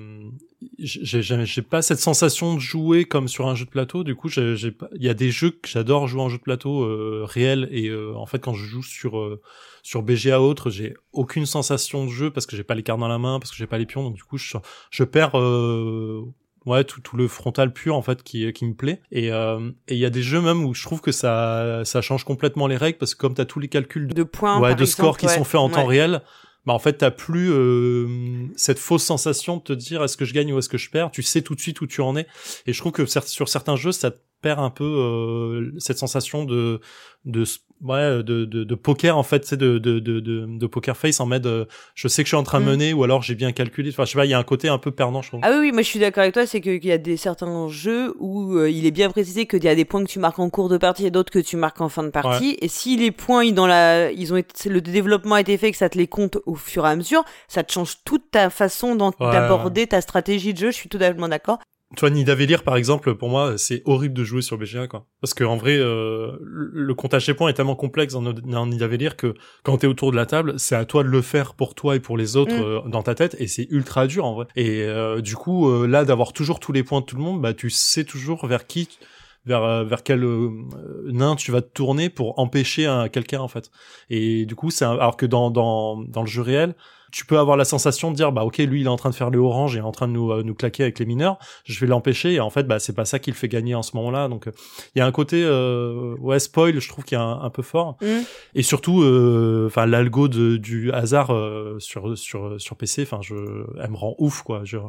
j'ai 0.78 1.62
pas 1.62 1.82
cette 1.82 1.98
sensation 2.00 2.54
de 2.54 2.60
jouer 2.60 3.04
comme 3.04 3.28
sur 3.28 3.48
un 3.48 3.54
jeu 3.54 3.64
de 3.64 3.70
plateau. 3.70 4.04
Du 4.04 4.14
coup, 4.14 4.28
j'ai. 4.28 4.54
Il 4.94 5.02
y 5.02 5.08
a 5.08 5.14
des 5.14 5.30
jeux 5.30 5.50
que 5.50 5.68
j'adore 5.68 6.06
jouer 6.08 6.22
en 6.22 6.28
jeu 6.28 6.38
de 6.38 6.42
plateau 6.42 6.82
euh, 6.82 7.24
réel 7.24 7.68
et 7.70 7.88
euh, 7.88 8.14
en 8.16 8.26
fait 8.26 8.38
quand 8.38 8.54
je 8.54 8.64
joue 8.64 8.82
sur 8.82 9.18
euh, 9.18 9.40
sur 9.82 10.02
BGA 10.02 10.40
autre, 10.40 10.70
j'ai 10.70 10.94
aucune 11.12 11.46
sensation 11.46 12.04
de 12.06 12.10
jeu 12.10 12.30
parce 12.30 12.46
que 12.46 12.56
j'ai 12.56 12.64
pas 12.64 12.74
les 12.74 12.82
cartes 12.82 13.00
dans 13.00 13.08
la 13.08 13.18
main, 13.18 13.38
parce 13.38 13.50
que 13.50 13.56
j'ai 13.56 13.66
pas 13.66 13.78
les 13.78 13.86
pions. 13.86 14.02
Donc 14.04 14.14
du 14.14 14.22
coup, 14.22 14.38
je, 14.38 14.56
je 14.90 15.04
perds. 15.04 15.38
euh, 15.38 16.22
Ouais, 16.64 16.84
tout, 16.84 17.00
tout 17.00 17.16
le 17.16 17.26
frontal 17.26 17.72
pur 17.72 17.96
en 17.96 18.02
fait 18.02 18.22
qui, 18.22 18.52
qui 18.52 18.64
me 18.64 18.74
plaît. 18.74 19.00
Et 19.10 19.32
euh, 19.32 19.72
et 19.88 19.94
il 19.94 19.98
y 19.98 20.04
a 20.04 20.10
des 20.10 20.22
jeux 20.22 20.40
même 20.40 20.64
où 20.64 20.74
je 20.74 20.84
trouve 20.84 21.00
que 21.00 21.10
ça 21.10 21.82
ça 21.84 22.00
change 22.02 22.22
complètement 22.22 22.68
les 22.68 22.76
règles 22.76 22.98
parce 22.98 23.16
que 23.16 23.20
comme 23.20 23.34
t'as 23.34 23.46
tous 23.46 23.58
les 23.58 23.66
calculs 23.66 24.06
de, 24.06 24.14
de 24.14 24.22
points 24.22 24.60
ouais, 24.60 24.68
de 24.76 24.82
exemple, 24.82 24.90
scores 24.90 25.18
qui 25.18 25.26
ouais. 25.26 25.34
sont 25.34 25.42
faits 25.42 25.60
en 25.60 25.68
temps 25.70 25.86
réel, 25.86 26.22
bah 26.66 26.72
en 26.72 26.78
fait 26.78 26.94
t'as 26.94 27.10
plus 27.10 27.50
euh, 27.50 28.46
cette 28.56 28.78
fausse 28.78 29.04
sensation 29.04 29.56
de 29.56 29.62
te 29.62 29.72
dire 29.72 30.02
est-ce 30.04 30.16
que 30.16 30.24
je 30.24 30.32
gagne 30.32 30.52
ou 30.52 30.58
est-ce 30.58 30.68
que 30.68 30.78
je 30.78 30.90
perds? 30.90 31.10
Tu 31.10 31.22
sais 31.22 31.42
tout 31.42 31.54
de 31.54 31.60
suite 31.60 31.80
où 31.80 31.86
tu 31.86 32.00
en 32.00 32.16
es. 32.16 32.26
Et 32.66 32.72
je 32.72 32.78
trouve 32.78 32.92
que 32.92 33.04
sur 33.06 33.48
certains 33.48 33.76
jeux 33.76 33.92
ça 33.92 34.12
perd 34.42 34.60
un 34.60 34.70
peu 34.70 34.84
euh, 34.84 35.72
cette 35.78 35.98
sensation 35.98 36.44
de 36.44 36.80
de 37.24 37.44
ouais 37.82 38.22
de, 38.22 38.44
de, 38.44 38.64
de 38.64 38.74
poker 38.74 39.16
en 39.18 39.22
fait 39.22 39.44
c'est 39.44 39.56
de, 39.56 39.78
de, 39.78 39.98
de, 39.98 40.20
de, 40.20 40.46
de 40.58 40.66
poker 40.66 40.96
face 40.96 41.20
en 41.20 41.26
mode 41.26 41.46
euh, 41.46 41.64
je 41.94 42.08
sais 42.08 42.22
que 42.22 42.26
je 42.26 42.30
suis 42.30 42.36
en 42.36 42.42
train 42.44 42.60
de 42.60 42.64
Mm. 42.64 42.68
mener 42.68 42.92
ou 42.92 43.02
alors 43.04 43.22
j'ai 43.22 43.34
bien 43.34 43.52
calculé 43.52 43.90
enfin 43.90 44.04
je 44.04 44.12
sais 44.12 44.18
pas 44.18 44.24
il 44.24 44.30
y 44.30 44.34
a 44.34 44.38
un 44.38 44.44
côté 44.44 44.68
un 44.68 44.78
peu 44.78 44.90
perdant 44.92 45.20
je 45.22 45.28
trouve 45.28 45.40
Ah 45.42 45.50
oui, 45.52 45.58
oui, 45.60 45.72
moi 45.72 45.82
je 45.82 45.88
suis 45.88 45.98
d'accord 45.98 46.22
avec 46.22 46.34
toi, 46.34 46.46
c'est 46.46 46.60
que- 46.60 46.76
qu'il 46.76 46.88
y 46.88 46.92
a 46.92 46.98
des 46.98 47.16
certains 47.16 47.68
jeux 47.68 48.14
où 48.20 48.56
euh, 48.56 48.70
il 48.70 48.86
est 48.86 48.90
bien 48.92 49.10
précisé 49.10 49.46
qu'il 49.46 49.64
y 49.64 49.68
a 49.68 49.74
des 49.74 49.84
points 49.84 50.04
que 50.04 50.08
tu 50.10 50.18
marques 50.18 50.38
en 50.38 50.48
cours 50.50 50.68
de 50.68 50.76
partie 50.78 51.06
et 51.06 51.10
d'autres 51.10 51.32
que 51.32 51.38
tu 51.40 51.56
marques 51.56 51.80
en 51.80 51.88
fin 51.88 52.02
de 52.04 52.10
partie. 52.10 52.56
Et 52.60 52.68
si 52.68 52.96
les 52.96 53.10
points, 53.10 53.42
ils, 53.44 53.54
dans 53.54 53.66
la, 53.66 54.12
ils 54.12 54.32
ont 54.32 54.36
été, 54.36 54.68
le 54.68 54.80
développement 54.80 55.34
a 55.36 55.40
été 55.40 55.56
fait, 55.58 55.70
que 55.72 55.76
ça 55.76 55.88
te 55.88 55.98
les 55.98 56.06
compte 56.06 56.38
au 56.46 56.54
fur 56.54 56.86
et 56.86 56.90
à 56.90 56.96
mesure, 56.96 57.24
ça 57.48 57.62
te 57.64 57.72
change 57.72 57.96
toute 58.04 58.30
ta 58.30 58.48
façon 58.50 58.92
Ouais, 58.92 59.10
d'aborder 59.32 59.86
ta 59.86 60.00
stratégie 60.00 60.52
de 60.54 60.58
jeu. 60.58 60.70
Je 60.70 60.76
suis 60.76 60.88
totalement 60.88 61.28
d'accord. 61.28 61.58
Tu 61.94 62.00
vois, 62.00 62.10
Nidavellir, 62.10 62.62
par 62.62 62.76
exemple, 62.76 63.14
pour 63.14 63.28
moi, 63.28 63.58
c'est 63.58 63.82
horrible 63.84 64.14
de 64.14 64.24
jouer 64.24 64.40
sur 64.40 64.56
BGA, 64.56 64.86
quoi. 64.88 65.06
Parce 65.20 65.34
que 65.34 65.44
en 65.44 65.56
vrai, 65.56 65.76
euh, 65.78 66.32
le 66.40 66.70
le 66.72 66.94
comptage 66.94 67.26
des 67.26 67.34
points 67.34 67.48
est 67.50 67.52
tellement 67.52 67.76
complexe 67.76 68.14
dans, 68.14 68.22
dans 68.32 68.66
Nidavellir 68.66 69.16
que 69.16 69.34
quand 69.62 69.76
t'es 69.78 69.86
autour 69.86 70.10
de 70.10 70.16
la 70.16 70.24
table, 70.24 70.54
c'est 70.58 70.74
à 70.74 70.84
toi 70.86 71.02
de 71.04 71.08
le 71.08 71.20
faire 71.20 71.54
pour 71.54 71.74
toi 71.74 71.94
et 71.96 72.00
pour 72.00 72.16
les 72.16 72.36
autres 72.36 72.56
Mm. 72.56 72.62
euh, 72.86 72.88
dans 72.88 73.02
ta 73.02 73.14
tête, 73.14 73.36
et 73.38 73.46
c'est 73.46 73.66
ultra 73.70 74.06
dur 74.06 74.24
en 74.24 74.34
vrai. 74.34 74.46
Et 74.56 74.82
euh, 74.82 75.20
du 75.20 75.36
coup, 75.36 75.68
euh, 75.68 75.86
là, 75.86 76.04
d'avoir 76.06 76.32
toujours 76.32 76.60
tous 76.60 76.72
les 76.72 76.82
points 76.82 77.00
de 77.00 77.06
tout 77.06 77.16
le 77.16 77.22
monde, 77.22 77.42
bah, 77.42 77.52
tu 77.52 77.68
sais 77.68 78.04
toujours 78.04 78.46
vers 78.46 78.66
qui, 78.66 78.88
vers 79.44 79.62
euh, 79.62 79.84
vers 79.84 80.02
quel 80.02 80.24
nain 81.06 81.36
tu 81.36 81.50
vas 81.52 81.60
te 81.62 81.72
tourner 81.72 82.08
pour 82.08 82.38
empêcher 82.38 82.86
un 82.86 83.08
quelqu'un 83.08 83.40
en 83.40 83.48
fait. 83.48 83.70
Et 84.08 84.46
du 84.46 84.54
coup, 84.54 84.70
c'est 84.70 84.84
un- 84.84 84.92
alors 84.92 85.16
que 85.16 85.26
dans 85.26 85.50
dans 85.50 85.96
dans 85.96 86.22
le 86.22 86.28
jeu 86.28 86.42
réel. 86.42 86.74
Tu 87.12 87.24
peux 87.26 87.38
avoir 87.38 87.56
la 87.56 87.64
sensation 87.64 88.10
de 88.10 88.16
dire 88.16 88.32
bah 88.32 88.42
ok 88.44 88.58
lui 88.58 88.80
il 88.80 88.86
est 88.86 88.88
en 88.90 88.96
train 88.96 89.10
de 89.10 89.14
faire 89.14 89.30
le 89.30 89.38
orange 89.38 89.76
et 89.76 89.80
en 89.80 89.92
train 89.92 90.08
de 90.08 90.12
nous 90.12 90.32
euh, 90.32 90.42
nous 90.42 90.54
claquer 90.54 90.82
avec 90.84 90.98
les 90.98 91.06
mineurs 91.06 91.38
je 91.64 91.78
vais 91.78 91.86
l'empêcher 91.86 92.32
et 92.32 92.40
en 92.40 92.50
fait 92.50 92.64
bah 92.66 92.78
c'est 92.78 92.94
pas 92.94 93.04
ça 93.04 93.18
qui 93.18 93.30
le 93.30 93.36
fait 93.36 93.48
gagner 93.48 93.74
en 93.74 93.82
ce 93.82 93.94
moment-là 93.96 94.28
donc 94.28 94.48
euh, 94.48 94.52
il 94.94 94.98
y 94.98 95.02
a 95.02 95.06
un 95.06 95.12
côté 95.12 95.42
euh, 95.44 96.16
ouais 96.20 96.38
spoil 96.38 96.80
je 96.80 96.88
trouve 96.88 97.04
qu'il 97.04 97.16
y 97.18 97.20
a 97.20 97.24
un, 97.24 97.42
un 97.42 97.50
peu 97.50 97.62
fort 97.62 97.96
Mm. 98.00 98.06
et 98.54 98.62
surtout 98.62 99.02
euh, 99.02 99.66
enfin 99.66 99.86
l'algo 99.86 100.26
de, 100.28 100.56
du 100.56 100.90
hasard 100.92 101.32
euh, 101.34 101.76
sur 101.78 102.16
sur 102.16 102.60
sur 102.60 102.76
PC 102.76 103.02
enfin 103.02 103.18
je 103.22 103.34
elle 103.82 103.90
me 103.90 103.96
rend 103.96 104.14
ouf 104.18 104.42
quoi 104.42 104.62
sur 104.64 104.86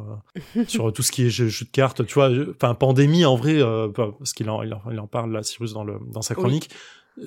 euh, 0.56 0.64
sur 0.66 0.92
tout 0.92 1.02
ce 1.02 1.12
qui 1.12 1.26
est 1.26 1.30
jeu, 1.30 1.48
jeu 1.48 1.66
de 1.66 1.70
cartes 1.70 2.06
tu 2.06 2.14
vois 2.14 2.30
enfin 2.56 2.74
pandémie 2.74 3.24
en 3.26 3.36
vrai 3.36 3.56
euh, 3.60 3.88
parce 3.88 4.32
qu'il 4.32 4.48
en, 4.48 4.62
il 4.62 4.72
en 4.72 4.80
il 4.90 4.98
en 4.98 5.06
parle 5.06 5.30
là 5.32 5.42
Cyrus 5.42 5.74
dans 5.74 5.84
le 5.84 5.98
dans 6.12 6.22
sa 6.22 6.34
Oui. 6.34 6.40
chronique 6.40 6.70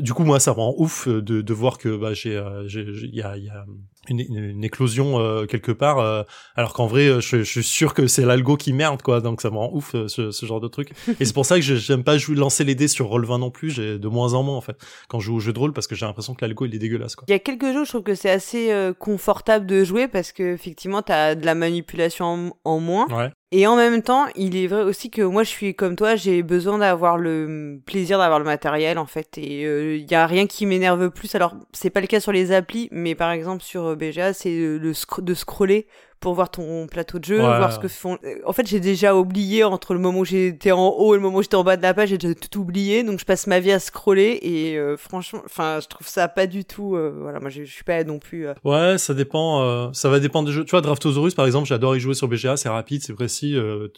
du 0.02 0.14
coup, 0.14 0.26
moi, 0.26 0.38
ça 0.42 0.52
me 0.52 0.58
rend 0.58 0.76
ouf 0.78 1.08
de, 1.08 1.22
de 1.40 1.54
voir 1.54 1.78
que 1.78 1.96
bah, 1.96 2.14
j'ai, 2.14 2.34
il 2.34 3.16
y 3.16 3.22
a, 3.22 3.38
il 3.38 3.46
y 3.46 3.50
a 3.50 3.64
une, 4.10 4.20
une, 4.20 4.38
une 4.50 4.64
éclosion 4.64 5.20
euh, 5.20 5.46
quelque 5.46 5.72
part, 5.72 6.00
euh, 6.00 6.24
alors 6.56 6.74
qu'en 6.74 6.88
vrai, 6.88 7.08
euh, 7.08 7.20
je, 7.22 7.38
je 7.38 7.44
suis 7.44 7.64
sûr 7.64 7.94
que 7.94 8.08
c'est 8.08 8.26
l'algo 8.26 8.58
qui 8.58 8.74
merde, 8.74 9.02
quoi. 9.02 9.22
Donc 9.22 9.42
ça 9.42 9.50
me 9.50 9.58
rend 9.58 9.70
ouf 9.74 9.96
euh, 9.96 10.08
ce, 10.08 10.32
ce 10.32 10.46
genre 10.46 10.60
de 10.60 10.68
truc. 10.68 10.92
Et 11.20 11.26
c'est 11.26 11.34
pour 11.34 11.46
ça 11.46 11.56
que 11.56 11.62
je- 11.62 11.76
j'aime 11.76 12.04
pas 12.04 12.18
jouer 12.18 12.36
lancer 12.36 12.64
les 12.64 12.76
dés 12.76 12.88
sur 12.88 13.08
Roll20 13.10 13.40
non 13.40 13.52
plus. 13.52 13.70
J'ai 13.72 13.98
de 14.00 14.08
moins 14.08 14.34
en 14.34 14.44
moins 14.44 14.56
en 14.58 14.62
fait 14.62 14.78
quand 15.08 15.20
je 15.20 15.26
joue 15.28 15.36
au 15.36 15.40
jeu 15.40 15.54
de 15.54 15.60
rôle 15.60 15.74
parce 15.74 15.88
que 15.88 15.96
j'ai 15.96 16.06
l'impression 16.06 16.34
que 16.34 16.44
l'algo 16.46 16.66
il 16.66 16.74
est 16.76 16.80
dégueulasse, 16.80 17.16
quoi. 17.16 17.26
Il 17.28 17.32
y 17.32 17.36
a 17.36 17.40
quelques 17.40 17.72
jeux, 17.74 17.84
je 17.86 17.90
trouve 17.90 18.04
que 18.04 18.16
c'est 18.16 18.30
assez 18.30 18.72
euh, 18.72 18.94
confortable 18.94 19.66
de 19.66 19.84
jouer 19.84 20.08
parce 20.08 20.32
que 20.32 20.54
effectivement, 20.54 21.02
t'as 21.02 21.36
de 21.36 21.46
la 21.46 21.56
manipulation 21.56 22.26
en, 22.26 22.72
en 22.72 22.80
moins. 22.80 23.08
Ouais. 23.10 23.30
Et 23.54 23.66
en 23.66 23.78
même 23.78 24.02
temps, 24.02 24.26
il 24.36 24.58
est 24.58 24.68
vrai 24.68 24.84
aussi 24.84 25.10
que 25.10 25.22
moi, 25.22 25.44
je 25.44 25.50
suis 25.50 25.74
comme 25.74 25.96
toi, 25.96 26.18
j'ai 26.18 26.44
besoin 26.44 26.80
d'avoir 26.80 27.18
le 27.18 27.80
plaisir 27.86 28.18
d'avoir 28.20 28.40
le 28.40 28.46
matériel, 28.46 28.98
en 28.98 29.06
fait. 29.06 29.38
Et 29.38 29.62
il 29.96 30.12
y 30.12 30.16
a 30.16 30.28
rien 30.28 30.48
qui 30.48 30.66
m'énerve 30.66 31.10
plus. 31.12 31.34
Alors, 31.34 31.56
c'est 31.72 31.90
pas 31.90 32.02
le 32.02 32.08
cas 32.08 32.20
sur 32.20 32.34
les 32.34 32.52
applis, 32.52 32.90
mais 32.92 33.16
par 33.16 33.32
exemple, 33.32 33.64
sur 33.64 33.96
BGA, 33.98 34.34
c'est 34.34 34.50
le 34.56 34.94
de 35.22 35.34
scroller 35.34 35.88
pour 36.20 36.34
voir 36.34 36.50
ton 36.50 36.88
plateau 36.88 37.20
de 37.20 37.26
jeu, 37.26 37.36
Ouais. 37.38 37.44
voir 37.44 37.72
ce 37.72 37.78
que 37.78 37.88
font. 37.88 38.18
En 38.44 38.52
fait, 38.52 38.66
j'ai 38.66 38.80
déjà 38.80 39.16
oublié 39.16 39.64
entre 39.64 39.94
le 39.94 40.00
moment 40.00 40.22
où 40.22 40.26
j'étais 40.26 40.72
en 40.72 40.88
haut 40.90 41.14
et 41.14 41.18
le 41.18 41.22
moment 41.22 41.38
où 41.38 41.42
j'étais 41.44 41.54
en 41.58 41.64
bas 41.64 41.78
de 41.78 41.84
la 41.84 41.94
page, 41.94 42.10
j'ai 42.10 42.18
déjà 42.18 42.34
tout 42.34 42.60
oublié. 42.60 43.04
Donc, 43.04 43.20
je 43.20 43.26
passe 43.26 43.46
ma 43.46 43.60
vie 43.60 43.72
à 43.72 43.78
scroller 43.80 44.40
et 44.42 44.80
euh, 44.80 44.98
franchement, 44.98 45.44
enfin, 45.46 45.78
je 45.80 45.88
trouve 45.88 46.08
ça 46.08 46.28
pas 46.28 46.48
du 46.48 46.66
tout. 46.66 46.96
euh, 46.96 47.14
voilà, 47.22 47.40
moi, 47.40 47.52
je, 47.52 47.66
je 47.66 47.72
suis 47.72 47.84
pas 47.84 48.04
non 48.04 48.18
plus. 48.18 48.48
euh, 48.48 48.56
Ouais, 48.64 48.98
ça 48.98 49.14
dépend. 49.14 49.94
ça 49.94 50.10
va 50.10 50.20
dépendre 50.20 50.48
des 50.48 50.54
jeux. 50.56 50.66
Tu 50.66 50.72
vois, 50.72 50.82
Draftosaurus, 50.82 51.36
par 51.36 51.46
exemple, 51.46 51.68
j'adore 51.68 51.96
y 51.96 52.00
jouer 52.00 52.16
sur 52.16 52.28
BGA. 52.28 52.58
C'est 52.58 52.70
rapide, 52.70 53.04
c'est 53.04 53.14
précis. 53.14 53.56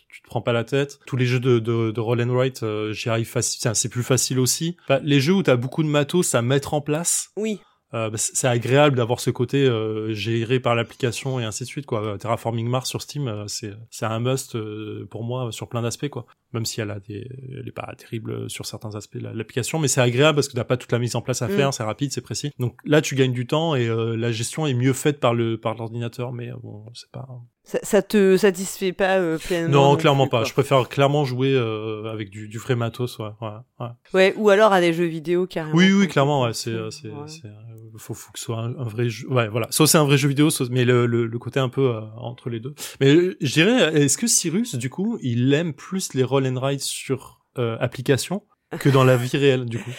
tu 0.10 0.22
te 0.22 0.28
prends 0.28 0.42
pas 0.42 0.52
la 0.52 0.66
tête. 0.66 1.00
Tous 1.06 1.16
les 1.16 1.26
jeux 1.26 1.40
de, 1.40 1.60
de, 1.60 1.92
de 1.92 2.00
roll 2.02 2.22
and 2.22 2.34
write, 2.36 2.66
j'y 2.92 3.08
arrive 3.10 3.28
facile. 3.30 3.72
C'est 3.74 3.90
plus 3.90 4.04
facile 4.04 4.40
aussi. 4.40 4.76
Enfin, 4.90 5.00
les 5.04 5.22
jeux 5.22 5.36
où 5.36 5.44
t'as 5.44 5.56
beaucoup 5.56 5.84
de 5.84 5.88
matos 5.90 6.36
à 6.36 6.42
mettre 6.42 6.74
en 6.74 6.82
place, 6.82 7.30
Oui. 7.38 7.62
Euh, 7.94 8.10
bah, 8.10 8.18
c'est 8.18 8.48
agréable 8.48 8.96
d'avoir 8.98 9.20
ce 9.20 9.30
côté 9.32 9.66
euh, 9.66 10.14
géré 10.14 10.60
par 10.60 10.76
l'application 10.76 11.40
et 11.40 11.44
ainsi 11.44 11.64
de 11.64 11.68
suite. 11.70 11.86
Quoi. 11.86 12.04
Euh, 12.04 12.18
Terraforming 12.18 12.68
Mars 12.68 12.90
sur 12.90 13.02
Steam, 13.02 13.28
euh, 13.28 13.46
c'est 13.48 13.74
c'est 13.90 14.06
un 14.06 14.20
must 14.20 14.56
euh, 14.56 15.08
pour 15.10 15.24
moi 15.24 15.52
sur 15.52 15.68
plein 15.70 15.82
d'aspects. 15.82 16.10
quoi. 16.10 16.26
Même 16.54 16.66
si 16.66 16.82
elle 16.82 16.92
a 16.92 17.00
des, 17.00 17.28
elle 17.60 17.68
est 17.68 17.72
pas 17.72 17.94
terrible 17.98 18.50
sur 18.50 18.66
certains 18.66 18.96
aspects 18.96 19.18
de 19.18 19.24
la- 19.24 19.34
l'application, 19.34 19.78
mais 19.80 19.88
c'est 19.88 20.02
agréable 20.02 20.36
parce 20.36 20.48
que 20.48 20.54
t'as 20.56 20.64
pas 20.64 20.78
toute 20.78 20.92
la 20.92 21.00
mise 21.00 21.16
en 21.16 21.22
place 21.22 21.42
à 21.42 21.48
Mm. 21.48 21.52
faire, 21.52 21.74
c'est 21.74 21.84
rapide, 21.84 22.12
c'est 22.12 22.22
précis. 22.22 22.52
Donc 22.60 22.76
là, 22.86 23.02
tu 23.02 23.16
gagnes 23.16 23.34
du 23.34 23.46
temps 23.48 23.76
et 23.76 23.88
euh, 23.88 24.16
la 24.16 24.32
gestion 24.32 24.66
est 24.68 24.74
mieux 24.74 24.94
faite 24.94 25.20
par 25.20 25.34
le 25.34 25.58
par 25.60 25.76
l'ordinateur, 25.76 26.32
mais 26.32 26.52
bon, 26.64 26.86
c'est 26.94 27.12
pas. 27.12 27.28
Ça, 27.70 27.78
ça 27.84 28.02
te 28.02 28.36
satisfait 28.36 28.94
pas 28.94 29.20
euh, 29.20 29.38
pleinement 29.38 29.92
Non, 29.92 29.96
clairement 29.96 30.26
plus, 30.26 30.32
pas. 30.32 30.38
quoi. 30.40 30.48
Je 30.48 30.54
préfère 30.54 30.90
clairement 30.90 31.24
jouer 31.24 31.54
euh, 31.54 32.12
avec 32.12 32.32
du, 32.32 32.48
du 32.48 32.58
vrai 32.58 32.76
matos, 32.76 33.20
ouais, 33.20 33.28
ouais, 33.42 33.50
ouais. 33.80 33.88
Ouais, 34.16 34.34
ou 34.38 34.50
alors 34.50 34.74
à 34.74 34.82
des 34.82 34.92
jeux 34.92 35.06
vidéo 35.06 35.46
carrément. 35.46 35.76
Oui, 35.78 35.92
oui, 35.94 36.08
clairement, 36.08 36.42
ouais. 36.42 36.54
C'est, 36.54 36.72
euh, 36.72 36.90
c'est, 36.90 37.10
Ouais. 37.10 37.28
c'est, 37.28 37.46
euh, 37.46 37.52
faut, 37.98 38.16
faut 38.16 38.32
que 38.32 38.40
ce 38.40 38.46
soit 38.46 38.58
un, 38.58 38.76
un 38.76 38.84
vrai 38.86 39.08
jeu. 39.10 39.28
Ouais, 39.30 39.48
voilà. 39.50 39.68
Soit 39.70 39.86
c'est 39.86 40.00
un 40.00 40.04
vrai 40.06 40.18
jeu 40.18 40.28
vidéo, 40.30 40.50
soit, 40.50 40.68
mais 40.72 40.84
le, 40.84 41.06
le, 41.06 41.28
le 41.28 41.38
côté 41.40 41.60
un 41.60 41.70
peu 41.70 41.90
euh, 41.96 42.02
entre 42.18 42.50
les 42.50 42.60
deux. 42.60 42.74
Mais 43.02 43.14
euh, 43.14 43.38
je 43.40 43.54
dirais, 43.54 43.94
est-ce 44.02 44.18
que 44.18 44.26
Cyrus, 44.26 44.74
du 44.74 44.90
coup, 44.90 45.20
il 45.22 45.54
aime 45.54 45.74
plus 45.76 46.16
les 46.16 46.24
roll 46.24 46.48
and 46.48 46.60
ride 46.60 46.80
sur 46.82 47.42
euh, 47.60 47.78
application 47.80 48.42
que 48.80 48.90
dans 48.90 49.04
la 49.04 49.16
vie 49.16 49.38
réelle, 49.38 49.66
du 49.66 49.78
coup? 49.78 49.92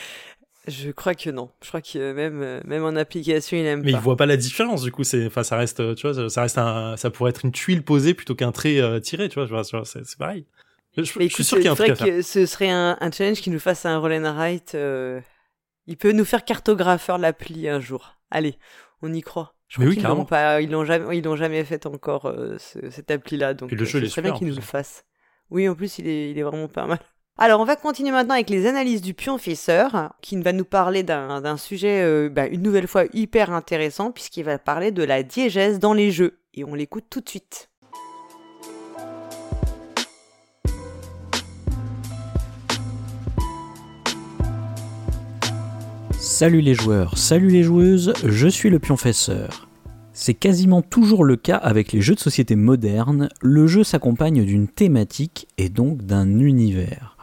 Je 0.69 0.91
crois 0.91 1.15
que 1.15 1.31
non. 1.31 1.51
Je 1.63 1.69
crois 1.69 1.81
que 1.81 2.13
même 2.13 2.43
euh, 2.43 2.61
même 2.65 2.85
en 2.85 2.95
application, 2.97 3.57
il 3.57 3.65
aime 3.67 3.83
Mais 3.83 3.93
pas. 3.93 3.99
il 3.99 4.01
voit 4.03 4.17
pas 4.17 4.27
la 4.27 4.37
différence, 4.37 4.83
du 4.83 4.93
coup. 4.93 5.05
C'est, 5.05 5.27
enfin, 5.27 5.43
ça 5.43 5.57
reste, 5.57 5.81
euh, 5.81 5.95
tu 5.95 6.07
vois, 6.09 6.29
ça- 6.29 6.43
reste 6.43 6.59
un, 6.59 6.97
ça 6.97 7.11
pourrait 7.11 7.31
être 7.31 7.45
une 7.45 7.53
tuile 7.53 7.83
posée 7.83 8.15
plutôt 8.15 8.35
qu'un 8.35 8.53
trait 8.53 8.79
euh, 8.81 9.01
tiré, 9.01 9.29
tu 9.29 9.43
vois. 9.43 9.65
C'est, 9.85 10.17
pareil. 10.19 10.47
Je, 10.97 11.01
Mais 11.01 11.05
je 11.05 11.11
suis 11.13 11.25
écoute, 11.25 11.47
sûr 11.47 11.57
qu'il 11.57 11.65
y 11.67 11.69
a 11.69 11.73
un 11.73 11.75
truc 11.77 11.89
vrai 11.89 11.91
à 11.91 11.97
faire. 11.97 12.07
que 12.07 12.23
ce 12.23 12.47
serait 12.47 12.69
un, 12.71 12.97
un 13.01 13.11
challenge 13.11 13.41
qui 13.41 13.51
nous 13.51 13.59
fasse 13.61 13.87
un 13.87 13.99
roll 13.99 14.13
and 14.13 14.35
write. 14.35 14.75
euh, 14.75 15.21
Il 15.87 15.97
peut 15.97 16.13
nous 16.13 16.25
faire 16.25 16.45
cartographeur 16.45 17.17
l'appli 17.19 17.69
un 17.69 17.81
jour. 17.81 18.17
Allez, 18.31 18.59
on 19.03 19.13
y 19.13 19.23
croit. 19.23 19.55
Je 19.69 19.81
Mais 19.81 19.87
crois 19.87 19.95
oui, 19.97 20.03
carrément. 20.03 20.21
l'ont 20.21 20.27
pas, 20.27 20.61
ils 20.61 20.71
l'ont 20.71 20.85
jamais, 20.85 21.17
ils 21.19 21.25
l'ont 21.25 21.37
jamais 21.37 21.65
fait 21.65 21.87
encore 21.87 22.27
euh, 22.27 22.59
ce- 22.59 22.91
cette 22.91 23.11
appli-là. 23.11 23.55
Donc 23.55 23.73
Et 23.73 23.77
le 23.77 23.83
euh, 23.83 23.85
jeu, 23.87 23.99
il 24.01 24.03
ce 24.03 24.07
est 24.07 24.09
serait 24.11 24.23
super, 24.23 24.33
bien 24.33 24.39
qu'ils 24.39 24.49
en 24.49 24.51
nous 24.51 24.57
le 24.57 24.61
plus. 24.61 24.67
fassent. 24.67 25.05
Oui, 25.51 25.69
en 25.69 25.75
plus, 25.75 25.99
il 25.99 26.07
est, 26.09 26.31
il 26.33 26.39
est 26.39 26.43
vraiment 26.43 26.69
pas 26.69 26.87
mal. 26.87 26.99
Alors, 27.43 27.63
on 27.63 27.65
va 27.65 27.75
continuer 27.75 28.11
maintenant 28.11 28.35
avec 28.35 28.51
les 28.51 28.67
analyses 28.67 29.01
du 29.01 29.15
pionfesseur, 29.15 30.13
qui 30.21 30.37
va 30.43 30.53
nous 30.53 30.67
parler 30.67 31.03
d'un 31.03 31.57
sujet, 31.57 32.03
euh, 32.03 32.29
bah, 32.29 32.47
une 32.47 32.61
nouvelle 32.61 32.87
fois, 32.87 33.05
hyper 33.15 33.51
intéressant, 33.51 34.11
puisqu'il 34.11 34.45
va 34.45 34.59
parler 34.59 34.91
de 34.91 35.03
la 35.03 35.23
diégèse 35.23 35.79
dans 35.79 35.95
les 35.95 36.11
jeux. 36.11 36.39
Et 36.53 36.65
on 36.65 36.75
l'écoute 36.75 37.07
tout 37.09 37.23
de 37.23 37.29
suite. 37.31 37.71
Salut 46.19 46.61
les 46.61 46.75
joueurs, 46.75 47.17
salut 47.17 47.49
les 47.49 47.63
joueuses, 47.63 48.13
je 48.23 48.49
suis 48.49 48.69
le 48.69 48.79
pionfesseur. 48.79 49.67
C'est 50.13 50.35
quasiment 50.35 50.83
toujours 50.83 51.25
le 51.25 51.37
cas 51.37 51.57
avec 51.57 51.93
les 51.93 52.03
jeux 52.03 52.17
de 52.17 52.21
société 52.21 52.55
modernes, 52.55 53.31
le 53.41 53.67
jeu 53.67 53.83
s'accompagne 53.83 54.45
d'une 54.45 54.69
thématique 54.69 55.49
et 55.57 55.71
donc 55.71 56.03
d'un 56.03 56.39
univers. 56.39 57.17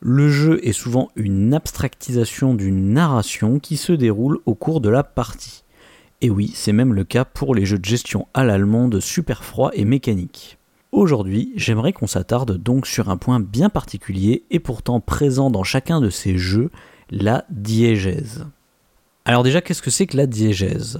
Le 0.00 0.28
jeu 0.30 0.60
est 0.64 0.72
souvent 0.72 1.10
une 1.16 1.52
abstractisation 1.52 2.54
d'une 2.54 2.92
narration 2.92 3.58
qui 3.58 3.76
se 3.76 3.92
déroule 3.92 4.38
au 4.46 4.54
cours 4.54 4.80
de 4.80 4.88
la 4.88 5.02
partie. 5.02 5.64
Et 6.20 6.30
oui, 6.30 6.52
c'est 6.54 6.72
même 6.72 6.94
le 6.94 7.02
cas 7.02 7.24
pour 7.24 7.52
les 7.54 7.66
jeux 7.66 7.78
de 7.80 7.84
gestion 7.84 8.28
à 8.32 8.44
l'allemande 8.44 9.00
super 9.00 9.44
froid 9.44 9.70
et 9.74 9.84
mécanique. 9.84 10.58
Aujourd'hui, 10.92 11.52
j'aimerais 11.56 11.92
qu'on 11.92 12.06
s'attarde 12.06 12.56
donc 12.56 12.86
sur 12.86 13.10
un 13.10 13.16
point 13.16 13.40
bien 13.40 13.70
particulier 13.70 14.44
et 14.50 14.60
pourtant 14.60 15.00
présent 15.00 15.50
dans 15.50 15.64
chacun 15.64 16.00
de 16.00 16.10
ces 16.10 16.38
jeux, 16.38 16.70
la 17.10 17.44
diégèse. 17.50 18.46
Alors 19.24 19.42
déjà, 19.42 19.60
qu'est-ce 19.60 19.82
que 19.82 19.90
c'est 19.90 20.06
que 20.06 20.16
la 20.16 20.26
diégèse? 20.26 20.96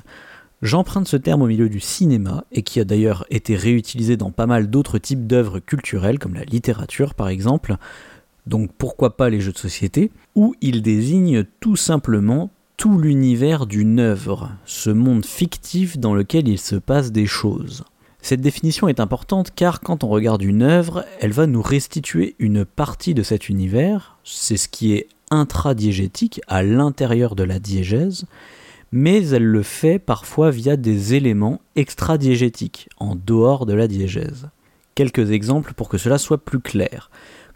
J'emprunte 0.60 1.06
ce 1.06 1.16
terme 1.16 1.42
au 1.42 1.46
milieu 1.46 1.68
du 1.68 1.78
cinéma, 1.78 2.44
et 2.50 2.62
qui 2.62 2.80
a 2.80 2.84
d'ailleurs 2.84 3.24
été 3.30 3.54
réutilisé 3.54 4.16
dans 4.16 4.32
pas 4.32 4.46
mal 4.46 4.68
d'autres 4.68 4.98
types 4.98 5.26
d'œuvres 5.26 5.60
culturelles, 5.60 6.18
comme 6.18 6.34
la 6.34 6.42
littérature 6.42 7.14
par 7.14 7.28
exemple, 7.28 7.76
donc 8.48 8.70
pourquoi 8.76 9.16
pas 9.16 9.30
les 9.30 9.40
jeux 9.40 9.52
de 9.52 9.58
société, 9.58 10.10
où 10.34 10.54
il 10.60 10.82
désigne 10.82 11.44
tout 11.60 11.76
simplement 11.76 12.50
tout 12.76 12.98
l'univers 12.98 13.66
d'une 13.66 13.98
œuvre, 13.98 14.50
ce 14.64 14.90
monde 14.90 15.26
fictif 15.26 15.98
dans 15.98 16.14
lequel 16.14 16.46
il 16.48 16.58
se 16.58 16.76
passe 16.76 17.10
des 17.10 17.26
choses. 17.26 17.84
Cette 18.22 18.40
définition 18.40 18.88
est 18.88 19.00
importante 19.00 19.50
car 19.54 19.80
quand 19.80 20.04
on 20.04 20.08
regarde 20.08 20.42
une 20.42 20.62
œuvre, 20.62 21.04
elle 21.20 21.32
va 21.32 21.46
nous 21.46 21.62
restituer 21.62 22.36
une 22.38 22.64
partie 22.64 23.14
de 23.14 23.22
cet 23.22 23.48
univers, 23.48 24.18
c'est 24.24 24.56
ce 24.56 24.68
qui 24.68 24.92
est 24.92 25.08
intradiégétique 25.30 26.40
à 26.46 26.62
l'intérieur 26.62 27.34
de 27.34 27.42
la 27.42 27.58
diégèse, 27.58 28.26
mais 28.92 29.26
elle 29.28 29.44
le 29.44 29.62
fait 29.62 29.98
parfois 29.98 30.50
via 30.50 30.76
des 30.76 31.14
éléments 31.14 31.60
extradiégétiques, 31.76 32.88
en 32.98 33.14
dehors 33.14 33.66
de 33.66 33.74
la 33.74 33.88
diégèse. 33.88 34.48
Quelques 34.94 35.30
exemples 35.30 35.74
pour 35.74 35.88
que 35.88 35.98
cela 35.98 36.18
soit 36.18 36.44
plus 36.44 36.60
clair. 36.60 37.10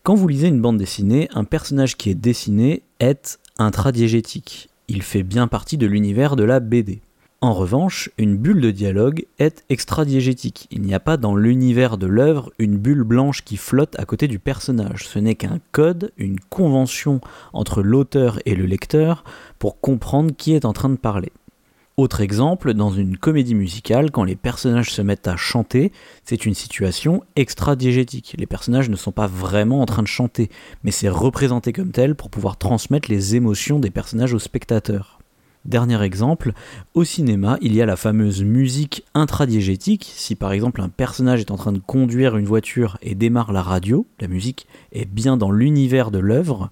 Quand 0.04 0.16
vous 0.16 0.26
lisez 0.26 0.48
une 0.48 0.60
bande 0.60 0.78
dessinée, 0.78 1.28
un 1.32 1.44
personnage 1.44 1.96
qui 1.96 2.10
est 2.10 2.16
dessiné 2.16 2.82
est 2.98 3.38
intradiégétique. 3.58 4.68
Il 4.88 5.00
fait 5.00 5.22
bien 5.22 5.46
partie 5.46 5.78
de 5.78 5.86
l'univers 5.86 6.34
de 6.34 6.42
la 6.42 6.58
BD. 6.58 7.02
En 7.40 7.52
revanche, 7.54 8.10
une 8.18 8.36
bulle 8.36 8.60
de 8.60 8.72
dialogue 8.72 9.26
est 9.38 9.64
extradiégétique. 9.68 10.66
Il 10.72 10.82
n'y 10.82 10.92
a 10.92 10.98
pas 10.98 11.16
dans 11.16 11.36
l'univers 11.36 11.98
de 11.98 12.08
l'œuvre 12.08 12.50
une 12.58 12.78
bulle 12.78 13.04
blanche 13.04 13.44
qui 13.44 13.56
flotte 13.56 13.96
à 13.96 14.04
côté 14.04 14.26
du 14.26 14.40
personnage. 14.40 15.06
Ce 15.06 15.20
n'est 15.20 15.36
qu'un 15.36 15.60
code, 15.70 16.10
une 16.16 16.40
convention 16.40 17.20
entre 17.52 17.80
l'auteur 17.80 18.40
et 18.44 18.56
le 18.56 18.66
lecteur 18.66 19.22
pour 19.60 19.80
comprendre 19.80 20.34
qui 20.36 20.52
est 20.52 20.64
en 20.64 20.72
train 20.72 20.90
de 20.90 20.96
parler. 20.96 21.30
Autre 21.98 22.22
exemple, 22.22 22.72
dans 22.72 22.90
une 22.90 23.18
comédie 23.18 23.54
musicale, 23.54 24.10
quand 24.10 24.24
les 24.24 24.34
personnages 24.34 24.90
se 24.90 25.02
mettent 25.02 25.28
à 25.28 25.36
chanter, 25.36 25.92
c'est 26.24 26.46
une 26.46 26.54
situation 26.54 27.22
extradiégétique. 27.36 28.34
Les 28.38 28.46
personnages 28.46 28.88
ne 28.88 28.96
sont 28.96 29.12
pas 29.12 29.26
vraiment 29.26 29.82
en 29.82 29.86
train 29.86 30.02
de 30.02 30.08
chanter, 30.08 30.48
mais 30.84 30.90
c'est 30.90 31.10
représenté 31.10 31.74
comme 31.74 31.90
tel 31.90 32.14
pour 32.14 32.30
pouvoir 32.30 32.56
transmettre 32.56 33.10
les 33.10 33.36
émotions 33.36 33.78
des 33.78 33.90
personnages 33.90 34.32
aux 34.32 34.38
spectateurs. 34.38 35.18
Dernier 35.66 36.02
exemple, 36.02 36.54
au 36.94 37.04
cinéma, 37.04 37.58
il 37.60 37.74
y 37.74 37.82
a 37.82 37.86
la 37.86 37.96
fameuse 37.96 38.42
musique 38.42 39.04
intradiégétique. 39.14 40.10
Si 40.16 40.34
par 40.34 40.52
exemple 40.52 40.80
un 40.80 40.88
personnage 40.88 41.40
est 41.40 41.52
en 41.52 41.56
train 41.56 41.72
de 41.72 41.78
conduire 41.78 42.38
une 42.38 42.46
voiture 42.46 42.96
et 43.02 43.14
démarre 43.14 43.52
la 43.52 43.62
radio, 43.62 44.06
la 44.18 44.26
musique 44.28 44.66
est 44.92 45.04
bien 45.04 45.36
dans 45.36 45.52
l'univers 45.52 46.10
de 46.10 46.18
l'œuvre, 46.18 46.70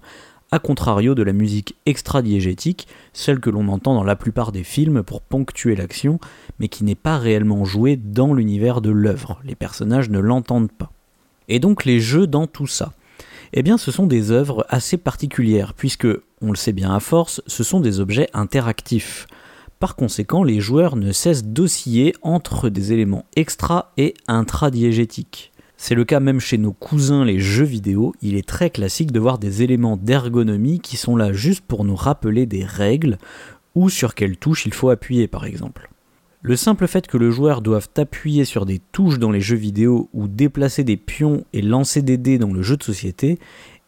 à 0.51 0.59
contrario 0.59 1.15
de 1.15 1.23
la 1.23 1.33
musique 1.33 1.75
extradiégétique, 1.85 2.87
celle 3.13 3.39
que 3.39 3.49
l'on 3.49 3.69
entend 3.69 3.93
dans 3.95 4.03
la 4.03 4.17
plupart 4.17 4.51
des 4.51 4.63
films 4.63 5.01
pour 5.01 5.21
ponctuer 5.21 5.75
l'action, 5.75 6.19
mais 6.59 6.67
qui 6.67 6.83
n'est 6.83 6.95
pas 6.95 7.17
réellement 7.17 7.63
jouée 7.63 7.95
dans 7.95 8.33
l'univers 8.33 8.81
de 8.81 8.89
l'œuvre. 8.89 9.39
Les 9.45 9.55
personnages 9.55 10.09
ne 10.09 10.19
l'entendent 10.19 10.71
pas. 10.71 10.91
Et 11.47 11.59
donc 11.59 11.85
les 11.85 11.99
jeux 11.99 12.27
dans 12.27 12.47
tout 12.47 12.67
ça? 12.67 12.93
Eh 13.53 13.63
bien 13.63 13.77
ce 13.77 13.91
sont 13.91 14.07
des 14.07 14.31
œuvres 14.31 14.65
assez 14.69 14.97
particulières, 14.97 15.73
puisque, 15.73 16.07
on 16.41 16.51
le 16.51 16.55
sait 16.55 16.73
bien 16.73 16.93
à 16.93 16.99
force, 16.99 17.41
ce 17.47 17.63
sont 17.63 17.79
des 17.79 17.99
objets 17.99 18.29
interactifs. 18.33 19.27
Par 19.79 19.95
conséquent, 19.95 20.43
les 20.43 20.59
joueurs 20.59 20.95
ne 20.95 21.11
cessent 21.11 21.43
d'osciller 21.43 22.13
entre 22.21 22.69
des 22.69 22.93
éléments 22.93 23.25
extra 23.35 23.93
et 23.97 24.13
intradiégétiques. 24.27 25.50
C'est 25.83 25.95
le 25.95 26.05
cas 26.05 26.19
même 26.19 26.39
chez 26.39 26.59
nos 26.59 26.73
cousins 26.73 27.25
les 27.25 27.39
jeux 27.39 27.65
vidéo, 27.65 28.13
il 28.21 28.35
est 28.35 28.47
très 28.47 28.69
classique 28.69 29.11
de 29.11 29.19
voir 29.19 29.39
des 29.39 29.63
éléments 29.63 29.97
d'ergonomie 29.97 30.79
qui 30.79 30.95
sont 30.95 31.15
là 31.15 31.33
juste 31.33 31.65
pour 31.65 31.85
nous 31.85 31.95
rappeler 31.95 32.45
des 32.45 32.63
règles, 32.63 33.17
ou 33.73 33.89
sur 33.89 34.13
quelle 34.13 34.37
touche 34.37 34.67
il 34.67 34.75
faut 34.75 34.91
appuyer 34.91 35.27
par 35.27 35.43
exemple. 35.43 35.89
Le 36.43 36.55
simple 36.55 36.85
fait 36.85 37.07
que 37.07 37.17
le 37.17 37.31
joueur 37.31 37.63
doive 37.63 37.87
appuyer 37.97 38.45
sur 38.45 38.67
des 38.67 38.77
touches 38.91 39.17
dans 39.17 39.31
les 39.31 39.41
jeux 39.41 39.55
vidéo 39.55 40.07
ou 40.13 40.27
déplacer 40.27 40.83
des 40.83 40.97
pions 40.97 41.45
et 41.51 41.63
lancer 41.63 42.03
des 42.03 42.17
dés 42.17 42.37
dans 42.37 42.53
le 42.53 42.61
jeu 42.61 42.77
de 42.77 42.83
société 42.83 43.39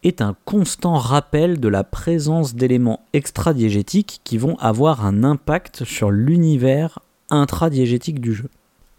est 0.02 0.20
un 0.20 0.36
constant 0.46 0.98
rappel 0.98 1.60
de 1.60 1.68
la 1.68 1.84
présence 1.84 2.56
d'éléments 2.56 3.06
extradiégétiques 3.14 4.22
qui 4.24 4.39
vont 4.39 4.58
avoir 4.58 5.06
un 5.06 5.24
impact 5.24 5.84
sur 5.84 6.10
l'univers 6.10 6.98
intradiégétique 7.30 8.20
du 8.20 8.34
jeu. 8.34 8.50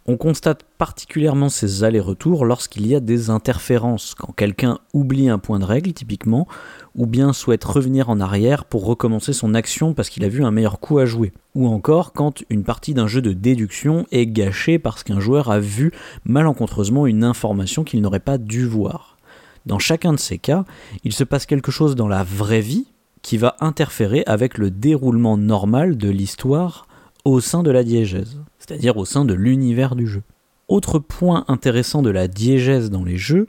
On 0.06 0.18
constate 0.18 0.64
particulièrement 0.76 1.48
ces 1.48 1.82
allers-retours 1.82 2.44
lorsqu'il 2.44 2.86
y 2.86 2.94
a 2.94 3.00
des 3.00 3.30
interférences, 3.30 4.14
quand 4.14 4.34
quelqu'un 4.36 4.78
oublie 4.92 5.30
un 5.30 5.38
point 5.38 5.58
de 5.58 5.64
règle 5.64 5.94
typiquement, 5.94 6.46
ou 6.94 7.06
bien 7.06 7.32
souhaite 7.32 7.64
revenir 7.64 8.10
en 8.10 8.20
arrière 8.20 8.66
pour 8.66 8.84
recommencer 8.84 9.32
son 9.32 9.54
action 9.54 9.94
parce 9.94 10.10
qu'il 10.10 10.22
a 10.24 10.28
vu 10.28 10.44
un 10.44 10.50
meilleur 10.50 10.78
coup 10.78 10.98
à 10.98 11.06
jouer. 11.06 11.32
Ou 11.54 11.68
encore 11.68 12.12
quand 12.12 12.42
une 12.50 12.64
partie 12.64 12.92
d'un 12.92 13.06
jeu 13.06 13.22
de 13.22 13.32
déduction 13.32 14.04
est 14.12 14.26
gâchée 14.26 14.78
parce 14.78 15.04
qu'un 15.04 15.20
joueur 15.20 15.50
a 15.50 15.58
vu 15.58 15.90
malencontreusement 16.24 17.06
une 17.06 17.24
information 17.24 17.82
qu'il 17.82 18.02
n'aurait 18.02 18.20
pas 18.20 18.36
dû 18.36 18.66
voir. 18.66 19.16
Dans 19.64 19.78
chacun 19.78 20.12
de 20.12 20.18
ces 20.18 20.36
cas, 20.36 20.66
il 21.04 21.14
se 21.14 21.24
passe 21.24 21.46
quelque 21.46 21.72
chose 21.72 21.96
dans 21.96 22.08
la 22.08 22.24
vraie 22.24 22.60
vie 22.60 22.86
qui 23.22 23.38
va 23.38 23.56
interférer 23.60 24.22
avec 24.26 24.58
le 24.58 24.70
déroulement 24.70 25.38
normal 25.38 25.96
de 25.96 26.10
l'histoire 26.10 26.86
au 27.24 27.40
sein 27.40 27.62
de 27.62 27.70
la 27.70 27.84
diégèse, 27.84 28.38
c'est-à-dire 28.66 28.96
au 28.96 29.04
sein 29.04 29.24
de 29.24 29.34
l'univers 29.34 29.94
du 29.94 30.06
jeu. 30.06 30.22
Autre 30.68 30.98
point 30.98 31.44
intéressant 31.48 32.00
de 32.00 32.10
la 32.10 32.28
diégèse 32.28 32.90
dans 32.90 33.04
les 33.04 33.18
jeux, 33.18 33.46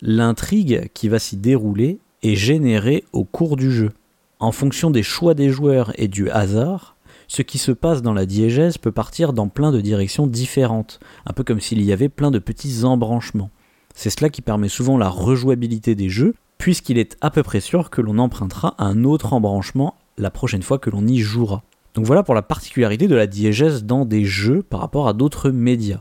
l'intrigue 0.00 0.90
qui 0.92 1.08
va 1.08 1.18
s'y 1.18 1.36
dérouler 1.36 2.00
est 2.22 2.34
générée 2.34 3.04
au 3.12 3.24
cours 3.24 3.56
du 3.56 3.70
jeu. 3.70 3.92
En 4.40 4.50
fonction 4.50 4.90
des 4.90 5.04
choix 5.04 5.34
des 5.34 5.50
joueurs 5.50 5.92
et 5.96 6.08
du 6.08 6.28
hasard, 6.30 6.96
ce 7.28 7.42
qui 7.42 7.58
se 7.58 7.72
passe 7.72 8.02
dans 8.02 8.12
la 8.12 8.26
diégèse 8.26 8.78
peut 8.78 8.92
partir 8.92 9.32
dans 9.32 9.48
plein 9.48 9.70
de 9.70 9.80
directions 9.80 10.26
différentes, 10.26 11.00
un 11.26 11.32
peu 11.32 11.44
comme 11.44 11.60
s'il 11.60 11.82
y 11.82 11.92
avait 11.92 12.08
plein 12.08 12.30
de 12.30 12.38
petits 12.38 12.84
embranchements. 12.84 13.50
C'est 13.94 14.10
cela 14.10 14.30
qui 14.30 14.42
permet 14.42 14.68
souvent 14.68 14.98
la 14.98 15.08
rejouabilité 15.08 15.94
des 15.94 16.08
jeux, 16.08 16.34
puisqu'il 16.58 16.98
est 16.98 17.16
à 17.20 17.30
peu 17.30 17.42
près 17.42 17.60
sûr 17.60 17.90
que 17.90 18.00
l'on 18.00 18.18
empruntera 18.18 18.74
un 18.78 19.04
autre 19.04 19.32
embranchement 19.32 19.94
la 20.18 20.30
prochaine 20.30 20.62
fois 20.62 20.78
que 20.78 20.90
l'on 20.90 21.06
y 21.06 21.18
jouera. 21.18 21.62
Donc 21.96 22.04
voilà 22.04 22.22
pour 22.22 22.34
la 22.34 22.42
particularité 22.42 23.08
de 23.08 23.16
la 23.16 23.26
diégèse 23.26 23.84
dans 23.84 24.04
des 24.04 24.26
jeux 24.26 24.62
par 24.62 24.80
rapport 24.80 25.08
à 25.08 25.14
d'autres 25.14 25.48
médias. 25.48 26.00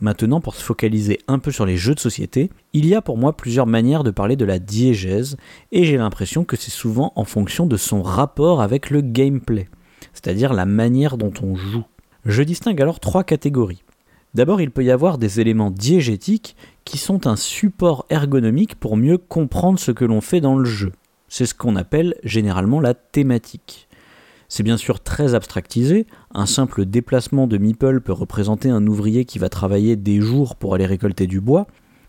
Maintenant, 0.00 0.40
pour 0.40 0.54
se 0.54 0.64
focaliser 0.64 1.18
un 1.28 1.38
peu 1.38 1.50
sur 1.50 1.66
les 1.66 1.76
jeux 1.76 1.94
de 1.94 2.00
société, 2.00 2.50
il 2.72 2.86
y 2.86 2.94
a 2.94 3.02
pour 3.02 3.18
moi 3.18 3.36
plusieurs 3.36 3.66
manières 3.66 4.04
de 4.04 4.10
parler 4.10 4.36
de 4.36 4.46
la 4.46 4.58
diégèse, 4.58 5.36
et 5.70 5.84
j'ai 5.84 5.98
l'impression 5.98 6.46
que 6.46 6.56
c'est 6.56 6.70
souvent 6.70 7.12
en 7.14 7.24
fonction 7.24 7.66
de 7.66 7.76
son 7.76 8.00
rapport 8.00 8.62
avec 8.62 8.88
le 8.88 9.02
gameplay, 9.02 9.68
c'est-à-dire 10.14 10.54
la 10.54 10.64
manière 10.64 11.18
dont 11.18 11.32
on 11.42 11.54
joue. 11.54 11.84
Je 12.24 12.42
distingue 12.42 12.80
alors 12.80 12.98
trois 12.98 13.22
catégories. 13.22 13.84
D'abord, 14.32 14.62
il 14.62 14.70
peut 14.70 14.82
y 14.82 14.90
avoir 14.90 15.18
des 15.18 15.40
éléments 15.40 15.70
diégétiques 15.70 16.56
qui 16.86 16.96
sont 16.96 17.26
un 17.26 17.36
support 17.36 18.06
ergonomique 18.08 18.76
pour 18.76 18.96
mieux 18.96 19.18
comprendre 19.18 19.78
ce 19.78 19.92
que 19.92 20.06
l'on 20.06 20.22
fait 20.22 20.40
dans 20.40 20.56
le 20.56 20.64
jeu. 20.64 20.92
C'est 21.28 21.44
ce 21.44 21.54
qu'on 21.54 21.76
appelle 21.76 22.14
généralement 22.24 22.80
la 22.80 22.94
thématique. 22.94 23.88
C'est 24.48 24.62
bien 24.62 24.76
sûr 24.76 25.00
très 25.00 25.34
abstractisé, 25.34 26.06
un 26.32 26.46
simple 26.46 26.84
déplacement 26.84 27.46
de 27.46 27.58
meeple 27.58 28.00
peut 28.00 28.12
représenter 28.12 28.70
un 28.70 28.86
ouvrier 28.86 29.24
qui 29.24 29.38
va 29.38 29.48
travailler 29.48 29.96
des 29.96 30.20
jours 30.20 30.56
pour 30.56 30.74
aller 30.74 30.86
récolter 30.86 31.26
du 31.26 31.40
bois, 31.40 31.66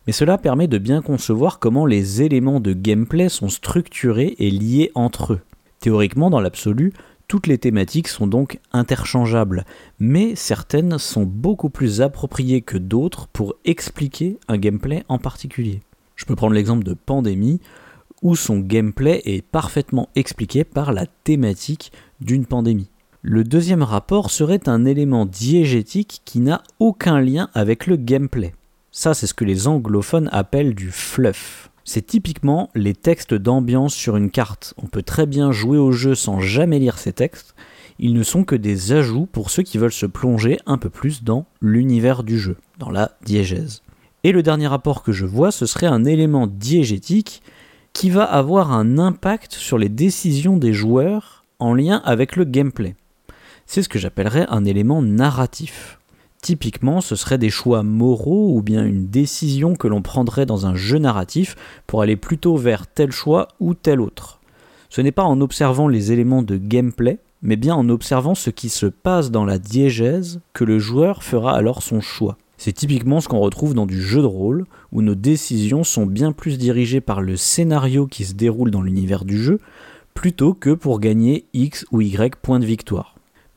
Mais 0.08 0.14
cela 0.14 0.38
permet 0.38 0.68
de 0.68 0.78
bien 0.78 1.02
concevoir 1.02 1.58
comment 1.58 1.88
les 1.88 2.22
éléments 2.22 2.60
de 2.60 2.74
gameplay 2.74 3.28
sont 3.28 3.50
structurés 3.50 4.36
et 4.38 4.52
liés 4.52 4.92
entre 4.94 5.34
eux. 5.34 5.42
Théoriquement, 5.80 6.30
dans 6.30 6.42
l'absolu, 6.42 6.94
toutes 7.28 7.48
les 7.48 7.58
thématiques 7.58 8.08
sont 8.08 8.28
donc 8.28 8.60
interchangeables, 8.72 9.66
mais 10.00 10.36
certaines 10.36 11.00
sont 11.00 11.24
beaucoup 11.24 11.72
plus 11.72 12.02
appropriées 12.02 12.62
que 12.62 12.78
d'autres 12.78 13.28
pour 13.28 13.56
expliquer 13.66 14.38
un 14.48 14.58
gameplay 14.58 15.04
en 15.10 15.18
particulier. 15.18 15.82
Je 16.16 16.26
peux 16.26 16.36
prendre 16.36 16.54
l'exemple 16.54 16.84
de 16.84 16.94
Pandémie, 16.94 17.60
où 18.22 18.36
son 18.36 18.60
gameplay 18.60 19.22
est 19.26 19.42
parfaitement 19.42 20.10
expliqué 20.16 20.64
par 20.64 20.94
la 20.94 21.06
thématique 21.06 21.92
d'une 22.22 22.46
pandémie. 22.46 22.90
Le 23.22 23.44
deuxième 23.44 23.82
rapport 23.82 24.30
serait 24.30 24.70
un 24.70 24.86
élément 24.86 25.26
diégétique 25.26 26.22
qui 26.26 26.40
n'a 26.40 26.62
aucun 26.80 27.20
lien 27.20 27.50
avec 27.56 27.88
le 27.88 27.96
gameplay. 27.96 28.54
Ça, 28.92 29.14
c'est 29.14 29.28
ce 29.28 29.34
que 29.34 29.44
les 29.44 29.68
anglophones 29.68 30.30
appellent 30.32 30.76
du 30.76 30.92
fluff. 30.92 31.72
C'est 31.84 32.06
typiquement 32.06 32.70
les 32.76 32.94
textes 32.94 33.34
d'ambiance 33.34 33.94
sur 33.94 34.16
une 34.16 34.30
carte. 34.30 34.74
On 34.78 34.88
peut 34.88 35.02
très 35.02 35.26
bien 35.26 35.52
jouer 35.52 35.78
au 35.78 35.92
jeu 35.92 36.16
sans 36.16 36.40
jamais 36.40 36.80
lire 36.80 36.98
ces 36.98 37.14
textes. 37.14 37.56
Ils 38.00 38.14
ne 38.14 38.24
sont 38.24 38.44
que 38.44 38.56
des 38.56 38.92
ajouts 38.92 39.26
pour 39.26 39.50
ceux 39.50 39.64
qui 39.64 39.80
veulent 39.80 39.92
se 39.92 40.06
plonger 40.06 40.60
un 40.66 40.78
peu 40.78 40.90
plus 40.90 41.24
dans 41.24 41.46
l'univers 41.62 42.24
du 42.24 42.38
jeu, 42.38 42.58
dans 42.80 42.92
la 42.92 43.18
diégèse. 43.26 43.82
Et 44.24 44.32
le 44.32 44.44
dernier 44.44 44.68
rapport 44.68 45.04
que 45.04 45.12
je 45.12 45.26
vois, 45.26 45.52
ce 45.52 45.66
serait 45.66 45.88
un 45.88 46.06
élément 46.06 46.48
diégétique 46.48 47.42
qui 47.92 48.10
va 48.10 48.24
avoir 48.24 48.72
un 48.72 48.98
impact 48.98 49.54
sur 49.54 49.78
les 49.78 49.90
décisions 49.90 50.58
des 50.58 50.74
joueurs 50.74 51.35
en 51.60 51.74
lien 51.74 52.02
avec 52.06 52.36
le 52.36 52.44
gameplay. 52.44 52.96
C'est 53.66 53.82
ce 53.82 53.90
que 53.90 54.00
j'appellerais 54.00 54.46
un 54.50 54.66
élément 54.66 55.02
narratif. 55.02 56.00
Typiquement, 56.42 57.02
ce 57.02 57.16
serait 57.16 57.40
des 57.40 57.50
choix 57.50 57.82
moraux 57.82 58.56
ou 58.56 58.62
bien 58.62 58.86
une 58.86 59.08
décision 59.08 59.76
que 59.76 59.88
l'on 59.88 60.04
prendrait 60.04 60.46
dans 60.46 60.68
un 60.68 60.76
jeu 60.76 61.00
narratif 61.00 61.56
pour 61.88 62.02
aller 62.04 62.16
plutôt 62.16 62.56
vers 62.56 62.86
tel 62.86 63.12
choix 63.12 63.48
ou 63.60 63.74
tel 63.74 64.00
autre. 64.00 64.40
Ce 64.90 65.02
n'est 65.02 65.12
pas 65.12 65.24
en 65.24 65.42
observant 65.42 65.88
les 65.88 66.12
éléments 66.12 66.44
de 66.44 66.58
gameplay, 66.58 67.18
mais 67.42 67.56
bien 67.56 67.76
en 67.76 67.90
observant 67.90 68.36
ce 68.36 68.52
qui 68.52 68.70
se 68.70 68.86
passe 68.86 69.32
dans 69.32 69.46
la 69.46 69.58
diégèse 69.58 70.40
que 70.54 70.64
le 70.64 70.78
joueur 70.78 71.24
fera 71.24 71.56
alors 71.56 71.82
son 71.82 72.00
choix. 72.00 72.38
C'est 72.58 72.74
typiquement 72.74 73.20
ce 73.20 73.28
qu'on 73.28 73.40
retrouve 73.40 73.74
dans 73.74 73.86
du 73.86 74.02
jeu 74.02 74.22
de 74.22 74.28
rôle, 74.28 74.66
où 74.92 75.02
nos 75.02 75.16
décisions 75.16 75.84
sont 75.84 76.06
bien 76.06 76.32
plus 76.32 76.58
dirigées 76.58 77.02
par 77.02 77.22
le 77.22 77.36
scénario 77.36 78.08
qui 78.08 78.24
se 78.24 78.34
déroule 78.34 78.72
dans 78.72 78.82
l'univers 78.82 79.26
du 79.26 79.38
jeu, 79.38 79.60
plutôt 80.16 80.56
que 80.56 80.72
pour 80.72 81.00
gagner 81.00 81.46
X 81.54 81.86
ou 81.92 82.02
Y 82.02 82.36
points 82.42 82.60
de 82.60 82.66
victoire. 82.66 83.14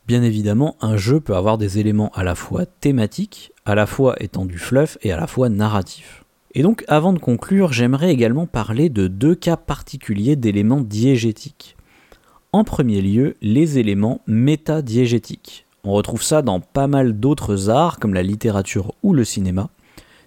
Bien 0.06 0.22
évidemment, 0.22 0.76
un 0.82 0.98
jeu 0.98 1.20
peut 1.20 1.34
avoir 1.34 1.56
des 1.56 1.78
éléments 1.78 2.10
à 2.14 2.24
la 2.24 2.34
fois 2.34 2.66
thématiques, 2.66 3.52
à 3.64 3.74
la 3.74 3.86
fois 3.86 4.16
étant 4.22 4.44
du 4.44 4.58
fluff 4.58 4.98
et 5.02 5.10
à 5.12 5.16
la 5.18 5.26
fois 5.26 5.48
narratif. 5.48 6.24
Et 6.54 6.62
donc 6.62 6.84
avant 6.88 7.12
de 7.14 7.18
conclure, 7.18 7.72
j'aimerais 7.72 8.10
également 8.10 8.46
parler 8.46 8.90
de 8.90 9.06
deux 9.06 9.34
cas 9.34 9.56
particuliers 9.56 10.36
d'éléments 10.36 10.80
diégétiques. 10.80 11.76
En 12.52 12.64
premier 12.64 13.00
lieu, 13.00 13.36
les 13.40 13.78
éléments 13.78 14.22
métadiégétiques. 14.26 15.66
On 15.84 15.92
retrouve 15.92 16.22
ça 16.22 16.42
dans 16.42 16.60
pas 16.60 16.86
mal 16.86 17.20
d'autres 17.20 17.70
arts 17.70 17.98
comme 17.98 18.14
la 18.14 18.22
littérature 18.22 18.94
ou 19.02 19.12
le 19.12 19.24
cinéma. 19.24 19.70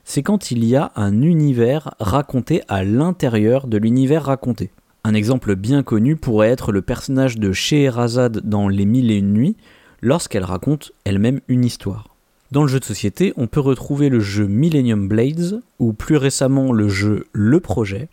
C'est 0.04 0.24
quand 0.24 0.52
il 0.52 0.64
y 0.64 0.76
a 0.76 0.92
un 0.96 1.22
univers 1.22 1.94
raconté 2.00 2.62
à 2.68 2.84
l'intérieur 2.84 3.68
de 3.68 3.78
l'univers 3.78 4.26
raconté. 4.26 4.72
Un 5.04 5.16
exemple 5.16 5.56
bien 5.56 5.82
connu 5.82 6.16
pourrait 6.16 6.50
être 6.50 6.72
le 6.72 6.84
personnage 6.84 7.40
de 7.40 7.52
Scheherazade 7.52 8.42
dans 8.44 8.68
Les 8.68 8.86
Mille 8.86 9.10
et 9.10 9.18
Une 9.18 9.34
Nuits, 9.34 9.58
lorsqu'elle 10.02 10.44
raconte 10.44 10.92
elle-même 11.06 11.42
une 11.48 11.66
histoire. 11.66 12.16
Dans 12.52 12.62
le 12.62 12.68
jeu 12.68 12.80
de 12.80 12.86
société, 12.86 13.34
on 13.36 13.48
peut 13.48 13.60
retrouver 13.62 14.10
le 14.10 14.20
jeu 14.20 14.46
Millennium 14.46 15.08
Blades, 15.08 15.62
ou 15.80 15.94
plus 15.94 16.18
récemment 16.18 16.72
le 16.72 16.88
jeu 16.88 17.26
Le 17.34 17.60
Projet, 17.60 18.10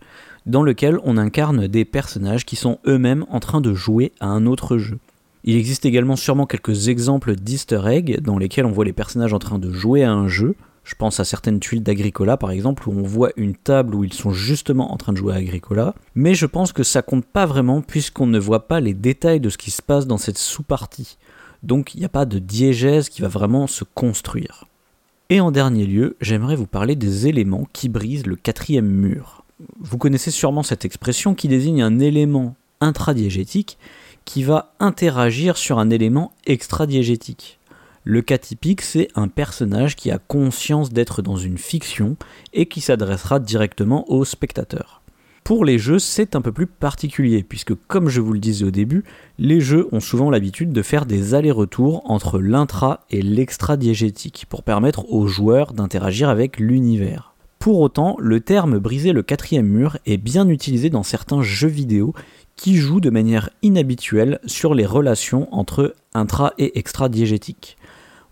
dans 0.46 0.62
lequel 0.62 0.98
on 1.04 1.18
incarne 1.18 1.66
des 1.66 1.84
personnages 1.84 2.46
qui 2.46 2.56
sont 2.56 2.78
eux-mêmes 2.86 3.26
en 3.28 3.40
train 3.40 3.60
de 3.60 3.74
jouer 3.74 4.12
à 4.20 4.28
un 4.28 4.46
autre 4.46 4.78
jeu. 4.78 4.98
Il 5.44 5.56
existe 5.56 5.84
également 5.84 6.16
sûrement 6.16 6.46
quelques 6.46 6.88
exemples 6.88 7.36
d'easter 7.36 7.82
eggs 7.86 8.20
dans 8.20 8.38
lesquels 8.38 8.64
on 8.64 8.72
voit 8.72 8.84
les 8.84 8.94
personnages 8.94 9.34
en 9.34 9.38
train 9.38 9.58
de 9.58 9.72
jouer 9.72 10.04
à 10.04 10.12
un 10.12 10.26
jeu. 10.26 10.54
Je 10.88 10.94
pense 10.94 11.20
à 11.20 11.24
certaines 11.26 11.60
tuiles 11.60 11.82
d'Agricola 11.82 12.38
par 12.38 12.50
exemple 12.50 12.88
où 12.88 12.92
on 12.92 13.02
voit 13.02 13.30
une 13.36 13.54
table 13.54 13.94
où 13.94 14.04
ils 14.04 14.14
sont 14.14 14.30
justement 14.30 14.90
en 14.90 14.96
train 14.96 15.12
de 15.12 15.18
jouer 15.18 15.34
à 15.34 15.36
Agricola. 15.36 15.94
Mais 16.14 16.34
je 16.34 16.46
pense 16.46 16.72
que 16.72 16.82
ça 16.82 17.02
compte 17.02 17.26
pas 17.26 17.44
vraiment 17.44 17.82
puisqu'on 17.82 18.26
ne 18.26 18.38
voit 18.38 18.68
pas 18.68 18.80
les 18.80 18.94
détails 18.94 19.38
de 19.38 19.50
ce 19.50 19.58
qui 19.58 19.70
se 19.70 19.82
passe 19.82 20.06
dans 20.06 20.16
cette 20.16 20.38
sous-partie. 20.38 21.18
Donc 21.62 21.94
il 21.94 21.98
n'y 21.98 22.06
a 22.06 22.08
pas 22.08 22.24
de 22.24 22.38
diégèse 22.38 23.10
qui 23.10 23.20
va 23.20 23.28
vraiment 23.28 23.66
se 23.66 23.84
construire. 23.84 24.64
Et 25.28 25.42
en 25.42 25.50
dernier 25.50 25.84
lieu, 25.84 26.16
j'aimerais 26.22 26.56
vous 26.56 26.66
parler 26.66 26.96
des 26.96 27.26
éléments 27.26 27.68
qui 27.74 27.90
brisent 27.90 28.26
le 28.26 28.36
quatrième 28.36 28.88
mur. 28.88 29.44
Vous 29.80 29.98
connaissez 29.98 30.30
sûrement 30.30 30.62
cette 30.62 30.86
expression 30.86 31.34
qui 31.34 31.48
désigne 31.48 31.82
un 31.82 31.98
élément 31.98 32.56
intradiégétique 32.80 33.76
qui 34.24 34.42
va 34.42 34.72
interagir 34.80 35.58
sur 35.58 35.78
un 35.78 35.90
élément 35.90 36.32
extradiégétique. 36.46 37.57
Le 38.10 38.22
cas 38.22 38.38
typique, 38.38 38.80
c'est 38.80 39.08
un 39.16 39.28
personnage 39.28 39.94
qui 39.94 40.10
a 40.10 40.16
conscience 40.16 40.94
d'être 40.94 41.20
dans 41.20 41.36
une 41.36 41.58
fiction 41.58 42.16
et 42.54 42.64
qui 42.64 42.80
s'adressera 42.80 43.38
directement 43.38 44.10
au 44.10 44.24
spectateur. 44.24 45.02
Pour 45.44 45.62
les 45.62 45.78
jeux, 45.78 45.98
c'est 45.98 46.34
un 46.34 46.40
peu 46.40 46.50
plus 46.50 46.66
particulier, 46.66 47.42
puisque 47.42 47.74
comme 47.86 48.08
je 48.08 48.22
vous 48.22 48.32
le 48.32 48.38
disais 48.38 48.64
au 48.64 48.70
début, 48.70 49.04
les 49.38 49.60
jeux 49.60 49.88
ont 49.92 50.00
souvent 50.00 50.30
l'habitude 50.30 50.72
de 50.72 50.80
faire 50.80 51.04
des 51.04 51.34
allers-retours 51.34 52.00
entre 52.10 52.38
l'intra 52.38 53.00
et 53.10 53.20
l'extradiégétique 53.20 54.46
pour 54.48 54.62
permettre 54.62 55.12
aux 55.12 55.26
joueurs 55.26 55.74
d'interagir 55.74 56.30
avec 56.30 56.58
l'univers. 56.58 57.34
Pour 57.58 57.78
autant, 57.78 58.16
le 58.18 58.40
terme 58.40 58.78
briser 58.78 59.12
le 59.12 59.22
quatrième 59.22 59.66
mur 59.66 59.98
est 60.06 60.16
bien 60.16 60.48
utilisé 60.48 60.88
dans 60.88 61.02
certains 61.02 61.42
jeux 61.42 61.68
vidéo 61.68 62.14
qui 62.56 62.76
joue 62.76 63.00
de 63.00 63.10
manière 63.10 63.50
inhabituelle 63.60 64.40
sur 64.46 64.74
les 64.74 64.86
relations 64.86 65.46
entre 65.54 65.94
intra 66.14 66.54
et 66.56 66.78
extra-diégétique. 66.78 67.77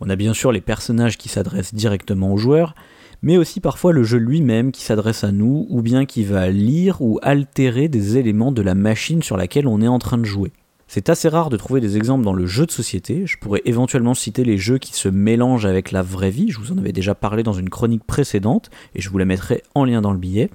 On 0.00 0.10
a 0.10 0.16
bien 0.16 0.34
sûr 0.34 0.52
les 0.52 0.60
personnages 0.60 1.16
qui 1.16 1.28
s'adressent 1.28 1.74
directement 1.74 2.32
aux 2.32 2.36
joueurs, 2.36 2.74
mais 3.22 3.38
aussi 3.38 3.60
parfois 3.60 3.92
le 3.92 4.04
jeu 4.04 4.18
lui-même 4.18 4.72
qui 4.72 4.82
s'adresse 4.82 5.24
à 5.24 5.32
nous, 5.32 5.66
ou 5.70 5.82
bien 5.82 6.04
qui 6.04 6.22
va 6.22 6.48
lire 6.50 7.00
ou 7.00 7.18
altérer 7.22 7.88
des 7.88 8.18
éléments 8.18 8.52
de 8.52 8.62
la 8.62 8.74
machine 8.74 9.22
sur 9.22 9.36
laquelle 9.36 9.66
on 9.66 9.80
est 9.80 9.88
en 9.88 9.98
train 9.98 10.18
de 10.18 10.24
jouer. 10.24 10.52
C'est 10.88 11.08
assez 11.08 11.28
rare 11.28 11.50
de 11.50 11.56
trouver 11.56 11.80
des 11.80 11.96
exemples 11.96 12.24
dans 12.24 12.32
le 12.32 12.46
jeu 12.46 12.64
de 12.64 12.70
société, 12.70 13.26
je 13.26 13.38
pourrais 13.38 13.62
éventuellement 13.64 14.14
citer 14.14 14.44
les 14.44 14.56
jeux 14.56 14.78
qui 14.78 14.94
se 14.94 15.08
mélangent 15.08 15.66
avec 15.66 15.90
la 15.90 16.02
vraie 16.02 16.30
vie, 16.30 16.50
je 16.50 16.60
vous 16.60 16.70
en 16.70 16.78
avais 16.78 16.92
déjà 16.92 17.16
parlé 17.16 17.42
dans 17.42 17.54
une 17.54 17.70
chronique 17.70 18.04
précédente, 18.04 18.70
et 18.94 19.00
je 19.00 19.10
vous 19.10 19.18
la 19.18 19.24
mettrai 19.24 19.62
en 19.74 19.84
lien 19.84 20.00
dans 20.00 20.12
le 20.12 20.18
billet, 20.18 20.48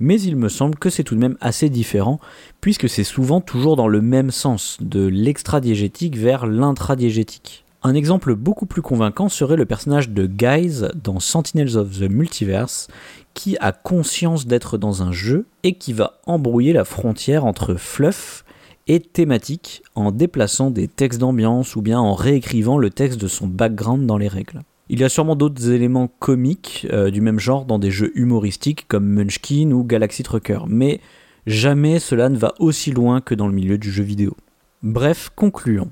mais 0.00 0.18
il 0.20 0.36
me 0.36 0.48
semble 0.48 0.78
que 0.78 0.88
c'est 0.88 1.04
tout 1.04 1.16
de 1.16 1.20
même 1.20 1.36
assez 1.42 1.68
différent, 1.68 2.18
puisque 2.62 2.88
c'est 2.88 3.04
souvent 3.04 3.42
toujours 3.42 3.76
dans 3.76 3.88
le 3.88 4.00
même 4.00 4.30
sens, 4.30 4.78
de 4.80 5.06
l'extradiégétique 5.06 6.16
vers 6.16 6.46
l'intradiégétique. 6.46 7.66
Un 7.82 7.94
exemple 7.94 8.34
beaucoup 8.34 8.66
plus 8.66 8.82
convaincant 8.82 9.28
serait 9.28 9.56
le 9.56 9.64
personnage 9.64 10.10
de 10.10 10.26
Guise 10.26 10.90
dans 11.00 11.20
Sentinels 11.20 11.76
of 11.76 12.00
the 12.00 12.10
Multiverse, 12.10 12.88
qui 13.34 13.56
a 13.60 13.70
conscience 13.70 14.46
d'être 14.46 14.78
dans 14.78 15.02
un 15.04 15.12
jeu 15.12 15.46
et 15.62 15.74
qui 15.74 15.92
va 15.92 16.18
embrouiller 16.26 16.72
la 16.72 16.84
frontière 16.84 17.44
entre 17.44 17.74
fluff 17.76 18.44
et 18.88 18.98
thématique 18.98 19.82
en 19.94 20.10
déplaçant 20.10 20.72
des 20.72 20.88
textes 20.88 21.20
d'ambiance 21.20 21.76
ou 21.76 21.82
bien 21.82 22.00
en 22.00 22.14
réécrivant 22.14 22.78
le 22.78 22.90
texte 22.90 23.20
de 23.20 23.28
son 23.28 23.46
background 23.46 24.06
dans 24.06 24.18
les 24.18 24.28
règles. 24.28 24.62
Il 24.88 24.98
y 24.98 25.04
a 25.04 25.08
sûrement 25.08 25.36
d'autres 25.36 25.70
éléments 25.70 26.08
comiques 26.18 26.86
euh, 26.92 27.10
du 27.10 27.20
même 27.20 27.38
genre 27.38 27.64
dans 27.64 27.78
des 27.78 27.90
jeux 27.90 28.10
humoristiques 28.18 28.88
comme 28.88 29.06
Munchkin 29.06 29.70
ou 29.70 29.84
Galaxy 29.84 30.24
Trucker, 30.24 30.60
mais 30.66 31.00
jamais 31.46 32.00
cela 32.00 32.28
ne 32.30 32.38
va 32.38 32.54
aussi 32.58 32.90
loin 32.90 33.20
que 33.20 33.36
dans 33.36 33.46
le 33.46 33.54
milieu 33.54 33.78
du 33.78 33.92
jeu 33.92 34.02
vidéo. 34.02 34.36
Bref, 34.82 35.30
concluons. 35.36 35.90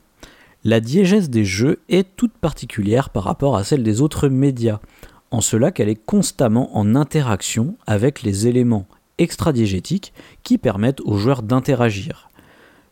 La 0.68 0.80
diégèse 0.80 1.30
des 1.30 1.44
jeux 1.44 1.78
est 1.88 2.16
toute 2.16 2.32
particulière 2.32 3.10
par 3.10 3.22
rapport 3.22 3.56
à 3.56 3.62
celle 3.62 3.84
des 3.84 4.00
autres 4.00 4.28
médias, 4.28 4.80
en 5.30 5.40
cela 5.40 5.70
qu'elle 5.70 5.88
est 5.88 6.04
constamment 6.04 6.76
en 6.76 6.96
interaction 6.96 7.78
avec 7.86 8.24
les 8.24 8.48
éléments 8.48 8.88
extradiégétiques 9.18 10.12
qui 10.42 10.58
permettent 10.58 11.02
aux 11.02 11.18
joueurs 11.18 11.44
d'interagir. 11.44 12.30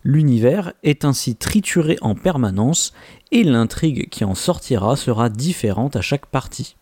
L'univers 0.04 0.72
est 0.84 1.04
ainsi 1.04 1.34
trituré 1.34 1.98
en 2.00 2.14
permanence 2.14 2.92
et 3.32 3.42
l'intrigue 3.42 4.08
qui 4.08 4.22
en 4.22 4.36
sortira 4.36 4.94
sera 4.94 5.28
différente 5.28 5.96
à 5.96 6.00
chaque 6.00 6.26
partie. 6.26 6.76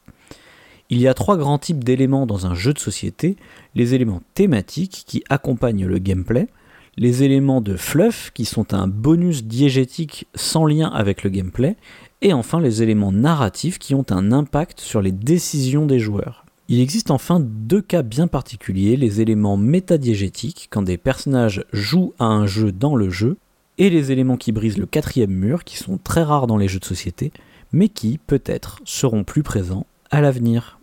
Il 0.91 1.01
y 1.01 1.09
a 1.09 1.15
trois 1.15 1.39
grands 1.39 1.57
types 1.57 1.85
d'éléments 1.85 2.27
dans 2.27 2.45
un 2.45 2.55
jeu 2.55 2.75
de 2.75 2.79
société, 2.79 3.37
les 3.75 3.95
éléments 3.95 4.21
thématiques 4.35 5.05
qui 5.07 5.25
accompagnent 5.31 5.87
le 5.87 5.99
gameplay, 5.99 6.49
les 6.97 7.23
éléments 7.23 7.61
de 7.61 7.77
fluff 7.77 8.31
qui 8.35 8.45
sont 8.45 8.75
un 8.75 8.87
bonus 8.87 9.45
diégétique 9.45 10.27
sans 10.35 10.67
lien 10.67 10.89
avec 10.91 11.23
le 11.23 11.31
gameplay, 11.31 11.77
et 12.21 12.33
enfin 12.33 12.61
les 12.61 12.83
éléments 12.83 13.13
narratifs 13.13 13.79
qui 13.79 13.95
ont 13.95 14.07
un 14.11 14.33
impact 14.33 14.81
sur 14.81 15.01
les 15.01 15.13
décisions 15.13 15.87
des 15.87 15.99
joueurs. 15.99 16.45
Il 16.69 16.81
existe 16.81 17.11
enfin 17.11 17.41
deux 17.41 17.83
cas 17.83 18.03
bien 18.03 18.29
particuliers, 18.29 18.97
les 18.97 19.21
éléments 19.21 19.57
métadiégétiques, 19.57 20.69
quand 20.71 20.83
des 20.83 20.97
personnages 20.97 21.65
jouent 21.73 22.15
à 22.19 22.27
un 22.27 22.47
jeu 22.47 22.73
dans 22.73 22.95
le 22.95 23.11
jeu, 23.11 23.37
et 23.79 23.91
les 23.91 24.13
éléments 24.13 24.37
qui 24.37 24.53
brisent 24.53 24.79
le 24.79 24.87
quatrième 24.87 25.33
mur, 25.33 25.65
qui 25.65 25.77
sont 25.77 25.99
très 25.99 26.23
rares 26.23 26.47
dans 26.47 26.57
les 26.57 26.69
jeux 26.69 26.79
de 26.79 26.85
société, 26.85 27.33
mais 27.73 27.89
qui, 27.89 28.19
peut-être, 28.19 28.81
seront 28.85 29.25
plus 29.25 29.43
présents 29.43 29.87
à 30.11 30.21
l'avenir. 30.21 30.79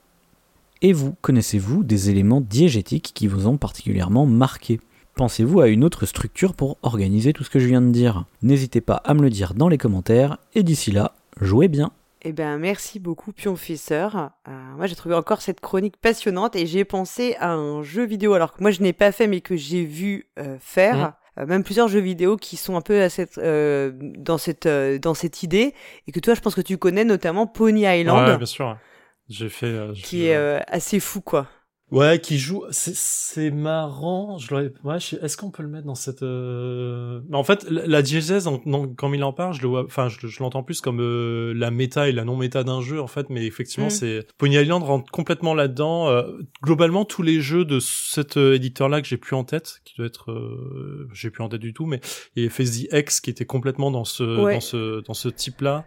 Et 0.81 0.91
vous, 0.91 1.15
connaissez-vous 1.21 1.83
des 1.83 2.09
éléments 2.09 2.41
diégétiques 2.41 3.11
qui 3.13 3.27
vous 3.27 3.47
ont 3.47 3.57
particulièrement 3.57 4.25
marqué? 4.25 4.79
Pensez-vous 5.19 5.59
à 5.59 5.67
une 5.67 5.83
autre 5.83 6.05
structure 6.05 6.53
pour 6.53 6.77
organiser 6.81 7.33
tout 7.33 7.43
ce 7.43 7.49
que 7.49 7.59
je 7.59 7.67
viens 7.67 7.81
de 7.81 7.91
dire? 7.91 8.23
N'hésitez 8.41 8.79
pas 8.79 9.01
à 9.03 9.13
me 9.13 9.21
le 9.21 9.29
dire 9.29 9.53
dans 9.53 9.67
les 9.67 9.77
commentaires, 9.77 10.37
et 10.55 10.63
d'ici 10.63 10.93
là, 10.93 11.11
jouez 11.41 11.67
bien 11.67 11.91
Eh 12.21 12.31
ben, 12.31 12.57
merci 12.57 13.01
beaucoup, 13.01 13.33
Pionfesseur. 13.33 14.29
Euh, 14.47 14.51
moi, 14.77 14.87
j'ai 14.87 14.95
trouvé 14.95 15.15
encore 15.15 15.41
cette 15.41 15.59
chronique 15.59 15.97
passionnante 15.97 16.55
et 16.55 16.65
j'ai 16.65 16.85
pensé 16.85 17.35
à 17.41 17.51
un 17.51 17.83
jeu 17.83 18.05
vidéo, 18.05 18.31
alors 18.33 18.53
que 18.53 18.61
moi, 18.61 18.71
je 18.71 18.81
n'ai 18.81 18.93
pas 18.93 19.11
fait, 19.11 19.27
mais 19.27 19.41
que 19.41 19.57
j'ai 19.57 19.83
vu 19.83 20.29
euh, 20.39 20.55
faire. 20.61 20.95
Mhm. 20.95 21.11
Euh, 21.39 21.45
même 21.47 21.63
plusieurs 21.65 21.89
jeux 21.89 21.99
vidéo 21.99 22.37
qui 22.37 22.55
sont 22.55 22.77
un 22.77 22.81
peu 22.81 23.01
à 23.01 23.09
cette, 23.09 23.39
euh, 23.39 23.91
dans, 23.99 24.37
cette, 24.37 24.67
euh, 24.67 24.99
dans 24.99 25.15
cette 25.15 25.43
idée 25.43 25.73
et 26.07 26.13
que 26.13 26.21
toi, 26.21 26.33
je 26.33 26.39
pense 26.39 26.55
que 26.55 26.61
tu 26.61 26.77
connais 26.77 27.03
notamment 27.03 27.45
Pony 27.45 27.81
Island, 27.81 28.25
Ouais, 28.25 28.37
bien 28.37 28.45
sûr. 28.45 28.77
J'ai 29.27 29.49
fait. 29.49 29.65
euh, 29.65 29.91
qui 29.93 30.27
est 30.27 30.35
assez 30.71 31.01
fou, 31.01 31.19
quoi. 31.19 31.47
Ouais, 31.91 32.19
qui 32.19 32.37
joue. 32.37 32.63
C'est 32.69 32.95
c'est 32.95 33.49
marrant. 33.51 34.37
Je 34.37 34.51
l'aurais. 34.51 34.71
Ouais, 34.83 34.99
je 34.99 35.15
Est-ce 35.15 35.37
qu'on 35.37 35.49
peut 35.49 35.63
le 35.63 35.69
mettre 35.69 35.85
dans 35.87 35.95
cette. 35.95 36.21
euh, 36.21 37.21
en 37.33 37.43
fait, 37.43 37.65
la, 37.69 37.87
la 37.87 38.01
diégèse, 38.01 38.47
en- 38.47 38.61
non, 38.65 38.87
quand 38.95 39.11
il 39.13 39.23
en 39.23 39.33
parle, 39.33 39.53
je 39.55 39.61
le 39.61 39.67
vois. 39.69 39.85
Enfin, 39.85 40.07
je, 40.07 40.27
je 40.27 40.39
l'entends 40.43 40.61
plus 40.61 40.81
comme 40.81 40.99
euh, 41.01 41.53
la 41.55 41.71
méta 41.71 42.07
et 42.07 42.11
la 42.11 42.25
non 42.25 42.35
méta 42.35 42.63
d'un 42.63 42.81
jeu, 42.81 43.01
en 43.01 43.07
fait. 43.07 43.29
Mais 43.29 43.45
effectivement, 43.45 43.87
Mm. 43.87 43.91
c'est 43.91 44.27
Pony 44.37 44.55
Island 44.57 44.83
rentre 44.83 45.11
complètement 45.11 45.53
là-dedans. 45.55 46.09
Euh, 46.09 46.23
globalement, 46.63 47.05
tous 47.05 47.23
les 47.23 47.41
jeux 47.41 47.65
de 47.65 47.79
cet 47.79 48.37
euh, 48.37 48.53
éditeur-là 48.55 49.01
que 49.01 49.07
j'ai 49.07 49.17
plus 49.17 49.35
en 49.35 49.43
tête, 49.43 49.79
qui 49.83 49.95
doit 49.97 50.05
être, 50.05 50.31
euh, 50.31 51.07
j'ai 51.13 51.31
plus 51.31 51.43
en 51.43 51.49
tête 51.49 51.61
du 51.61 51.73
tout, 51.73 51.85
mais 51.87 52.01
il 52.35 52.43
y 52.43 52.45
a 52.45 52.49
FSD 52.49 52.87
X 52.91 53.19
qui 53.19 53.29
était 53.31 53.45
complètement 53.45 53.89
dans 53.89 54.05
ce 54.05 54.23
Ouais. 54.43 54.53
dans 54.53 54.59
ce 54.61 55.01
dans 55.01 55.13
ce 55.15 55.27
type-là. 55.29 55.85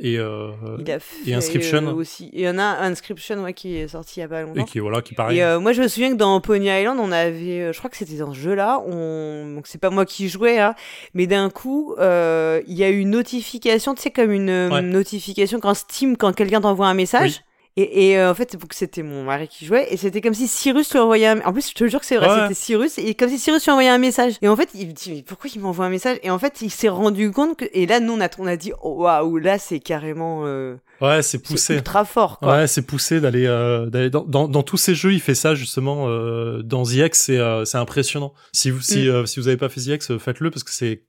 Et 0.00 0.16
euh, 0.18 0.50
Il 0.78 0.90
a 0.92 1.00
fait 1.00 1.34
Inscription. 1.34 1.86
euh, 1.88 1.92
aussi. 1.92 2.30
Il 2.32 2.40
y 2.40 2.48
en 2.48 2.56
a 2.58 2.62
Inscription 2.62 3.42
ouais, 3.42 3.52
qui 3.52 3.76
est 3.76 3.88
sorti 3.88 4.18
il 4.18 4.20
y 4.20 4.24
a 4.24 4.28
pas 4.28 4.42
longtemps. 4.42 4.60
et 4.60 4.64
qui 4.64 4.78
voilà, 4.78 5.02
qui 5.02 5.14
pareil. 5.14 5.38
Et 5.38 5.42
euh, 5.42 5.58
moi, 5.58 5.72
je 5.72 5.82
me 5.82 5.88
souviens 5.88 6.12
que 6.12 6.16
dans 6.16 6.40
Pony 6.40 6.66
Island, 6.68 6.98
on 7.00 7.10
avait, 7.10 7.60
euh, 7.62 7.72
je 7.72 7.78
crois 7.78 7.90
que 7.90 7.96
c'était 7.96 8.16
dans 8.18 8.32
ce 8.32 8.38
jeu-là, 8.38 8.80
on, 8.86 9.54
donc 9.56 9.66
c'est 9.66 9.80
pas 9.80 9.90
moi 9.90 10.04
qui 10.06 10.28
jouais, 10.28 10.60
hein, 10.60 10.74
mais 11.14 11.26
d'un 11.26 11.50
coup, 11.50 11.94
euh, 11.98 12.62
il 12.68 12.74
y 12.78 12.84
a 12.84 12.90
eu 12.90 12.98
une 13.00 13.10
notification, 13.10 13.94
tu 13.96 14.02
sais, 14.02 14.10
comme 14.12 14.30
une 14.30 14.50
euh, 14.50 14.70
Ouais. 14.70 14.82
notification 14.82 15.58
quand 15.58 15.74
Steam, 15.74 16.16
quand 16.16 16.32
quelqu'un 16.32 16.60
t'envoie 16.60 16.86
un 16.86 16.94
message. 16.94 17.30
Oui. 17.30 17.40
Et, 17.80 18.10
et 18.10 18.18
euh, 18.18 18.30
en 18.30 18.34
fait, 18.34 18.48
c'est 18.50 18.58
pour 18.58 18.68
que 18.68 18.74
c'était 18.74 19.04
mon 19.04 19.22
mari 19.22 19.46
qui 19.46 19.64
jouait, 19.64 19.86
et 19.92 19.96
c'était 19.96 20.20
comme 20.20 20.34
si 20.34 20.48
Cyrus 20.48 20.92
lui 20.92 20.98
envoyait 20.98 21.28
un... 21.28 21.40
En 21.42 21.52
plus, 21.52 21.68
je 21.68 21.74
te 21.74 21.86
jure 21.86 22.00
que 22.00 22.06
c'est 22.06 22.16
vrai, 22.16 22.26
Ouais. 22.28 22.40
c'était 22.42 22.54
Cyrus, 22.54 22.98
et 22.98 23.14
comme 23.14 23.28
si 23.28 23.38
Cyrus 23.38 23.62
lui 23.64 23.70
envoyait 23.70 23.88
un 23.90 23.98
message. 23.98 24.34
Et 24.42 24.48
en 24.48 24.56
fait, 24.56 24.68
il 24.74 24.88
me 24.88 24.92
dit, 24.92 25.12
mais 25.12 25.22
pourquoi 25.22 25.48
il 25.54 25.60
m'envoie 25.60 25.86
un 25.86 25.90
message? 25.90 26.18
Et 26.24 26.30
en 26.30 26.38
fait, 26.40 26.60
il 26.60 26.70
s'est 26.70 26.88
rendu 26.88 27.30
compte 27.30 27.56
que... 27.56 27.66
Et 27.72 27.86
là, 27.86 28.00
nous, 28.00 28.14
on 28.14 28.20
a, 28.20 28.28
on 28.38 28.46
a 28.48 28.56
dit, 28.56 28.72
oh, 28.82 29.04
waouh, 29.04 29.36
là, 29.38 29.58
c'est 29.58 29.78
carrément... 29.78 30.42
euh, 30.44 30.74
Ouais, 31.00 31.22
c'est 31.22 31.38
c'est 31.38 31.38
poussé. 31.38 31.74
ultra 31.76 32.04
fort, 32.04 32.40
quoi. 32.40 32.56
Ouais, 32.56 32.66
c'est 32.66 32.82
poussé 32.82 33.20
d'aller 33.20 33.46
euh, 33.46 33.86
d'aller 33.86 34.10
dans, 34.10 34.24
dans 34.24 34.48
dans 34.48 34.64
tous 34.64 34.76
ces 34.78 34.96
jeux, 34.96 35.12
il 35.12 35.20
fait 35.20 35.36
ça 35.36 35.54
justement 35.54 36.06
euh, 36.08 36.60
dans 36.64 36.82
The 36.82 36.94
X, 36.94 37.20
c'est 37.26 37.38
euh, 37.38 37.64
c'est 37.64 37.78
impressionnant. 37.78 38.34
Si 38.52 38.70
vous 38.72 38.80
si 38.80 39.04
Mm. 39.06 39.08
euh, 39.10 39.24
si 39.26 39.38
vous 39.38 39.46
avez 39.46 39.56
pas 39.56 39.68
fait 39.68 39.80
The 39.80 39.86
X, 39.86 40.18
faites-le 40.18 40.50
parce 40.50 40.64
que 40.64 40.72
c'est 40.72 41.04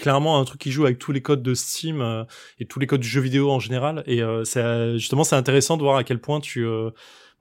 clairement 0.00 0.40
un 0.40 0.44
truc 0.44 0.60
qui 0.60 0.72
joue 0.72 0.84
avec 0.84 0.98
tous 0.98 1.12
les 1.12 1.20
codes 1.20 1.42
de 1.42 1.54
Steam 1.54 2.00
euh, 2.00 2.24
et 2.58 2.64
tous 2.64 2.80
les 2.80 2.86
codes 2.86 3.02
du 3.02 3.08
jeu 3.08 3.20
vidéo 3.20 3.50
en 3.50 3.60
général 3.60 4.02
et 4.06 4.22
euh, 4.22 4.44
c'est 4.44 4.98
justement 4.98 5.24
c'est 5.24 5.36
intéressant 5.36 5.76
de 5.76 5.82
voir 5.82 5.96
à 5.96 6.04
quel 6.04 6.20
point 6.20 6.40
tu 6.40 6.64
euh, 6.64 6.90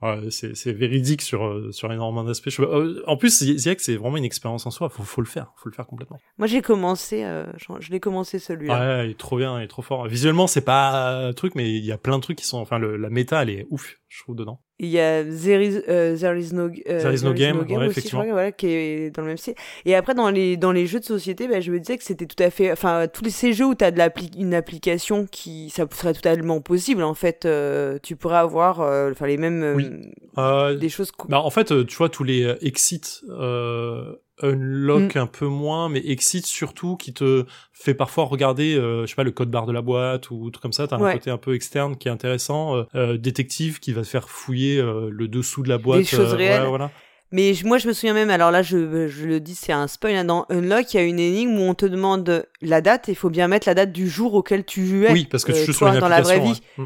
ouais, 0.02 0.30
c'est 0.30 0.56
c'est 0.56 0.74
véridique 0.74 1.22
sur 1.22 1.46
euh, 1.46 1.72
sur 1.72 1.92
énormément 1.92 2.24
d'aspects. 2.24 2.50
Euh, 2.60 3.02
en 3.08 3.18
plus 3.18 3.42
X 3.42 3.84
c'est 3.84 3.96
vraiment 3.96 4.18
une 4.18 4.26
expérience 4.26 4.66
en 4.66 4.72
soi, 4.72 4.90
faut 4.90 5.04
faut 5.04 5.22
le 5.22 5.28
faire, 5.28 5.54
faut 5.56 5.70
le 5.70 5.76
faire 5.76 5.88
complètement. 5.88 6.20
Moi, 6.38 6.48
j'ai 6.48 6.62
commencé, 6.62 7.24
euh, 7.24 7.46
je, 7.58 7.66
je 7.80 7.92
l'ai 7.92 8.00
commencé 8.00 8.40
celui-là. 8.40 8.80
Ouais, 8.80 9.08
il 9.08 9.12
est 9.12 9.20
trop 9.20 9.38
bien, 9.38 9.60
il 9.60 9.64
est 9.64 9.68
trop 9.68 9.82
fort. 9.82 10.08
Visuellement, 10.08 10.48
c'est 10.48 10.62
pas 10.62 11.28
un 11.28 11.34
truc 11.34 11.56
mais 11.56 11.70
il 11.70 11.86
y 11.86 11.92
a 11.92 11.98
plein 11.98 12.18
de 12.18 12.24
trucs 12.24 12.38
qui 12.38 12.46
sont 12.46 12.60
enfin 12.60 12.78
le, 12.78 12.98
la 12.98 13.10
méta 13.10 13.42
elle 13.42 13.50
est 13.50 13.68
ouf, 13.70 13.96
je 14.08 14.22
trouve 14.24 14.36
dedans. 14.36 14.62
Il 14.82 14.88
y 14.88 15.00
a 15.00 15.24
There 15.26 15.62
is, 15.62 15.82
euh, 15.90 16.16
There 16.18 16.40
is 16.40 16.54
no, 16.54 16.68
euh, 16.68 16.70
There 17.02 17.14
is 17.14 17.24
no 17.26 17.34
game, 17.34 17.58
ouais, 17.60 17.76
aussi, 17.78 17.86
effectivement. 17.90 18.22
crois, 18.22 18.32
voilà, 18.32 18.52
qui 18.54 18.68
est 18.68 19.14
dans 19.16 19.24
le 19.24 19.28
même 19.28 19.38
style. 19.38 19.56
Et 19.86 19.94
après, 19.94 20.14
dans 20.14 20.30
les, 20.30 20.56
dans 20.56 20.72
les 20.72 20.88
jeux 20.88 21.02
de 21.02 21.06
société, 21.06 21.48
bah, 21.50 21.60
je 21.60 21.70
me 21.72 21.80
disais 21.80 21.98
que 21.98 22.04
c'était 22.06 22.26
tout 22.28 22.42
à 22.42 22.50
fait. 22.50 22.72
Enfin, 22.72 23.08
tous 23.12 23.24
les- 23.26 23.30
ces 23.30 23.52
jeux 23.52 23.66
où 23.66 23.76
tu 23.76 23.84
as 23.84 23.92
de 23.92 23.98
l'appli- 23.98 24.32
une 24.38 24.54
application 24.54 25.28
qui. 25.30 25.70
Ça 25.70 25.86
serait 25.92 26.14
totalement 26.14 26.62
possible, 26.62 27.04
en 27.04 27.14
fait. 27.14 27.46
euh, 27.46 27.98
tu 28.02 28.16
pourrais 28.16 28.38
avoir 28.38 28.80
euh, 28.82 29.12
enfin, 29.12 29.28
les 29.28 29.38
mêmes. 29.38 29.64
euh, 29.64 29.74
Oui. 29.76 29.90
Euh, 30.38 30.76
Des 30.76 30.88
choses. 30.90 31.12
Bah 31.28 31.42
en 31.42 31.50
fait, 31.50 31.72
euh, 31.74 31.84
tu 31.84 31.98
vois 31.98 32.08
tous 32.10 32.24
les 32.24 32.44
euh, 32.44 32.56
exits, 32.66 33.02
euh, 33.30 34.16
unlock 34.42 35.16
Mm. 35.16 35.20
un 35.20 35.28
peu 35.28 35.46
moins, 35.48 35.90
mais 35.90 36.02
exit 36.06 36.46
surtout 36.46 36.96
qui 36.98 37.14
te 37.14 37.46
fait 37.74 37.94
parfois 37.94 38.26
regarder, 38.26 38.76
euh, 38.76 39.02
je 39.06 39.08
sais 39.08 39.16
pas, 39.16 39.24
le 39.24 39.32
code 39.32 39.50
barre 39.52 39.66
de 39.66 39.72
la 39.74 39.82
boîte 39.82 40.32
ou 40.32 40.50
tout 40.52 40.60
comme 40.60 40.74
ça. 40.74 40.88
T'as 40.88 40.98
un 40.98 41.00
côté 41.14 41.30
un 41.30 41.38
peu 41.38 41.54
externe 41.56 41.96
qui 41.98 42.08
est 42.08 42.12
intéressant. 42.12 42.76
Euh, 42.76 42.84
euh, 42.96 43.18
détective 43.18 43.80
qui 43.80 43.94
va 43.94 44.02
te 44.02 44.08
faire 44.08 44.30
fouiller 44.30 44.80
euh, 44.80 45.10
le 45.12 45.28
dessous 45.28 45.64
de 45.64 45.70
la 45.70 45.78
boîte. 45.78 46.06
choses 46.06 46.34
euh, 46.34 46.38
ouais, 46.38 46.50
réelles. 46.58 46.68
voilà. 46.68 46.92
Mais 47.32 47.54
je- 47.54 47.66
moi, 47.68 47.78
je 47.78 47.88
me 47.88 47.94
souviens 47.94 48.16
même, 48.16 48.32
alors 48.32 48.50
là, 48.50 48.64
je, 48.64 49.08
je 49.08 49.26
le 49.28 49.40
dis, 49.40 49.54
c'est 49.54 49.72
un 49.72 49.88
spoil. 49.88 50.16
hein, 50.16 50.26
dans 50.26 50.46
Unlock, 50.50 50.94
il 50.94 50.98
y 50.98 51.00
a 51.00 51.04
une 51.04 51.20
énigme 51.20 51.60
où 51.60 51.62
on 51.62 51.76
te 51.76 51.86
demande 51.86 52.44
la 52.62 52.82
date 52.82 53.08
et 53.08 53.12
il 53.12 53.16
faut 53.16 53.30
bien 53.30 53.48
mettre 53.48 53.68
la 53.68 53.76
date 53.76 53.92
du 53.92 54.10
jour 54.10 54.34
auquel 54.34 54.66
tu 54.66 54.86
jouais. 54.88 55.12
Oui, 55.12 55.28
parce 55.30 55.46
que 55.46 55.52
tu 55.52 55.60
euh, 55.60 55.66
joues 55.66 55.74
sur 55.74 55.88
une 55.88 56.00
dans 56.00 56.08
la 56.08 56.22
vraie 56.22 56.40
vie. 56.40 56.60
ouais. 56.80 56.86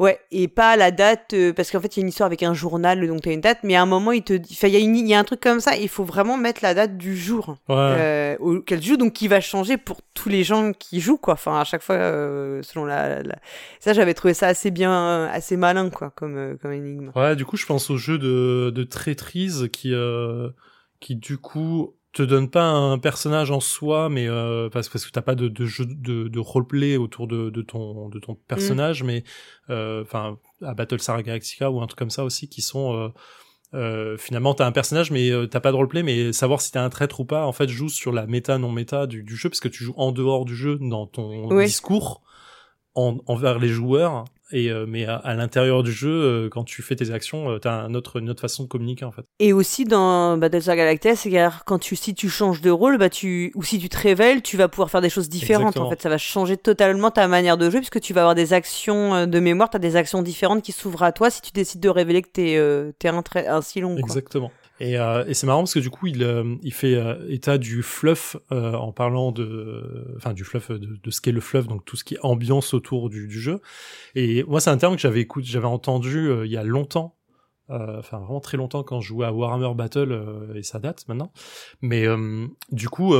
Ouais, 0.00 0.18
et 0.32 0.48
pas 0.48 0.76
la 0.76 0.90
date, 0.90 1.34
euh, 1.34 1.52
parce 1.52 1.70
qu'en 1.70 1.80
fait, 1.80 1.96
il 1.96 2.00
y 2.00 2.02
a 2.02 2.02
une 2.02 2.08
histoire 2.08 2.26
avec 2.26 2.42
un 2.42 2.52
journal, 2.52 3.06
donc 3.06 3.20
t'as 3.22 3.30
une 3.32 3.40
date, 3.40 3.58
mais 3.62 3.76
à 3.76 3.82
un 3.82 3.86
moment, 3.86 4.10
il 4.10 4.24
te 4.24 4.32
dit, 4.32 4.52
enfin, 4.52 4.66
il 4.66 4.74
y, 4.74 4.76
a 4.76 4.80
une- 4.80 4.96
il 4.96 5.06
y 5.06 5.14
a 5.14 5.18
un 5.20 5.24
truc 5.24 5.38
comme 5.38 5.60
ça, 5.60 5.76
il 5.76 5.88
faut 5.88 6.02
vraiment 6.02 6.36
mettre 6.36 6.60
la 6.64 6.74
date 6.74 6.96
du 6.96 7.16
jour 7.16 7.50
Ouais. 7.68 7.74
euh, 7.76 8.36
auquel 8.40 8.80
tu 8.80 8.88
joues, 8.88 8.96
donc 8.96 9.12
qui 9.12 9.28
va 9.28 9.40
changer 9.40 9.76
pour 9.76 10.00
tous 10.12 10.28
les 10.28 10.42
gens 10.42 10.72
qui 10.72 11.00
jouent, 11.00 11.16
quoi. 11.16 11.34
Enfin, 11.34 11.60
à 11.60 11.64
chaque 11.64 11.82
fois, 11.82 11.94
euh, 11.94 12.60
selon 12.62 12.84
la, 12.86 13.22
la- 13.22 13.38
Ça, 13.78 13.92
j'avais 13.92 14.14
trouvé 14.14 14.34
ça 14.34 14.48
assez 14.48 14.72
bien, 14.72 15.26
assez 15.26 15.56
malin, 15.56 15.90
quoi, 15.90 16.10
comme, 16.10 16.36
euh, 16.38 16.56
comme 16.60 16.72
énigme. 16.72 17.12
Ouais, 17.14 17.36
du 17.36 17.44
coup, 17.44 17.56
je 17.56 17.66
pense 17.66 17.88
au 17.90 17.96
jeu 17.96 18.18
de, 18.18 18.72
de 18.74 18.82
traîtrise 18.82 19.68
qui, 19.72 19.94
euh, 19.94 20.48
qui 20.98 21.14
du 21.14 21.38
coup 21.38 21.94
te 22.14 22.22
donne 22.22 22.48
pas 22.48 22.64
un 22.64 22.98
personnage 22.98 23.50
en 23.50 23.60
soi, 23.60 24.08
mais 24.08 24.26
euh, 24.28 24.68
parce, 24.70 24.88
parce 24.88 25.04
que 25.04 25.10
t'as 25.10 25.20
pas 25.22 25.34
de, 25.34 25.48
de 25.48 25.64
jeu 25.66 25.84
de, 25.86 26.28
de 26.28 26.38
roleplay 26.38 26.96
autour 26.96 27.26
de, 27.26 27.50
de 27.50 27.62
ton 27.62 28.08
de 28.08 28.18
ton 28.18 28.34
personnage, 28.34 29.02
mais 29.02 29.24
euh, 29.70 30.02
enfin 30.02 30.38
à 30.62 30.74
Battlestar 30.74 31.22
Galactica 31.22 31.70
ou 31.70 31.80
un 31.82 31.86
truc 31.86 31.98
comme 31.98 32.10
ça 32.10 32.24
aussi 32.24 32.48
qui 32.48 32.62
sont 32.62 32.94
euh, 32.96 33.08
euh, 33.74 34.16
finalement 34.16 34.54
t'as 34.54 34.66
un 34.66 34.72
personnage 34.72 35.10
mais 35.10 35.30
euh, 35.30 35.46
t'as 35.46 35.58
pas 35.60 35.72
de 35.72 35.76
roleplay 35.76 36.02
mais 36.04 36.32
savoir 36.32 36.60
si 36.60 36.70
t'es 36.70 36.78
un 36.78 36.90
traître 36.90 37.18
ou 37.20 37.24
pas 37.24 37.44
en 37.46 37.52
fait 37.52 37.68
joue 37.68 37.88
sur 37.88 38.12
la 38.12 38.26
méta 38.26 38.56
non 38.58 38.70
méta 38.70 39.06
du, 39.08 39.22
du 39.24 39.36
jeu 39.36 39.48
parce 39.48 39.60
que 39.60 39.68
tu 39.68 39.82
joues 39.82 39.94
en 39.96 40.12
dehors 40.12 40.44
du 40.44 40.54
jeu 40.54 40.78
dans 40.80 41.06
ton 41.08 41.48
Oui. 41.52 41.66
discours 41.66 42.22
en, 42.94 43.18
envers 43.26 43.58
les 43.58 43.68
joueurs 43.68 44.24
et 44.54 44.70
euh, 44.70 44.86
mais 44.88 45.04
à, 45.04 45.16
à 45.16 45.34
l'intérieur 45.34 45.82
du 45.82 45.92
jeu 45.92 46.10
euh, 46.10 46.48
quand 46.48 46.64
tu 46.64 46.80
fais 46.82 46.96
tes 46.96 47.10
actions 47.10 47.50
euh, 47.50 47.58
t'as 47.58 47.72
un 47.72 47.94
autre 47.94 48.20
une 48.20 48.30
autre 48.30 48.40
façon 48.40 48.62
de 48.62 48.68
communiquer 48.68 49.04
en 49.04 49.12
fait 49.12 49.24
Et 49.40 49.52
aussi 49.52 49.84
dans 49.84 50.36
Battlestar 50.38 50.76
Galactica, 50.76 51.16
c'est 51.16 51.30
quand 51.66 51.78
tu, 51.78 51.96
si 51.96 52.14
tu 52.14 52.28
changes 52.28 52.60
de 52.60 52.70
rôle, 52.70 52.98
bah 52.98 53.10
tu, 53.10 53.52
ou 53.54 53.62
si 53.62 53.78
tu 53.78 53.88
te 53.88 53.98
révèles, 53.98 54.42
tu 54.42 54.56
vas 54.56 54.68
pouvoir 54.68 54.90
faire 54.90 55.00
des 55.00 55.10
choses 55.10 55.28
différentes. 55.28 55.68
Exactement. 55.68 55.86
En 55.86 55.90
fait, 55.90 56.02
ça 56.02 56.08
va 56.08 56.18
changer 56.18 56.56
totalement 56.56 57.10
ta 57.10 57.26
manière 57.28 57.56
de 57.56 57.68
jouer, 57.70 57.80
puisque 57.80 58.00
tu 58.00 58.12
vas 58.12 58.22
avoir 58.22 58.34
des 58.34 58.52
actions 58.52 59.14
euh, 59.14 59.26
de 59.26 59.40
mémoire, 59.40 59.70
tu 59.70 59.76
as 59.76 59.80
des 59.80 59.96
actions 59.96 60.22
différentes 60.22 60.62
qui 60.62 60.72
s'ouvrent 60.72 61.02
à 61.02 61.12
toi 61.12 61.30
si 61.30 61.42
tu 61.42 61.52
décides 61.52 61.80
de 61.80 61.88
révéler 61.88 62.22
que 62.22 62.28
t'es 62.28 62.56
euh, 62.56 62.92
t'es 62.98 63.08
un, 63.08 63.22
un 63.48 63.62
si 63.62 63.80
long. 63.80 63.96
Quoi. 63.96 64.50
Et, 64.80 64.98
euh, 64.98 65.24
et 65.26 65.34
c'est 65.34 65.46
marrant 65.46 65.60
parce 65.60 65.74
que 65.74 65.78
du 65.78 65.90
coup, 65.90 66.08
il, 66.08 66.22
euh, 66.22 66.56
il 66.62 66.72
fait 66.72 66.94
euh, 66.94 67.14
état 67.28 67.58
du 67.58 67.82
fluff 67.82 68.36
euh, 68.50 68.72
en 68.74 68.92
parlant 68.92 69.30
de, 69.30 70.14
enfin 70.16 70.32
du 70.32 70.42
fluff 70.42 70.70
de, 70.70 70.98
de 71.00 71.10
ce 71.10 71.20
qu'est 71.20 71.32
le 71.32 71.40
fluff, 71.40 71.68
donc 71.68 71.84
tout 71.84 71.96
ce 71.96 72.02
qui 72.02 72.14
est 72.14 72.18
ambiance 72.22 72.74
autour 72.74 73.08
du, 73.08 73.28
du 73.28 73.40
jeu. 73.40 73.60
Et 74.14 74.42
moi, 74.44 74.60
c'est 74.60 74.70
un 74.70 74.76
terme 74.76 74.96
que 74.96 75.00
j'avais 75.00 75.20
écouté, 75.20 75.46
j'avais 75.46 75.66
entendu 75.66 76.28
euh, 76.28 76.44
il 76.44 76.50
y 76.50 76.56
a 76.56 76.64
longtemps, 76.64 77.16
euh, 77.70 78.00
enfin 78.00 78.18
vraiment 78.18 78.40
très 78.40 78.56
longtemps 78.56 78.82
quand 78.82 79.00
je 79.00 79.08
jouais 79.08 79.26
à 79.26 79.32
Warhammer 79.32 79.74
Battle 79.74 80.52
et 80.56 80.62
ça 80.62 80.78
date 80.80 81.06
maintenant. 81.08 81.32
Mais 81.80 82.06
du 82.72 82.88
coup. 82.88 83.14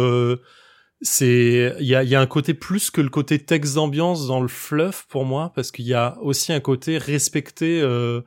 C'est 1.00 1.74
il 1.80 1.86
y 1.86 1.94
a, 1.94 2.02
y 2.02 2.14
a 2.14 2.20
un 2.20 2.26
côté 2.26 2.54
plus 2.54 2.90
que 2.90 3.02
le 3.02 3.10
côté 3.10 3.38
texte 3.38 3.74
d'ambiance 3.74 4.26
dans 4.26 4.40
le 4.40 4.48
fluff 4.48 5.06
pour 5.10 5.26
moi 5.26 5.52
parce 5.54 5.70
qu'il 5.70 5.84
y 5.84 5.92
a 5.92 6.16
aussi 6.22 6.50
un 6.50 6.60
côté 6.60 6.96
respecter 6.96 7.82
euh, 7.82 8.22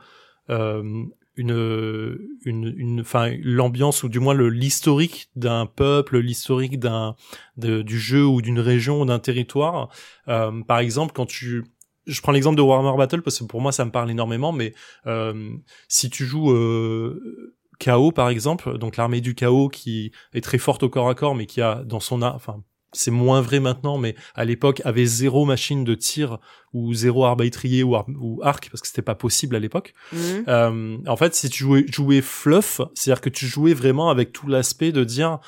euh, 0.52 1.04
une 1.38 2.18
une 2.44 2.74
une 2.76 3.02
enfin 3.02 3.32
l'ambiance 3.42 4.04
ou 4.04 4.10
du 4.10 4.20
moins 4.20 4.34
le 4.34 4.50
l'historique 4.50 5.30
d'un 5.36 5.66
peuple 5.68 6.18
l'historique 6.18 6.80
d'un 6.80 7.16
du 7.56 8.00
jeu 8.00 8.26
ou 8.26 8.42
d'une 8.42 8.60
région 8.60 9.02
ou 9.02 9.06
d'un 9.06 9.20
territoire. 9.20 9.90
Euh, 10.28 10.64
par 10.64 10.80
exemple 10.80 11.14
quand 11.16 11.28
tu 11.28 11.64
je 12.08 12.22
prends 12.22 12.32
l'exemple 12.32 12.58
de 12.58 12.62
Warhammer 12.62 12.98
Battle 12.98 13.22
parce 13.22 13.40
que 13.40 13.46
pour 13.46 13.62
moi 13.62 13.72
ça 13.72 13.86
me 13.86 13.92
parle 13.92 14.10
énormément 14.10 14.52
mais 14.52 14.74
euh, 15.06 15.52
si 15.88 16.10
tu 16.10 16.26
joues 16.26 16.52
euh, 16.52 17.54
Chaos 17.80 18.12
par 18.12 18.30
exemple 18.30 18.78
donc 18.80 18.98
l'armée 18.98 19.22
du 19.22 19.36
chaos 19.36 19.70
qui 19.70 20.12
est 20.34 20.42
très 20.42 20.58
forte 20.58 20.82
au 20.82 20.90
corps 20.90 21.10
à 21.10 21.16
corps 21.16 21.36
mais 21.36 21.46
qui 21.46 21.62
a 21.62 21.84
dans 21.84 22.00
son 22.00 22.24
enfin 22.24 22.64
c'est 22.94 23.12
moins 23.12 23.42
vrai 23.42 23.60
maintenant, 23.60 23.98
mais 23.98 24.16
à 24.36 24.46
l'époque 24.46 24.82
avait 24.86 25.06
zéro 25.06 25.46
machine 25.46 25.84
de 25.84 25.94
tir 25.96 26.40
ou 26.74 26.94
zéro 26.94 27.26
arbalétrier 27.26 27.84
ou, 27.84 27.96
ar- 27.96 28.08
ou 28.20 28.40
arc 28.44 28.70
parce 28.70 28.82
que 28.82 28.88
c'était 28.88 29.02
pas 29.02 29.16
possible 29.16 29.56
à 29.56 29.60
l'époque. 29.60 29.94
Mhm. 30.14 30.44
Euh, 30.48 30.98
en 31.08 31.18
fait, 31.18 31.36
si 31.36 31.50
tu 31.50 31.64
jouais, 31.64 31.86
jouais 31.90 32.22
fluff, 32.22 32.82
c'est-à-dire 32.94 33.22
que 33.22 33.30
tu 33.30 33.46
jouais 33.48 33.74
vraiment 33.74 34.10
avec 34.10 34.32
tout 34.32 34.48
l'aspect 34.48 34.92
de 34.92 35.04
dire 35.04 35.40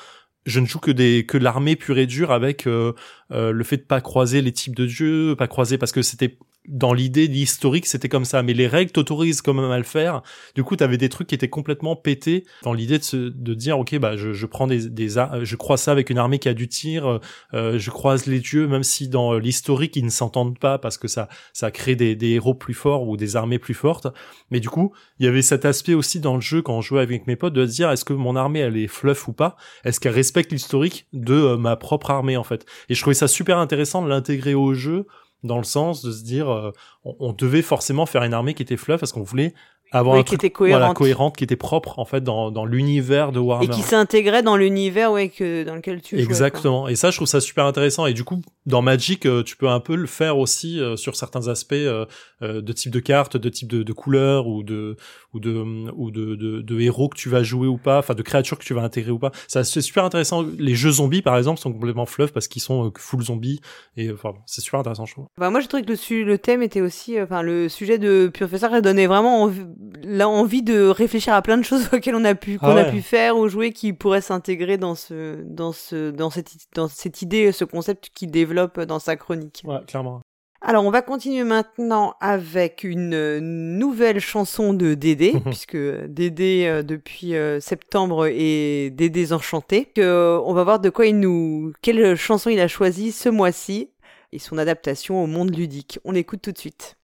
je 0.46 0.58
ne 0.58 0.66
joue 0.66 0.78
que 0.78 0.90
des 0.90 1.26
que 1.26 1.36
l'armée 1.36 1.76
pure 1.76 1.98
et 1.98 2.06
dure 2.06 2.32
avec 2.32 2.66
euh, 2.66 2.94
euh, 3.30 3.52
le 3.52 3.64
fait 3.64 3.76
de 3.76 3.82
pas 3.82 4.00
croiser 4.00 4.40
les 4.40 4.52
types 4.52 4.74
de 4.74 4.86
jeux, 4.86 5.36
pas 5.36 5.48
croiser 5.48 5.76
parce 5.76 5.92
que 5.92 6.02
c'était 6.02 6.38
dans 6.68 6.92
l'idée 6.92 7.26
l'historique 7.26 7.86
c'était 7.86 8.08
comme 8.08 8.24
ça. 8.24 8.42
Mais 8.42 8.52
les 8.52 8.66
règles 8.66 8.92
t'autorisent 8.92 9.42
quand 9.42 9.54
même 9.54 9.70
à 9.70 9.78
le 9.78 9.84
faire. 9.84 10.22
Du 10.54 10.62
coup 10.62 10.76
t'avais 10.76 10.98
des 10.98 11.08
trucs 11.08 11.26
qui 11.28 11.34
étaient 11.34 11.48
complètement 11.48 11.96
pétés 11.96 12.44
dans 12.62 12.72
l'idée 12.72 12.98
de 12.98 13.02
se, 13.04 13.16
de 13.16 13.54
dire 13.54 13.78
ok 13.78 13.98
bah 13.98 14.16
je, 14.16 14.32
je 14.32 14.46
prends 14.46 14.66
des, 14.66 14.88
des 14.88 15.18
ar- 15.18 15.44
je 15.44 15.56
crois 15.56 15.76
ça 15.76 15.92
avec 15.92 16.10
une 16.10 16.18
armée 16.18 16.38
qui 16.38 16.48
a 16.48 16.54
du 16.54 16.68
tir 16.68 17.20
euh, 17.54 17.78
je 17.78 17.90
croise 17.90 18.26
les 18.26 18.40
dieux 18.40 18.66
même 18.68 18.82
si 18.82 19.08
dans 19.08 19.38
l'historique 19.38 19.96
ils 19.96 20.04
ne 20.04 20.10
s'entendent 20.10 20.58
pas 20.58 20.78
parce 20.78 20.98
que 20.98 21.08
ça 21.08 21.28
ça 21.52 21.70
crée 21.70 21.96
des, 21.96 22.14
des 22.14 22.30
héros 22.30 22.54
plus 22.54 22.74
forts 22.74 23.08
ou 23.08 23.16
des 23.16 23.36
armées 23.36 23.58
plus 23.58 23.74
fortes. 23.74 24.06
Mais 24.50 24.60
du 24.60 24.68
coup 24.68 24.92
il 25.18 25.26
y 25.26 25.28
avait 25.28 25.42
cet 25.42 25.64
aspect 25.64 25.94
aussi 25.94 26.20
dans 26.20 26.34
le 26.34 26.40
jeu 26.40 26.62
quand 26.62 26.76
on 26.76 26.80
jouait 26.82 27.00
avec 27.00 27.26
mes 27.26 27.36
potes 27.36 27.54
de 27.54 27.66
se 27.66 27.72
dire 27.72 27.90
est-ce 27.90 28.04
que 28.04 28.12
mon 28.12 28.36
armée 28.36 28.60
elle 28.60 28.76
est 28.76 28.86
fluff 28.86 29.28
ou 29.28 29.32
pas? 29.32 29.56
Est-ce 29.84 29.98
qu'elle 29.98 30.12
respecte 30.12 30.52
l'historique 30.52 31.06
de 31.12 31.34
euh, 31.34 31.56
ma 31.56 31.76
propre 31.76 32.10
armée 32.10 32.36
en 32.36 32.44
fait? 32.44 32.66
Et 32.88 32.94
je 32.94 33.00
trouvais 33.00 33.14
ça 33.14 33.28
super 33.28 33.58
intéressant 33.58 34.02
de 34.02 34.08
l'intégrer 34.08 34.54
au 34.54 34.74
jeu 34.74 35.06
dans 35.42 35.58
le 35.58 35.64
sens 35.64 36.02
de 36.02 36.12
se 36.12 36.22
dire 36.22 36.50
euh, 36.50 36.72
on, 37.04 37.32
devait 37.32 37.62
forcément 37.62 38.06
faire 38.06 38.22
une 38.22 38.34
armée 38.34 38.54
qui 38.54 38.62
était 38.62 38.76
fluff 38.76 39.00
parce 39.00 39.12
qu'on 39.12 39.22
voulait 39.22 39.54
avoir 39.92 40.14
Ouais, 40.14 40.20
un 40.20 40.22
qui 40.24 40.36
truc 40.36 40.44
était 40.44 40.54
voilà, 40.70 40.92
cohérente. 40.94 41.36
qui 41.36 41.44
était 41.44 41.56
propre 41.56 41.98
en 41.98 42.04
fait 42.04 42.22
dans, 42.22 42.50
dans 42.50 42.64
l'univers 42.64 43.32
de 43.32 43.38
Et 43.38 43.42
Warhammer. 43.42 43.68
qui 43.70 43.82
s'intégrait 43.82 44.42
dans 44.42 44.56
l'univers 44.56 45.12
ouais, 45.12 45.28
que, 45.28 45.64
dans 45.64 45.74
lequel 45.74 46.00
tu 46.00 46.16
jouais. 46.16 46.24
Exactement. 46.24 46.88
Et 46.88 46.94
ça, 46.96 47.10
je 47.10 47.16
trouve 47.16 47.28
ça 47.28 47.40
super 47.40 47.64
intéressant. 47.66 48.06
Et 48.06 48.12
du 48.12 48.24
coup, 48.24 48.40
dans 48.66 48.82
Magic, 48.82 49.26
euh, 49.26 49.42
tu 49.42 49.56
peux 49.56 49.68
un 49.68 49.80
peu 49.80 49.96
le 49.96 50.06
faire 50.06 50.38
aussi 50.38 50.78
euh, 50.80 50.96
sur 50.96 51.16
certains 51.16 51.48
aspects 51.48 51.72
euh, 51.72 52.06
euh, 52.42 52.60
de 52.60 52.72
type 52.72 52.92
de 52.92 53.00
cartes, 53.00 53.36
de 53.36 53.48
type 53.48 53.68
de, 53.68 53.82
de 53.82 53.92
couleurs 53.92 54.46
ou 54.46 54.62
de 54.62 54.96
ou 55.32 55.40
de 55.40 55.64
ou 55.94 56.10
de, 56.10 56.34
de, 56.36 56.60
de 56.60 56.80
héros 56.80 57.08
que 57.08 57.16
tu 57.16 57.28
vas 57.28 57.42
jouer 57.42 57.66
ou 57.68 57.76
pas, 57.78 57.98
enfin 57.98 58.14
de 58.14 58.22
créatures 58.22 58.58
que 58.58 58.64
tu 58.64 58.74
vas 58.74 58.82
intégrer 58.82 59.10
ou 59.10 59.18
pas. 59.18 59.32
Ça, 59.48 59.64
c'est 59.64 59.80
super 59.80 60.04
intéressant. 60.04 60.44
Les 60.58 60.74
jeux 60.74 60.90
zombies, 60.92 61.22
par 61.22 61.36
exemple, 61.36 61.60
sont 61.60 61.72
complètement 61.72 62.06
fluff 62.06 62.32
parce 62.32 62.48
qu'ils 62.48 62.62
sont 62.62 62.86
euh, 62.86 62.90
full 62.96 63.22
zombies. 63.22 63.60
Et 63.96 64.10
enfin, 64.12 64.34
c'est 64.46 64.60
super 64.60 64.80
intéressant, 64.80 65.06
je 65.06 65.14
trouve. 65.14 65.26
Bah, 65.38 65.50
moi, 65.50 65.60
je 65.60 65.66
trouvais 65.66 65.82
que 65.82 65.90
le, 65.90 66.24
le 66.24 66.38
thème 66.38 66.62
était 66.62 66.80
aussi, 66.80 67.20
enfin, 67.20 67.42
le 67.42 67.68
sujet 67.68 67.98
de 67.98 68.30
Professeur 68.32 68.72
a 68.72 68.80
donné 68.80 69.06
vraiment 69.06 69.42
envie, 69.42 69.62
là, 70.02 70.28
envie 70.28 70.62
de 70.62 70.86
réfléchir 70.86 71.34
à 71.34 71.42
plein 71.42 71.56
de 71.56 71.62
choses 71.62 71.88
auxquelles 71.92 72.14
on 72.14 72.24
a 72.24 72.34
pu, 72.34 72.58
qu'on 72.58 72.76
Ah 72.76 72.80
a 72.80 72.84
pu 72.84 73.02
faire 73.02 73.36
ou 73.36 73.48
jouer 73.48 73.72
qui 73.72 73.92
pourraient 73.92 74.20
s'intégrer 74.20 74.78
dans 74.78 74.94
ce, 74.94 75.42
dans 75.42 75.72
ce, 75.72 76.10
dans 76.10 76.30
cette, 76.30 76.52
dans 76.74 76.88
cette 76.88 77.22
idée, 77.22 77.52
ce 77.52 77.64
concept 77.64 78.10
qu'il 78.14 78.30
développe 78.30 78.80
dans 78.80 78.98
sa 78.98 79.16
chronique. 79.16 79.62
Ouais, 79.64 79.78
clairement. 79.86 80.22
Alors, 80.62 80.84
on 80.84 80.90
va 80.90 81.00
continuer 81.00 81.42
maintenant 81.42 82.16
avec 82.20 82.84
une 82.84 83.14
euh, 83.14 83.40
nouvelle 83.40 84.20
chanson 84.20 84.74
de 84.74 84.92
Dédé, 84.92 85.32
puisque 85.46 85.76
Dédé, 85.76 86.66
euh, 86.66 86.82
depuis 86.82 87.34
euh, 87.34 87.60
septembre, 87.60 88.26
est 88.30 88.90
Dédés 88.90 89.32
Enchanté. 89.32 89.90
Euh, 89.98 90.38
on 90.44 90.52
va 90.52 90.64
voir 90.64 90.78
de 90.78 90.90
quoi 90.90 91.06
il 91.06 91.18
nous, 91.18 91.72
quelle 91.80 92.14
chanson 92.14 92.50
il 92.50 92.60
a 92.60 92.68
choisi 92.68 93.10
ce 93.10 93.30
mois-ci 93.30 93.90
et 94.32 94.38
son 94.38 94.58
adaptation 94.58 95.22
au 95.24 95.26
monde 95.26 95.56
ludique. 95.56 95.98
On 96.04 96.12
l'écoute 96.12 96.42
tout 96.42 96.52
de 96.52 96.58
suite. 96.58 96.98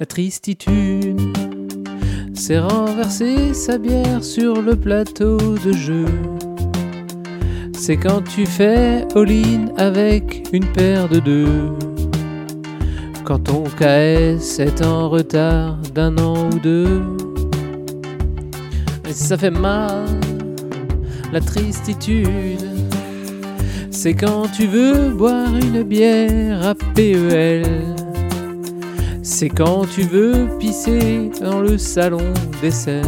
La 0.00 0.06
tristitude 0.06 1.20
s'est 2.32 2.58
renversé 2.58 3.52
sa 3.52 3.76
bière 3.76 4.24
sur 4.24 4.62
le 4.62 4.74
plateau 4.74 5.36
de 5.36 5.72
jeu. 5.72 6.06
C'est 7.74 7.98
quand 7.98 8.22
tu 8.22 8.46
fais 8.46 9.06
all-in 9.14 9.66
avec 9.76 10.48
une 10.54 10.64
paire 10.72 11.06
de 11.06 11.18
deux. 11.18 11.68
Quand 13.24 13.40
ton 13.40 13.64
KS 13.64 14.58
est 14.60 14.82
en 14.82 15.10
retard 15.10 15.76
d'un 15.94 16.16
an 16.16 16.48
ou 16.48 16.58
deux. 16.58 17.02
Et 19.06 19.12
ça 19.12 19.36
fait 19.36 19.50
mal, 19.50 20.06
la 21.30 21.42
tristitude. 21.42 22.70
C'est 23.90 24.14
quand 24.14 24.50
tu 24.50 24.66
veux 24.66 25.10
boire 25.10 25.54
une 25.54 25.82
bière 25.82 26.66
à 26.68 26.74
PEL. 26.74 27.99
C'est 29.32 29.48
quand 29.48 29.86
tu 29.86 30.02
veux 30.02 30.48
pisser 30.58 31.30
dans 31.40 31.60
le 31.60 31.78
salon 31.78 32.34
des 32.60 32.72
scènes. 32.72 33.06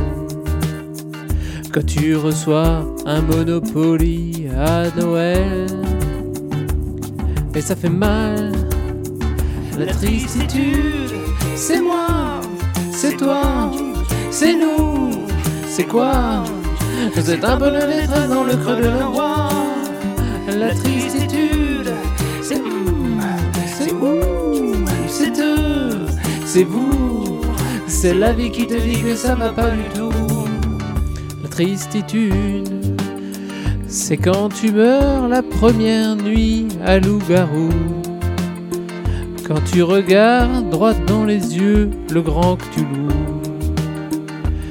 Quand 1.73 1.85
tu 1.85 2.15
reçois 2.17 2.87
un 3.05 3.21
Monopoly 3.23 4.47
à 4.57 4.85
Noël. 4.99 5.67
Et 7.57 7.61
ça 7.61 7.75
fait 7.75 7.89
mal. 7.89 8.53
La 9.77 9.87
tristitude, 9.87 11.11
c'est 11.57 11.81
moi, 11.81 12.41
c'est 12.93 13.17
toi, 13.17 13.73
c'est 14.31 14.55
nous, 14.55 15.11
c'est 15.69 15.89
quoi? 15.89 16.45
C'est 17.21 17.45
un 17.45 17.57
peu 17.57 17.71
de 17.73 17.85
lettre 17.85 18.29
dans 18.29 18.45
le 18.45 18.55
creux 18.57 18.77
de 18.77 18.85
la 18.85 19.07
voix. 19.07 19.49
La 20.57 20.73
tristitude, 20.73 21.32
c'est 26.55 26.65
vous. 26.65 27.41
C'est 27.87 28.13
la 28.13 28.35
vie 28.35 28.51
qui 28.51 28.67
te 28.67 28.75
dit 28.75 29.01
que 29.01 29.15
ça 29.17 29.35
va 29.35 29.49
pas 29.53 29.71
du 29.71 29.85
tout. 29.95 30.13
La 31.43 31.49
tristitude, 31.49 32.69
c'est 33.89 34.19
quand 34.19 34.51
tu 34.51 34.71
meurs 34.71 35.29
la 35.29 35.43
première 35.43 36.15
nuit 36.15 36.69
à 36.85 36.99
loup-garou. 36.99 37.71
Quand 39.49 39.63
tu 39.73 39.83
regardes 39.83 40.69
droit 40.69 40.93
dans 40.93 41.25
les 41.25 41.57
yeux 41.57 41.89
le 42.11 42.21
grand 42.21 42.57
Cthulhu. 42.57 43.09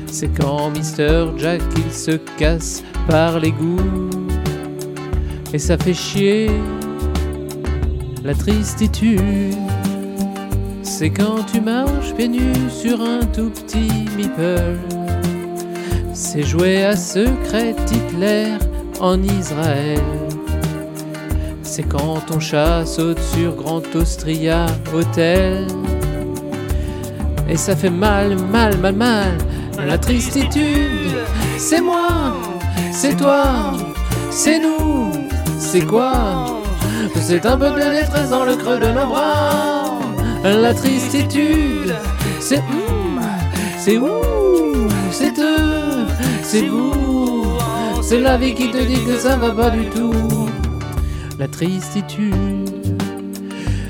C'est 0.06 0.30
quand 0.40 0.70
Mr. 0.70 1.32
Jack 1.38 1.62
il 1.84 1.92
se 1.92 2.12
casse 2.38 2.84
par 3.08 3.40
l'égout. 3.40 4.12
Et 5.52 5.58
ça 5.58 5.80
fait 5.80 5.96
chier 5.96 6.52
la 8.24 8.36
tristitude. 8.36 9.71
C'est 11.02 11.10
quand 11.10 11.44
tu 11.52 11.60
marches 11.60 12.14
pieds 12.14 12.30
sur 12.70 13.02
un 13.02 13.26
tout 13.34 13.50
petit 13.50 14.06
meeple. 14.16 14.78
C'est 16.14 16.44
jouer 16.44 16.86
à 16.86 16.96
secret 16.96 17.76
Hitler 17.92 18.50
en 19.00 19.20
Israël. 19.24 20.00
C'est 21.64 21.90
quand 21.90 22.20
ton 22.28 22.40
chat 22.40 22.86
saute 22.86 23.20
sur 23.34 23.56
Grand 23.56 23.82
Austria 23.96 24.68
Hotel. 24.94 25.66
Et 27.50 27.58
ça 27.58 27.76
fait 27.76 27.90
mal, 27.90 28.38
mal, 28.52 28.78
mal, 28.78 28.94
mal. 28.94 29.38
La 29.84 29.98
tristitude, 29.98 31.18
c'est 31.58 31.82
moi, 31.82 32.36
c'est 32.92 33.18
toi, 33.18 33.74
c'est 34.30 34.60
nous, 34.60 35.10
c'est 35.58 35.82
quoi? 35.82 36.62
C'est 37.20 37.44
un 37.48 37.58
peu 37.58 37.72
de 37.72 38.02
détresse 38.02 38.30
dans 38.30 38.46
le 38.46 38.56
creux 38.56 38.78
de 38.78 38.86
nos 38.86 39.08
bras. 39.08 39.81
La 40.44 40.74
tristitude, 40.74 41.94
c'est 42.40 42.58
hum, 42.58 43.22
c'est 43.78 43.98
ouh, 43.98 44.88
c'est 45.12 45.38
eux, 45.40 46.08
c'est 46.42 46.66
vous. 46.66 47.46
C'est 48.02 48.20
la 48.20 48.38
vie 48.38 48.56
qui 48.56 48.72
te 48.72 48.84
dit 48.84 49.06
que 49.06 49.18
ça 49.18 49.38
va 49.38 49.52
pas 49.52 49.70
du 49.70 49.86
tout. 49.86 50.50
La 51.38 51.48
tristitude, 51.48 52.98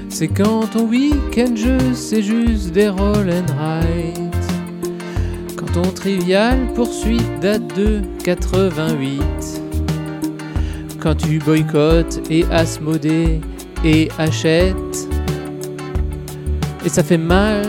c'est 0.09 0.27
quand 0.27 0.67
ton 0.67 0.87
week-end 0.87 1.55
jeu 1.55 1.77
c'est 1.93 2.21
juste 2.21 2.73
des 2.73 2.89
roll 2.89 3.29
and 3.29 3.51
ride. 3.57 4.35
Quand 5.55 5.71
ton 5.71 5.89
trivial 5.91 6.67
poursuite 6.75 7.39
date 7.39 7.75
de 7.77 8.01
88. 8.23 9.21
Quand 10.99 11.15
tu 11.15 11.39
boycottes 11.39 12.21
et 12.29 12.43
asmodées 12.51 13.39
et 13.85 14.09
achètes. 14.17 15.10
Et 16.85 16.89
ça 16.89 17.03
fait 17.03 17.17
mal, 17.17 17.65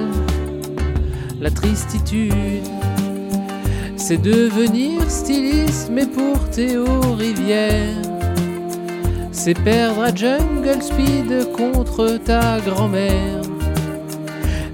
la 1.40 1.50
tristitude. 1.50 2.32
C'est 3.96 4.20
devenir 4.20 5.08
styliste, 5.08 5.90
mais 5.92 6.06
pour 6.06 6.38
Théo 6.50 6.84
Rivière. 7.18 7.94
C'est 9.30 9.54
perdre 9.54 10.02
à 10.02 10.14
Jungle 10.14 10.82
Speed 10.82 11.52
contre 11.56 12.18
ta 12.24 12.58
grand-mère. 12.60 13.42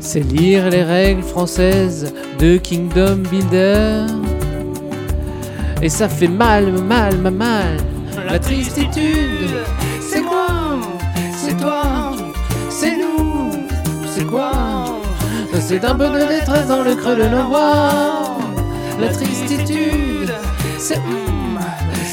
C'est 0.00 0.20
lire 0.20 0.70
les 0.70 0.82
règles 0.82 1.22
françaises 1.22 2.12
de 2.38 2.56
Kingdom 2.56 3.16
Builder. 3.30 4.06
Et 5.82 5.88
ça 5.88 6.08
fait 6.08 6.28
mal, 6.28 6.72
mal, 6.82 7.18
mal, 7.18 7.32
mal. 7.32 7.76
La 8.26 8.38
tristitude, 8.38 9.56
c'est 10.00 10.22
moi, 10.22 10.78
c'est 11.36 11.56
toi, 11.56 12.12
c'est 12.68 12.96
nous, 12.96 13.17
c'est 14.18 14.26
quoi 14.26 14.50
C'est 15.60 15.84
un 15.84 15.94
peu 15.94 16.08
de 16.08 16.26
détresse 16.26 16.66
dans 16.66 16.82
le 16.82 16.94
creux 16.96 17.16
de 17.16 17.28
nos 17.28 17.44
voix. 17.44 18.38
La 19.00 19.08
tristitude, 19.08 20.32
c'est 20.78 20.96
hum, 20.96 21.58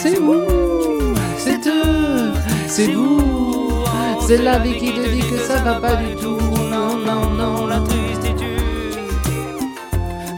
c'est 0.02 0.20
ouh, 0.20 1.16
c'est 1.38 1.68
eux, 1.68 2.34
c'est 2.68 2.92
vous. 2.92 3.84
C'est 4.28 4.38
la 4.38 4.60
vie 4.60 4.78
qui 4.78 4.92
te 4.94 5.08
dit 5.08 5.28
que 5.32 5.38
ça 5.38 5.58
va 5.62 5.76
pas 5.76 5.96
du 5.96 6.16
tout. 6.16 6.38
Non, 6.74 6.98
non, 7.08 7.30
non, 7.32 7.66
la 7.66 7.80
tristitude. 7.80 9.00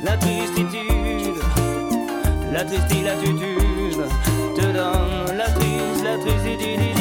La 0.04 0.16
tristitude, 0.18 1.42
la 2.54 2.64
tristitude 2.64 4.04
te 4.56 4.62
donne 4.62 5.38
la 5.38 5.50
triste, 5.58 6.04
la 6.04 6.18
tristitude, 6.18 6.97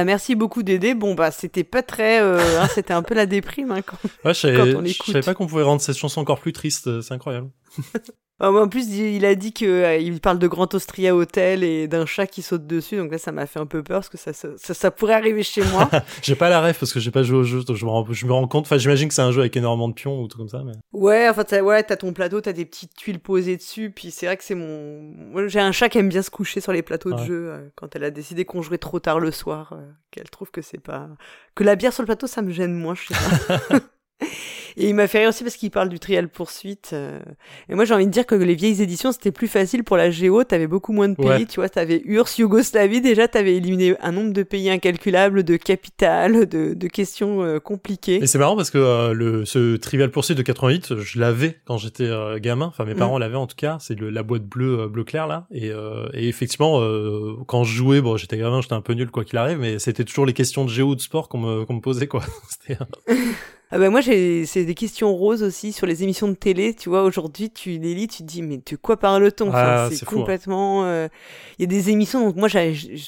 Bah 0.00 0.04
merci 0.06 0.34
beaucoup 0.34 0.62
Dédé. 0.62 0.94
Bon 0.94 1.14
bah 1.14 1.30
c'était 1.30 1.62
pas 1.62 1.82
très, 1.82 2.22
euh, 2.22 2.38
hein, 2.58 2.66
c'était 2.74 2.94
un 2.94 3.02
peu 3.02 3.14
la 3.14 3.26
déprime 3.26 3.70
hein, 3.70 3.82
quand, 3.82 3.98
Ouais, 4.24 4.32
je 4.32 4.46
quand 4.56 4.80
on 4.80 4.82
je 4.86 4.92
écoute. 4.92 5.12
savais 5.12 5.20
pas 5.20 5.34
qu'on 5.34 5.46
pouvait 5.46 5.62
rendre 5.62 5.82
cette 5.82 5.98
chanson 5.98 6.22
encore 6.22 6.40
plus 6.40 6.54
triste, 6.54 7.02
c'est 7.02 7.12
incroyable. 7.12 7.50
En 8.40 8.68
plus, 8.68 8.88
il 8.96 9.24
a 9.26 9.34
dit 9.34 9.52
que 9.52 9.66
euh, 9.66 9.96
il 9.98 10.18
parle 10.18 10.38
de 10.38 10.48
Grand 10.48 10.72
Austria 10.74 11.14
Hotel 11.14 11.62
et 11.62 11.88
d'un 11.88 12.06
chat 12.06 12.26
qui 12.26 12.40
saute 12.40 12.66
dessus, 12.66 12.96
donc 12.96 13.12
là, 13.12 13.18
ça 13.18 13.32
m'a 13.32 13.46
fait 13.46 13.58
un 13.58 13.66
peu 13.66 13.82
peur 13.82 13.98
parce 13.98 14.08
que 14.08 14.16
ça, 14.16 14.32
ça, 14.32 14.48
ça, 14.56 14.72
ça 14.72 14.90
pourrait 14.90 15.12
arriver 15.14 15.42
chez 15.42 15.62
moi. 15.62 15.90
J'ai 16.22 16.34
pas 16.34 16.48
la 16.48 16.62
ref 16.62 16.78
parce 16.78 16.92
que 16.92 17.00
j'ai 17.00 17.10
pas 17.10 17.22
joué 17.22 17.38
au 17.38 17.44
jeu, 17.44 17.62
donc 17.62 17.76
je 17.76 17.84
me 17.84 17.90
rends, 17.90 18.06
je 18.10 18.26
me 18.26 18.32
rends 18.32 18.48
compte, 18.48 18.64
enfin 18.64 18.78
j'imagine 18.78 19.08
que 19.08 19.14
c'est 19.14 19.22
un 19.22 19.32
jeu 19.32 19.40
avec 19.40 19.56
énormément 19.56 19.88
de 19.88 19.94
pions 19.94 20.22
ou 20.22 20.28
tout 20.28 20.38
comme 20.38 20.48
ça, 20.48 20.62
mais... 20.64 20.72
ouais, 20.92 21.28
enfin, 21.28 21.44
t'as, 21.44 21.60
ouais, 21.60 21.82
t'as 21.82 21.96
ton 21.96 22.14
plateau, 22.14 22.40
t'as 22.40 22.52
des 22.52 22.64
petites 22.64 22.94
tuiles 22.94 23.20
posées 23.20 23.58
dessus, 23.58 23.90
puis 23.90 24.10
c'est 24.10 24.26
vrai 24.26 24.36
que 24.38 24.44
c'est 24.44 24.54
mon. 24.54 25.48
J'ai 25.48 25.60
un 25.60 25.72
chat 25.72 25.90
qui 25.90 25.98
aime 25.98 26.08
bien 26.08 26.22
se 26.22 26.30
coucher 26.30 26.60
sur 26.60 26.72
les 26.72 26.82
plateaux 26.82 27.12
de 27.12 27.22
jeu 27.24 27.50
euh, 27.50 27.68
quand 27.76 27.94
elle 27.94 28.04
a 28.04 28.10
décidé 28.10 28.44
qu'on 28.46 28.62
jouait 28.62 28.78
trop 28.78 29.00
tard 29.00 29.20
le 29.20 29.30
soir, 29.30 29.74
euh, 29.74 29.84
qu'elle 30.10 30.30
trouve 30.30 30.50
que 30.50 30.62
c'est 30.62 30.80
pas. 30.80 31.08
que 31.54 31.64
la 31.64 31.76
bière 31.76 31.92
sur 31.92 32.02
le 32.02 32.06
plateau, 32.06 32.26
ça 32.26 32.40
me 32.40 32.50
gêne 32.50 32.72
moins, 32.72 32.94
je 32.94 33.12
sais 33.12 33.58
pas. 33.68 33.80
Et 34.76 34.88
il 34.88 34.94
m'a 34.94 35.08
fait 35.08 35.18
rire 35.20 35.28
aussi 35.30 35.42
parce 35.42 35.56
qu'il 35.56 35.70
parle 35.70 35.88
du 35.88 35.98
trial 35.98 36.28
poursuite. 36.28 36.90
euh. 36.92 37.18
Et 37.68 37.74
moi, 37.74 37.84
j'ai 37.84 37.92
envie 37.94 38.06
de 38.06 38.10
dire 38.12 38.24
que 38.24 38.34
les 38.36 38.54
vieilles 38.54 38.80
éditions, 38.80 39.10
c'était 39.12 39.32
plus 39.32 39.48
facile 39.48 39.82
pour 39.82 39.96
la 39.96 40.10
Géo. 40.10 40.44
T'avais 40.44 40.68
beaucoup 40.68 40.92
moins 40.92 41.08
de 41.08 41.16
pays. 41.16 41.26
Ouais. 41.26 41.44
Tu 41.46 41.56
vois, 41.56 41.68
t'avais 41.68 42.00
URSS, 42.04 42.38
Yougoslavie. 42.38 43.00
Déjà, 43.00 43.26
t'avais 43.28 43.56
éliminé 43.56 43.96
un 44.00 44.12
nombre 44.12 44.32
de 44.32 44.42
pays 44.44 44.70
incalculable, 44.70 45.42
de 45.42 45.56
capitales, 45.56 46.46
de, 46.48 46.74
de 46.74 46.86
questions 46.86 47.42
euh, 47.42 47.58
compliquées. 47.58 48.20
Et 48.22 48.26
c'est 48.26 48.38
marrant 48.38 48.54
parce 48.56 48.70
que 48.70 48.78
euh, 48.78 49.12
le, 49.12 49.44
ce 49.44 49.76
Trivial 49.76 50.10
Pursuit 50.10 50.34
de 50.36 50.42
88, 50.42 50.98
je 51.00 51.18
l'avais 51.18 51.58
quand 51.64 51.76
j'étais 51.78 52.04
euh, 52.04 52.38
gamin, 52.38 52.66
enfin 52.66 52.84
mes 52.84 52.94
Mm. 52.94 52.98
parents 52.98 53.18
l'avaient 53.18 53.36
en 53.36 53.46
tout 53.48 53.56
cas, 53.56 53.78
c'est 53.80 53.98
la 54.00 54.22
boîte 54.22 54.44
bleue, 54.44 54.86
bleu 54.88 55.04
clair 55.04 55.26
là, 55.26 55.46
et, 55.52 55.68
et 56.14 56.28
effectivement, 56.28 56.80
quand 57.46 57.64
je 57.64 57.74
jouais, 57.74 58.00
bon 58.00 58.16
j'étais 58.16 58.36
gamin, 58.36 58.60
j'étais 58.60 58.74
un 58.74 58.80
peu 58.80 58.92
nul 58.94 59.10
quoi 59.10 59.24
qu'il 59.24 59.38
arrive, 59.38 59.58
mais 59.58 59.78
c'était 59.78 60.04
toujours 60.04 60.26
les 60.26 60.32
questions 60.32 60.64
de 60.64 60.70
géo 60.70 60.88
ou 60.88 60.94
de 60.94 61.00
sport 61.00 61.28
qu'on 61.28 61.38
me, 61.38 61.64
qu'on 61.64 61.74
me 61.74 61.80
posait 61.80 62.06
quoi. 62.06 62.22
C'était- 62.50 62.78
Ah 63.72 63.78
bah 63.78 63.88
moi, 63.88 64.02
c'est 64.02 64.64
des 64.64 64.74
questions 64.74 65.14
roses 65.14 65.44
aussi 65.44 65.72
sur 65.72 65.86
les 65.86 66.02
émissions 66.02 66.26
de 66.26 66.34
télé. 66.34 66.74
Tu 66.74 66.88
vois, 66.88 67.04
aujourd'hui, 67.04 67.50
tu 67.50 67.78
les 67.78 67.94
lis, 67.94 68.08
tu 68.08 68.18
te 68.18 68.22
dis, 68.24 68.42
mais 68.42 68.56
de 68.58 68.76
quoi 68.76 68.96
parle-t-on? 68.96 69.48
Enfin, 69.48 69.58
Ah, 69.58 69.88
c'est 69.92 70.02
hein. 70.02 70.06
complètement. 70.08 70.84
euh, 70.86 71.06
Il 71.58 71.62
y 71.62 71.64
a 71.64 71.68
des 71.68 71.90
émissions 71.90 72.30
dont 72.30 72.34
moi, 72.36 72.48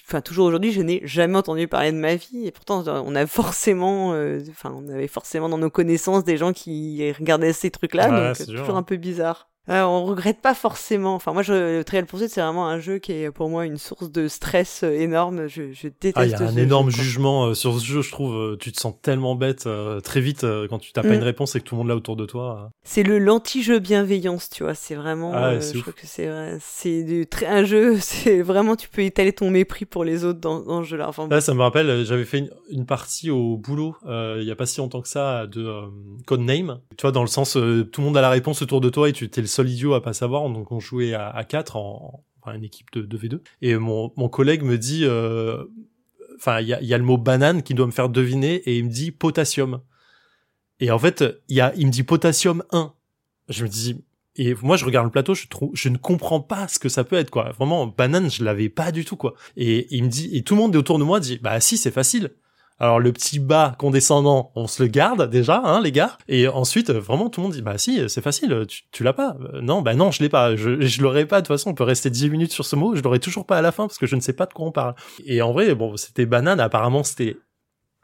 enfin, 0.06 0.20
toujours 0.20 0.46
aujourd'hui, 0.46 0.70
je 0.70 0.80
n'ai 0.80 1.00
jamais 1.04 1.36
entendu 1.36 1.66
parler 1.66 1.90
de 1.90 1.96
ma 1.96 2.14
vie. 2.14 2.46
Et 2.46 2.52
pourtant, 2.52 2.84
on 2.86 3.14
a 3.16 3.26
forcément, 3.26 4.12
euh, 4.14 4.40
enfin, 4.50 4.72
on 4.76 4.88
avait 4.88 5.08
forcément 5.08 5.48
dans 5.48 5.58
nos 5.58 5.70
connaissances 5.70 6.22
des 6.22 6.36
gens 6.36 6.52
qui 6.52 7.10
regardaient 7.12 7.52
ces 7.52 7.72
trucs-là. 7.72 8.08
Donc, 8.10 8.36
c'est 8.36 8.46
dur, 8.48 8.60
toujours 8.60 8.76
hein. 8.76 8.80
un 8.80 8.84
peu 8.84 8.96
bizarre. 8.96 9.48
Euh, 9.68 9.82
on 9.84 10.04
regrette 10.06 10.40
pas 10.40 10.54
forcément. 10.54 11.14
Enfin, 11.14 11.32
moi, 11.32 11.42
je, 11.42 11.76
le 11.78 11.84
Trial 11.84 12.04
Pursuit, 12.04 12.28
c'est 12.28 12.40
vraiment 12.40 12.66
un 12.66 12.80
jeu 12.80 12.98
qui 12.98 13.12
est 13.12 13.30
pour 13.30 13.48
moi 13.48 13.64
une 13.64 13.76
source 13.76 14.10
de 14.10 14.26
stress 14.26 14.82
euh, 14.82 14.90
énorme. 14.92 15.46
Je, 15.46 15.72
je 15.72 15.86
déteste. 16.00 16.16
Ah, 16.16 16.24
il 16.26 16.30
y 16.30 16.34
a 16.34 16.40
un 16.42 16.56
énorme 16.56 16.90
jugement 16.90 17.46
euh, 17.46 17.54
sur 17.54 17.78
ce 17.78 17.84
jeu, 17.84 18.02
je 18.02 18.10
trouve. 18.10 18.34
euh, 18.34 18.56
tu 18.58 18.72
te 18.72 18.80
sens 18.80 18.94
tellement 19.02 19.36
bête 19.36 19.66
euh, 19.66 20.00
très 20.00 20.20
vite 20.20 20.44
quand 20.68 20.78
tu 20.80 20.92
t'as 20.92 21.02
Mm. 21.02 21.08
pas 21.08 21.14
une 21.14 21.22
réponse 21.22 21.54
et 21.54 21.60
que 21.60 21.64
tout 21.64 21.74
le 21.76 21.78
monde 21.78 21.88
là 21.88 21.96
autour 21.96 22.16
de 22.16 22.26
toi. 22.26 22.70
C'est 22.82 23.02
le 23.04 23.18
l'anti-jeu 23.18 23.78
bienveillance, 23.78 24.50
tu 24.50 24.64
vois. 24.64 24.74
C'est 24.74 24.94
vraiment. 24.96 25.30
Ah 25.34 25.50
ouais, 25.50 25.60
je 25.60 25.76
ouf. 25.76 25.82
trouve 25.82 25.94
que 25.94 26.06
c'est 26.06 26.26
vrai- 26.26 26.58
c'est 26.60 27.04
du 27.04 27.26
très 27.28 27.46
un 27.46 27.64
jeu. 27.64 27.96
C'est 28.00 28.42
vraiment 28.42 28.74
tu 28.76 28.88
peux 28.88 29.02
étaler 29.02 29.32
ton 29.32 29.50
mépris 29.50 29.84
pour 29.84 30.04
les 30.04 30.24
autres 30.24 30.40
dans, 30.40 30.60
dans 30.60 30.82
ce 30.82 30.88
jeu-là. 30.88 31.08
Enfin, 31.08 31.24
bon. 31.28 31.34
Là, 31.34 31.40
ça 31.40 31.54
me 31.54 31.62
rappelle, 31.62 32.04
j'avais 32.04 32.24
fait 32.24 32.38
une, 32.38 32.50
une 32.70 32.84
partie 32.86 33.30
au 33.30 33.56
boulot 33.58 33.96
il 34.06 34.42
y 34.44 34.50
a 34.50 34.56
pas 34.56 34.66
si 34.66 34.78
longtemps 34.80 35.00
que 35.02 35.08
ça 35.08 35.46
de 35.46 35.70
Codename. 36.26 36.80
Tu 36.96 37.02
vois, 37.02 37.12
dans 37.12 37.22
le 37.22 37.28
sens, 37.28 37.52
tout 37.52 37.60
le 38.00 38.02
monde 38.04 38.16
a 38.16 38.20
la 38.20 38.30
réponse 38.30 38.62
autour 38.62 38.80
de 38.80 38.88
toi 38.90 39.08
et 39.08 39.12
tu 39.12 39.24
étais 39.24 39.40
le 39.40 39.46
seul 39.52 39.68
idiot 39.68 39.94
à 39.94 40.02
pas 40.02 40.12
savoir. 40.12 40.48
Donc 40.48 40.72
on 40.72 40.80
jouait 40.80 41.14
à, 41.14 41.28
à 41.28 41.44
4 41.44 41.76
en, 41.76 42.24
une 42.50 42.64
équipe 42.64 42.90
de, 42.92 43.02
de 43.02 43.18
V2. 43.18 43.40
Et 43.60 43.76
mon, 43.76 44.12
mon 44.16 44.28
collègue 44.28 44.62
me 44.62 44.78
dit, 44.78 45.04
euh, 45.04 45.64
enfin, 46.36 46.60
il 46.60 46.68
y 46.68 46.94
a, 46.94 46.98
le 46.98 47.04
mot 47.04 47.18
banane 47.18 47.62
qui 47.62 47.74
doit 47.74 47.86
me 47.86 47.92
faire 47.92 48.08
deviner 48.08 48.54
et 48.54 48.78
il 48.78 48.84
me 48.84 48.90
dit 48.90 49.12
potassium. 49.12 49.80
Et 50.80 50.90
en 50.90 50.98
fait, 50.98 51.24
il 51.48 51.56
y 51.56 51.60
a, 51.60 51.72
il 51.76 51.86
me 51.86 51.92
dit 51.92 52.02
potassium 52.02 52.64
1. 52.72 52.92
Je 53.48 53.64
me 53.64 53.68
dis, 53.68 54.02
et 54.36 54.54
moi, 54.62 54.76
je 54.76 54.84
regarde 54.84 55.06
le 55.06 55.10
plateau, 55.10 55.34
je 55.34 55.46
je 55.74 55.88
ne 55.88 55.96
comprends 55.96 56.40
pas 56.40 56.66
ce 56.66 56.78
que 56.78 56.88
ça 56.88 57.04
peut 57.04 57.16
être, 57.16 57.30
quoi. 57.30 57.52
Vraiment, 57.52 57.86
banane, 57.86 58.30
je 58.30 58.42
l'avais 58.42 58.68
pas 58.68 58.90
du 58.90 59.04
tout, 59.04 59.16
quoi. 59.16 59.34
Et 59.56 59.94
il 59.94 60.04
me 60.04 60.08
dit, 60.08 60.34
et 60.36 60.42
tout 60.42 60.54
le 60.54 60.62
monde 60.62 60.74
autour 60.74 60.98
de 60.98 61.04
moi 61.04 61.20
dit, 61.20 61.38
bah 61.38 61.60
si, 61.60 61.76
c'est 61.76 61.90
facile. 61.90 62.30
Alors 62.82 62.98
le 62.98 63.12
petit 63.12 63.38
bas 63.38 63.76
condescendant, 63.78 64.50
on 64.56 64.66
se 64.66 64.82
le 64.82 64.88
garde 64.88 65.30
déjà, 65.30 65.62
hein, 65.64 65.80
les 65.80 65.92
gars. 65.92 66.18
Et 66.26 66.48
ensuite, 66.48 66.90
euh, 66.90 66.98
vraiment, 66.98 67.30
tout 67.30 67.40
le 67.40 67.44
monde 67.44 67.54
dit, 67.54 67.62
bah 67.62 67.78
si, 67.78 68.02
c'est 68.08 68.20
facile, 68.20 68.66
tu, 68.90 69.04
l'as 69.04 69.12
pas. 69.12 69.36
Euh, 69.54 69.60
non, 69.60 69.82
bah 69.82 69.94
non, 69.94 70.10
je 70.10 70.20
l'ai 70.20 70.28
pas. 70.28 70.56
Je, 70.56 70.80
je 70.80 71.00
l'aurais 71.00 71.26
pas. 71.26 71.36
De 71.36 71.46
toute 71.46 71.54
façon, 71.54 71.70
on 71.70 71.74
peut 71.74 71.84
rester 71.84 72.10
10 72.10 72.28
minutes 72.30 72.50
sur 72.50 72.64
ce 72.64 72.74
mot, 72.74 72.96
je 72.96 73.00
l'aurais 73.00 73.20
toujours 73.20 73.46
pas 73.46 73.56
à 73.56 73.62
la 73.62 73.70
fin 73.70 73.86
parce 73.86 73.98
que 73.98 74.06
je 74.06 74.16
ne 74.16 74.20
sais 74.20 74.32
pas 74.32 74.46
de 74.46 74.52
quoi 74.52 74.66
on 74.66 74.72
parle. 74.72 74.96
Et 75.24 75.42
en 75.42 75.52
vrai, 75.52 75.72
bon, 75.76 75.96
c'était 75.96 76.26
banane. 76.26 76.58
Apparemment, 76.58 77.04
c'était 77.04 77.36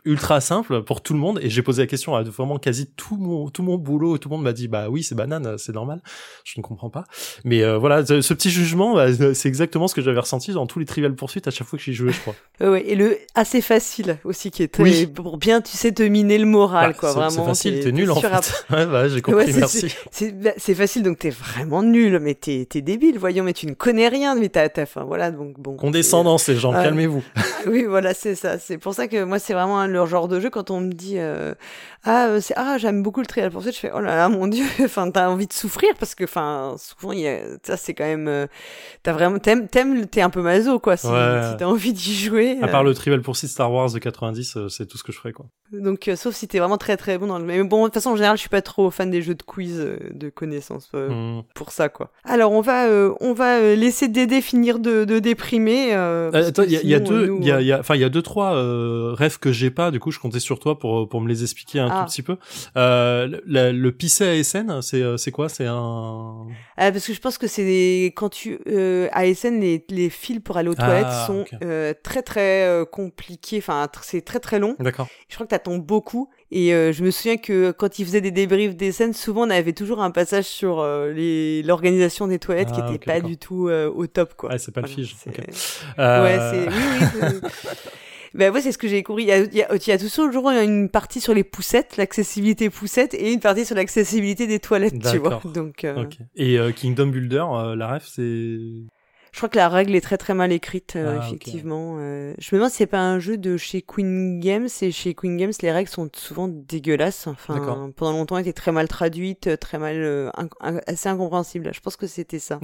ultra 0.04 0.40
simple 0.40 0.82
pour 0.84 1.02
tout 1.02 1.12
le 1.12 1.18
monde 1.18 1.38
et 1.42 1.50
j'ai 1.50 1.60
posé 1.62 1.82
la 1.82 1.86
question 1.86 2.14
à 2.14 2.22
vraiment 2.22 2.58
quasi 2.58 2.86
tout 2.96 3.16
mon 3.16 3.50
tout 3.50 3.62
mon 3.62 3.76
boulot 3.76 4.16
tout 4.16 4.28
le 4.28 4.36
monde 4.36 4.44
m'a 4.44 4.52
dit 4.52 4.68
bah 4.68 4.88
oui 4.88 5.02
c'est 5.02 5.14
banane 5.14 5.58
c'est 5.58 5.74
normal 5.74 6.00
je 6.44 6.54
ne 6.58 6.62
comprends 6.62 6.88
pas 6.88 7.04
mais 7.44 7.62
euh, 7.62 7.76
voilà 7.78 8.06
ce, 8.06 8.20
ce 8.20 8.32
petit 8.32 8.48
jugement 8.50 8.94
bah, 8.94 9.06
c'est 9.34 9.48
exactement 9.48 9.88
ce 9.88 9.94
que 9.94 10.00
j'avais 10.00 10.20
ressenti 10.20 10.52
dans 10.52 10.66
tous 10.66 10.78
les 10.78 10.84
trivial 10.86 11.14
poursuites 11.14 11.48
à 11.48 11.50
chaque 11.50 11.66
fois 11.66 11.78
que 11.78 11.84
j'y 11.84 11.94
jouais 11.94 12.12
je 12.12 12.20
crois 12.20 12.34
Ouais. 12.60 12.84
Et 12.88 12.96
le 12.96 13.16
assez 13.36 13.60
facile 13.60 14.18
aussi 14.24 14.50
qui 14.50 14.62
est 14.64 14.68
très 14.68 14.82
Oui. 14.82 15.06
pour 15.06 15.36
bien 15.36 15.60
tu 15.60 15.76
sais 15.76 15.92
te 15.92 16.02
miner 16.02 16.38
le 16.38 16.46
moral 16.46 16.92
Bah, 16.92 16.96
quoi. 16.98 17.12
Vraiment. 17.12 17.30
c'est 17.30 17.44
facile 17.44 17.80
t'es 17.84 17.92
nul 17.92 18.10
en 18.10 18.16
fait 18.20 18.64
ouais 18.70 18.86
bah 18.86 19.08
j'ai 19.08 19.20
compris 19.20 19.46
Ouais, 19.46 19.52
merci 19.52 19.94
C'est 20.10 20.32
bah, 20.32 20.50
c'est 20.56 20.74
facile 20.74 21.02
donc 21.02 21.18
t'es 21.18 21.30
vraiment 21.30 21.82
nul 21.82 22.18
mais 22.20 22.34
t'es 22.34 22.66
t'es 22.70 22.82
débile 22.82 23.18
voyons 23.18 23.44
mais 23.44 23.52
tu 23.52 23.66
ne 23.66 23.74
connais 23.74 24.08
rien 24.08 24.34
mais 24.36 24.48
t'as 24.48 24.68
t'as 24.68 24.82
enfin 24.84 25.04
voilà 25.04 25.30
donc 25.32 25.58
bon. 25.60 25.76
condescendance 25.76 26.48
les 26.48 26.56
gens 26.56 26.72
Ouais. 26.72 26.82
calmez-vous 26.84 27.22
Oui, 27.66 27.84
voilà, 27.84 28.14
c'est 28.14 28.34
ça. 28.34 28.58
C'est 28.58 28.78
pour 28.78 28.94
ça 28.94 29.08
que 29.08 29.24
moi, 29.24 29.38
c'est 29.38 29.52
vraiment 29.52 29.80
un- 29.80 29.87
leur 29.92 30.06
genre 30.06 30.28
de 30.28 30.40
jeu. 30.40 30.50
Quand 30.50 30.70
on 30.70 30.80
me 30.80 30.92
dit 30.92 31.14
euh, 31.18 31.54
ah, 32.04 32.26
euh, 32.28 32.40
c'est 32.40 32.54
ah, 32.56 32.76
j'aime 32.78 33.02
beaucoup 33.02 33.20
le 33.20 33.26
Trial 33.26 33.50
Pursuit, 33.50 33.72
je 33.72 33.78
fais 33.78 33.90
oh 33.94 34.00
là 34.00 34.16
là, 34.16 34.28
mon 34.28 34.46
dieu. 34.46 34.64
Enfin, 34.84 35.10
t'as 35.10 35.28
envie 35.28 35.46
de 35.46 35.52
souffrir 35.52 35.90
parce 35.98 36.14
que, 36.14 36.24
enfin, 36.24 36.76
souvent, 36.78 37.12
il 37.12 37.20
y 37.20 37.28
a 37.28 37.40
ça, 37.62 37.76
c'est 37.76 37.94
quand 37.94 38.04
même. 38.04 38.28
euh, 38.28 38.46
t'as 39.02 39.12
vraiment 39.12 39.38
t'aimes, 39.38 39.68
t'aimes, 39.68 40.06
t'es 40.06 40.20
un 40.20 40.30
peu 40.30 40.42
maso 40.42 40.78
quoi. 40.78 40.96
Si, 40.96 41.06
Ouais. 41.08 41.42
si 41.50 41.56
t'as 41.56 41.66
envie 41.66 41.92
d'y 41.92 42.14
jouer. 42.14 42.58
à 42.62 42.68
part 42.68 42.82
euh, 42.82 42.84
le 42.84 42.94
trivial 42.94 43.20
poursuite 43.22 43.50
Star 43.50 43.72
Wars 43.72 43.92
de 43.92 43.98
90 43.98 44.56
euh, 44.56 44.68
c'est 44.68 44.86
tout 44.86 44.96
ce 44.98 45.02
que 45.02 45.12
je 45.12 45.18
ferais 45.18 45.32
quoi 45.32 45.46
Donc, 45.72 46.10
sauf 46.16 46.34
si 46.34 46.46
t'es 46.48 46.58
vraiment 46.58 46.78
très 46.78 46.96
très 46.96 47.18
bon 47.18 47.26
dans 47.26 47.38
le. 47.38 47.44
Mais 47.44 47.62
bon, 47.62 47.80
de 47.82 47.84
toute 47.86 47.94
façon, 47.94 48.10
en 48.10 48.16
général, 48.16 48.36
je 48.36 48.40
suis 48.40 48.48
pas 48.48 48.62
trop 48.62 48.90
fan 48.90 49.10
des 49.10 49.22
jeux 49.22 49.34
de 49.34 49.42
quiz 49.42 49.76
de 50.10 50.28
connaissances. 50.30 50.90
Hmm. 50.92 51.40
Pour 51.54 51.72
ça, 51.72 51.88
quoi. 51.88 52.10
Alors, 52.24 52.52
on 52.52 52.60
va, 52.60 52.86
on 53.20 53.32
va 53.34 53.74
laisser 53.74 54.08
Dédé 54.08 54.40
finir 54.40 54.78
de, 54.78 55.04
de 55.04 55.18
déprimer. 55.18 55.92
attends, 55.92 56.62
il 56.62 56.72
y 56.72 56.76
a, 56.76 56.80
il 56.82 56.88
y 56.88 56.94
a 56.94 56.98
sinon, 56.98 57.10
deux, 57.10 57.36
il 57.40 57.46
y 57.46 57.52
a, 57.52 57.60
y 57.60 57.72
a, 57.72 57.80
enfin, 57.80 57.94
il 57.94 58.00
y 58.00 58.04
a 58.04 58.08
deux, 58.08 58.22
trois 58.22 58.54
euh, 58.54 59.12
rêves 59.14 59.38
que 59.38 59.52
j'ai 59.52 59.70
pas. 59.78 59.90
Du 59.90 60.00
coup, 60.00 60.10
je 60.10 60.18
comptais 60.18 60.40
sur 60.40 60.58
toi 60.58 60.78
pour 60.78 61.08
pour 61.08 61.20
me 61.20 61.28
les 61.28 61.42
expliquer 61.42 61.78
un 61.80 61.88
Ah. 61.90 62.00
tout 62.00 62.10
petit 62.10 62.22
peu. 62.22 62.36
Euh, 62.76 63.28
le, 63.46 63.72
le 63.72 63.92
pisset 63.92 64.28
ASN, 64.40 64.82
c'est 64.82 65.00
euh, 65.02 65.16
c'est 65.16 65.30
quoi? 65.30 65.48
C'est 65.48 65.66
un 65.66 66.46
Ah, 66.76 66.92
parce 66.92 67.06
que 67.06 67.12
je 67.14 67.20
pense 67.20 67.38
que 67.38 67.46
c'est 67.46 67.64
des- 67.64 68.12
quand 68.16 68.28
tu 68.28 68.58
euh, 68.68 69.08
à 69.12 69.24
SN 69.32 69.60
les, 69.60 69.84
les 69.88 70.10
fils 70.10 70.40
pour 70.40 70.56
aller 70.56 70.68
aux 70.68 70.74
toilettes 70.74 71.06
Ah, 71.08 71.24
sont 71.26 71.44
euh, 71.62 71.94
très 72.02 72.22
très 72.22 72.64
euh, 72.66 72.84
compliqués. 72.84 73.58
Enfin, 73.58 73.84
tr- 73.86 74.00
c'est 74.02 74.22
très 74.22 74.40
très 74.40 74.58
long. 74.58 74.74
D'accord. 74.80 75.08
Je 75.28 75.34
crois 75.34 75.46
que 75.46 75.50
t'attends 75.50 75.78
beaucoup. 75.78 76.28
Et 76.50 76.72
euh, 76.72 76.92
je 76.92 77.04
me 77.04 77.10
souviens 77.10 77.36
que 77.36 77.72
quand 77.72 77.98
ils 77.98 78.06
faisaient 78.06 78.22
des 78.22 78.30
débriefs 78.30 78.74
des 78.74 78.90
scènes, 78.90 79.12
souvent 79.12 79.46
on 79.46 79.50
avait 79.50 79.74
toujours 79.74 80.00
un 80.00 80.10
passage 80.10 80.46
sur 80.46 80.80
euh, 80.80 81.62
l'organisation 81.62 82.26
des 82.26 82.38
toilettes 82.38 82.72
qui 82.72 82.80
Ah, 82.82 82.86
était 82.86 82.94
ok, 82.94 83.04
pas 83.04 83.20
du 83.20 83.36
tout 83.36 83.68
euh, 83.68 83.90
au 83.94 84.06
top 84.06 84.32
quoi. 84.34 84.50
Ouais, 84.50 84.58
c'est 84.58 84.72
pas 84.72 84.80
le 84.80 84.86
fige. 84.88 85.14
Ouais, 85.26 85.34
Euh, 85.98 86.50
c'est 86.52 86.68
oui 86.68 87.30
oui. 87.42 87.48
Ben 88.34 88.52
ouais, 88.52 88.60
c'est 88.60 88.72
ce 88.72 88.78
que 88.78 88.88
j'ai 88.88 89.02
compris. 89.02 89.24
Il 89.24 89.28
y 89.28 89.32
a, 89.32 89.38
il 89.38 89.54
y 89.54 89.62
a, 89.62 89.74
il 89.74 89.88
y 89.88 89.92
a 89.92 89.98
toujours 89.98 90.50
une 90.50 90.88
partie 90.88 91.20
sur 91.20 91.34
les 91.34 91.44
poussettes, 91.44 91.96
l'accessibilité 91.96 92.70
poussette, 92.70 93.14
et 93.14 93.32
une 93.32 93.40
partie 93.40 93.64
sur 93.64 93.76
l'accessibilité 93.76 94.46
des 94.46 94.58
toilettes, 94.58 95.02
tu 95.10 95.18
vois. 95.18 95.40
Donc, 95.44 95.84
euh. 95.84 96.04
Et 96.36 96.58
euh, 96.58 96.72
Kingdom 96.72 97.06
Builder, 97.06 97.44
euh, 97.50 97.76
la 97.76 97.94
ref, 97.94 98.06
c'est 98.06 98.58
je 99.32 99.36
crois 99.38 99.48
que 99.48 99.56
la 99.56 99.68
règle 99.68 99.94
est 99.94 100.00
très 100.00 100.16
très 100.18 100.34
mal 100.34 100.52
écrite, 100.52 100.94
euh, 100.96 101.18
Ah, 101.20 101.26
effectivement. 101.26 101.96
Euh, 101.98 102.34
je 102.38 102.54
me 102.54 102.58
demande 102.58 102.70
si 102.70 102.78
c'est 102.78 102.86
pas 102.86 103.00
un 103.00 103.18
jeu 103.18 103.36
de 103.36 103.56
chez 103.56 103.82
Queen 103.82 104.40
Games, 104.40 104.68
et 104.82 104.90
chez 104.90 105.14
Queen 105.14 105.36
Games, 105.36 105.52
les 105.62 105.70
règles 105.72 105.88
sont 105.90 106.08
souvent 106.14 106.48
dégueulasses. 106.48 107.26
Enfin, 107.26 107.90
pendant 107.96 108.12
longtemps, 108.18 108.36
elles 108.38 108.42
étaient 108.48 108.52
très 108.52 108.72
mal 108.72 108.88
traduites, 108.88 109.58
très 109.60 109.78
mal, 109.78 109.96
euh, 109.96 110.30
inc- 110.36 110.50
in- 110.60 110.80
assez 110.86 111.08
incompréhensibles. 111.08 111.70
Je 111.74 111.80
pense 111.80 111.96
que 111.96 112.06
c'était 112.06 112.38
ça. 112.38 112.58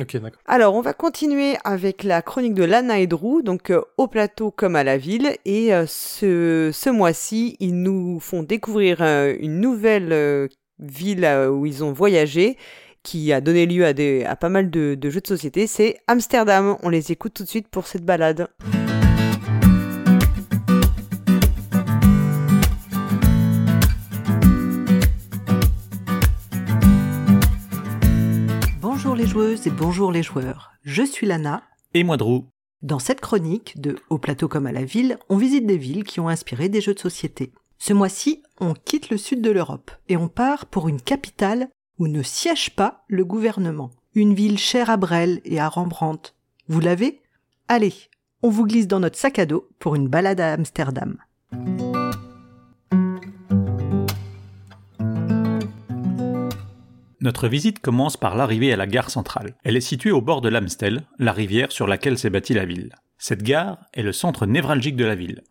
Alors, 0.47 0.75
on 0.75 0.81
va 0.81 0.93
continuer 0.95 1.55
avec 1.65 2.03
la 2.03 2.23
chronique 2.23 2.55
de 2.55 2.65
Lana 2.65 2.99
et 3.01 3.07
Drew, 3.07 3.43
donc 3.43 3.73
au 3.99 4.07
plateau 4.09 4.51
comme 4.51 4.77
à 4.77 4.85
la 4.85 4.97
ville. 4.97 5.37
Et 5.45 5.71
ce, 5.87 6.71
ce 6.73 6.91
mois-ci, 6.91 7.57
ils 7.61 7.75
nous 7.81 8.21
font 8.21 8.43
découvrir 8.43 9.01
une 9.03 9.61
nouvelle 9.61 10.49
ville 10.81 11.25
où 11.53 11.67
ils 11.67 11.85
ont 11.85 11.93
voyagé, 11.93 12.57
qui 13.05 13.33
a 13.33 13.41
donné 13.41 13.67
lieu 13.67 13.85
à, 13.85 13.93
des, 13.93 14.25
à 14.25 14.35
pas 14.35 14.49
mal 14.49 14.71
de, 14.71 14.97
de 14.97 15.11
jeux 15.11 15.21
de 15.21 15.27
société. 15.29 15.69
C'est 15.69 15.99
Amsterdam. 16.09 16.77
On 16.83 16.89
les 16.89 17.13
écoute 17.13 17.35
tout 17.35 17.45
de 17.45 17.49
suite 17.49 17.69
pour 17.69 17.87
cette 17.87 18.05
balade. 18.05 18.49
Bonjour 28.81 29.15
les 29.15 29.27
joueuses 29.27 29.67
et 29.67 29.71
bonjour 29.71 30.11
les 30.11 30.23
joueurs. 30.23 30.73
Je 30.83 31.03
suis 31.03 31.27
Lana. 31.27 31.63
Et 31.93 32.03
moi, 32.03 32.17
Drew. 32.17 32.47
Dans 32.83 32.99
cette 32.99 33.21
chronique 33.21 33.81
de 33.81 33.97
Au 34.11 34.19
plateau 34.19 34.49
comme 34.49 34.67
à 34.67 34.73
la 34.73 34.85
ville, 34.85 35.19
on 35.29 35.37
visite 35.37 35.67
des 35.67 35.79
villes 35.79 36.05
qui 36.05 36.21
ont 36.21 36.29
inspiré 36.29 36.69
des 36.69 36.81
jeux 36.81 36.95
de 36.95 36.99
société. 36.99 37.53
Ce 37.79 37.93
mois-ci, 37.93 38.43
on 38.61 38.73
quitte 38.73 39.11
le 39.11 39.19
sud 39.19 39.43
de 39.43 39.51
l'Europe 39.51 39.91
et 40.09 40.17
on 40.17 40.29
part 40.29 40.67
pour 40.67 40.89
une 40.89 41.01
capitale 41.01 41.69
où 41.99 42.09
ne 42.09 42.23
siège 42.23 42.71
pas 42.71 43.05
le 43.09 43.25
gouvernement. 43.25 43.91
Une 44.15 44.35
ville 44.35 44.59
chère 44.59 44.91
à 44.91 44.97
Brel 44.97 45.41
et 45.45 45.61
à 45.61 45.69
Rembrandt. 45.69 46.35
Vous 46.69 46.81
l'avez? 46.81 47.21
Allez, 47.69 47.95
on 48.43 48.49
vous 48.49 48.67
glisse 48.67 48.89
dans 48.89 49.01
notre 49.01 49.19
sac 49.19 49.39
à 49.39 49.47
dos 49.47 49.69
pour 49.79 49.95
une 49.95 50.09
balade 50.09 50.41
à 50.41 50.53
Amsterdam. 50.53 51.17
Notre 57.21 57.49
visite 57.49 57.79
commence 57.79 58.19
par 58.19 58.37
l'arrivée 58.37 58.71
à 58.73 58.77
la 58.77 58.87
gare 58.87 59.09
centrale. 59.09 59.55
Elle 59.65 59.79
est 59.79 59.81
située 59.81 60.11
au 60.11 60.21
bord 60.21 60.43
de 60.43 60.51
l'Amstel, 60.51 61.07
la 61.19 61.33
rivière 61.33 61.73
sur 61.73 61.87
laquelle 61.87 62.19
s'est 62.19 62.29
bâtie 62.29 62.53
la 62.53 62.67
ville. 62.67 62.95
Cette 63.17 63.43
gare 63.43 63.79
est 63.95 64.03
le 64.03 64.13
centre 64.13 64.45
névralgique 64.45 64.97
de 64.97 65.07
la 65.07 65.15
ville. 65.15 65.43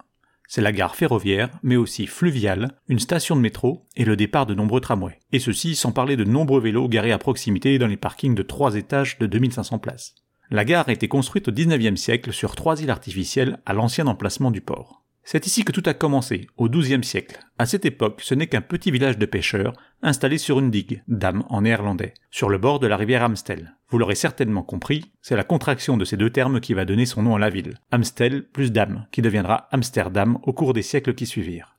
C'est 0.47 0.61
la 0.61 0.71
gare 0.71 0.95
ferroviaire, 0.95 1.49
mais 1.63 1.75
aussi 1.75 2.05
fluviale, 2.05 2.77
une 2.87 2.99
station 2.99 3.35
de 3.35 3.41
métro 3.41 3.87
et 3.95 4.05
le 4.05 4.15
départ 4.15 4.45
de 4.45 4.53
nombreux 4.53 4.81
tramways. 4.81 5.19
Et 5.31 5.39
ceci 5.39 5.75
sans 5.75 5.91
parler 5.91 6.15
de 6.15 6.23
nombreux 6.23 6.61
vélos 6.61 6.87
garés 6.89 7.11
à 7.11 7.17
proximité 7.17 7.77
dans 7.79 7.87
les 7.87 7.97
parkings 7.97 8.35
de 8.35 8.43
trois 8.43 8.75
étages 8.75 9.17
de 9.19 9.25
2500 9.25 9.79
places. 9.79 10.15
La 10.51 10.65
gare 10.65 10.89
a 10.89 10.91
été 10.91 11.07
construite 11.07 11.47
au 11.47 11.51
19e 11.51 11.95
siècle 11.95 12.33
sur 12.33 12.55
trois 12.55 12.81
îles 12.81 12.91
artificielles 12.91 13.59
à 13.65 13.73
l'ancien 13.73 14.07
emplacement 14.07 14.51
du 14.51 14.61
port. 14.61 15.03
C'est 15.25 15.47
ici 15.47 15.63
que 15.63 15.71
tout 15.71 15.83
a 15.85 15.93
commencé, 15.93 16.47
au 16.57 16.67
XIIe 16.67 17.03
siècle. 17.03 17.39
À 17.57 17.65
cette 17.65 17.85
époque, 17.85 18.21
ce 18.21 18.35
n'est 18.35 18.47
qu'un 18.47 18.61
petit 18.61 18.91
village 18.91 19.17
de 19.17 19.25
pêcheurs 19.25 19.73
installé 20.01 20.37
sur 20.37 20.59
une 20.59 20.69
digue, 20.69 21.01
dam 21.07 21.45
en 21.49 21.61
néerlandais, 21.61 22.13
sur 22.29 22.49
le 22.49 22.57
bord 22.57 22.79
de 22.79 22.87
la 22.87 22.97
rivière 22.97 23.23
Amstel. 23.23 23.75
Vous 23.89 23.97
l'aurez 23.97 24.15
certainement 24.15 24.63
compris, 24.63 25.13
c'est 25.21 25.37
la 25.37 25.45
contraction 25.45 25.95
de 25.95 26.03
ces 26.03 26.17
deux 26.17 26.29
termes 26.29 26.59
qui 26.59 26.73
va 26.73 26.83
donner 26.83 27.05
son 27.05 27.23
nom 27.23 27.35
à 27.35 27.39
la 27.39 27.49
ville. 27.49 27.79
Amstel 27.91 28.43
plus 28.43 28.71
dam, 28.71 29.07
qui 29.11 29.21
deviendra 29.21 29.69
Amsterdam 29.71 30.39
au 30.43 30.51
cours 30.51 30.73
des 30.73 30.81
siècles 30.81 31.13
qui 31.13 31.25
suivirent. 31.25 31.77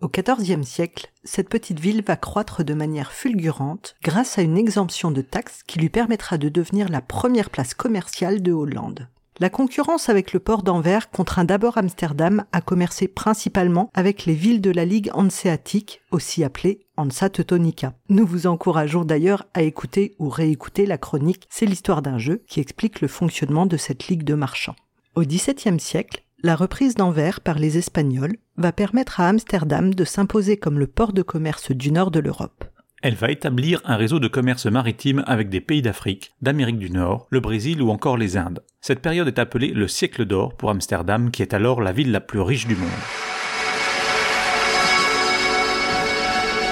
Au 0.00 0.08
XIVe 0.08 0.64
siècle, 0.64 1.10
cette 1.22 1.48
petite 1.48 1.80
ville 1.80 2.02
va 2.04 2.16
croître 2.16 2.62
de 2.62 2.74
manière 2.74 3.12
fulgurante 3.12 3.96
grâce 4.02 4.36
à 4.36 4.42
une 4.42 4.58
exemption 4.58 5.10
de 5.10 5.22
taxes 5.22 5.62
qui 5.62 5.78
lui 5.78 5.88
permettra 5.88 6.36
de 6.36 6.50
devenir 6.50 6.90
la 6.90 7.00
première 7.00 7.48
place 7.48 7.72
commerciale 7.72 8.42
de 8.42 8.52
Hollande. 8.52 9.08
La 9.40 9.50
concurrence 9.50 10.08
avec 10.08 10.32
le 10.32 10.38
port 10.38 10.62
d'Anvers 10.62 11.10
contraint 11.10 11.44
d'abord 11.44 11.76
Amsterdam 11.76 12.44
à 12.52 12.60
commercer 12.60 13.08
principalement 13.08 13.90
avec 13.92 14.26
les 14.26 14.34
villes 14.34 14.60
de 14.60 14.70
la 14.70 14.84
Ligue 14.84 15.10
hanséatique, 15.12 16.02
aussi 16.12 16.44
appelée 16.44 16.86
Hansa 16.96 17.30
Teutonica. 17.30 17.94
Nous 18.08 18.24
vous 18.24 18.46
encourageons 18.46 19.04
d'ailleurs 19.04 19.44
à 19.52 19.62
écouter 19.62 20.14
ou 20.20 20.28
réécouter 20.28 20.86
la 20.86 20.98
chronique 20.98 21.48
C'est 21.50 21.66
l'histoire 21.66 22.00
d'un 22.00 22.16
jeu 22.16 22.42
qui 22.46 22.60
explique 22.60 23.00
le 23.00 23.08
fonctionnement 23.08 23.66
de 23.66 23.76
cette 23.76 24.06
ligue 24.06 24.22
de 24.22 24.34
marchands. 24.34 24.76
Au 25.16 25.22
XVIIe 25.22 25.80
siècle, 25.80 26.22
la 26.44 26.54
reprise 26.54 26.94
d'Anvers 26.94 27.40
par 27.40 27.58
les 27.58 27.76
Espagnols 27.76 28.36
va 28.56 28.70
permettre 28.70 29.18
à 29.18 29.28
Amsterdam 29.28 29.94
de 29.94 30.04
s'imposer 30.04 30.58
comme 30.58 30.78
le 30.78 30.86
port 30.86 31.12
de 31.12 31.22
commerce 31.22 31.72
du 31.72 31.90
nord 31.90 32.12
de 32.12 32.20
l'Europe. 32.20 32.64
Elle 33.04 33.16
va 33.16 33.30
établir 33.30 33.82
un 33.84 33.96
réseau 33.96 34.18
de 34.18 34.28
commerce 34.28 34.64
maritime 34.64 35.24
avec 35.26 35.50
des 35.50 35.60
pays 35.60 35.82
d'Afrique, 35.82 36.32
d'Amérique 36.40 36.78
du 36.78 36.88
Nord, 36.88 37.26
le 37.28 37.38
Brésil 37.38 37.82
ou 37.82 37.90
encore 37.90 38.16
les 38.16 38.38
Indes. 38.38 38.64
Cette 38.80 39.02
période 39.02 39.28
est 39.28 39.38
appelée 39.38 39.72
le 39.72 39.88
siècle 39.88 40.24
d'or 40.24 40.56
pour 40.56 40.70
Amsterdam 40.70 41.30
qui 41.30 41.42
est 41.42 41.52
alors 41.52 41.82
la 41.82 41.92
ville 41.92 42.10
la 42.10 42.22
plus 42.22 42.40
riche 42.40 42.66
du 42.66 42.74
monde. 42.74 42.88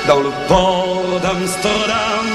Dans 0.09 0.20
le 0.20 0.30
port 0.49 1.20
d'Amsterdam, 1.22 2.26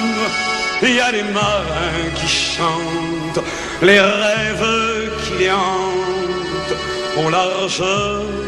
il 0.84 0.94
y 0.94 1.00
a 1.00 1.12
des 1.12 1.24
marins 1.34 2.12
qui 2.18 2.28
chantent, 2.28 3.44
les 3.82 4.00
rêves 4.00 5.12
qui 5.24 5.40
les 5.40 5.50
hantent 5.50 7.26
au 7.26 7.32
large 7.32 7.80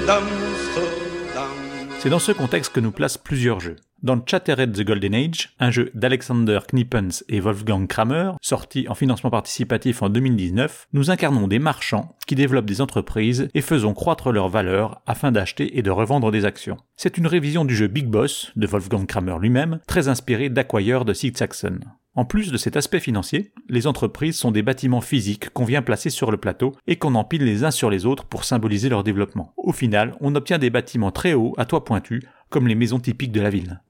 d'Amsterdam. 0.05 1.49
C'est 1.97 2.09
dans 2.11 2.19
ce 2.19 2.33
contexte 2.33 2.71
que 2.71 2.79
nous 2.79 2.91
placent 2.91 3.17
plusieurs 3.17 3.59
jeux. 3.59 3.77
Dans 4.01 4.23
Chattered 4.25 4.71
the 4.71 4.85
Golden 4.85 5.13
Age, 5.13 5.49
un 5.59 5.71
jeu 5.71 5.91
d'Alexander 5.93 6.59
Knippens 6.71 7.21
et 7.27 7.41
Wolfgang 7.41 7.85
Kramer, 7.85 8.31
sorti 8.41 8.87
en 8.87 8.95
financement 8.95 9.29
participatif 9.29 10.01
en 10.01 10.07
2019, 10.07 10.87
nous 10.93 11.11
incarnons 11.11 11.49
des 11.49 11.59
marchands 11.59 12.15
qui 12.25 12.35
développent 12.35 12.65
des 12.65 12.79
entreprises 12.79 13.49
et 13.53 13.59
faisons 13.59 13.93
croître 13.93 14.31
leur 14.31 14.47
valeur 14.47 15.01
afin 15.05 15.33
d'acheter 15.33 15.77
et 15.77 15.81
de 15.81 15.91
revendre 15.91 16.31
des 16.31 16.45
actions. 16.45 16.77
C'est 16.95 17.17
une 17.17 17.27
révision 17.27 17.65
du 17.65 17.75
jeu 17.75 17.87
Big 17.87 18.05
Boss 18.05 18.53
de 18.55 18.67
Wolfgang 18.67 19.05
Kramer 19.05 19.35
lui-même, 19.37 19.81
très 19.85 20.07
inspiré 20.07 20.47
d'Acquire 20.47 21.03
de 21.03 21.11
Sid 21.11 21.37
Saxon. 21.37 21.81
En 22.15 22.23
plus 22.23 22.53
de 22.53 22.57
cet 22.57 22.77
aspect 22.77 23.01
financier, 23.01 23.51
les 23.67 23.85
entreprises 23.85 24.37
sont 24.37 24.51
des 24.51 24.63
bâtiments 24.63 25.01
physiques 25.01 25.49
qu'on 25.49 25.65
vient 25.65 25.81
placer 25.81 26.09
sur 26.09 26.31
le 26.31 26.37
plateau 26.37 26.73
et 26.87 26.95
qu'on 26.95 27.15
empile 27.15 27.43
les 27.43 27.65
uns 27.65 27.71
sur 27.71 27.89
les 27.89 28.05
autres 28.05 28.23
pour 28.23 28.45
symboliser 28.45 28.87
leur 28.87 29.03
développement. 29.03 29.53
Au 29.57 29.73
final, 29.73 30.15
on 30.21 30.35
obtient 30.35 30.57
des 30.57 30.69
bâtiments 30.69 31.11
très 31.11 31.33
hauts 31.33 31.53
à 31.57 31.65
toit 31.65 31.83
pointu, 31.83 32.23
comme 32.49 32.67
les 32.67 32.75
maisons 32.75 32.99
typiques 32.99 33.33
de 33.33 33.41
la 33.41 33.49
ville. 33.49 33.81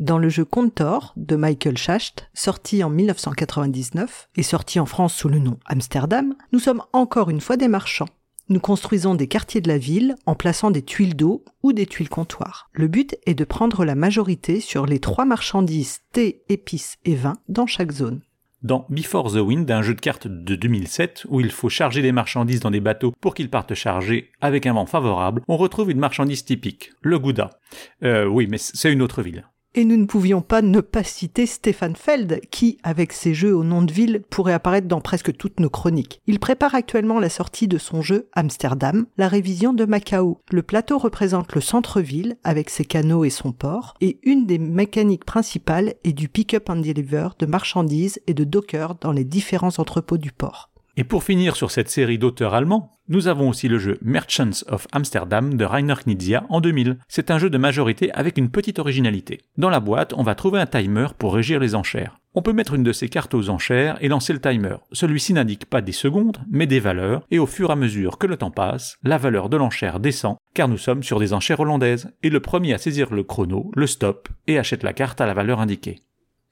Dans 0.00 0.16
le 0.16 0.30
jeu 0.30 0.46
Contor 0.46 1.12
de 1.16 1.36
Michael 1.36 1.76
Schacht, 1.76 2.30
sorti 2.32 2.82
en 2.82 2.88
1999 2.88 4.30
et 4.34 4.42
sorti 4.42 4.80
en 4.80 4.86
France 4.86 5.12
sous 5.14 5.28
le 5.28 5.38
nom 5.38 5.58
Amsterdam, 5.66 6.34
nous 6.52 6.58
sommes 6.58 6.82
encore 6.94 7.28
une 7.28 7.42
fois 7.42 7.58
des 7.58 7.68
marchands. 7.68 8.08
Nous 8.48 8.60
construisons 8.60 9.14
des 9.14 9.28
quartiers 9.28 9.60
de 9.60 9.68
la 9.68 9.76
ville 9.76 10.14
en 10.24 10.34
plaçant 10.34 10.70
des 10.70 10.80
tuiles 10.80 11.16
d'eau 11.16 11.44
ou 11.62 11.74
des 11.74 11.84
tuiles 11.84 12.08
comptoirs. 12.08 12.70
Le 12.72 12.88
but 12.88 13.18
est 13.26 13.34
de 13.34 13.44
prendre 13.44 13.84
la 13.84 13.94
majorité 13.94 14.60
sur 14.60 14.86
les 14.86 15.00
trois 15.00 15.26
marchandises 15.26 16.00
thé, 16.12 16.44
épices 16.48 16.96
et 17.04 17.14
vin 17.14 17.34
dans 17.50 17.66
chaque 17.66 17.92
zone. 17.92 18.22
Dans 18.62 18.86
Before 18.88 19.30
the 19.30 19.36
Wind, 19.36 19.70
un 19.70 19.82
jeu 19.82 19.92
de 19.92 20.00
cartes 20.00 20.28
de 20.28 20.56
2007 20.56 21.26
où 21.28 21.40
il 21.40 21.50
faut 21.50 21.68
charger 21.68 22.00
des 22.00 22.12
marchandises 22.12 22.60
dans 22.60 22.70
des 22.70 22.80
bateaux 22.80 23.12
pour 23.20 23.34
qu'ils 23.34 23.50
partent 23.50 23.74
chargés 23.74 24.30
avec 24.40 24.64
un 24.64 24.72
vent 24.72 24.86
favorable, 24.86 25.42
on 25.46 25.58
retrouve 25.58 25.90
une 25.90 26.00
marchandise 26.00 26.46
typique, 26.46 26.92
le 27.02 27.18
Gouda. 27.18 27.50
Euh, 28.02 28.24
oui, 28.24 28.46
mais 28.50 28.56
c'est 28.56 28.90
une 28.90 29.02
autre 29.02 29.20
ville. 29.20 29.44
Et 29.76 29.84
nous 29.84 29.96
ne 29.96 30.06
pouvions 30.06 30.42
pas 30.42 30.62
ne 30.62 30.80
pas 30.80 31.04
citer 31.04 31.46
Stéphane 31.46 31.94
Feld, 31.94 32.40
qui, 32.50 32.78
avec 32.82 33.12
ses 33.12 33.34
jeux 33.34 33.54
au 33.54 33.62
nom 33.62 33.82
de 33.82 33.92
ville, 33.92 34.22
pourrait 34.28 34.52
apparaître 34.52 34.88
dans 34.88 35.00
presque 35.00 35.36
toutes 35.36 35.60
nos 35.60 35.70
chroniques. 35.70 36.20
Il 36.26 36.40
prépare 36.40 36.74
actuellement 36.74 37.20
la 37.20 37.28
sortie 37.28 37.68
de 37.68 37.78
son 37.78 38.02
jeu 38.02 38.28
Amsterdam, 38.32 39.06
la 39.16 39.28
révision 39.28 39.72
de 39.72 39.84
Macao. 39.84 40.40
Le 40.50 40.62
plateau 40.62 40.98
représente 40.98 41.54
le 41.54 41.60
centre-ville, 41.60 42.36
avec 42.42 42.68
ses 42.68 42.84
canaux 42.84 43.24
et 43.24 43.30
son 43.30 43.52
port, 43.52 43.94
et 44.00 44.18
une 44.24 44.44
des 44.44 44.58
mécaniques 44.58 45.24
principales 45.24 45.94
est 46.02 46.14
du 46.14 46.28
pick-up 46.28 46.68
and 46.68 46.76
deliver 46.76 47.28
de 47.38 47.46
marchandises 47.46 48.20
et 48.26 48.34
de 48.34 48.42
dockers 48.42 48.96
dans 48.96 49.12
les 49.12 49.24
différents 49.24 49.78
entrepôts 49.78 50.18
du 50.18 50.32
port. 50.32 50.70
Et 50.96 51.04
pour 51.04 51.24
finir 51.24 51.56
sur 51.56 51.70
cette 51.70 51.88
série 51.88 52.18
d'auteurs 52.18 52.54
allemands, 52.54 52.98
nous 53.08 53.26
avons 53.26 53.48
aussi 53.48 53.68
le 53.68 53.78
jeu 53.78 53.98
Merchants 54.02 54.64
of 54.68 54.86
Amsterdam 54.92 55.54
de 55.54 55.64
Rainer 55.64 55.94
Knizia 56.04 56.44
en 56.48 56.60
2000. 56.60 56.98
C'est 57.08 57.30
un 57.30 57.38
jeu 57.38 57.50
de 57.50 57.58
majorité 57.58 58.12
avec 58.12 58.38
une 58.38 58.50
petite 58.50 58.78
originalité. 58.78 59.40
Dans 59.56 59.70
la 59.70 59.80
boîte, 59.80 60.14
on 60.16 60.22
va 60.22 60.34
trouver 60.34 60.60
un 60.60 60.66
timer 60.66 61.08
pour 61.18 61.34
régir 61.34 61.58
les 61.58 61.74
enchères. 61.74 62.20
On 62.34 62.42
peut 62.42 62.52
mettre 62.52 62.74
une 62.74 62.84
de 62.84 62.92
ces 62.92 63.08
cartes 63.08 63.34
aux 63.34 63.50
enchères 63.50 63.98
et 64.00 64.06
lancer 64.06 64.32
le 64.32 64.40
timer. 64.40 64.76
Celui-ci 64.92 65.32
n'indique 65.32 65.66
pas 65.66 65.80
des 65.80 65.90
secondes, 65.90 66.38
mais 66.48 66.68
des 66.68 66.78
valeurs, 66.78 67.26
et 67.32 67.40
au 67.40 67.46
fur 67.46 67.70
et 67.70 67.72
à 67.72 67.76
mesure 67.76 68.18
que 68.18 68.28
le 68.28 68.36
temps 68.36 68.52
passe, 68.52 68.96
la 69.02 69.18
valeur 69.18 69.48
de 69.48 69.56
l'enchère 69.56 69.98
descend, 69.98 70.36
car 70.54 70.68
nous 70.68 70.78
sommes 70.78 71.02
sur 71.02 71.18
des 71.18 71.32
enchères 71.32 71.58
hollandaises, 71.58 72.12
et 72.22 72.30
le 72.30 72.38
premier 72.38 72.72
à 72.72 72.78
saisir 72.78 73.12
le 73.12 73.24
chrono 73.24 73.72
le 73.74 73.88
stop 73.88 74.28
et 74.46 74.58
achète 74.58 74.84
la 74.84 74.92
carte 74.92 75.20
à 75.20 75.26
la 75.26 75.34
valeur 75.34 75.58
indiquée. 75.60 75.98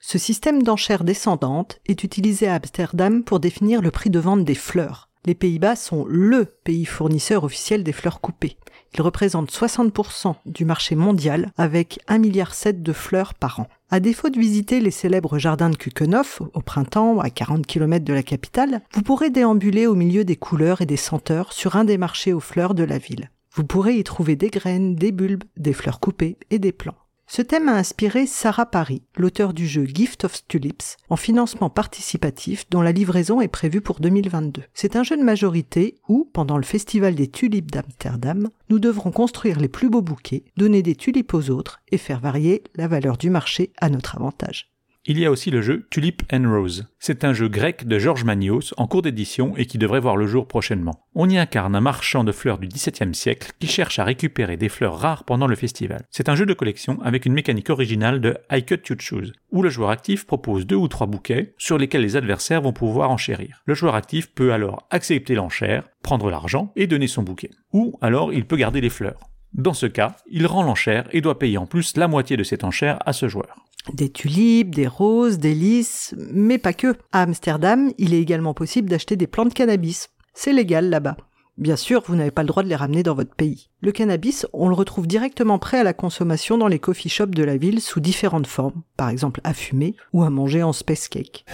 Ce 0.01 0.17
système 0.17 0.63
d'enchères 0.63 1.03
descendantes 1.03 1.81
est 1.85 2.03
utilisé 2.03 2.47
à 2.47 2.55
Amsterdam 2.55 3.23
pour 3.23 3.41
définir 3.41 3.81
le 3.81 3.91
prix 3.91 4.09
de 4.09 4.19
vente 4.19 4.45
des 4.45 4.55
fleurs. 4.55 5.09
Les 5.25 5.35
Pays-Bas 5.35 5.75
sont 5.75 6.05
LE 6.07 6.45
pays 6.63 6.85
fournisseur 6.85 7.43
officiel 7.43 7.83
des 7.83 7.91
fleurs 7.91 8.21
coupées. 8.21 8.55
Ils 8.95 9.01
représentent 9.01 9.51
60% 9.51 10.35
du 10.45 10.63
marché 10.63 10.95
mondial 10.95 11.51
avec 11.57 11.99
1,7 12.07 12.19
milliard 12.19 12.53
de 12.73 12.93
fleurs 12.93 13.33
par 13.33 13.59
an. 13.59 13.67
À 13.91 13.99
défaut 13.99 14.29
de 14.29 14.39
visiter 14.39 14.79
les 14.79 14.91
célèbres 14.91 15.37
jardins 15.37 15.69
de 15.69 15.75
Kukenhof 15.75 16.41
au 16.53 16.61
printemps 16.61 17.19
à 17.19 17.29
40 17.29 17.67
km 17.67 18.05
de 18.05 18.13
la 18.13 18.23
capitale, 18.23 18.81
vous 18.93 19.01
pourrez 19.01 19.29
déambuler 19.29 19.85
au 19.85 19.95
milieu 19.95 20.23
des 20.23 20.37
couleurs 20.37 20.81
et 20.81 20.85
des 20.85 20.97
senteurs 20.97 21.51
sur 21.51 21.75
un 21.75 21.83
des 21.83 21.97
marchés 21.97 22.33
aux 22.33 22.39
fleurs 22.39 22.73
de 22.73 22.83
la 22.83 22.97
ville. 22.97 23.29
Vous 23.53 23.65
pourrez 23.65 23.97
y 23.97 24.03
trouver 24.03 24.37
des 24.37 24.49
graines, 24.49 24.95
des 24.95 25.11
bulbes, 25.11 25.43
des 25.57 25.73
fleurs 25.73 25.99
coupées 25.99 26.37
et 26.49 26.59
des 26.59 26.71
plants. 26.71 26.95
Ce 27.31 27.43
thème 27.43 27.69
a 27.69 27.75
inspiré 27.75 28.25
Sarah 28.25 28.65
Paris, 28.65 29.03
l'auteur 29.15 29.53
du 29.53 29.67
jeu 29.67 29.85
Gift 29.85 30.23
of 30.23 30.47
Tulips, 30.47 30.97
en 31.09 31.15
financement 31.15 31.69
participatif 31.69 32.67
dont 32.71 32.81
la 32.81 32.91
livraison 32.91 33.39
est 33.39 33.47
prévue 33.47 33.81
pour 33.81 33.99
2022. 33.99 34.63
C'est 34.73 34.95
un 34.95 35.03
jeu 35.03 35.15
de 35.15 35.21
majorité 35.21 35.99
où, 36.07 36.27
pendant 36.33 36.57
le 36.57 36.63
festival 36.63 37.13
des 37.13 37.27
tulipes 37.27 37.69
d'Amsterdam, 37.69 38.49
nous 38.71 38.79
devrons 38.79 39.11
construire 39.11 39.59
les 39.59 39.67
plus 39.67 39.91
beaux 39.91 40.01
bouquets, 40.01 40.43
donner 40.57 40.81
des 40.81 40.95
tulipes 40.95 41.35
aux 41.35 41.51
autres 41.51 41.81
et 41.91 41.99
faire 41.99 42.19
varier 42.19 42.63
la 42.73 42.87
valeur 42.87 43.15
du 43.15 43.29
marché 43.29 43.73
à 43.77 43.91
notre 43.91 44.15
avantage. 44.15 44.71
Il 45.05 45.17
y 45.17 45.25
a 45.25 45.31
aussi 45.31 45.49
le 45.49 45.61
jeu 45.61 45.87
Tulip 45.89 46.23
and 46.33 46.43
Rose. 46.49 46.87
C'est 46.99 47.23
un 47.23 47.31
jeu 47.31 47.47
grec 47.47 47.87
de 47.87 47.97
Georges 47.97 48.25
Manios 48.25 48.73
en 48.75 48.85
cours 48.85 49.01
d'édition 49.01 49.55
et 49.55 49.65
qui 49.65 49.77
devrait 49.77 50.01
voir 50.01 50.17
le 50.17 50.27
jour 50.27 50.45
prochainement. 50.45 51.05
On 51.15 51.29
y 51.29 51.37
incarne 51.37 51.73
un 51.73 51.81
marchand 51.81 52.25
de 52.25 52.33
fleurs 52.33 52.57
du 52.57 52.67
XVIIe 52.67 53.15
siècle 53.15 53.53
qui 53.59 53.67
cherche 53.67 53.97
à 53.97 54.03
récupérer 54.03 54.57
des 54.57 54.67
fleurs 54.67 54.99
rares 54.99 55.23
pendant 55.23 55.47
le 55.47 55.55
festival. 55.55 56.05
C'est 56.11 56.27
un 56.27 56.35
jeu 56.35 56.45
de 56.45 56.53
collection 56.53 57.01
avec 57.01 57.25
une 57.25 57.33
mécanique 57.33 57.69
originale 57.69 58.19
de 58.19 58.37
I 58.51 58.63
Cut 58.63 58.81
You 58.89 58.97
Choose, 58.99 59.33
où 59.51 59.63
le 59.63 59.69
joueur 59.69 59.89
actif 59.89 60.25
propose 60.25 60.67
deux 60.67 60.75
ou 60.75 60.89
trois 60.89 61.07
bouquets 61.07 61.53
sur 61.57 61.77
lesquels 61.77 62.01
les 62.01 62.17
adversaires 62.17 62.61
vont 62.61 62.73
pouvoir 62.73 63.09
enchérir. 63.09 63.61
Le 63.65 63.75
joueur 63.75 63.95
actif 63.95 64.33
peut 64.33 64.51
alors 64.51 64.85
accepter 64.91 65.33
l'enchère, 65.33 65.87
prendre 66.03 66.29
l'argent 66.29 66.73
et 66.75 66.87
donner 66.87 67.07
son 67.07 67.23
bouquet. 67.23 67.51
Ou 67.71 67.97
alors 68.01 68.33
il 68.33 68.45
peut 68.45 68.57
garder 68.57 68.81
les 68.81 68.89
fleurs. 68.89 69.29
Dans 69.53 69.73
ce 69.73 69.85
cas, 69.85 70.17
il 70.29 70.45
rend 70.45 70.63
l'enchère 70.63 71.07
et 71.11 71.21
doit 71.21 71.39
payer 71.39 71.57
en 71.57 71.65
plus 71.65 71.97
la 71.97 72.07
moitié 72.07 72.37
de 72.37 72.43
cette 72.43 72.63
enchère 72.63 72.99
à 73.05 73.13
ce 73.13 73.27
joueur. 73.27 73.65
Des 73.93 74.09
tulipes, 74.09 74.75
des 74.75 74.87
roses, 74.87 75.39
des 75.39 75.55
lys, 75.55 76.13
mais 76.31 76.57
pas 76.57 76.73
que. 76.73 76.95
À 77.11 77.23
Amsterdam, 77.23 77.91
il 77.97 78.13
est 78.13 78.21
également 78.21 78.53
possible 78.53 78.89
d'acheter 78.89 79.15
des 79.15 79.27
plantes 79.27 79.49
de 79.49 79.53
cannabis. 79.53 80.09
C'est 80.33 80.53
légal 80.53 80.89
là-bas. 80.89 81.17
Bien 81.57 81.75
sûr, 81.75 82.03
vous 82.07 82.15
n'avez 82.15 82.31
pas 82.31 82.43
le 82.43 82.47
droit 82.47 82.63
de 82.63 82.69
les 82.69 82.75
ramener 82.75 83.03
dans 83.03 83.15
votre 83.15 83.35
pays. 83.35 83.69
Le 83.81 83.91
cannabis, 83.91 84.47
on 84.53 84.69
le 84.69 84.75
retrouve 84.75 85.07
directement 85.07 85.59
prêt 85.59 85.79
à 85.79 85.83
la 85.83 85.93
consommation 85.93 86.57
dans 86.57 86.69
les 86.69 86.79
coffee 86.79 87.09
shops 87.09 87.31
de 87.31 87.43
la 87.43 87.57
ville 87.57 87.81
sous 87.81 87.99
différentes 87.99 88.47
formes, 88.47 88.81
par 88.95 89.09
exemple 89.09 89.41
à 89.43 89.53
fumer 89.53 89.95
ou 90.13 90.23
à 90.23 90.29
manger 90.29 90.63
en 90.63 90.71
space 90.71 91.09
cake. 91.09 91.45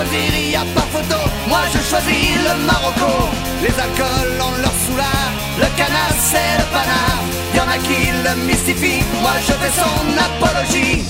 Choisir. 0.00 0.64
Moi 1.48 1.60
je 1.72 1.78
choisis 1.78 2.36
le. 2.36 2.50
Les 3.62 3.78
alcools 3.78 4.40
ont 4.40 4.62
leur 4.62 4.72
soulard, 4.72 5.32
le 5.58 5.76
canard 5.76 6.14
c'est 6.18 6.58
le 6.58 6.64
panard. 6.72 7.24
A 7.68 7.78
qui 7.78 8.10
le 8.10 8.46
mystifient, 8.46 9.04
moi 9.20 9.32
je 9.46 9.52
fais 9.52 9.70
son 9.80 10.00
apologie. 10.18 11.04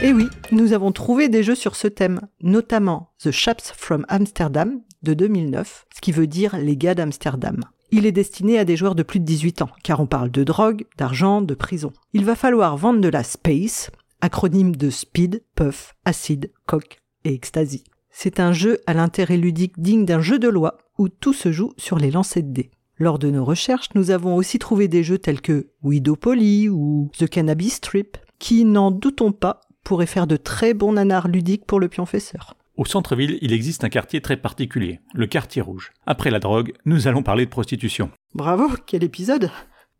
Et 0.00 0.12
oui, 0.12 0.28
nous 0.52 0.74
avons 0.74 0.92
trouvé 0.92 1.28
des 1.28 1.42
jeux 1.42 1.56
sur 1.56 1.74
ce 1.74 1.88
thème, 1.88 2.20
notamment 2.40 3.10
The 3.18 3.32
Chaps 3.32 3.72
from 3.76 4.04
Amsterdam 4.08 4.80
de 5.02 5.14
2009, 5.14 5.86
ce 5.92 6.00
qui 6.00 6.12
veut 6.12 6.28
dire 6.28 6.56
les 6.56 6.76
gars 6.76 6.94
d'Amsterdam. 6.94 7.64
Il 7.90 8.06
est 8.06 8.12
destiné 8.12 8.60
à 8.60 8.64
des 8.64 8.76
joueurs 8.76 8.94
de 8.94 9.02
plus 9.02 9.18
de 9.18 9.24
18 9.24 9.62
ans, 9.62 9.70
car 9.82 9.98
on 9.98 10.06
parle 10.06 10.30
de 10.30 10.44
drogue, 10.44 10.84
d'argent, 10.98 11.42
de 11.42 11.54
prison. 11.54 11.92
Il 12.12 12.24
va 12.24 12.36
falloir 12.36 12.76
vendre 12.76 13.00
de 13.00 13.08
la 13.08 13.24
space, 13.24 13.90
acronyme 14.20 14.76
de 14.76 14.88
speed, 14.90 15.42
puff, 15.56 15.94
acide, 16.04 16.52
coke 16.66 17.01
et 17.24 17.34
ecstasy. 17.34 17.84
C'est 18.10 18.40
un 18.40 18.52
jeu 18.52 18.78
à 18.86 18.94
l'intérêt 18.94 19.36
ludique 19.36 19.80
digne 19.80 20.04
d'un 20.04 20.20
jeu 20.20 20.38
de 20.38 20.48
loi 20.48 20.78
où 20.98 21.08
tout 21.08 21.32
se 21.32 21.50
joue 21.50 21.72
sur 21.76 21.98
les 21.98 22.10
lancers 22.10 22.42
de 22.42 22.52
dés. 22.52 22.70
Lors 22.98 23.18
de 23.18 23.30
nos 23.30 23.44
recherches, 23.44 23.88
nous 23.94 24.10
avons 24.10 24.36
aussi 24.36 24.58
trouvé 24.58 24.86
des 24.86 25.02
jeux 25.02 25.18
tels 25.18 25.40
que 25.40 25.68
Widopoly 25.82 26.68
ou 26.68 27.10
The 27.18 27.28
Cannabis 27.28 27.74
Strip, 27.74 28.18
qui, 28.38 28.64
n'en 28.64 28.90
doutons 28.90 29.32
pas, 29.32 29.60
pourraient 29.82 30.06
faire 30.06 30.26
de 30.26 30.36
très 30.36 30.74
bons 30.74 30.92
nanars 30.92 31.28
ludiques 31.28 31.64
pour 31.64 31.80
le 31.80 31.88
pionfesseur. 31.88 32.54
Au 32.76 32.84
centre-ville, 32.84 33.38
il 33.42 33.52
existe 33.52 33.84
un 33.84 33.88
quartier 33.88 34.20
très 34.20 34.36
particulier, 34.36 35.00
le 35.14 35.26
quartier 35.26 35.62
rouge. 35.62 35.92
Après 36.06 36.30
la 36.30 36.38
drogue, 36.38 36.72
nous 36.84 37.08
allons 37.08 37.22
parler 37.22 37.44
de 37.44 37.50
prostitution. 37.50 38.10
Bravo, 38.34 38.68
quel 38.86 39.04
épisode 39.04 39.50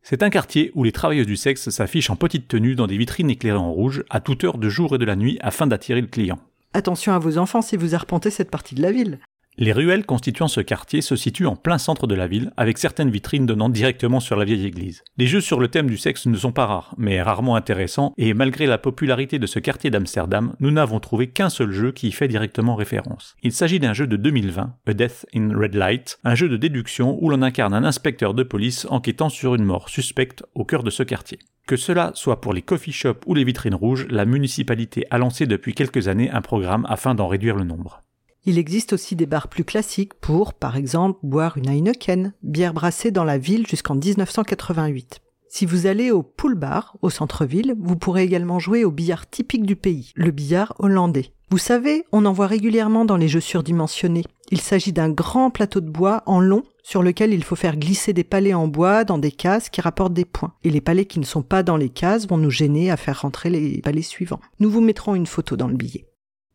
C'est 0.03 0.23
un 0.23 0.31
quartier 0.31 0.71
où 0.75 0.85
les 0.85 0.93
travailleuses 0.93 1.27
du 1.27 1.37
sexe 1.37 1.71
s'affichent 1.71 2.11
en 2.11 2.17
petite 2.17 2.49
tenue 2.49 2.75
dans 2.75 2.87
des 2.87 2.97
vitrines 2.97 3.31
éclairées 3.31 3.59
en 3.59 3.73
rouge 3.73 4.05
à 4.11 4.21
toute 4.21 4.45
heure 4.45 4.59
de 4.59 4.69
jour 4.69 4.95
et 4.95 4.99
de 4.99 5.05
la 5.05 5.17
nuit 5.17 5.39
afin 5.41 5.67
d'attirer 5.67 6.01
le 6.01 6.07
client. 6.07 6.39
Attention 6.75 7.13
à 7.13 7.19
vos 7.19 7.37
enfants 7.37 7.61
si 7.61 7.77
vous 7.77 7.95
arpentez 7.95 8.31
cette 8.31 8.51
partie 8.51 8.75
de 8.75 8.83
la 8.83 8.93
ville. 8.93 9.19
Les 9.59 9.73
ruelles 9.73 10.07
constituant 10.07 10.49
ce 10.49 10.63
quartier 10.63 11.03
se 11.03 11.15
situent 11.15 11.47
en 11.47 11.57
plein 11.57 11.77
centre 11.77 12.07
de 12.07 12.15
la 12.15 12.27
ville, 12.27 12.53
avec 12.57 12.79
certaines 12.79 13.11
vitrines 13.11 13.45
donnant 13.45 13.69
directement 13.69 14.19
sur 14.19 14.37
la 14.37 14.47
vieille 14.47 14.65
église. 14.65 15.05
Les 15.19 15.27
jeux 15.27 15.43
sur 15.43 15.61
le 15.61 15.69
thème 15.69 15.89
du 15.89 15.99
sexe 15.99 16.25
ne 16.25 16.37
sont 16.39 16.53
pas 16.53 16.65
rares, 16.65 16.95
mais 16.97 17.21
rarement 17.21 17.55
intéressants, 17.55 18.15
et 18.17 18.33
malgré 18.33 18.65
la 18.67 18.79
popularité 18.79 19.39
de 19.39 19.47
ce 19.47 19.59
quartier 19.59 19.91
d'Amsterdam, 19.91 20.55
nous 20.61 20.71
n'avons 20.71 21.01
trouvé 21.01 21.27
qu'un 21.27 21.51
seul 21.51 21.71
jeu 21.71 21.93
qui 21.93 22.09
y 22.09 22.13
fait 22.13 22.29
directement 22.29 22.75
référence. 22.75 23.37
Il 23.43 23.53
s'agit 23.53 23.79
d'un 23.79 23.93
jeu 23.93 24.07
de 24.07 24.17
2020, 24.17 24.75
A 24.87 24.95
Death 24.95 25.27
in 25.35 25.51
Red 25.55 25.75
Light, 25.75 26.19
un 26.25 26.35
jeu 26.35 26.49
de 26.49 26.57
déduction 26.57 27.19
où 27.21 27.29
l'on 27.29 27.43
incarne 27.43 27.75
un 27.75 27.85
inspecteur 27.85 28.33
de 28.33 28.45
police 28.45 28.87
enquêtant 28.89 29.29
sur 29.29 29.55
une 29.55 29.65
mort 29.65 29.91
suspecte 29.91 30.45
au 30.55 30.65
cœur 30.65 30.83
de 30.83 30.91
ce 30.91 31.03
quartier. 31.03 31.39
Que 31.67 31.77
cela 31.77 32.11
soit 32.15 32.41
pour 32.41 32.53
les 32.53 32.63
coffee 32.63 32.93
shops 32.93 33.25
ou 33.27 33.35
les 33.35 33.45
vitrines 33.45 33.75
rouges, 33.75 34.07
la 34.11 34.25
municipalité 34.25 35.07
a 35.11 35.19
lancé 35.19 35.47
depuis 35.47 35.75
quelques 35.75 36.09
années 36.09 36.31
un 36.31 36.41
programme 36.41 36.87
afin 36.89 37.15
d'en 37.15 37.29
réduire 37.29 37.57
le 37.57 37.65
nombre. 37.65 38.03
Il 38.45 38.59
existe 38.59 38.93
aussi 38.93 39.15
des 39.15 39.27
bars 39.27 39.47
plus 39.47 39.65
classiques 39.65 40.15
pour, 40.15 40.55
par 40.55 40.77
exemple, 40.77 41.21
boire 41.23 41.57
une 41.57 41.69
Heineken, 41.69 42.33
bière 42.43 42.75
brassée 42.75 43.13
dans 43.13 43.23
la 43.23 43.39
ville 43.39 43.67
jusqu'en 43.69 43.95
1988. 43.95 45.21
Si 45.49 45.67
vous 45.67 45.87
allez 45.87 46.11
au 46.11 46.23
pool 46.23 46.57
bar, 46.57 46.97
au 47.03 47.11
centre-ville, 47.11 47.77
vous 47.79 47.95
pourrez 47.95 48.25
également 48.25 48.59
jouer 48.59 48.85
au 48.85 48.91
billard 48.91 49.29
typique 49.29 49.67
du 49.67 49.77
pays, 49.77 50.13
le 50.17 50.31
billard 50.31 50.75
hollandais. 50.79 51.35
Vous 51.51 51.59
savez, 51.59 52.05
on 52.11 52.25
en 52.25 52.33
voit 52.33 52.47
régulièrement 52.47 53.05
dans 53.05 53.19
les 53.19 53.29
jeux 53.29 53.41
surdimensionnés. 53.41 54.25
Il 54.51 54.61
s'agit 54.61 54.93
d'un 54.93 55.11
grand 55.11 55.51
plateau 55.51 55.81
de 55.81 55.91
bois 55.91 56.23
en 56.27 56.41
long 56.41 56.65
sur 56.83 57.03
lequel 57.03 57.33
il 57.33 57.45
faut 57.45 57.57
faire 57.57 57.77
glisser 57.77 58.13
des 58.13 58.25
palets 58.25 58.55
en 58.55 58.69
bois 58.69 59.05
dans 59.05 59.19
des 59.19 59.33
cases 59.33 59.71
qui 59.71 59.81
rapportent 59.81 60.15
des 60.15 60.25
points. 60.25 60.55
Et 60.65 60.71
les 60.71 60.81
palets 60.81 61.07
qui 61.07 61.21
ne 61.21 61.25
sont 61.25 61.43
pas 61.43 61.63
dans 61.63 61.77
les 61.77 61.91
cases 61.91 62.29
vont 62.29 62.39
nous 62.39 62.51
gêner 62.51 62.91
à 62.91 62.97
faire 62.97 63.23
rentrer 63.23 63.51
les 63.51 63.81
palets 63.81 64.03
suivants. 64.03 64.41
Nous 64.61 64.71
vous 64.71 64.81
mettrons 64.81 65.15
une 65.15 65.27
photo 65.27 65.57
dans 65.57 65.69
le 65.69 65.77
billet. 65.77 66.07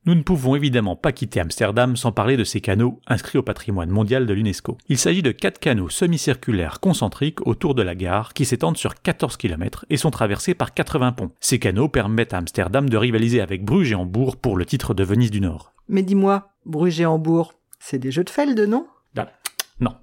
Nous 0.07 0.15
ne 0.15 0.21
pouvons 0.21 0.55
évidemment 0.55 0.95
pas 0.95 1.11
quitter 1.11 1.41
Amsterdam 1.41 1.97
sans 1.97 2.13
parler 2.13 2.37
de 2.37 2.45
ces 2.45 2.61
canaux 2.61 3.01
inscrits 3.07 3.39
au 3.39 3.43
patrimoine 3.43 3.89
mondial 3.89 4.25
de 4.25 4.33
l'UNESCO. 4.33 4.77
Il 4.87 4.97
s'agit 4.97 5.21
de 5.21 5.33
quatre 5.33 5.59
canaux 5.59 5.89
semi-circulaires 5.89 6.79
concentriques 6.79 7.45
autour 7.45 7.75
de 7.75 7.81
la 7.81 7.93
gare 7.93 8.33
qui 8.33 8.45
s'étendent 8.45 8.77
sur 8.77 9.01
14 9.01 9.35
km 9.35 9.85
et 9.89 9.97
sont 9.97 10.09
traversés 10.09 10.53
par 10.53 10.73
80 10.73 11.11
ponts. 11.11 11.31
Ces 11.41 11.59
canaux 11.59 11.89
permettent 11.89 12.33
à 12.33 12.37
Amsterdam 12.37 12.89
de 12.89 12.95
rivaliser 12.95 13.41
avec 13.41 13.65
Bruges 13.65 13.91
et 13.91 13.95
Hambourg 13.95 14.37
pour 14.37 14.55
le 14.55 14.65
titre 14.65 14.93
de 14.93 15.03
Venise 15.03 15.29
du 15.29 15.41
Nord. 15.41 15.73
Mais 15.89 16.03
dis-moi, 16.03 16.51
Bruges 16.65 17.01
et 17.01 17.05
Hambourg, 17.05 17.55
c'est 17.77 17.99
des 17.99 18.11
jeux 18.11 18.23
de 18.23 18.29
Feld, 18.29 18.57
non? 18.61 18.87
Non. 19.79 19.95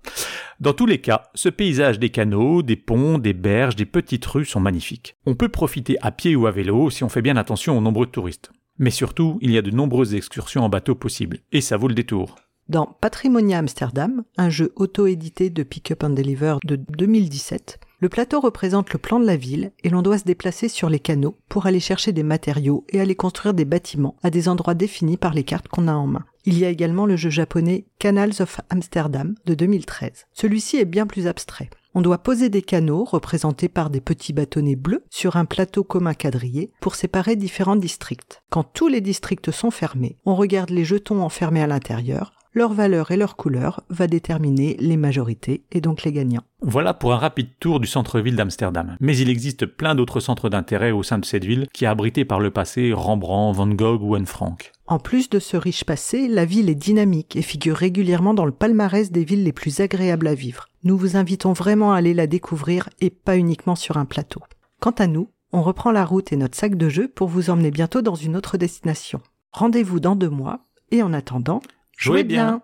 Dans 0.60 0.72
tous 0.72 0.86
les 0.86 1.00
cas, 1.00 1.24
ce 1.34 1.48
paysage 1.48 1.98
des 1.98 2.10
canaux, 2.10 2.62
des 2.62 2.76
ponts, 2.76 3.18
des 3.18 3.32
berges, 3.32 3.76
des 3.76 3.86
petites 3.86 4.24
rues 4.26 4.44
sont 4.44 4.60
magnifiques. 4.60 5.16
On 5.26 5.34
peut 5.34 5.48
profiter 5.48 5.96
à 6.00 6.12
pied 6.12 6.36
ou 6.36 6.46
à 6.46 6.52
vélo 6.52 6.90
si 6.90 7.02
on 7.02 7.08
fait 7.08 7.22
bien 7.22 7.36
attention 7.36 7.76
aux 7.76 7.80
nombreux 7.80 8.06
touristes. 8.06 8.52
Mais 8.78 8.90
surtout, 8.90 9.38
il 9.40 9.50
y 9.50 9.58
a 9.58 9.62
de 9.62 9.70
nombreuses 9.70 10.14
excursions 10.14 10.64
en 10.64 10.68
bateau 10.68 10.94
possibles, 10.94 11.38
et 11.52 11.60
ça 11.60 11.76
vaut 11.76 11.88
le 11.88 11.94
détour. 11.94 12.36
Dans 12.68 12.86
Patrimonia 12.86 13.58
Amsterdam, 13.58 14.24
un 14.38 14.48
jeu 14.48 14.72
auto-édité 14.76 15.50
de 15.50 15.62
Pick 15.62 15.90
Up 15.90 16.02
and 16.02 16.10
Deliver 16.10 16.56
de 16.64 16.76
2017, 16.76 17.78
le 18.00 18.08
plateau 18.08 18.40
représente 18.40 18.92
le 18.92 18.98
plan 18.98 19.20
de 19.20 19.26
la 19.26 19.36
ville 19.36 19.72
et 19.82 19.90
l'on 19.90 20.02
doit 20.02 20.18
se 20.18 20.24
déplacer 20.24 20.68
sur 20.68 20.88
les 20.88 20.98
canaux 20.98 21.36
pour 21.48 21.66
aller 21.66 21.80
chercher 21.80 22.12
des 22.12 22.22
matériaux 22.22 22.84
et 22.88 23.00
aller 23.00 23.14
construire 23.14 23.54
des 23.54 23.64
bâtiments 23.64 24.16
à 24.22 24.30
des 24.30 24.48
endroits 24.48 24.74
définis 24.74 25.16
par 25.18 25.34
les 25.34 25.44
cartes 25.44 25.68
qu'on 25.68 25.88
a 25.88 25.92
en 25.92 26.06
main. 26.06 26.24
Il 26.46 26.58
y 26.58 26.66
a 26.66 26.68
également 26.68 27.06
le 27.06 27.16
jeu 27.16 27.30
japonais 27.30 27.86
Canals 27.98 28.40
of 28.40 28.60
Amsterdam 28.68 29.34
de 29.46 29.54
2013. 29.54 30.26
Celui-ci 30.34 30.76
est 30.76 30.84
bien 30.84 31.06
plus 31.06 31.26
abstrait. 31.26 31.70
On 31.94 32.02
doit 32.02 32.18
poser 32.18 32.50
des 32.50 32.60
canaux 32.60 33.04
représentés 33.04 33.70
par 33.70 33.88
des 33.88 34.02
petits 34.02 34.34
bâtonnets 34.34 34.76
bleus 34.76 35.04
sur 35.08 35.36
un 35.36 35.46
plateau 35.46 35.84
commun 35.84 36.12
quadrillé 36.12 36.70
pour 36.80 36.96
séparer 36.96 37.36
différents 37.36 37.76
districts. 37.76 38.42
Quand 38.50 38.64
tous 38.64 38.88
les 38.88 39.00
districts 39.00 39.52
sont 39.52 39.70
fermés, 39.70 40.18
on 40.26 40.34
regarde 40.34 40.70
les 40.70 40.84
jetons 40.84 41.22
enfermés 41.22 41.62
à 41.62 41.66
l'intérieur. 41.66 42.34
Leur 42.56 42.72
valeur 42.72 43.10
et 43.10 43.16
leur 43.16 43.34
couleur 43.34 43.82
va 43.88 44.06
déterminer 44.06 44.76
les 44.78 44.96
majorités 44.96 45.64
et 45.72 45.80
donc 45.80 46.04
les 46.04 46.12
gagnants. 46.12 46.44
Voilà 46.62 46.94
pour 46.94 47.12
un 47.12 47.16
rapide 47.16 47.48
tour 47.58 47.80
du 47.80 47.88
centre-ville 47.88 48.36
d'Amsterdam. 48.36 48.96
Mais 49.00 49.16
il 49.16 49.28
existe 49.28 49.66
plein 49.66 49.96
d'autres 49.96 50.20
centres 50.20 50.48
d'intérêt 50.48 50.92
au 50.92 51.02
sein 51.02 51.18
de 51.18 51.24
cette 51.24 51.44
ville 51.44 51.66
qui 51.72 51.84
a 51.84 51.90
abrité 51.90 52.24
par 52.24 52.38
le 52.38 52.52
passé 52.52 52.92
Rembrandt, 52.92 53.58
Van 53.58 53.66
Gogh 53.66 54.04
ou 54.04 54.14
Anne 54.14 54.26
Frank. 54.26 54.70
En 54.86 55.00
plus 55.00 55.28
de 55.30 55.40
ce 55.40 55.56
riche 55.56 55.82
passé, 55.82 56.28
la 56.28 56.44
ville 56.44 56.70
est 56.70 56.76
dynamique 56.76 57.34
et 57.34 57.42
figure 57.42 57.76
régulièrement 57.76 58.34
dans 58.34 58.46
le 58.46 58.52
palmarès 58.52 59.10
des 59.10 59.24
villes 59.24 59.42
les 59.42 59.52
plus 59.52 59.80
agréables 59.80 60.28
à 60.28 60.34
vivre. 60.34 60.68
Nous 60.84 60.96
vous 60.96 61.16
invitons 61.16 61.54
vraiment 61.54 61.92
à 61.92 61.96
aller 61.96 62.14
la 62.14 62.28
découvrir 62.28 62.88
et 63.00 63.10
pas 63.10 63.36
uniquement 63.36 63.74
sur 63.74 63.96
un 63.96 64.04
plateau. 64.04 64.42
Quant 64.78 64.92
à 64.92 65.08
nous, 65.08 65.28
on 65.52 65.62
reprend 65.62 65.90
la 65.90 66.04
route 66.04 66.32
et 66.32 66.36
notre 66.36 66.56
sac 66.56 66.76
de 66.76 66.88
jeu 66.88 67.08
pour 67.08 67.26
vous 67.26 67.50
emmener 67.50 67.72
bientôt 67.72 68.00
dans 68.00 68.14
une 68.14 68.36
autre 68.36 68.58
destination. 68.58 69.20
Rendez-vous 69.50 69.98
dans 69.98 70.14
deux 70.14 70.30
mois 70.30 70.60
et 70.92 71.02
en 71.02 71.12
attendant, 71.12 71.60
Jouez 71.96 72.24
bien. 72.24 72.62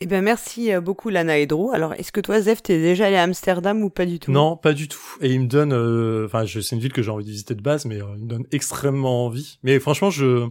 Eh 0.00 0.06
ben 0.06 0.20
merci 0.20 0.72
euh, 0.72 0.80
beaucoup 0.80 1.10
Lana 1.10 1.38
et 1.38 1.46
Drew. 1.46 1.70
Alors 1.72 1.94
est-ce 1.94 2.10
que 2.10 2.20
toi 2.20 2.40
Zef 2.40 2.62
t'es 2.62 2.78
déjà 2.78 3.06
allé 3.06 3.16
à 3.16 3.22
Amsterdam 3.22 3.82
ou 3.84 3.88
pas 3.88 4.04
du 4.04 4.18
tout? 4.18 4.32
Non, 4.32 4.56
pas 4.56 4.72
du 4.72 4.88
tout. 4.88 4.98
Et 5.20 5.32
il 5.32 5.40
me 5.40 5.46
donne, 5.46 5.72
euh, 5.72 6.26
enfin, 6.26 6.44
je 6.44 6.60
c'est 6.60 6.74
une 6.74 6.82
ville 6.82 6.92
que 6.92 7.02
j'ai 7.02 7.10
envie 7.10 7.24
de 7.24 7.30
visiter 7.30 7.54
de 7.54 7.62
base, 7.62 7.84
mais 7.84 8.02
euh, 8.02 8.06
il 8.16 8.24
me 8.24 8.28
donne 8.28 8.44
extrêmement 8.50 9.24
envie. 9.24 9.58
Mais 9.62 9.78
franchement, 9.78 10.10
je 10.10 10.48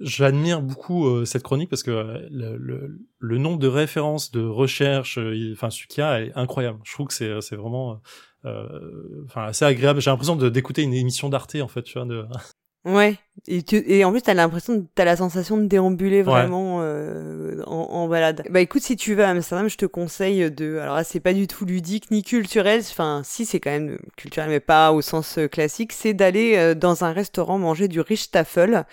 j'admire 0.00 0.62
beaucoup 0.62 1.06
euh, 1.06 1.24
cette 1.24 1.42
chronique 1.42 1.70
parce 1.70 1.82
que 1.82 1.90
euh, 1.90 2.28
le, 2.30 2.56
le, 2.56 2.98
le 3.18 3.38
nombre 3.38 3.58
de 3.58 3.68
références, 3.68 4.30
de 4.30 4.44
recherches, 4.44 5.18
euh, 5.18 5.52
enfin, 5.52 5.70
ce 5.70 5.86
qu'il 5.86 6.00
y 6.02 6.04
a 6.04 6.22
est 6.22 6.32
incroyable. 6.34 6.78
Je 6.84 6.92
trouve 6.92 7.08
que 7.08 7.14
c'est 7.14 7.40
c'est 7.40 7.56
vraiment, 7.56 8.00
euh, 8.44 9.24
enfin, 9.26 9.44
assez 9.44 9.64
agréable. 9.64 10.00
J'ai 10.00 10.10
l'impression 10.10 10.36
de 10.36 10.48
d'écouter 10.48 10.82
une 10.82 10.94
émission 10.94 11.28
d'Arte 11.28 11.56
en 11.56 11.68
fait, 11.68 11.82
tu 11.82 11.98
vois. 11.98 12.06
De... 12.06 12.24
Ouais. 12.84 13.16
Et, 13.46 13.62
tu, 13.62 13.82
et 13.86 14.04
en 14.04 14.12
plus 14.12 14.22
t'as 14.22 14.34
l'impression, 14.34 14.86
t'as 14.94 15.04
la 15.04 15.16
sensation 15.16 15.58
de 15.58 15.66
déambuler 15.66 16.22
vraiment 16.22 16.78
euh, 16.80 17.62
en, 17.66 17.74
en 17.74 18.08
balade. 18.08 18.44
Bah 18.50 18.60
écoute, 18.60 18.82
si 18.82 18.96
tu 18.96 19.14
vas 19.14 19.28
à 19.28 19.30
Amsterdam, 19.30 19.68
je 19.68 19.76
te 19.76 19.84
conseille 19.84 20.50
de. 20.50 20.78
Alors 20.78 20.94
là, 20.94 21.04
c'est 21.04 21.20
pas 21.20 21.34
du 21.34 21.46
tout 21.46 21.64
ludique 21.66 22.10
ni 22.10 22.22
culturel. 22.22 22.80
Enfin, 22.80 23.22
si 23.24 23.44
c'est 23.44 23.60
quand 23.60 23.70
même 23.70 23.98
culturel, 24.16 24.48
mais 24.48 24.60
pas 24.60 24.92
au 24.92 25.02
sens 25.02 25.38
euh, 25.38 25.48
classique. 25.48 25.92
C'est 25.92 26.14
d'aller 26.14 26.56
euh, 26.56 26.74
dans 26.74 27.04
un 27.04 27.12
restaurant 27.12 27.58
manger 27.58 27.88
du 27.88 28.00
Richtafel 28.00 28.86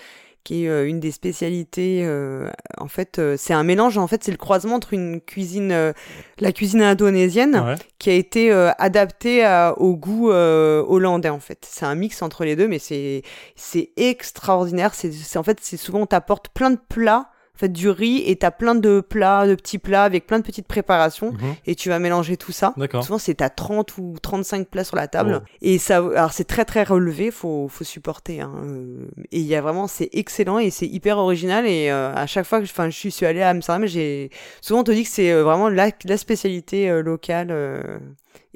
qui 0.45 0.63
est 0.63 0.69
euh, 0.69 0.88
une 0.88 1.01
des 1.01 1.11
spécialités. 1.11 2.03
euh, 2.05 2.49
en 2.77 2.88
fait, 2.88 3.19
euh, 3.19 3.35
c'est 3.38 3.53
un 3.53 3.63
mélange. 3.63 3.97
En 3.97 4.07
fait, 4.07 4.23
c'est 4.23 4.31
le 4.31 4.38
croisement 4.38 4.76
entre 4.76 4.93
une 4.93 5.19
cuisine, 5.19 5.73
euh, 5.73 5.91
la 6.39 6.53
cuisine 6.53 6.81
indonésienne, 6.81 7.55
Ouais. 7.59 7.76
qui 7.99 8.09
a 8.11 8.13
été 8.13 8.51
euh, 8.53 8.72
adaptée 8.77 9.43
à- 9.43 9.73
au 9.77 9.97
goût 9.97 10.31
euh, 10.31 10.81
hollandais. 10.88 11.27
En 11.30 11.39
fait, 11.41 11.65
c'est 11.69 11.85
un 11.85 11.95
mix 11.95 12.22
entre 12.22 12.45
les 12.45 12.55
deux, 12.55 12.67
mais 12.69 12.80
c'est 12.80 13.23
c'est 13.57 13.89
extraordinaire. 13.97 14.93
C'est 14.93 15.11
c'est- 15.11 15.38
en 15.38 15.43
fait, 15.43 15.57
c'est 15.61 15.77
souvent 15.77 15.99
on 16.01 16.05
t'apporte 16.05 16.47
plein 16.49 16.72
de 16.72 16.80
plats. 16.89 17.30
En 17.56 17.57
fait, 17.57 17.69
du 17.72 17.90
riz 17.90 18.23
et 18.26 18.36
t'as 18.36 18.52
plein 18.52 18.76
de 18.76 18.99
plats, 18.99 19.48
de 19.48 19.56
petits 19.56 19.77
plats 19.77 20.03
avec 20.03 20.27
plein 20.27 20.40
de 20.40 20.44
petites 20.44 20.68
préparations 20.68 21.32
Mhm. 21.32 21.56
et 21.65 21.76
tu 21.76 21.88
vas 21.90 21.99
mélanger 21.99 22.36
tout 22.36 22.52
ça. 22.52 22.73
Souvent, 23.02 23.18
c'est 23.18 23.41
à 23.41 23.49
30 23.49 23.98
ou 23.98 24.15
35 24.22 24.68
plats 24.68 24.84
sur 24.84 24.98
la 24.98 25.07
table. 25.07 25.41
Oh. 25.41 25.48
Et 25.61 25.77
ça, 25.77 25.98
alors 25.98 26.34
c'est 26.34 26.44
très 26.44 26.65
très 26.65 26.84
relevé, 26.84 27.32
faut, 27.32 27.68
faut 27.69 27.84
supporter. 27.86 28.41
Hein. 28.41 28.52
euh, 28.65 29.06
Et 29.32 29.40
il 29.40 29.45
y 29.45 29.56
a 29.56 29.61
vraiment, 29.61 29.88
c'est 29.88 30.10
excellent 30.14 30.60
et 30.60 30.69
c'est 30.69 30.88
hyper 30.88 31.18
original. 31.18 31.65
Et 31.65 31.90
euh, 31.90 32.14
à 32.14 32.27
chaque 32.27 32.45
fois 32.45 32.60
que 32.60 32.65
enfin, 32.65 32.90
je 32.90 33.07
suis 33.10 33.26
allée 33.26 33.41
à 33.41 33.49
Amsterdam, 33.49 33.86
j'ai 33.88 34.30
souvent 34.61 34.82
on 34.82 34.84
te 34.84 34.91
dit 34.91 35.03
que 35.03 35.10
c'est 35.10 35.32
euh, 35.32 35.44
vraiment 35.44 35.69
la, 35.69 35.91
la 36.03 36.18
spécialité 36.18 36.90
euh, 36.90 37.02
locale 37.02 37.48
euh, 37.52 37.82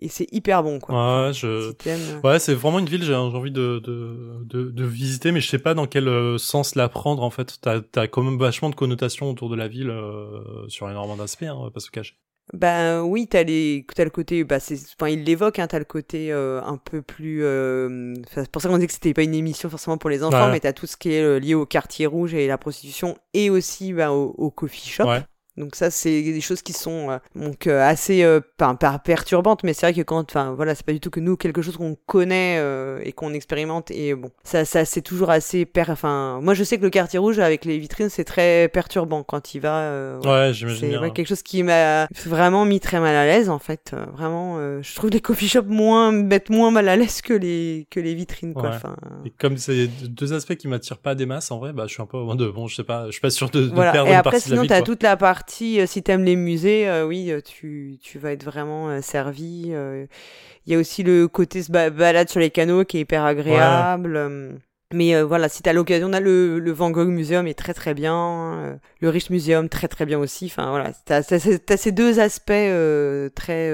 et 0.02 0.08
c'est 0.10 0.28
hyper 0.32 0.64
bon 0.64 0.80
quoi. 0.80 1.28
Ouais, 1.28 1.34
je. 1.34 1.74
Si 1.82 1.90
euh. 1.90 2.20
Ouais, 2.24 2.40
c'est 2.40 2.54
vraiment 2.54 2.80
une 2.80 2.86
ville 2.90 3.04
j'ai 3.04 3.16
envie 3.16 3.52
de, 3.52 3.80
de, 3.80 4.44
de, 4.46 4.72
de 4.72 4.86
visiter, 4.86 5.32
mais 5.32 5.42
je 5.42 5.48
sais 5.50 5.60
pas 5.60 5.74
dans 5.74 5.88
quel 5.88 6.08
euh, 6.08 6.38
sens 6.38 6.76
la 6.76 6.90
prendre 6.90 7.24
en 7.24 7.30
fait. 7.30 7.58
T'as 7.62 7.82
as 7.96 8.08
quand 8.08 8.24
même 8.24 8.38
vachement 8.40 8.70
de 8.70 8.76
connotations 8.76 9.30
autour 9.30 9.50
de 9.50 9.56
la 9.56 9.68
ville 9.68 9.90
euh, 9.90 10.68
sur 10.68 10.90
énormément 10.90 11.16
d'aspects, 11.18 11.44
hein, 11.44 11.56
on 11.58 11.64
va 11.64 11.72
pas 11.72 11.80
se 11.80 11.92
cacher. 11.92 12.16
Ben 12.52 13.04
oui, 13.04 13.28
t'as 13.28 13.44
les, 13.44 13.86
t'as 13.96 14.04
le 14.06 14.10
côté, 14.10 14.44
bah 14.44 14.60
c'est, 14.60 14.74
enfin 15.00 15.10
il 15.12 15.24
l'évoque, 15.24 15.60
hein, 15.60 15.68
t'as 15.68 15.78
le 15.78 15.86
côté 15.86 16.32
euh, 16.32 16.60
un 16.64 16.78
peu 16.78 17.04
plus, 17.04 17.44
euh, 17.44 18.16
c'est 18.34 18.50
pour 18.50 18.60
ça 18.60 18.70
qu'on 18.70 18.78
disait 18.78 18.88
que 18.88 18.94
c'était 18.94 19.14
pas 19.14 19.22
une 19.22 19.36
émission 19.36 19.70
forcément 19.70 20.00
pour 20.00 20.10
les 20.10 20.24
enfants, 20.24 20.46
Ouais. 20.48 20.54
mais 20.54 20.60
t'as 20.60 20.74
tout 20.74 20.88
ce 20.88 20.98
qui 20.98 21.12
est 21.12 21.22
euh, 21.22 21.38
lié 21.38 21.54
au 21.54 21.68
quartier 21.68 22.08
rouge 22.08 22.34
et 22.34 22.48
la 22.48 22.58
prostitution 22.58 23.16
et 23.36 23.52
aussi 23.52 23.94
bah, 23.94 24.12
au, 24.12 24.34
au 24.36 24.50
coffee 24.50 24.90
shop. 24.90 25.04
Ouais. 25.06 25.22
Donc 25.60 25.76
ça 25.76 25.92
c'est 25.92 26.22
des 26.24 26.42
choses 26.42 26.62
qui 26.62 26.74
sont 26.74 27.12
euh, 27.12 27.18
donc 27.36 27.68
euh, 27.68 27.88
assez 27.88 28.24
euh, 28.24 28.40
pas, 28.58 28.74
pas 28.74 28.98
perturbantes, 28.98 29.64
mais 29.64 29.74
c'est 29.74 29.86
vrai 29.86 29.94
que 29.94 30.02
quand, 30.02 30.24
enfin 30.32 30.54
voilà, 30.56 30.74
c'est 30.74 30.86
pas 30.86 30.94
du 30.94 31.00
tout 31.00 31.10
que 31.10 31.20
nous 31.20 31.38
quelque 31.38 31.62
chose 31.62 31.78
qu'on 31.78 31.96
connaît 32.06 32.56
euh, 32.58 33.00
et 33.04 33.12
qu'on 33.12 33.34
expérimente 33.34 33.92
et 33.92 34.16
bon, 34.16 34.32
ça, 34.44 34.66
ça 34.66 34.86
c'est 34.86 35.02
toujours 35.02 35.30
assez 35.30 35.66
per, 35.66 35.84
enfin 35.90 36.40
moi 36.42 36.54
je 36.54 36.64
sais 36.64 36.78
que 36.78 36.84
le 36.84 36.90
quartier 36.90 37.20
rouge 37.20 37.40
avec 37.40 37.66
les 37.66 37.78
vitrines 37.78 38.10
c'est 38.10 38.24
très 38.24 38.70
perturbant 38.70 39.24
quand 39.24 39.54
il 39.54 39.60
va. 39.60 40.18
Ouais, 40.24 40.52
j'imagine 40.54 40.92
c'est 40.92 40.98
ouais, 40.98 41.12
quelque 41.12 41.28
chose 41.28 41.44
qui 41.44 41.62
m'a 41.62 42.08
vraiment 42.26 42.66
mis 42.66 42.80
très 42.80 43.00
mal 43.00 43.16
à 43.16 43.26
l'aise 43.26 43.50
en 43.50 43.60
fait. 43.60 43.94
Vraiment, 44.14 44.58
je 44.82 44.96
trouve 44.96 45.10
les 45.10 45.20
coffee 45.22 45.50
shops 45.50 45.68
moins 45.68 46.12
mettent 46.12 46.50
moins 46.50 46.72
mal 46.72 46.88
à 46.88 46.96
l'aise 46.96 47.22
que 47.22 47.34
les 47.34 47.86
que 47.90 48.00
les 48.00 48.16
vitrines 48.16 48.54
quoi. 48.54 48.70
Ouais. 48.70 48.76
Enfin, 48.76 48.96
Et 49.26 49.32
comme 49.32 49.58
c'est 49.58 49.88
deux 50.08 50.32
aspects 50.34 50.56
qui 50.56 50.68
m'attirent 50.70 51.00
pas 51.00 51.16
des 51.16 51.26
masses, 51.26 51.52
en 51.52 51.60
vrai, 51.60 51.74
bah, 51.74 51.84
je 51.88 51.94
suis 51.94 52.02
un 52.02 52.06
peu 52.06 52.18
mode, 52.18 52.42
bon, 52.54 52.68
je 52.68 52.76
sais 52.78 52.84
pas, 52.84 53.08
je 53.08 53.12
suis 53.12 53.22
pas 53.22 53.30
sûr 53.30 53.50
de, 53.50 53.62
de 53.68 53.74
voilà. 53.74 53.92
perdre 53.92 54.08
Et 54.08 54.14
une 54.14 54.18
après 54.18 54.32
partie 54.32 54.46
de 54.50 54.52
la 54.52 54.56
sinon 54.56 54.62
ville, 54.62 54.70
t'as 54.70 54.78
quoi. 54.78 54.86
toute 54.86 55.04
la 55.04 55.18
partie 55.18 55.49
euh, 55.80 55.86
si 55.86 56.04
t'aimes 56.04 56.24
les 56.24 56.36
musées, 56.36 56.88
euh, 56.88 57.06
oui, 57.06 57.32
euh, 57.32 57.42
tu 57.42 57.98
tu 58.02 58.20
vas 58.20 58.32
être 58.32 58.44
vraiment 58.44 59.02
servi. 59.02 59.74
Il 60.66 60.74
y 60.74 60.76
a 60.76 60.80
aussi 60.80 61.04
le 61.04 61.28
côté 61.28 61.64
se 61.64 61.72
ba- 61.72 61.90
balade 61.90 62.30
sur 62.30 62.40
les 62.40 62.52
canaux 62.52 62.86
qui 62.86 62.98
est 62.98 63.02
hyper 63.02 63.24
agréable. 63.24 64.60
Mais 64.92 65.14
euh, 65.14 65.24
voilà, 65.24 65.50
si 65.50 65.62
t'as 65.62 65.72
l'occasion, 65.74 66.08
on 66.08 66.14
a 66.14 66.20
le, 66.20 66.58
le 66.58 66.72
Van 66.72 66.90
Gogh 66.90 67.10
Museum 67.10 67.46
est 67.46 67.54
très 67.54 67.76
très 67.76 67.94
bien, 67.94 68.16
euh, 68.56 68.76
le 69.02 69.10
Rich 69.10 69.30
Museum 69.30 69.70
très 69.70 69.88
très 69.88 70.06
bien 70.06 70.18
aussi. 70.18 70.48
Enfin 70.48 70.72
voilà, 70.72 70.92
t'as 71.06 71.22
t'as 71.22 71.78
ces 71.78 71.92
deux 71.92 72.20
aspects 72.20 72.50
euh, 72.50 73.30
très 73.30 73.72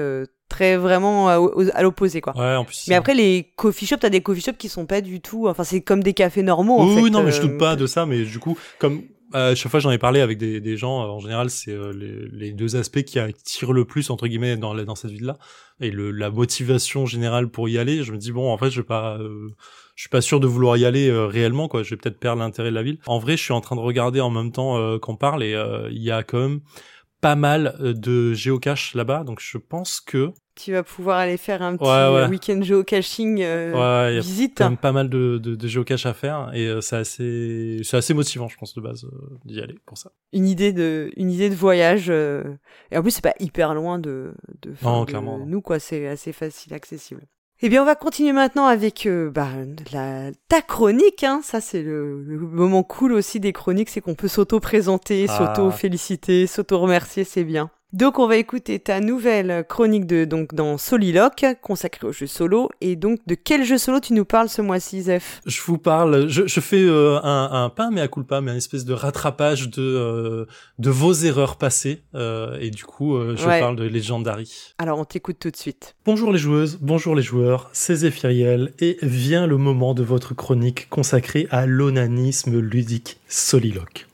très 0.50 0.76
vraiment 0.76 1.28
à, 1.28 1.82
l'opposé 1.82 2.20
quoi. 2.20 2.36
Ouais, 2.36 2.54
en 2.56 2.64
plus. 2.64 2.84
Mais 2.88 2.94
après 2.94 3.14
les 3.14 3.50
coffee 3.56 3.86
shops, 3.86 4.00
t'as 4.00 4.10
des 4.10 4.20
coffee 4.20 4.42
shops 4.42 4.58
qui 4.58 4.68
sont 4.68 4.84
pas 4.84 5.00
du 5.00 5.22
tout, 5.22 5.48
enfin 5.48 5.64
c'est 5.64 5.80
comme 5.80 6.02
des 6.02 6.12
cafés 6.12 6.42
normaux 6.42 6.80
en 6.80 6.86
oui, 6.86 6.94
fait. 6.96 7.00
oui, 7.02 7.10
non, 7.10 7.22
mais 7.22 7.32
je 7.32 7.40
doute 7.40 7.58
pas 7.58 7.76
de 7.76 7.86
ça, 7.86 8.04
mais 8.04 8.22
du 8.22 8.38
coup, 8.38 8.58
comme 8.78 9.02
à 9.32 9.54
chaque 9.54 9.70
fois 9.70 9.80
j'en 9.80 9.90
ai 9.90 9.98
parlé 9.98 10.20
avec 10.20 10.38
des, 10.38 10.60
des 10.60 10.76
gens, 10.76 11.02
euh, 11.02 11.08
en 11.08 11.18
général, 11.18 11.50
c'est 11.50 11.72
euh, 11.72 11.92
les, 11.92 12.28
les 12.28 12.52
deux 12.52 12.76
aspects 12.76 13.02
qui 13.02 13.18
attirent 13.18 13.72
le 13.72 13.84
plus 13.84 14.10
entre 14.10 14.26
guillemets 14.26 14.56
dans, 14.56 14.74
dans 14.74 14.94
cette 14.94 15.10
ville-là, 15.10 15.38
et 15.80 15.90
le, 15.90 16.10
la 16.10 16.30
motivation 16.30 17.06
générale 17.06 17.48
pour 17.48 17.68
y 17.68 17.78
aller. 17.78 18.02
Je 18.02 18.12
me 18.12 18.18
dis 18.18 18.32
bon, 18.32 18.52
en 18.52 18.58
fait, 18.58 18.70
je 18.70 18.80
vais 18.80 18.86
pas, 18.86 19.18
euh, 19.18 19.48
je 19.94 20.02
suis 20.02 20.10
pas 20.10 20.20
sûr 20.20 20.40
de 20.40 20.46
vouloir 20.46 20.76
y 20.76 20.84
aller 20.84 21.08
euh, 21.08 21.26
réellement, 21.26 21.68
quoi. 21.68 21.82
Je 21.82 21.90
vais 21.90 21.96
peut-être 21.96 22.18
perdre 22.18 22.40
l'intérêt 22.40 22.70
de 22.70 22.74
la 22.74 22.82
ville. 22.82 22.98
En 23.06 23.18
vrai, 23.18 23.36
je 23.36 23.42
suis 23.42 23.52
en 23.52 23.60
train 23.60 23.76
de 23.76 23.80
regarder 23.80 24.20
en 24.20 24.30
même 24.30 24.52
temps 24.52 24.78
euh, 24.78 24.98
qu'on 24.98 25.16
parle, 25.16 25.42
et 25.42 25.54
euh, 25.54 25.88
il 25.90 26.02
y 26.02 26.10
a 26.10 26.22
quand 26.22 26.38
même 26.38 26.60
pas 27.20 27.36
mal 27.36 27.76
euh, 27.80 27.92
de 27.92 28.34
géocache 28.34 28.94
là-bas, 28.94 29.24
donc 29.24 29.40
je 29.40 29.58
pense 29.58 30.00
que 30.00 30.32
Tu 30.56 30.72
vas 30.72 30.82
pouvoir 30.82 31.18
aller 31.18 31.36
faire 31.36 31.60
un 31.62 31.76
petit 31.76 31.84
Ouais, 31.84 32.08
ouais. 32.22 32.28
week-end 32.28 32.60
geocaching 32.62 33.42
euh, 33.42 33.72
Ouais, 33.72 34.12
il 34.12 34.16
y 34.16 34.18
a 34.18 34.20
visite. 34.20 34.54
quand 34.58 34.68
même 34.70 34.78
pas 34.78 34.92
mal 34.92 35.08
de, 35.10 35.38
de, 35.38 36.08
à 36.08 36.14
faire 36.14 36.50
et 36.54 36.66
euh, 36.66 36.80
c'est 36.80 36.96
assez 36.96 37.80
c'est 37.84 37.96
assez 37.98 38.14
motivant 38.14 38.48
je 38.48 38.56
pense 38.56 38.74
de 38.74 38.80
base 38.80 39.04
euh, 39.04 39.36
d'y 39.44 39.60
aller 39.60 39.76
pour 39.86 39.98
ça. 39.98 40.12
Une 40.32 40.46
idée 40.48 40.72
de 40.72 41.10
une 41.16 41.30
idée 41.30 41.50
de 41.50 41.54
voyage 41.54 42.06
euh, 42.08 42.42
et 42.90 42.96
en 42.96 43.02
plus 43.02 43.10
c'est 43.10 43.22
pas 43.22 43.34
hyper 43.38 43.74
loin 43.74 43.98
de 43.98 44.32
de, 44.62 44.72
enfin, 44.72 44.90
Non, 44.90 45.00
de 45.02 45.10
clairement, 45.10 45.38
non. 45.38 45.46
nous 45.46 45.60
quoi, 45.60 45.78
c'est 45.78 46.06
assez 46.08 46.32
facile 46.32 46.72
accessible. 46.74 47.22
Eh 47.62 47.70
bien, 47.70 47.80
on 47.82 47.86
va 47.86 47.94
continuer 47.94 48.32
maintenant 48.32 48.66
avec 48.66 49.08
bah, 49.32 49.48
la, 49.90 50.30
ta 50.48 50.60
chronique. 50.60 51.24
Hein. 51.24 51.40
Ça, 51.42 51.62
c'est 51.62 51.82
le, 51.82 52.22
le 52.22 52.36
moment 52.38 52.82
cool 52.82 53.14
aussi 53.14 53.40
des 53.40 53.54
chroniques, 53.54 53.88
c'est 53.88 54.02
qu'on 54.02 54.14
peut 54.14 54.28
s'auto-présenter, 54.28 55.24
Ah. 55.30 55.54
s'auto-féliciter, 55.54 56.46
s'auto-remercier, 56.46 57.24
c'est 57.24 57.44
bien. 57.44 57.70
Donc, 57.96 58.18
on 58.18 58.26
va 58.26 58.36
écouter 58.36 58.78
ta 58.78 59.00
nouvelle 59.00 59.64
chronique 59.66 60.06
de 60.06 60.26
donc 60.26 60.54
dans 60.54 60.76
Soliloque, 60.76 61.46
consacrée 61.62 62.06
au 62.06 62.12
jeu 62.12 62.26
solo. 62.26 62.68
Et 62.82 62.94
donc, 62.94 63.20
de 63.26 63.34
quel 63.34 63.64
jeu 63.64 63.78
solo 63.78 64.00
tu 64.00 64.12
nous 64.12 64.26
parles 64.26 64.50
ce 64.50 64.60
mois-ci, 64.60 65.00
Zef 65.00 65.40
Je 65.46 65.62
vous 65.62 65.78
parle, 65.78 66.28
je, 66.28 66.46
je 66.46 66.60
fais 66.60 66.82
euh, 66.82 67.18
un, 67.22 67.48
un 67.64 67.70
pas 67.70 67.88
mais 67.90 68.02
à 68.02 68.08
culpa, 68.08 68.42
mais 68.42 68.50
un 68.50 68.56
espèce 68.56 68.84
de 68.84 68.92
rattrapage 68.92 69.70
de 69.70 69.80
euh, 69.80 70.44
de 70.78 70.90
vos 70.90 71.14
erreurs 71.14 71.56
passées 71.56 72.02
euh, 72.14 72.58
et 72.60 72.68
du 72.70 72.84
coup 72.84 73.16
euh, 73.16 73.34
je 73.34 73.46
Ouais. 73.46 73.60
parle 73.60 73.76
de 73.76 73.84
Legendary. 73.84 74.74
Alors, 74.76 74.98
on 74.98 75.06
t'écoute 75.06 75.38
tout 75.40 75.50
de 75.50 75.56
suite. 75.56 75.96
Bonjour 76.04 76.30
les 76.32 76.38
joueuses, 76.38 76.76
bonjour 76.82 77.14
les 77.14 77.22
joueurs, 77.22 77.70
c'est 77.72 77.94
Zéphiriel 77.94 78.74
et 78.78 78.98
vient 79.00 79.46
le 79.46 79.56
moment 79.56 79.94
de 79.94 80.02
votre 80.02 80.34
chronique 80.34 80.90
consacrée 80.90 81.46
à 81.50 81.64
l'onanisme 81.64 82.58
ludique 82.60 83.20
soliloque. 83.26 84.06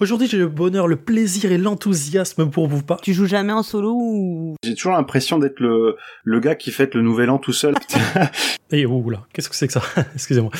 Aujourd'hui, 0.00 0.28
j'ai 0.28 0.38
le 0.38 0.48
bonheur, 0.48 0.86
le 0.86 0.96
plaisir 0.96 1.52
et 1.52 1.58
l'enthousiasme 1.58 2.50
pour 2.50 2.68
vous 2.68 2.82
parler. 2.82 3.02
Tu 3.02 3.14
joues 3.14 3.26
jamais 3.26 3.52
en 3.52 3.62
solo 3.62 3.92
ou? 3.94 4.54
J'ai 4.62 4.74
toujours 4.74 4.92
l'impression 4.92 5.38
d'être 5.38 5.60
le, 5.60 5.96
le 6.24 6.40
gars 6.40 6.54
qui 6.54 6.70
fête 6.70 6.94
le 6.94 7.02
nouvel 7.02 7.30
an 7.30 7.38
tout 7.38 7.52
seul. 7.52 7.74
Et 8.70 8.84
oh 8.84 9.08
là, 9.08 9.26
qu'est-ce 9.32 9.48
que 9.48 9.56
c'est 9.56 9.66
que 9.66 9.72
ça? 9.72 9.82
Excusez-moi. 10.14 10.50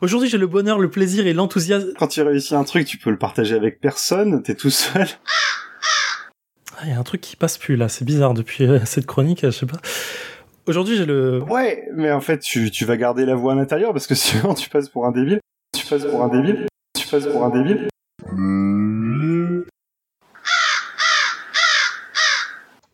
Aujourd'hui, 0.00 0.28
j'ai 0.28 0.38
le 0.38 0.46
bonheur, 0.46 0.78
le 0.78 0.90
plaisir 0.90 1.26
et 1.26 1.32
l'enthousiasme. 1.32 1.88
Quand 1.98 2.06
tu 2.06 2.22
réussis 2.22 2.54
un 2.54 2.62
truc, 2.62 2.86
tu 2.86 2.98
peux 2.98 3.10
le 3.10 3.18
partager 3.18 3.56
avec 3.56 3.80
personne, 3.80 4.42
t'es 4.42 4.54
tout 4.54 4.70
seul. 4.70 5.08
Ah, 6.76 6.82
Il 6.84 6.90
y 6.90 6.92
a 6.92 6.98
un 6.98 7.02
truc 7.02 7.20
qui 7.20 7.34
passe 7.34 7.58
plus 7.58 7.74
là, 7.76 7.88
c'est 7.88 8.04
bizarre 8.04 8.34
depuis 8.34 8.64
euh, 8.64 8.78
cette 8.84 9.06
chronique, 9.06 9.40
je 9.42 9.50
sais 9.50 9.66
pas. 9.66 9.78
Aujourd'hui, 10.68 10.96
j'ai 10.96 11.06
le. 11.06 11.42
Ouais, 11.48 11.88
mais 11.94 12.12
en 12.12 12.20
fait, 12.20 12.38
tu, 12.38 12.70
tu 12.70 12.84
vas 12.84 12.96
garder 12.96 13.24
la 13.24 13.34
voix 13.34 13.54
à 13.54 13.56
l'intérieur 13.56 13.92
parce 13.92 14.06
que 14.06 14.14
sinon 14.16 14.54
tu 14.54 14.68
passes 14.68 14.88
pour 14.88 15.06
un 15.06 15.10
débile. 15.12 15.40
Tu 15.76 15.84
passes 15.86 16.04
pour 16.04 16.22
un 16.22 16.28
débile. 16.28 16.66
Tu 16.96 17.08
passes 17.08 17.26
pour 17.26 17.44
un 17.44 17.50
débile. 17.50 17.88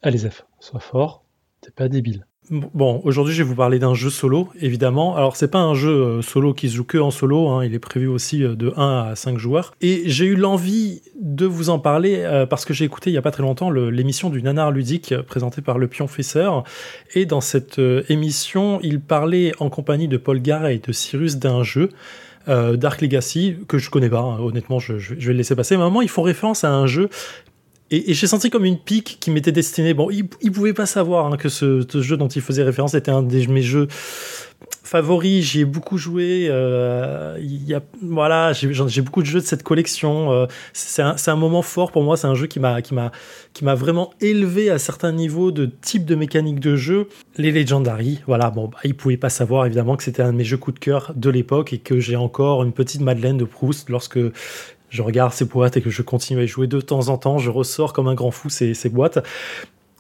Allez, 0.03 0.19
Zef, 0.19 0.45
sois 0.61 0.81
fort, 0.81 1.25
t'es 1.63 1.71
pas 1.71 1.89
débile. 1.89 2.27
Bon, 2.51 3.01
aujourd'hui, 3.05 3.33
je 3.33 3.43
vais 3.43 3.49
vous 3.49 3.55
parler 3.55 3.79
d'un 3.79 3.95
jeu 3.95 4.11
solo, 4.11 4.51
évidemment. 4.61 5.17
Alors, 5.17 5.35
c'est 5.35 5.51
pas 5.51 5.61
un 5.61 5.75
jeu 5.75 5.89
euh, 5.89 6.21
solo 6.21 6.53
qui 6.53 6.69
se 6.69 6.77
joue 6.77 6.85
que 6.85 6.99
en 6.99 7.11
solo, 7.11 7.49
hein, 7.49 7.65
il 7.65 7.73
est 7.73 7.79
prévu 7.79 8.07
aussi 8.07 8.45
euh, 8.45 8.55
de 8.55 8.71
1 8.77 9.13
à 9.13 9.17
5 9.17 9.39
joueurs. 9.39 9.73
Et 9.81 10.03
j'ai 10.05 10.27
eu 10.27 10.37
l'envie 10.37 11.01
de 11.19 11.47
vous 11.47 11.71
en 11.71 11.79
parler 11.79 12.17
euh, 12.19 12.45
parce 12.45 12.67
que 12.67 12.75
j'ai 12.75 12.85
écouté 12.85 13.09
il 13.09 13.15
y 13.15 13.17
a 13.17 13.23
pas 13.23 13.31
très 13.31 13.43
longtemps 13.43 13.71
l'émission 13.71 14.29
du 14.29 14.43
Nanar 14.43 14.73
Ludique 14.73 15.15
présentée 15.23 15.63
par 15.63 15.79
le 15.79 15.89
Pion 15.89 16.07
Fesseur. 16.07 16.65
Et 17.15 17.25
dans 17.25 17.41
cette 17.41 17.81
émission, 18.11 18.79
il 18.83 19.01
parlait 19.01 19.53
en 19.59 19.71
compagnie 19.71 20.07
de 20.07 20.19
Paul 20.19 20.43
Gara 20.43 20.73
et 20.73 20.81
de 20.81 20.93
Cyrus 20.93 21.39
d'un 21.39 21.63
jeu. 21.63 21.89
Euh, 22.49 22.77
Dark 22.77 23.01
Legacy, 23.01 23.57
que 23.69 23.79
je 23.79 23.91
connais 23.91 24.11
pas, 24.11 24.21
hein, 24.21 24.39
honnêtement, 24.41 24.79
je, 24.79 24.99
je- 24.99 25.15
je 25.19 25.27
vais 25.27 25.33
le 25.33 25.39
laisser 25.39 25.57
passer. 25.57 25.77
Mais 25.77 25.83
à 25.83 25.87
un 25.87 25.89
moment, 25.89 26.03
ils 26.03 26.09
font 26.09 26.23
référence 26.23 26.65
à 26.65 26.71
un 26.71 26.87
jeu 26.87 27.09
et, 27.91 28.11
et 28.11 28.15
j'ai 28.15 28.27
senti 28.27 28.51
comme 28.51 28.65
une 28.65 28.79
pique 28.79 29.19
qui 29.21 29.31
m'était 29.31 29.53
destinée. 29.53 29.95
Bon, 29.95 30.11
ils 30.11 30.25
il 30.41 30.51
pouvaient 30.53 30.73
pas 30.73 30.87
savoir 30.87 31.27
hein, 31.33 31.37
que 31.37 31.49
ce, 31.49 31.85
ce 31.89 32.01
jeu 32.03 32.17
dont 32.17 32.29
il 32.29 32.41
faisait 32.43 32.63
référence 32.63 32.95
était 32.95 33.11
un 33.11 33.23
de 33.23 33.47
mes 33.49 33.63
jeux 33.63 33.89
favoris. 34.83 35.45
J'y 35.45 35.61
ai 35.61 35.65
beaucoup 35.65 35.99
joué. 35.99 36.47
euh, 36.51 37.39
y 37.41 37.75
a, 37.75 37.83
voilà, 38.03 38.53
j'ai 38.53 39.03
beaucoup 39.03 39.23
de 39.23 39.27
jeux 39.27 39.41
de 39.41 39.45
cette 39.45 39.63
collection. 39.63 40.33
euh, 40.33 40.47
c'est 40.73 41.03
un, 41.03 41.17
c'est 41.17 41.31
un 41.31 41.37
moment 41.37 41.63
fort 41.63 41.91
pour 41.91 42.03
moi. 42.03 42.17
C'est 42.17 42.27
un 42.27 42.35
jeu 42.35 42.47
qui 42.47 42.61
m'a 42.61 42.83
qui 42.83 42.95
m'a 42.95 43.11
qui 43.53 43.65
m'a 43.65 43.75
vraiment 43.75 44.11
élevé 44.21 44.71
à 44.71 44.79
certains 44.79 45.13
niveaux 45.13 45.51
de 45.51 45.67
type 45.67 46.05
de 46.05 46.15
mécanique 46.15 46.61
de 46.61 46.77
jeu. 46.77 47.09
Les 47.37 47.51
Legendary, 47.51 48.21
voilà. 48.27 48.51
Bon, 48.51 48.69
bah, 48.69 48.79
ils 48.85 48.95
pouvaient 48.97 49.17
pas 49.17 49.31
savoir 49.31 49.67
évidemment 49.67 49.97
que 49.97 50.03
c'était 50.03 50.23
un 50.23 50.33
de 50.33 50.37
mes 50.37 50.45
jeux 50.45 50.59
coup 50.59 50.73
de 50.73 50.79
cœur 50.79 51.13
de 51.17 51.31
l'époque 51.31 51.73
et 51.73 51.79
que 51.79 51.99
j'ai 51.99 52.17
encore 52.17 52.63
une 52.63 52.73
petite 52.73 53.01
Madeleine 53.01 53.39
de 53.39 53.45
Proust 53.45 53.91
lorsque 53.91 54.19
je 54.91 55.03
regarde 55.03 55.33
ces 55.33 55.45
boîtes 55.45 55.77
et 55.77 55.83
que 55.83 55.91
je 55.91 56.03
continue 56.03 56.41
à 56.41 56.45
y 56.45 56.47
jouer 56.47 56.69
de 56.69 56.81
temps 56.81 57.09
en 57.09 57.19
temps, 57.19 57.39
je 57.39 57.51
ressors 57.51 57.93
comme 57.93 58.07
un 58.07 58.15
grand 58.15 58.31
fou 58.31 58.49
ces, 58.49 58.75
ces 58.75 58.89
boîtes. 58.89 59.19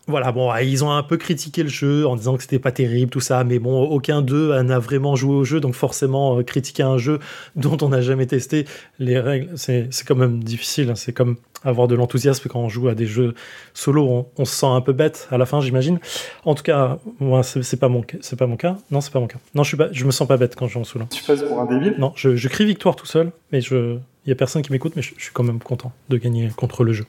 Voilà, 0.06 0.32
bon, 0.32 0.54
ils 0.56 0.84
ont 0.84 0.90
un 0.90 1.02
peu 1.02 1.16
critiqué 1.16 1.62
le 1.62 1.68
jeu 1.70 2.06
en 2.06 2.14
disant 2.16 2.36
que 2.36 2.42
c'était 2.42 2.58
pas 2.58 2.72
terrible, 2.72 3.10
tout 3.10 3.20
ça, 3.20 3.42
mais 3.42 3.58
bon, 3.58 3.82
aucun 3.84 4.20
d'eux 4.20 4.60
n'a 4.62 4.78
vraiment 4.78 5.16
joué 5.16 5.34
au 5.34 5.44
jeu, 5.44 5.60
donc 5.60 5.74
forcément, 5.74 6.38
euh, 6.38 6.42
critiquer 6.42 6.82
un 6.82 6.98
jeu 6.98 7.20
dont 7.56 7.78
on 7.80 7.88
n'a 7.88 8.02
jamais 8.02 8.26
testé 8.26 8.66
les 8.98 9.18
règles, 9.18 9.48
c'est 9.56 9.88
quand 10.06 10.14
même 10.16 10.44
difficile. 10.44 10.90
hein. 10.90 10.94
C'est 10.94 11.12
comme 11.12 11.36
avoir 11.64 11.88
de 11.88 11.94
l'enthousiasme 11.94 12.46
quand 12.50 12.60
on 12.60 12.68
joue 12.68 12.88
à 12.88 12.94
des 12.94 13.06
jeux 13.06 13.34
solo, 13.72 14.06
on, 14.06 14.26
on 14.36 14.44
se 14.44 14.54
sent 14.54 14.66
un 14.66 14.82
peu 14.82 14.92
bête 14.92 15.26
à 15.30 15.38
la 15.38 15.46
fin, 15.46 15.62
j'imagine. 15.62 15.98
En 16.44 16.54
tout 16.54 16.62
cas, 16.62 16.98
moi, 17.20 17.42
c'est 17.42 17.78
pas 17.80 17.88
mon 17.88 18.02
pas 18.38 18.46
mon 18.46 18.56
cas. 18.56 18.76
Non, 18.90 19.00
c'est 19.00 19.12
pas 19.12 19.20
mon 19.20 19.26
cas. 19.26 19.38
Non, 19.54 19.62
je 19.62 19.68
suis 19.68 19.76
pas, 19.78 19.88
je 19.90 20.04
me 20.04 20.10
sens 20.10 20.28
pas 20.28 20.36
bête 20.36 20.54
quand 20.56 20.66
je 20.66 20.74
joue 20.74 20.80
en 20.80 20.84
solo. 20.84 21.06
Tu 21.10 21.22
passes 21.24 21.42
pour 21.42 21.58
un 21.60 21.64
débile? 21.64 21.94
Non, 21.98 22.12
je, 22.16 22.36
je 22.36 22.48
crie 22.48 22.66
victoire 22.66 22.94
tout 22.96 23.06
seul, 23.06 23.32
mais 23.52 23.62
je, 23.62 23.96
il 24.26 24.28
y 24.28 24.32
a 24.32 24.34
personne 24.34 24.60
qui 24.60 24.70
m'écoute, 24.70 24.92
mais 24.96 25.00
je, 25.02 25.14
je 25.16 25.22
suis 25.22 25.32
quand 25.32 25.44
même 25.44 25.60
content 25.60 25.92
de 26.10 26.18
gagner 26.18 26.50
contre 26.54 26.84
le 26.84 26.92
jeu. 26.92 27.06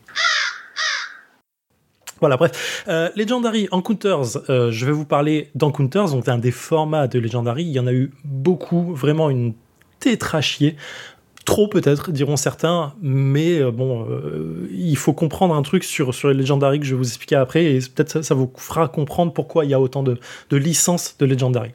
Voilà, 2.21 2.37
bref. 2.37 2.83
Euh, 2.87 3.09
Legendary 3.15 3.67
Encounters, 3.71 4.49
euh, 4.49 4.71
je 4.71 4.85
vais 4.85 4.91
vous 4.91 5.05
parler 5.05 5.49
d'Encounters, 5.55 6.09
donc 6.09 6.27
un 6.27 6.37
des 6.37 6.51
formats 6.51 7.07
de 7.07 7.19
Legendary. 7.19 7.63
Il 7.63 7.71
y 7.71 7.79
en 7.79 7.87
a 7.87 7.93
eu 7.93 8.11
beaucoup, 8.23 8.93
vraiment 8.93 9.29
une 9.29 9.53
tétrachier. 9.99 10.75
Trop 11.45 11.67
peut-être, 11.67 12.11
diront 12.11 12.37
certains, 12.37 12.95
mais 13.03 13.59
euh, 13.59 13.69
bon, 13.69 14.07
euh, 14.09 14.67
il 14.71 14.97
faut 14.97 15.13
comprendre 15.13 15.53
un 15.53 15.61
truc 15.61 15.83
sur, 15.83 16.15
sur 16.15 16.29
les 16.29 16.33
Legendary 16.33 16.79
que 16.79 16.85
je 16.85 16.95
vais 16.95 16.97
vous 16.97 17.07
expliquer 17.07 17.35
après, 17.35 17.65
et 17.65 17.79
peut-être 17.79 18.09
ça, 18.09 18.23
ça 18.23 18.33
vous 18.33 18.51
fera 18.57 18.87
comprendre 18.87 19.31
pourquoi 19.31 19.63
il 19.63 19.69
y 19.69 19.75
a 19.75 19.79
autant 19.79 20.01
de, 20.01 20.17
de 20.49 20.57
licences 20.57 21.17
de 21.19 21.25
Legendary. 21.27 21.71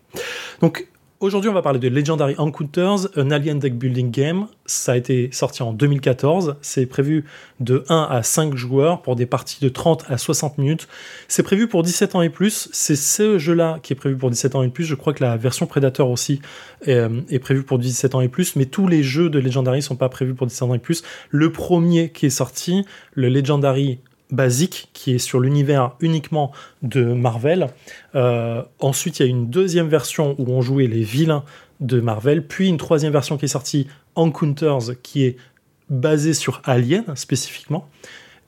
Donc, 0.60 0.88
Aujourd'hui, 1.20 1.50
on 1.50 1.52
va 1.52 1.60
parler 1.60 1.78
de 1.78 1.88
Legendary 1.88 2.34
Encounters, 2.38 3.08
un 3.14 3.30
alien 3.30 3.58
deck 3.58 3.76
building 3.76 4.10
game. 4.10 4.46
Ça 4.64 4.92
a 4.92 4.96
été 4.96 5.28
sorti 5.32 5.62
en 5.62 5.74
2014. 5.74 6.56
C'est 6.62 6.86
prévu 6.86 7.26
de 7.60 7.84
1 7.90 8.08
à 8.10 8.22
5 8.22 8.56
joueurs 8.56 9.02
pour 9.02 9.16
des 9.16 9.26
parties 9.26 9.62
de 9.62 9.68
30 9.68 10.06
à 10.08 10.16
60 10.16 10.56
minutes. 10.56 10.88
C'est 11.28 11.42
prévu 11.42 11.68
pour 11.68 11.82
17 11.82 12.14
ans 12.14 12.22
et 12.22 12.30
plus. 12.30 12.70
C'est 12.72 12.96
ce 12.96 13.36
jeu-là 13.36 13.80
qui 13.82 13.92
est 13.92 13.96
prévu 13.96 14.16
pour 14.16 14.30
17 14.30 14.54
ans 14.54 14.62
et 14.62 14.70
plus. 14.70 14.84
Je 14.84 14.94
crois 14.94 15.12
que 15.12 15.22
la 15.22 15.36
version 15.36 15.66
Predator 15.66 16.08
aussi 16.08 16.40
est, 16.86 16.94
euh, 16.94 17.20
est 17.28 17.38
prévue 17.38 17.64
pour 17.64 17.78
17 17.78 18.14
ans 18.14 18.22
et 18.22 18.28
plus. 18.28 18.56
Mais 18.56 18.64
tous 18.64 18.88
les 18.88 19.02
jeux 19.02 19.28
de 19.28 19.38
Legendary 19.38 19.82
sont 19.82 19.96
pas 19.96 20.08
prévus 20.08 20.32
pour 20.32 20.46
17 20.46 20.62
ans 20.70 20.74
et 20.74 20.78
plus. 20.78 21.02
Le 21.28 21.52
premier 21.52 22.12
qui 22.12 22.24
est 22.24 22.30
sorti, 22.30 22.86
le 23.12 23.28
Legendary 23.28 23.98
basique 24.32 24.88
qui 24.92 25.14
est 25.14 25.18
sur 25.18 25.40
l'univers 25.40 25.92
uniquement 26.00 26.52
de 26.82 27.02
Marvel. 27.02 27.68
Euh, 28.14 28.62
ensuite, 28.78 29.18
il 29.18 29.22
y 29.22 29.26
a 29.26 29.28
une 29.28 29.50
deuxième 29.50 29.88
version 29.88 30.34
où 30.38 30.50
on 30.50 30.60
jouait 30.60 30.86
les 30.86 31.02
vilains 31.02 31.44
de 31.80 32.00
Marvel, 32.00 32.46
puis 32.46 32.68
une 32.68 32.76
troisième 32.76 33.12
version 33.12 33.38
qui 33.38 33.46
est 33.46 33.48
sortie, 33.48 33.86
Encounters, 34.14 35.00
qui 35.02 35.24
est 35.24 35.36
basée 35.88 36.34
sur 36.34 36.60
Alien 36.64 37.04
spécifiquement, 37.16 37.88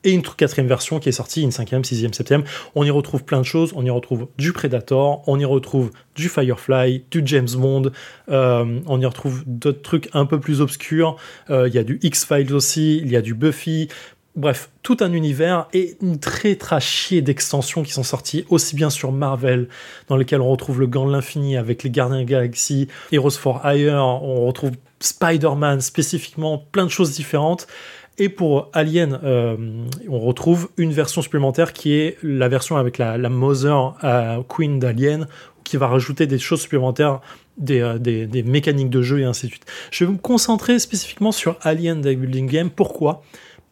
et 0.04 0.10
une 0.10 0.20
tr- 0.22 0.34
quatrième 0.36 0.66
version 0.66 0.98
qui 0.98 1.08
est 1.08 1.12
sortie, 1.12 1.42
une 1.42 1.52
cinquième, 1.52 1.84
sixième, 1.84 2.12
septième. 2.12 2.42
On 2.74 2.84
y 2.84 2.90
retrouve 2.90 3.24
plein 3.24 3.38
de 3.38 3.44
choses. 3.44 3.72
On 3.76 3.84
y 3.84 3.90
retrouve 3.90 4.26
du 4.36 4.52
Predator, 4.52 5.22
on 5.28 5.38
y 5.38 5.44
retrouve 5.44 5.92
du 6.16 6.28
Firefly, 6.28 7.04
du 7.10 7.22
James 7.24 7.48
Bond, 7.56 7.90
euh, 8.28 8.80
on 8.86 9.00
y 9.00 9.06
retrouve 9.06 9.44
d'autres 9.46 9.82
trucs 9.82 10.08
un 10.12 10.26
peu 10.26 10.40
plus 10.40 10.60
obscurs. 10.60 11.16
Euh, 11.50 11.68
Il 11.68 11.74
y 11.74 11.78
a 11.78 11.84
du 11.84 12.00
X-Files 12.02 12.52
aussi, 12.52 12.98
il 12.98 13.10
y 13.12 13.16
a 13.16 13.22
du 13.22 13.34
Buffy. 13.34 13.88
Bref, 14.34 14.70
tout 14.82 14.96
un 15.00 15.12
univers 15.12 15.68
et 15.74 15.96
une 16.00 16.18
très 16.18 16.56
trachée 16.56 17.20
d'extensions 17.20 17.82
qui 17.82 17.92
sont 17.92 18.02
sorties 18.02 18.46
aussi 18.48 18.74
bien 18.74 18.88
sur 18.88 19.12
Marvel, 19.12 19.68
dans 20.08 20.16
lesquelles 20.16 20.40
on 20.40 20.50
retrouve 20.50 20.80
le 20.80 20.86
Gant 20.86 21.06
de 21.06 21.12
l'Infini 21.12 21.58
avec 21.58 21.82
les 21.82 21.90
Gardiens 21.90 22.24
de 22.24 22.88
Heroes 23.12 23.30
for 23.30 23.60
Hire, 23.64 23.94
on 23.96 24.46
retrouve 24.46 24.72
Spider-Man 25.00 25.82
spécifiquement, 25.82 26.56
plein 26.72 26.84
de 26.84 26.90
choses 26.90 27.12
différentes. 27.12 27.66
Et 28.18 28.28
pour 28.28 28.70
Alien, 28.72 29.18
euh, 29.22 29.56
on 30.08 30.18
retrouve 30.20 30.70
une 30.76 30.92
version 30.92 31.22
supplémentaire 31.22 31.72
qui 31.72 31.94
est 31.94 32.16
la 32.22 32.48
version 32.48 32.76
avec 32.76 32.98
la, 32.98 33.18
la 33.18 33.28
Mother 33.28 33.94
euh, 34.04 34.42
Queen 34.48 34.78
d'Alien, 34.78 35.26
qui 35.64 35.76
va 35.76 35.88
rajouter 35.88 36.26
des 36.26 36.38
choses 36.38 36.60
supplémentaires, 36.60 37.20
des, 37.56 37.80
euh, 37.80 37.98
des 37.98 38.42
mécaniques 38.42 38.90
de 38.90 39.02
jeu 39.02 39.20
et 39.20 39.24
ainsi 39.24 39.46
de 39.46 39.52
suite. 39.52 39.66
Je 39.90 40.04
vais 40.04 40.12
me 40.12 40.18
concentrer 40.18 40.78
spécifiquement 40.78 41.32
sur 41.32 41.56
Alien 41.62 42.00
Deck 42.00 42.18
Building 42.18 42.46
Game. 42.46 42.70
Pourquoi? 42.70 43.22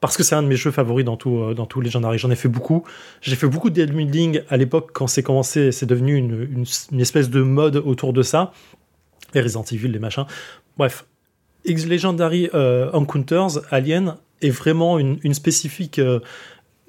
Parce 0.01 0.17
que 0.17 0.23
c'est 0.23 0.35
un 0.35 0.43
de 0.43 0.49
mes 0.49 0.57
jeux 0.57 0.71
favoris 0.71 1.05
dans 1.05 1.17
tout, 1.17 1.39
euh, 1.39 1.55
dans 1.55 1.67
tout 1.67 1.81
Legendary. 1.81 2.19
J'en 2.19 2.31
ai 2.31 2.37
fait 2.37 2.49
beaucoup. 2.49 2.85
J'ai 3.21 3.37
fait 3.37 3.47
beaucoup 3.47 3.71
de 3.71 3.85
building 3.85 4.43
à 4.49 4.57
l'époque 4.57 4.91
quand 4.93 5.07
c'est 5.07 5.23
commencé. 5.23 5.73
C'est 5.73 5.87
devenu 5.87 6.15
une, 6.17 6.49
une, 6.51 6.65
une 6.93 7.01
espèce 7.01 7.31
de 7.31 7.43
mode 7.43 7.77
autour 7.77 8.13
de 8.13 8.23
ça. 8.23 8.53
Les 9.35 9.43
Resident 9.43 9.65
Evil, 9.71 9.89
les 9.89 9.99
machins. 9.99 10.25
Bref, 10.77 11.05
X 11.65 11.87
Legendary 11.87 12.49
euh, 12.55 12.91
Encounters, 12.93 13.61
Alien, 13.71 14.17
est 14.41 14.51
vraiment 14.51 14.99
une, 14.99 15.19
une 15.23 15.35
spécifique 15.35 15.99
euh, 15.99 16.21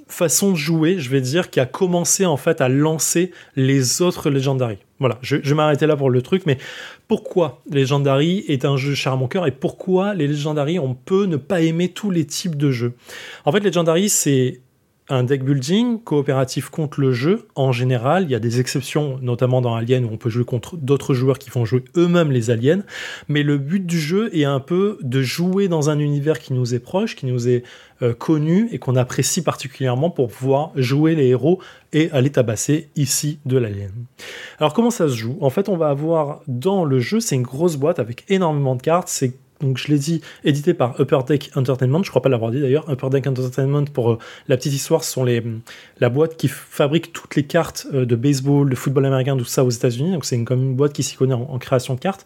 façon 0.07 0.51
de 0.51 0.55
jouer, 0.57 0.99
je 0.99 1.09
vais 1.09 1.21
dire, 1.21 1.49
qui 1.49 1.59
a 1.59 1.65
commencé 1.65 2.25
en 2.25 2.37
fait 2.37 2.61
à 2.61 2.69
lancer 2.69 3.31
les 3.55 4.01
autres 4.01 4.29
Legendary. 4.29 4.77
Voilà, 5.01 5.17
je, 5.23 5.37
je 5.41 5.55
m'arrêter 5.55 5.87
là 5.87 5.97
pour 5.97 6.11
le 6.11 6.21
truc, 6.21 6.43
mais 6.45 6.59
pourquoi 7.07 7.63
Legendary 7.71 8.45
est 8.47 8.65
un 8.65 8.77
jeu 8.77 8.93
cher 8.93 9.13
à 9.13 9.15
mon 9.15 9.27
cœur 9.27 9.47
et 9.47 9.51
pourquoi 9.51 10.13
les 10.13 10.27
Legendary, 10.27 10.77
on 10.77 10.93
peut 10.93 11.25
ne 11.25 11.37
pas 11.37 11.61
aimer 11.61 11.89
tous 11.89 12.11
les 12.11 12.23
types 12.23 12.55
de 12.55 12.69
jeux? 12.69 12.93
En 13.43 13.51
fait, 13.51 13.61
Legendary, 13.61 14.09
c'est 14.09 14.61
un 15.11 15.23
deck 15.23 15.43
building 15.43 15.99
coopératif 15.99 16.69
contre 16.69 17.01
le 17.01 17.11
jeu. 17.11 17.47
En 17.55 17.71
général, 17.71 18.23
il 18.23 18.31
y 18.31 18.35
a 18.35 18.39
des 18.39 18.61
exceptions, 18.61 19.19
notamment 19.21 19.61
dans 19.61 19.75
Alien, 19.75 20.05
où 20.05 20.09
on 20.11 20.17
peut 20.17 20.29
jouer 20.29 20.45
contre 20.45 20.77
d'autres 20.77 21.13
joueurs 21.13 21.37
qui 21.37 21.49
font 21.49 21.65
jouer 21.65 21.83
eux-mêmes 21.97 22.31
les 22.31 22.49
aliens. 22.49 22.83
Mais 23.27 23.43
le 23.43 23.57
but 23.57 23.85
du 23.85 23.99
jeu 23.99 24.29
est 24.35 24.45
un 24.45 24.61
peu 24.61 24.97
de 25.01 25.21
jouer 25.21 25.67
dans 25.67 25.89
un 25.89 25.99
univers 25.99 26.39
qui 26.39 26.53
nous 26.53 26.73
est 26.73 26.79
proche, 26.79 27.17
qui 27.17 27.25
nous 27.25 27.49
est 27.49 27.63
euh, 28.01 28.13
connu 28.13 28.69
et 28.71 28.79
qu'on 28.79 28.95
apprécie 28.95 29.43
particulièrement 29.43 30.09
pour 30.09 30.29
pouvoir 30.29 30.71
jouer 30.75 31.13
les 31.13 31.27
héros 31.27 31.59
et 31.93 32.09
aller 32.11 32.31
tabasser 32.31 32.89
ici 32.95 33.39
de 33.45 33.57
l'alien. 33.57 33.91
Alors 34.59 34.73
comment 34.73 34.91
ça 34.91 35.09
se 35.09 35.15
joue? 35.15 35.37
En 35.41 35.49
fait, 35.49 35.67
on 35.67 35.75
va 35.75 35.89
avoir 35.89 36.41
dans 36.47 36.85
le 36.85 36.99
jeu, 36.99 37.19
c'est 37.19 37.35
une 37.35 37.43
grosse 37.43 37.75
boîte 37.75 37.99
avec 37.99 38.23
énormément 38.29 38.75
de 38.75 38.81
cartes. 38.81 39.09
Donc 39.61 39.77
je 39.77 39.87
l'ai 39.87 39.97
dit, 39.97 40.21
édité 40.43 40.73
par 40.73 40.99
Upper 40.99 41.19
Deck 41.27 41.51
Entertainment, 41.55 42.03
je 42.03 42.09
crois 42.09 42.21
pas 42.21 42.29
l'avoir 42.29 42.51
dit 42.51 42.61
d'ailleurs. 42.61 42.89
Upper 42.89 43.09
Deck 43.09 43.27
Entertainment, 43.27 43.85
pour 43.85 44.11
euh, 44.11 44.19
la 44.47 44.57
petite 44.57 44.73
histoire, 44.73 45.03
ce 45.03 45.11
sont 45.11 45.23
les, 45.23 45.43
la 45.99 46.09
boîte 46.09 46.37
qui 46.37 46.47
fabrique 46.47 47.13
toutes 47.13 47.35
les 47.35 47.43
cartes 47.43 47.87
euh, 47.93 48.05
de 48.05 48.15
baseball, 48.15 48.69
de 48.69 48.75
football 48.75 49.05
américain, 49.05 49.37
tout 49.37 49.45
ça 49.45 49.63
aux 49.63 49.69
États-Unis. 49.69 50.11
Donc 50.11 50.25
c'est 50.25 50.41
comme 50.43 50.61
une 50.61 50.75
boîte 50.75 50.93
qui 50.93 51.03
s'y 51.03 51.15
connaît 51.15 51.33
en, 51.33 51.47
en 51.49 51.57
création 51.59 51.93
de 51.95 51.99
cartes. 51.99 52.25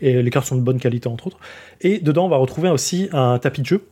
Et 0.00 0.22
les 0.22 0.30
cartes 0.30 0.46
sont 0.46 0.56
de 0.56 0.62
bonne 0.62 0.78
qualité 0.78 1.08
entre 1.08 1.26
autres. 1.26 1.38
Et 1.80 1.98
dedans, 1.98 2.26
on 2.26 2.28
va 2.28 2.36
retrouver 2.36 2.70
aussi 2.70 3.08
un 3.12 3.38
tapis 3.38 3.62
de 3.62 3.66
jeu 3.66 3.84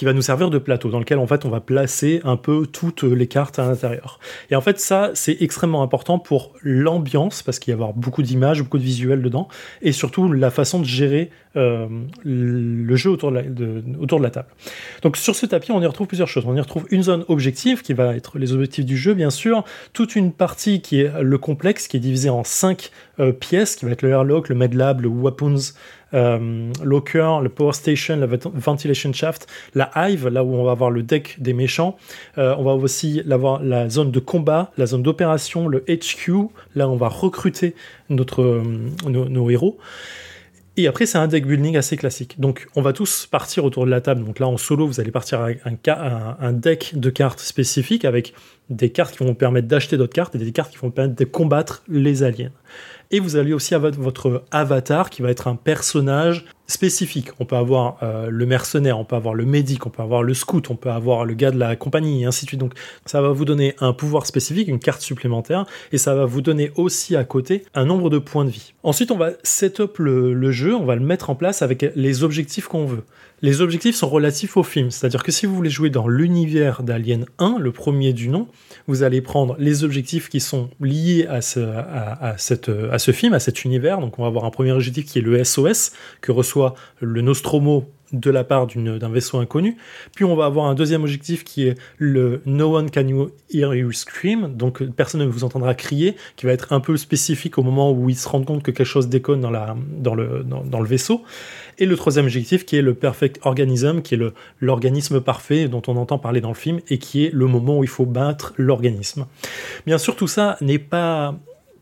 qui 0.00 0.06
va 0.06 0.14
nous 0.14 0.22
servir 0.22 0.48
de 0.48 0.56
plateau, 0.56 0.88
dans 0.88 0.98
lequel 0.98 1.18
en 1.18 1.26
fait 1.26 1.44
on 1.44 1.50
va 1.50 1.60
placer 1.60 2.22
un 2.24 2.38
peu 2.38 2.66
toutes 2.66 3.02
les 3.02 3.26
cartes 3.26 3.58
à 3.58 3.66
l'intérieur. 3.68 4.18
Et 4.50 4.56
en 4.56 4.62
fait 4.62 4.80
ça 4.80 5.10
c'est 5.12 5.36
extrêmement 5.40 5.82
important 5.82 6.18
pour 6.18 6.54
l'ambiance, 6.62 7.42
parce 7.42 7.58
qu'il 7.58 7.70
y 7.70 7.74
avoir 7.74 7.92
beaucoup 7.92 8.22
d'images, 8.22 8.62
beaucoup 8.62 8.78
de 8.78 8.82
visuels 8.82 9.20
dedans, 9.20 9.48
et 9.82 9.92
surtout 9.92 10.32
la 10.32 10.50
façon 10.50 10.78
de 10.78 10.86
gérer 10.86 11.28
euh, 11.56 11.86
le 12.24 12.96
jeu 12.96 13.10
autour 13.10 13.30
de, 13.30 13.36
la, 13.36 13.42
de- 13.42 13.82
autour 14.00 14.20
de 14.20 14.24
la 14.24 14.30
table. 14.30 14.48
Donc 15.02 15.18
sur 15.18 15.36
ce 15.36 15.44
tapis 15.44 15.70
on 15.70 15.82
y 15.82 15.86
retrouve 15.86 16.06
plusieurs 16.06 16.28
choses. 16.28 16.44
On 16.46 16.56
y 16.56 16.60
retrouve 16.60 16.86
une 16.90 17.02
zone 17.02 17.26
objective 17.28 17.82
qui 17.82 17.92
va 17.92 18.16
être 18.16 18.38
les 18.38 18.54
objectifs 18.54 18.86
du 18.86 18.96
jeu 18.96 19.12
bien 19.12 19.28
sûr, 19.28 19.64
toute 19.92 20.16
une 20.16 20.32
partie 20.32 20.80
qui 20.80 21.02
est 21.02 21.12
le 21.20 21.36
complexe, 21.36 21.88
qui 21.88 21.98
est 21.98 22.00
divisé 22.00 22.30
en 22.30 22.42
cinq 22.42 22.90
euh, 23.18 23.32
pièces, 23.32 23.76
qui 23.76 23.84
va 23.84 23.90
être 23.90 24.00
le 24.00 24.08
airlock, 24.08 24.48
le 24.48 24.54
medlab, 24.54 25.02
le 25.02 25.10
weapons, 25.10 25.74
euh, 26.14 26.72
locker, 26.82 27.38
le 27.42 27.48
power 27.48 27.72
station, 27.72 28.16
la 28.16 28.26
vent- 28.26 28.52
ventilation 28.54 29.12
shaft, 29.12 29.46
la 29.74 29.90
hive, 29.96 30.28
là 30.28 30.42
où 30.44 30.54
on 30.54 30.64
va 30.64 30.72
avoir 30.72 30.90
le 30.90 31.02
deck 31.02 31.36
des 31.40 31.52
méchants. 31.52 31.96
Euh, 32.38 32.54
on 32.58 32.64
va 32.64 32.72
aussi 32.74 33.22
avoir 33.30 33.62
la 33.62 33.88
zone 33.88 34.10
de 34.10 34.20
combat, 34.20 34.72
la 34.76 34.86
zone 34.86 35.02
d'opération, 35.02 35.68
le 35.68 35.84
HQ, 35.88 36.48
là 36.74 36.88
on 36.88 36.96
va 36.96 37.08
recruter 37.08 37.74
notre, 38.08 38.42
euh, 38.42 38.62
nos, 39.08 39.50
héros. 39.50 39.78
Et 40.76 40.86
après, 40.86 41.04
c'est 41.04 41.18
un 41.18 41.26
deck 41.26 41.46
building 41.46 41.76
assez 41.76 41.96
classique. 41.96 42.40
Donc, 42.40 42.68
on 42.74 42.80
va 42.80 42.92
tous 42.92 43.26
partir 43.26 43.64
autour 43.64 43.84
de 43.84 43.90
la 43.90 44.00
table. 44.00 44.24
Donc 44.24 44.38
là, 44.38 44.46
en 44.46 44.56
solo, 44.56 44.86
vous 44.86 45.00
allez 45.00 45.10
partir 45.10 45.40
avec 45.40 45.60
un- 45.88 46.36
un 46.40 46.52
deck 46.52 46.92
de 46.94 47.10
cartes 47.10 47.40
spécifiques 47.40 48.04
avec 48.04 48.32
des 48.70 48.88
cartes 48.90 49.12
qui 49.12 49.18
vont 49.18 49.26
vous 49.26 49.34
permettre 49.34 49.66
d'acheter 49.68 49.96
d'autres 49.96 50.14
cartes 50.14 50.34
et 50.36 50.38
des 50.38 50.52
cartes 50.52 50.70
qui 50.70 50.78
vont 50.78 50.86
vous 50.86 50.92
permettre 50.92 51.16
de 51.16 51.24
combattre 51.24 51.82
les 51.88 52.22
aliens. 52.22 52.52
Et 53.12 53.18
vous 53.18 53.34
allez 53.34 53.52
aussi 53.52 53.74
avoir 53.74 53.92
votre 53.92 54.44
avatar 54.52 55.10
qui 55.10 55.20
va 55.20 55.30
être 55.30 55.48
un 55.48 55.56
personnage 55.56 56.44
spécifique. 56.68 57.30
On 57.40 57.44
peut 57.44 57.56
avoir 57.56 57.98
euh, 58.02 58.28
le 58.30 58.46
mercenaire, 58.46 59.00
on 59.00 59.04
peut 59.04 59.16
avoir 59.16 59.34
le 59.34 59.44
médic, 59.44 59.84
on 59.86 59.90
peut 59.90 60.02
avoir 60.02 60.22
le 60.22 60.32
scout, 60.32 60.70
on 60.70 60.76
peut 60.76 60.90
avoir 60.90 61.24
le 61.24 61.34
gars 61.34 61.50
de 61.50 61.58
la 61.58 61.74
compagnie 61.74 62.22
et 62.22 62.26
ainsi 62.26 62.44
de 62.44 62.50
suite. 62.50 62.60
Donc 62.60 62.74
ça 63.06 63.20
va 63.20 63.30
vous 63.30 63.44
donner 63.44 63.74
un 63.80 63.92
pouvoir 63.92 64.26
spécifique, 64.26 64.68
une 64.68 64.78
carte 64.78 65.00
supplémentaire, 65.00 65.66
et 65.90 65.98
ça 65.98 66.14
va 66.14 66.24
vous 66.24 66.40
donner 66.40 66.70
aussi 66.76 67.16
à 67.16 67.24
côté 67.24 67.64
un 67.74 67.84
nombre 67.84 68.10
de 68.10 68.18
points 68.18 68.44
de 68.44 68.50
vie. 68.50 68.74
Ensuite, 68.84 69.10
on 69.10 69.16
va 69.16 69.32
set 69.42 69.80
up 69.80 69.98
le, 69.98 70.32
le 70.32 70.52
jeu, 70.52 70.76
on 70.76 70.84
va 70.84 70.94
le 70.94 71.04
mettre 71.04 71.30
en 71.30 71.34
place 71.34 71.62
avec 71.62 71.84
les 71.96 72.22
objectifs 72.22 72.68
qu'on 72.68 72.86
veut. 72.86 73.02
Les 73.42 73.62
objectifs 73.62 73.96
sont 73.96 74.08
relatifs 74.08 74.56
au 74.56 74.62
film, 74.62 74.90
c'est-à-dire 74.90 75.24
que 75.24 75.32
si 75.32 75.46
vous 75.46 75.54
voulez 75.56 75.70
jouer 75.70 75.90
dans 75.90 76.06
l'univers 76.06 76.82
d'Alien 76.82 77.24
1, 77.38 77.56
le 77.58 77.72
premier 77.72 78.12
du 78.12 78.28
nom, 78.28 78.46
vous 78.86 79.02
allez 79.02 79.20
prendre 79.20 79.56
les 79.58 79.84
objectifs 79.84 80.28
qui 80.28 80.40
sont 80.40 80.70
liés 80.80 81.26
à 81.28 81.40
ce, 81.40 81.60
à, 81.60 82.34
cette, 82.38 82.68
à 82.68 82.98
ce 82.98 83.10
film, 83.12 83.34
à 83.34 83.40
cet 83.40 83.64
univers. 83.64 83.98
Donc 83.98 84.18
on 84.18 84.22
va 84.22 84.28
avoir 84.28 84.44
un 84.44 84.50
premier 84.50 84.72
objectif 84.72 85.04
qui 85.06 85.18
est 85.18 85.22
le 85.22 85.42
SOS, 85.42 85.92
que 86.20 86.32
reçoit 86.32 86.74
le 87.00 87.20
Nostromo 87.20 87.86
de 88.12 88.30
la 88.30 88.44
part 88.44 88.66
d'un 88.66 89.08
vaisseau 89.08 89.38
inconnu. 89.38 89.76
Puis 90.14 90.24
on 90.24 90.34
va 90.34 90.46
avoir 90.46 90.66
un 90.66 90.74
deuxième 90.74 91.02
objectif 91.02 91.44
qui 91.44 91.68
est 91.68 91.78
le 91.98 92.42
No 92.44 92.76
one 92.76 92.90
can 92.90 93.06
you 93.06 93.30
hear 93.52 93.74
you 93.74 93.92
scream, 93.92 94.54
donc 94.56 94.82
personne 94.90 95.20
ne 95.20 95.26
vous 95.26 95.44
entendra 95.44 95.74
crier, 95.74 96.16
qui 96.36 96.46
va 96.46 96.52
être 96.52 96.72
un 96.72 96.80
peu 96.80 96.96
spécifique 96.96 97.58
au 97.58 97.62
moment 97.62 97.92
où 97.92 98.08
ils 98.08 98.16
se 98.16 98.28
rendent 98.28 98.46
compte 98.46 98.62
que 98.62 98.70
quelque 98.70 98.86
chose 98.86 99.08
déconne 99.08 99.40
dans, 99.40 99.50
la, 99.50 99.76
dans, 99.96 100.14
le, 100.14 100.44
dans 100.44 100.80
le 100.80 100.86
vaisseau. 100.86 101.22
Et 101.80 101.86
le 101.86 101.96
troisième 101.96 102.26
objectif 102.26 102.66
qui 102.66 102.76
est 102.76 102.82
le 102.82 102.94
perfect 102.94 103.40
organism, 103.42 104.02
qui 104.02 104.14
est 104.14 104.20
l'organisme 104.60 105.20
parfait 105.20 105.66
dont 105.66 105.82
on 105.88 105.96
entend 105.96 106.18
parler 106.18 106.42
dans 106.42 106.50
le 106.50 106.54
film 106.54 106.80
et 106.88 106.98
qui 106.98 107.24
est 107.24 107.32
le 107.32 107.46
moment 107.46 107.78
où 107.78 107.82
il 107.82 107.88
faut 107.88 108.04
battre 108.04 108.52
l'organisme. 108.58 109.26
Bien 109.86 109.96
sûr, 109.96 110.14
tout 110.14 110.28
ça 110.28 110.58
n'est 110.60 110.78
pas 110.78 111.34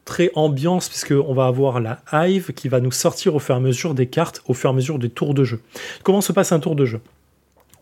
très 0.04 0.30
ambiance 0.36 0.88
puisqu'on 0.88 1.34
va 1.34 1.46
avoir 1.46 1.80
la 1.80 2.00
hive 2.12 2.52
qui 2.52 2.68
va 2.68 2.80
nous 2.80 2.92
sortir 2.92 3.34
au 3.34 3.40
fur 3.40 3.56
et 3.56 3.58
à 3.58 3.60
mesure 3.60 3.94
des 3.94 4.06
cartes, 4.06 4.40
au 4.46 4.54
fur 4.54 4.70
et 4.70 4.72
à 4.72 4.74
mesure 4.76 5.00
des 5.00 5.10
tours 5.10 5.34
de 5.34 5.42
jeu. 5.42 5.60
Comment 6.04 6.20
se 6.20 6.32
passe 6.32 6.52
un 6.52 6.60
tour 6.60 6.76
de 6.76 6.86
jeu? 6.86 7.00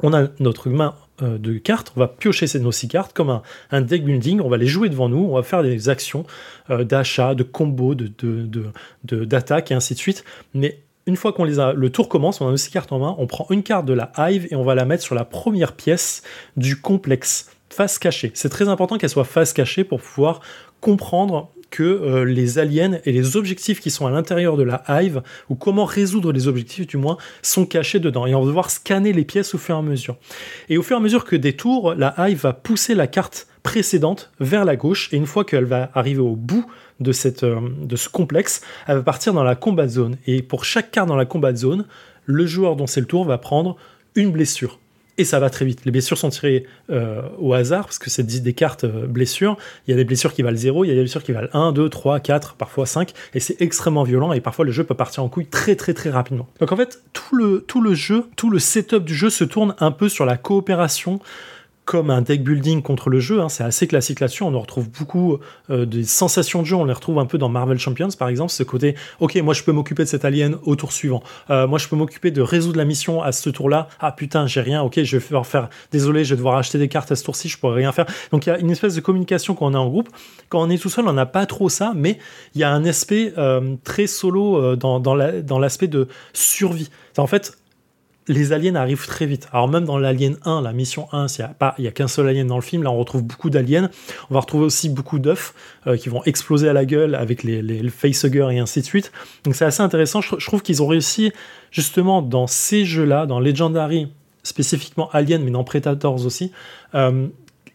On 0.00 0.12
a 0.12 0.28
notre 0.40 0.68
main 0.70 0.94
euh, 1.22 1.38
de 1.38 1.58
cartes, 1.58 1.92
on 1.96 2.00
va 2.00 2.08
piocher 2.08 2.46
nos 2.58 2.72
six 2.72 2.88
cartes 2.88 3.12
comme 3.12 3.40
un, 3.70 3.80
deck 3.80 4.04
building, 4.04 4.40
on 4.40 4.48
va 4.48 4.56
les 4.56 4.66
jouer 4.66 4.88
devant 4.88 5.08
nous, 5.08 5.18
on 5.18 5.34
va 5.36 5.42
faire 5.42 5.62
des 5.62 5.88
actions 5.88 6.26
euh, 6.70 6.84
d'achat, 6.84 7.34
de 7.34 7.42
combo, 7.42 7.94
de- 7.94 8.10
d'attaque 9.04 9.70
et 9.70 9.74
ainsi 9.74 9.94
de 9.94 9.98
suite. 9.98 10.24
Mais 10.52 10.80
une 11.06 11.16
fois 11.16 11.32
qu'on 11.32 11.44
les 11.44 11.60
a, 11.60 11.72
le 11.72 11.90
tour 11.90 12.08
commence, 12.08 12.40
on 12.40 12.48
a 12.48 12.50
nos 12.50 12.56
six 12.56 12.70
cartes 12.70 12.92
en 12.92 12.98
main, 12.98 13.14
on 13.18 13.26
prend 13.26 13.46
une 13.50 13.62
carte 13.62 13.86
de 13.86 13.92
la 13.92 14.10
hive 14.18 14.48
et 14.50 14.56
on 14.56 14.64
va 14.64 14.74
la 14.74 14.84
mettre 14.84 15.04
sur 15.04 15.14
la 15.14 15.24
première 15.24 15.72
pièce 15.72 16.22
du 16.56 16.80
complexe, 16.80 17.50
face 17.70 17.98
cachée. 17.98 18.32
C'est 18.34 18.48
très 18.48 18.68
important 18.68 18.98
qu'elle 18.98 19.10
soit 19.10 19.24
face 19.24 19.52
cachée 19.52 19.84
pour 19.84 20.00
pouvoir 20.00 20.40
comprendre 20.80 21.50
que 21.70 21.82
euh, 21.82 22.24
les 22.24 22.58
aliens 22.58 22.98
et 23.04 23.12
les 23.12 23.36
objectifs 23.36 23.80
qui 23.80 23.90
sont 23.90 24.06
à 24.06 24.10
l'intérieur 24.10 24.56
de 24.56 24.62
la 24.62 24.82
hive, 24.88 25.22
ou 25.48 25.54
comment 25.54 25.84
résoudre 25.84 26.32
les 26.32 26.48
objectifs 26.48 26.86
du 26.86 26.96
moins, 26.96 27.18
sont 27.42 27.66
cachés 27.66 27.98
dedans. 28.00 28.26
Et 28.26 28.34
on 28.34 28.40
va 28.40 28.46
devoir 28.46 28.70
scanner 28.70 29.12
les 29.12 29.24
pièces 29.24 29.54
au 29.54 29.58
fur 29.58 29.74
et 29.74 29.78
à 29.78 29.82
mesure. 29.82 30.16
Et 30.68 30.78
au 30.78 30.82
fur 30.82 30.96
et 30.96 31.00
à 31.00 31.02
mesure 31.02 31.24
que 31.24 31.36
des 31.36 31.54
tours, 31.54 31.94
la 31.94 32.14
hive 32.18 32.40
va 32.40 32.52
pousser 32.52 32.94
la 32.94 33.06
carte 33.06 33.46
précédente 33.66 34.30
vers 34.38 34.64
la 34.64 34.76
gauche, 34.76 35.12
et 35.12 35.16
une 35.16 35.26
fois 35.26 35.44
qu'elle 35.44 35.64
va 35.64 35.90
arriver 35.92 36.20
au 36.20 36.36
bout 36.36 36.64
de, 37.00 37.10
cette, 37.10 37.42
euh, 37.42 37.58
de 37.80 37.96
ce 37.96 38.08
complexe, 38.08 38.60
elle 38.86 38.98
va 38.98 39.02
partir 39.02 39.32
dans 39.32 39.42
la 39.42 39.56
combat 39.56 39.88
zone. 39.88 40.18
Et 40.28 40.40
pour 40.40 40.64
chaque 40.64 40.92
carte 40.92 41.08
dans 41.08 41.16
la 41.16 41.24
combat 41.24 41.52
zone, 41.52 41.84
le 42.26 42.46
joueur 42.46 42.76
dont 42.76 42.86
c'est 42.86 43.00
le 43.00 43.06
tour 43.06 43.24
va 43.24 43.38
prendre 43.38 43.76
une 44.14 44.30
blessure. 44.30 44.78
Et 45.18 45.24
ça 45.24 45.40
va 45.40 45.50
très 45.50 45.64
vite. 45.64 45.84
Les 45.84 45.90
blessures 45.90 46.16
sont 46.16 46.28
tirées 46.28 46.64
euh, 46.90 47.22
au 47.40 47.54
hasard, 47.54 47.86
parce 47.86 47.98
que 47.98 48.08
c'est 48.08 48.22
des 48.22 48.52
cartes 48.52 48.84
euh, 48.84 49.08
blessures. 49.08 49.56
Il 49.88 49.90
y 49.90 49.94
a 49.94 49.96
des 49.96 50.04
blessures 50.04 50.32
qui 50.32 50.42
valent 50.42 50.56
0, 50.56 50.84
il 50.84 50.88
y 50.88 50.90
a 50.92 50.94
des 50.94 51.00
blessures 51.00 51.24
qui 51.24 51.32
valent 51.32 51.48
1, 51.52 51.72
2, 51.72 51.88
3, 51.88 52.20
4, 52.20 52.54
parfois 52.54 52.86
5, 52.86 53.12
et 53.34 53.40
c'est 53.40 53.60
extrêmement 53.60 54.04
violent, 54.04 54.32
et 54.32 54.40
parfois 54.40 54.64
le 54.64 54.70
jeu 54.70 54.84
peut 54.84 54.94
partir 54.94 55.24
en 55.24 55.28
couille 55.28 55.46
très 55.46 55.74
très 55.74 55.92
très 55.92 56.10
rapidement. 56.10 56.46
Donc 56.60 56.70
en 56.70 56.76
fait, 56.76 57.02
tout 57.12 57.34
le, 57.34 57.64
tout 57.66 57.80
le 57.80 57.94
jeu, 57.94 58.26
tout 58.36 58.48
le 58.48 58.60
setup 58.60 59.04
du 59.04 59.14
jeu 59.16 59.28
se 59.28 59.42
tourne 59.42 59.74
un 59.80 59.90
peu 59.90 60.08
sur 60.08 60.24
la 60.24 60.36
coopération 60.36 61.18
comme 61.86 62.10
un 62.10 62.20
deck 62.20 62.42
building 62.44 62.82
contre 62.82 63.08
le 63.08 63.20
jeu, 63.20 63.40
hein, 63.40 63.48
c'est 63.48 63.64
assez 63.64 63.86
classique 63.86 64.20
là-dessus. 64.20 64.42
On 64.42 64.54
en 64.54 64.60
retrouve 64.60 64.90
beaucoup 64.90 65.38
euh, 65.70 65.86
des 65.86 66.04
sensations 66.04 66.60
de 66.60 66.66
jeu, 66.66 66.76
on 66.76 66.84
les 66.84 66.92
retrouve 66.92 67.18
un 67.18 67.26
peu 67.26 67.38
dans 67.38 67.48
Marvel 67.48 67.78
Champions 67.78 68.08
par 68.18 68.28
exemple, 68.28 68.50
ce 68.52 68.64
côté, 68.64 68.96
ok, 69.20 69.36
moi 69.36 69.54
je 69.54 69.62
peux 69.62 69.72
m'occuper 69.72 70.02
de 70.02 70.08
cet 70.08 70.24
alien 70.24 70.56
au 70.64 70.76
tour 70.76 70.92
suivant, 70.92 71.22
Euh, 71.48 71.66
moi 71.66 71.78
je 71.78 71.88
peux 71.88 71.96
m'occuper 71.96 72.30
de 72.32 72.42
résoudre 72.42 72.76
la 72.76 72.84
mission 72.84 73.22
à 73.22 73.30
ce 73.32 73.48
tour-là, 73.48 73.88
ah 74.00 74.12
putain, 74.12 74.46
j'ai 74.46 74.60
rien, 74.60 74.82
ok, 74.82 75.00
je 75.02 75.16
vais 75.16 75.22
devoir 75.24 75.46
faire, 75.46 75.68
désolé, 75.92 76.24
je 76.24 76.30
vais 76.34 76.36
devoir 76.36 76.56
acheter 76.58 76.78
des 76.78 76.88
cartes 76.88 77.12
à 77.12 77.16
ce 77.16 77.24
tour-ci, 77.24 77.48
je 77.48 77.56
pourrais 77.56 77.76
rien 77.76 77.92
faire. 77.92 78.06
Donc 78.32 78.46
il 78.46 78.50
y 78.50 78.52
a 78.52 78.58
une 78.58 78.70
espèce 78.72 78.96
de 78.96 79.00
communication 79.00 79.54
quand 79.54 79.66
on 79.66 79.74
est 79.74 79.78
en 79.78 79.88
groupe. 79.88 80.08
Quand 80.48 80.60
on 80.60 80.68
est 80.70 80.78
tout 80.78 80.90
seul, 80.90 81.06
on 81.06 81.12
n'a 81.12 81.26
pas 81.26 81.46
trop 81.46 81.68
ça, 81.68 81.92
mais 81.94 82.18
il 82.56 82.60
y 82.60 82.64
a 82.64 82.70
un 82.72 82.84
aspect 82.84 83.32
euh, 83.38 83.76
très 83.84 84.08
solo 84.08 84.74
dans, 84.74 84.98
dans 84.98 85.14
la- 85.14 85.40
dans 85.40 85.60
l'aspect 85.60 85.88
de 85.88 86.08
survie. 86.32 86.90
En 87.16 87.28
fait, 87.28 87.56
les 88.28 88.52
aliens 88.52 88.74
arrivent 88.74 89.06
très 89.06 89.26
vite. 89.26 89.48
Alors 89.52 89.68
même 89.68 89.84
dans 89.84 89.98
l'Alien 89.98 90.36
1, 90.44 90.62
la 90.62 90.72
mission 90.72 91.08
1, 91.12 91.28
s'il 91.28 91.44
n'y 91.44 91.50
a, 91.50 91.54
pas- 91.54 91.74
il 91.78 91.86
a 91.86 91.90
qu'un 91.90 92.08
seul 92.08 92.28
alien 92.28 92.46
dans 92.46 92.56
le 92.56 92.62
film, 92.62 92.82
là 92.82 92.90
on 92.90 92.98
retrouve 92.98 93.22
beaucoup 93.22 93.50
d'aliens. 93.50 93.90
On 94.30 94.34
va 94.34 94.40
retrouver 94.40 94.64
aussi 94.64 94.88
beaucoup 94.88 95.18
d'œufs 95.18 95.54
euh, 95.86 95.96
qui 95.96 96.08
vont 96.08 96.22
exploser 96.24 96.68
à 96.68 96.72
la 96.72 96.84
gueule 96.84 97.14
avec 97.14 97.42
les, 97.42 97.62
les, 97.62 97.80
le 97.80 97.90
facehugger 97.90 98.48
et 98.52 98.58
ainsi 98.58 98.80
de 98.80 98.86
suite. 98.86 99.12
Donc 99.44 99.54
c'est 99.54 99.64
assez 99.64 99.82
intéressant. 99.82 100.20
Je, 100.20 100.46
trouve 100.46 100.62
qu'ils 100.62 100.82
ont 100.82 100.86
réussi 100.86 101.32
justement 101.70 102.22
dans 102.22 102.46
ces 102.46 102.84
jeux-là, 102.84 103.26
dans 103.26 103.38
Legendary, 103.38 104.08
spécifiquement 104.42 105.08
Alien, 105.12 105.42
mais 105.42 105.50
dans 105.50 105.64
Predators 105.64 106.24
aussi, 106.26 106.50
euh, 106.94 107.28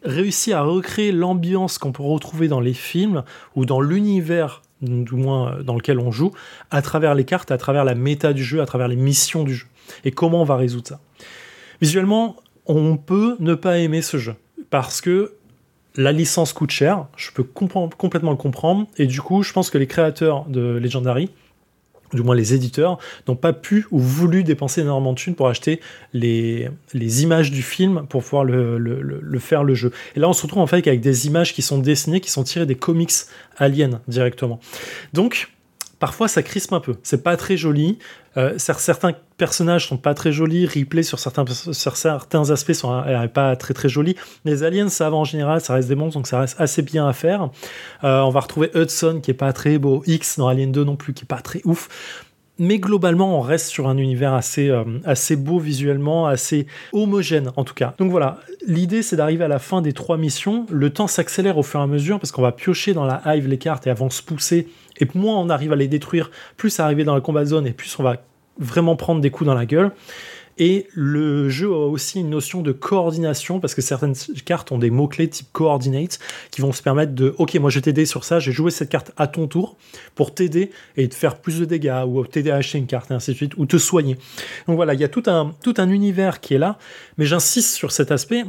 réussi 0.04 0.52
à 0.54 0.64
recréer 0.64 1.12
l'ambiance 1.12 1.78
qu'on 1.78 1.92
peut 1.92 2.04
retrouver 2.04 2.48
dans 2.48 2.60
les 2.60 2.74
films 2.74 3.24
ou 3.56 3.66
dans 3.66 3.82
l'univers 3.82 4.62
du 4.82 5.14
moins 5.14 5.62
dans 5.64 5.76
lequel 5.76 6.00
on 6.00 6.12
joue, 6.12 6.32
à 6.72 6.82
travers 6.82 7.14
les 7.14 7.24
cartes, 7.24 7.52
à 7.52 7.58
travers 7.58 7.86
la 7.86 7.94
méta 7.94 8.34
du 8.34 8.44
jeu, 8.44 8.62
à 8.62 8.66
travers 8.66 8.88
les 8.88 8.96
missions 8.96 9.44
du 9.44 9.54
jeu. 9.54 9.68
Et 10.06 10.12
comment 10.12 10.42
on 10.42 10.46
va 10.46 10.56
résoudre 10.56 10.88
ça? 10.88 11.00
Visuellement, 11.82 12.38
on 12.66 12.98
peut 12.98 13.36
ne 13.40 13.56
pas 13.56 13.80
aimer 13.80 14.02
ce 14.02 14.18
jeu, 14.18 14.36
parce 14.70 15.02
que 15.02 15.34
la 15.96 16.12
licence 16.12 16.54
coûte 16.54 16.72
cher, 16.72 17.08
je 17.18 17.32
peux 17.32 17.44
complètement 17.44 18.32
le 18.32 18.38
comprendre, 18.38 18.88
et 18.98 19.08
du 19.08 19.22
coup, 19.22 19.44
je 19.44 19.52
pense 19.52 19.70
que 19.70 19.78
les 19.78 19.88
créateurs 19.88 20.46
de 20.46 20.62
Legendary, 20.82 21.30
du 22.14 22.24
moins 22.24 22.36
les 22.36 22.54
éditeurs, 22.54 22.98
n'ont 23.28 23.36
pas 23.36 23.54
pu 23.54 23.86
ou 23.92 24.00
voulu 24.00 24.44
dépenser 24.44 24.82
énormément 24.82 25.14
de 25.14 25.18
thunes 25.18 25.36
pour 25.36 25.48
acheter 25.48 25.80
les, 26.14 26.70
images 26.94 27.52
du 27.52 27.62
film 27.62 28.06
pour 28.10 28.24
pouvoir 28.24 28.44
le 28.44 29.40
faire 29.40 29.64
le 29.64 29.76
jeu. 29.76 29.92
Et 30.16 30.20
là, 30.20 30.30
on 30.30 30.34
se 30.34 30.44
retrouve 30.44 30.62
en 30.62 30.68
fait 30.68 30.86
avec 30.88 31.02
des 31.02 31.28
images 31.28 31.54
qui 31.54 31.62
sont 31.62 31.78
dessinées, 31.78 32.20
qui 32.20 32.32
sont 32.32 32.44
tirées 32.44 32.66
des 32.66 32.76
comics 32.76 33.12
aliens 33.58 34.02
directement. 34.08 34.60
Donc, 35.14 35.52
parfois, 36.00 36.28
ça 36.28 36.44
crispe 36.44 36.74
un 36.74 36.80
peu. 36.80 36.96
C'est 37.04 37.24
pas 37.24 37.38
très 37.38 37.58
joli. 37.58 37.98
Euh, 38.38 38.56
cer- 38.58 38.80
certains 38.80 39.12
personnages 39.38 39.88
sont 39.88 39.98
pas 39.98 40.14
très 40.14 40.32
jolis. 40.32 40.66
Ripley 40.66 41.04
sur 41.04 41.20
certains, 41.20 41.46
sur 41.48 41.98
certains 41.98 42.50
aspects 42.50 42.72
sont 42.74 42.94
euh, 42.94 43.28
pas 43.28 43.56
très 43.56 43.74
très 43.74 43.90
jolis. 43.90 44.16
Les 44.46 44.64
aliens, 44.64 44.88
ça 44.90 45.10
va 45.10 45.18
en 45.18 45.26
général, 45.26 45.60
ça 45.62 45.74
reste 45.74 45.90
des 45.90 45.96
monstres, 45.96 46.18
donc 46.18 46.28
ça 46.28 46.40
reste 46.40 46.56
assez 46.60 46.82
bien 46.82 47.08
à 47.08 47.14
faire. 47.14 47.50
Euh, 48.04 48.22
on 48.22 48.30
va 48.30 48.40
retrouver 48.40 48.72
Hudson 48.74 49.20
qui 49.22 49.32
est 49.32 49.36
pas 49.36 49.52
très 49.54 49.78
beau. 49.78 50.02
X 50.08 50.38
dans 50.40 50.48
Alien 50.48 50.72
2 50.72 50.84
non 50.84 50.96
plus, 50.96 51.14
qui 51.14 51.24
est 51.24 51.28
pas 51.28 51.42
très 51.42 51.62
ouf. 51.66 51.90
Mais 52.60 52.78
globalement, 52.78 53.40
on 53.40 53.42
reste 53.42 53.68
sur 53.70 53.88
un 53.88 53.98
univers 53.98 54.34
assez, 54.36 54.72
assez 55.04 55.36
beau 55.36 55.58
visuellement, 55.58 56.28
assez 56.28 56.68
homogène 56.94 57.50
en 57.56 57.64
tout 57.64 57.74
cas. 57.74 57.96
Donc 57.98 58.12
voilà, 58.12 58.38
l'idée 58.68 59.02
c'est 59.02 59.16
d'arriver 59.16 59.46
à 59.46 59.48
la 59.48 59.58
fin 59.58 59.82
des 59.82 59.94
trois 59.94 60.18
missions. 60.18 60.68
Le 60.70 60.92
temps 60.92 61.08
s'accélère 61.08 61.58
au 61.58 61.64
fur 61.64 61.80
et 61.80 61.84
à 61.84 61.88
mesure 61.88 62.20
parce 62.20 62.32
qu'on 62.32 62.44
va 62.44 62.52
piocher 62.52 62.94
dans 62.94 63.06
la 63.06 63.22
hive 63.26 63.48
les 63.48 63.58
cartes 63.58 63.88
et 63.88 63.90
elles 63.90 63.98
vont 63.98 64.12
se 64.12 64.22
pousser. 64.22 64.68
Et 65.00 65.08
moins 65.16 65.38
on 65.38 65.50
arrive 65.50 65.74
à 65.74 65.76
les 65.76 65.88
détruire, 65.88 66.32
plus 66.58 66.70
ça 66.70 66.86
arrive 66.86 67.04
dans 67.04 67.16
la 67.16 67.22
combat 67.22 67.46
zone 67.46 67.68
et 67.68 67.72
plus 67.72 67.98
on 68.00 68.04
va 68.04 68.18
vraiment 68.58 68.96
prendre 68.96 69.22
des 69.22 69.32
coups 69.32 69.48
dans 69.48 69.56
la 69.56 69.66
gueule. 69.66 69.92
Et 70.58 70.88
le 70.94 71.50
jeu 71.50 71.72
a 71.72 71.88
aussi 71.88 72.20
une 72.20 72.30
notion 72.30 72.62
de 72.62 72.72
coordination 72.72 73.60
parce 73.60 73.74
que 73.74 73.82
certaines 73.82 74.14
cartes 74.46 74.72
ont 74.72 74.78
des 74.78 74.92
mots-clés 74.92 75.30
type 75.30 75.48
coordinate 75.54 76.20
qui 76.52 76.62
vont 76.62 76.72
se 76.72 76.84
permettre 76.84 77.14
de 77.14 77.34
OK, 77.38 77.56
moi 77.56 77.70
je 77.70 77.78
vais 77.78 77.82
t'aider 77.82 78.06
sur 78.06 78.24
ça, 78.26 78.40
j'ai 78.40 78.52
joué 78.52 78.70
cette 78.70 78.90
carte 78.90 79.12
à 79.18 79.28
ton 79.28 79.48
tour 79.48 79.78
pour 80.14 80.36
t'aider 80.36 80.72
et 80.98 81.08
te 81.08 81.16
faire 81.16 81.40
plus 81.40 81.60
de 81.60 81.66
dégâts 81.66 82.04
ou 82.06 82.26
t'aider 82.26 82.52
à 82.52 82.58
acheter 82.58 82.78
une 82.78 82.86
carte 82.86 83.12
et 83.12 83.14
ainsi 83.14 83.32
de 83.32 83.38
suite 83.38 83.58
ou 83.58 83.66
te 83.66 83.78
soigner. 83.78 84.18
Donc 84.68 84.76
voilà, 84.76 84.94
il 84.94 85.00
y 85.00 85.04
a 85.04 85.10
tout 85.10 85.24
un, 85.28 85.56
tout 85.64 85.74
un 85.78 85.90
univers 85.90 86.42
qui 86.42 86.54
est 86.54 86.60
là, 86.60 86.78
mais 87.18 87.26
j'insiste 87.26 87.74
sur 87.74 87.92
cet 87.92 88.12
aspect. 88.12 88.44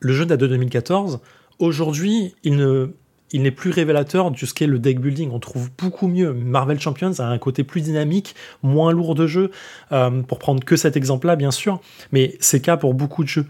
Le 0.00 0.12
jeu 0.12 0.26
date 0.26 0.40
de 0.40 0.46
2014. 0.48 1.20
Aujourd'hui, 1.58 2.34
il 2.42 2.56
ne, 2.56 2.88
il 3.34 3.42
n'est 3.42 3.50
plus 3.50 3.70
révélateur 3.70 4.30
de 4.30 4.38
ce 4.38 4.54
qu'est 4.54 4.68
le 4.68 4.78
deck 4.78 5.00
building. 5.00 5.30
On 5.32 5.40
trouve 5.40 5.68
beaucoup 5.76 6.06
mieux. 6.06 6.32
Marvel 6.32 6.78
Champions 6.78 7.18
a 7.18 7.24
un 7.24 7.38
côté 7.38 7.64
plus 7.64 7.80
dynamique, 7.80 8.36
moins 8.62 8.92
lourd 8.92 9.16
de 9.16 9.26
jeu, 9.26 9.50
euh, 9.90 10.22
pour 10.22 10.38
prendre 10.38 10.62
que 10.62 10.76
cet 10.76 10.96
exemple-là, 10.96 11.34
bien 11.34 11.50
sûr, 11.50 11.80
mais 12.12 12.36
c'est 12.38 12.58
le 12.58 12.62
cas 12.62 12.76
pour 12.76 12.94
beaucoup 12.94 13.24
de 13.24 13.28
jeux. 13.28 13.46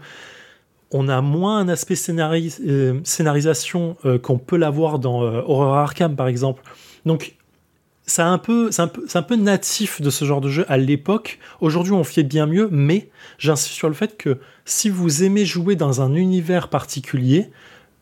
On 0.89 1.07
a 1.07 1.21
moins 1.21 1.59
un 1.59 1.69
aspect 1.69 1.93
euh, 2.09 2.99
scénarisation 3.03 3.95
euh, 4.05 4.17
qu'on 4.17 4.39
peut 4.39 4.57
l'avoir 4.57 4.97
dans 4.97 5.21
Horror 5.21 5.75
Arkham, 5.75 6.15
par 6.15 6.27
exemple. 6.27 6.63
Donc, 7.05 7.35
c'est 8.07 8.23
un 8.23 8.39
peu, 8.39 8.71
un 8.79 9.21
peu 9.21 9.35
natif 9.35 10.01
de 10.01 10.09
ce 10.09 10.25
genre 10.25 10.41
de 10.41 10.49
jeu 10.49 10.65
à 10.67 10.77
l'époque. 10.77 11.37
Aujourd'hui, 11.61 11.93
on 11.93 12.03
fait 12.03 12.23
bien 12.23 12.47
mieux, 12.47 12.69
mais 12.71 13.09
j'insiste 13.37 13.75
sur 13.75 13.87
le 13.87 13.93
fait 13.93 14.17
que 14.17 14.39
si 14.65 14.89
vous 14.89 15.23
aimez 15.23 15.45
jouer 15.45 15.75
dans 15.75 16.01
un 16.01 16.15
univers 16.15 16.69
particulier, 16.69 17.51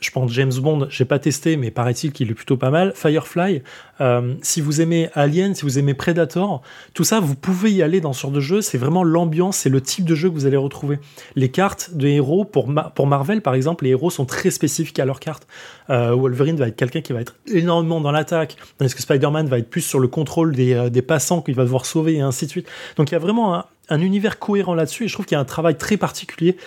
je 0.03 0.11
pense 0.11 0.31
James 0.31 0.53
Bond, 0.61 0.87
j'ai 0.89 1.05
pas 1.05 1.19
testé, 1.19 1.57
mais 1.57 1.71
paraît-il 1.71 2.11
qu'il 2.11 2.29
est 2.29 2.33
plutôt 2.33 2.57
pas 2.57 2.69
mal. 2.69 2.93
Firefly, 2.95 3.63
euh, 4.01 4.33
si 4.41 4.61
vous 4.61 4.81
aimez 4.81 5.09
Alien, 5.13 5.53
si 5.55 5.63
vous 5.63 5.77
aimez 5.77 5.93
Predator, 5.93 6.61
tout 6.93 7.03
ça, 7.03 7.19
vous 7.19 7.35
pouvez 7.35 7.71
y 7.71 7.83
aller 7.83 8.01
dans 8.01 8.13
ce 8.13 8.21
genre 8.21 8.31
de 8.31 8.39
jeu. 8.39 8.61
C'est 8.61 8.77
vraiment 8.77 9.03
l'ambiance, 9.03 9.57
c'est 9.57 9.69
le 9.69 9.81
type 9.81 10.05
de 10.05 10.15
jeu 10.15 10.29
que 10.29 10.33
vous 10.33 10.45
allez 10.45 10.57
retrouver. 10.57 10.99
Les 11.35 11.49
cartes 11.49 11.91
de 11.93 12.07
héros, 12.07 12.45
pour, 12.45 12.69
pour 12.95 13.07
Marvel 13.07 13.41
par 13.41 13.53
exemple, 13.53 13.83
les 13.83 13.91
héros 13.91 14.09
sont 14.09 14.25
très 14.25 14.51
spécifiques 14.51 14.99
à 14.99 15.05
leurs 15.05 15.19
cartes. 15.19 15.47
Euh, 15.89 16.15
Wolverine 16.15 16.57
va 16.57 16.67
être 16.67 16.75
quelqu'un 16.75 17.01
qui 17.01 17.13
va 17.13 17.21
être 17.21 17.35
énormément 17.47 18.01
dans 18.01 18.11
l'attaque, 18.11 18.57
tandis 18.77 18.93
que 18.93 19.01
Spider-Man 19.01 19.47
va 19.47 19.59
être 19.59 19.69
plus 19.69 19.81
sur 19.81 19.99
le 19.99 20.07
contrôle 20.07 20.55
des, 20.55 20.73
euh, 20.73 20.89
des 20.89 21.01
passants 21.01 21.41
qu'il 21.41 21.55
va 21.55 21.63
devoir 21.63 21.85
sauver 21.85 22.15
et 22.15 22.21
ainsi 22.21 22.45
de 22.45 22.51
suite. 22.51 22.67
Donc 22.97 23.11
il 23.11 23.13
y 23.13 23.15
a 23.15 23.19
vraiment 23.19 23.55
un, 23.55 23.65
un 23.89 23.99
univers 23.99 24.39
cohérent 24.39 24.75
là-dessus 24.75 25.05
et 25.05 25.07
je 25.07 25.13
trouve 25.13 25.25
qu'il 25.25 25.35
y 25.35 25.37
a 25.37 25.41
un 25.41 25.45
travail 25.45 25.77
très 25.77 25.97
particulier, 25.97 26.57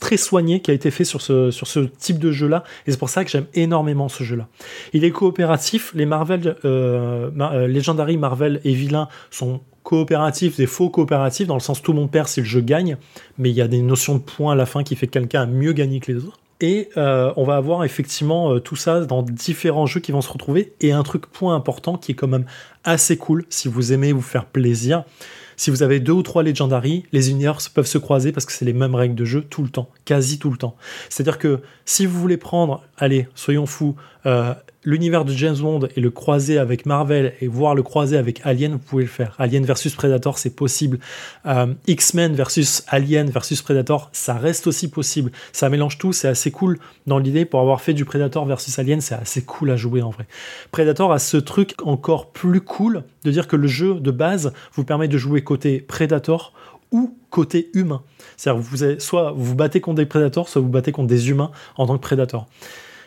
très 0.00 0.16
soigné 0.16 0.60
qui 0.60 0.70
a 0.70 0.74
été 0.74 0.90
fait 0.90 1.04
sur 1.04 1.20
ce, 1.20 1.50
sur 1.50 1.66
ce 1.66 1.80
type 1.80 2.18
de 2.18 2.30
jeu-là 2.30 2.62
et 2.86 2.92
c'est 2.92 2.98
pour 2.98 3.10
ça 3.10 3.24
que 3.24 3.30
j'aime 3.30 3.46
énormément 3.54 4.08
ce 4.08 4.22
jeu-là. 4.22 4.46
Il 4.92 5.04
est 5.04 5.10
coopératif, 5.10 5.75
les 5.94 6.06
Marvel, 6.06 6.56
euh, 6.64 7.30
euh, 7.38 7.66
Legendary, 7.66 8.16
Marvel 8.16 8.60
et 8.64 8.72
Vilain 8.72 9.08
sont 9.30 9.60
coopératifs, 9.82 10.56
des 10.56 10.66
faux 10.66 10.90
coopératifs, 10.90 11.46
dans 11.46 11.54
le 11.54 11.60
sens 11.60 11.80
tout 11.80 11.92
le 11.92 12.00
monde 12.00 12.10
perd 12.10 12.26
si 12.26 12.40
le 12.40 12.46
jeu 12.46 12.60
gagne, 12.60 12.96
mais 13.38 13.50
il 13.50 13.54
y 13.54 13.60
a 13.60 13.68
des 13.68 13.82
notions 13.82 14.16
de 14.16 14.20
points 14.20 14.52
à 14.52 14.56
la 14.56 14.66
fin 14.66 14.82
qui 14.82 14.96
fait 14.96 15.06
que 15.06 15.12
quelqu'un 15.12 15.42
a 15.42 15.46
mieux 15.46 15.72
gagné 15.72 16.00
que 16.00 16.10
les 16.10 16.24
autres. 16.24 16.38
Et 16.60 16.88
euh, 16.96 17.32
on 17.36 17.44
va 17.44 17.56
avoir 17.56 17.84
effectivement 17.84 18.52
euh, 18.52 18.60
tout 18.60 18.76
ça 18.76 19.00
dans 19.00 19.22
différents 19.22 19.86
jeux 19.86 20.00
qui 20.00 20.12
vont 20.12 20.22
se 20.22 20.30
retrouver. 20.30 20.72
Et 20.80 20.92
un 20.92 21.02
truc 21.02 21.26
point 21.26 21.54
important 21.54 21.98
qui 21.98 22.12
est 22.12 22.14
quand 22.14 22.28
même 22.28 22.46
assez 22.84 23.16
cool 23.16 23.44
si 23.50 23.68
vous 23.68 23.92
aimez 23.92 24.12
vous 24.12 24.22
faire 24.22 24.46
plaisir. 24.46 25.04
Si 25.58 25.70
vous 25.70 25.82
avez 25.82 26.00
deux 26.00 26.12
ou 26.12 26.22
trois 26.22 26.42
Legendary, 26.42 27.04
les 27.12 27.30
univers 27.30 27.58
peuvent 27.74 27.86
se 27.86 27.98
croiser 27.98 28.32
parce 28.32 28.44
que 28.44 28.52
c'est 28.52 28.64
les 28.64 28.72
mêmes 28.72 28.94
règles 28.94 29.14
de 29.14 29.24
jeu 29.24 29.42
tout 29.42 29.62
le 29.62 29.68
temps, 29.68 29.90
quasi 30.04 30.38
tout 30.38 30.50
le 30.50 30.56
temps. 30.56 30.76
C'est-à-dire 31.08 31.38
que 31.38 31.60
si 31.84 32.04
vous 32.04 32.18
voulez 32.20 32.36
prendre, 32.36 32.82
allez, 32.98 33.28
soyons 33.34 33.64
fous, 33.64 33.96
l'univers 34.86 35.24
de 35.24 35.32
James 35.32 35.56
Bond 35.56 35.88
et 35.94 36.00
le 36.00 36.10
croiser 36.10 36.56
avec 36.56 36.86
Marvel 36.86 37.34
et 37.40 37.48
voir 37.48 37.74
le 37.74 37.82
croiser 37.82 38.16
avec 38.16 38.40
Alien, 38.44 38.72
vous 38.72 38.78
pouvez 38.78 39.02
le 39.02 39.10
faire. 39.10 39.34
Alien 39.38 39.64
versus 39.66 39.94
Predator, 39.94 40.38
c'est 40.38 40.54
possible. 40.54 40.98
Euh, 41.44 41.74
X-Men 41.88 42.34
versus 42.34 42.84
Alien 42.88 43.28
versus 43.28 43.60
Predator, 43.60 44.08
ça 44.12 44.34
reste 44.34 44.68
aussi 44.68 44.88
possible. 44.88 45.32
Ça 45.52 45.68
mélange 45.68 45.98
tout, 45.98 46.12
c'est 46.12 46.28
assez 46.28 46.52
cool 46.52 46.78
dans 47.06 47.18
l'idée. 47.18 47.44
Pour 47.44 47.60
avoir 47.60 47.82
fait 47.82 47.92
du 47.92 48.04
Predator 48.04 48.46
versus 48.46 48.78
Alien, 48.78 49.00
c'est 49.00 49.16
assez 49.16 49.42
cool 49.42 49.70
à 49.72 49.76
jouer 49.76 50.02
en 50.02 50.10
vrai. 50.10 50.26
Predator 50.70 51.12
a 51.12 51.18
ce 51.18 51.36
truc 51.36 51.74
encore 51.82 52.30
plus 52.30 52.60
cool 52.60 53.02
de 53.24 53.30
dire 53.32 53.48
que 53.48 53.56
le 53.56 53.66
jeu 53.66 53.94
de 53.94 54.10
base 54.12 54.52
vous 54.74 54.84
permet 54.84 55.08
de 55.08 55.18
jouer 55.18 55.42
côté 55.42 55.80
Predator 55.80 56.52
ou 56.92 57.18
côté 57.30 57.70
humain. 57.74 58.02
C'est-à-dire 58.36 58.62
vous 58.62 58.84
avez, 58.84 59.00
soit 59.00 59.32
vous 59.36 59.56
battez 59.56 59.80
contre 59.80 59.96
des 59.96 60.06
Predators, 60.06 60.48
soit 60.48 60.62
vous 60.62 60.68
battez 60.68 60.92
contre 60.92 61.08
des 61.08 61.28
humains 61.30 61.50
en 61.76 61.86
tant 61.86 61.96
que 61.96 62.02
Predator. 62.02 62.46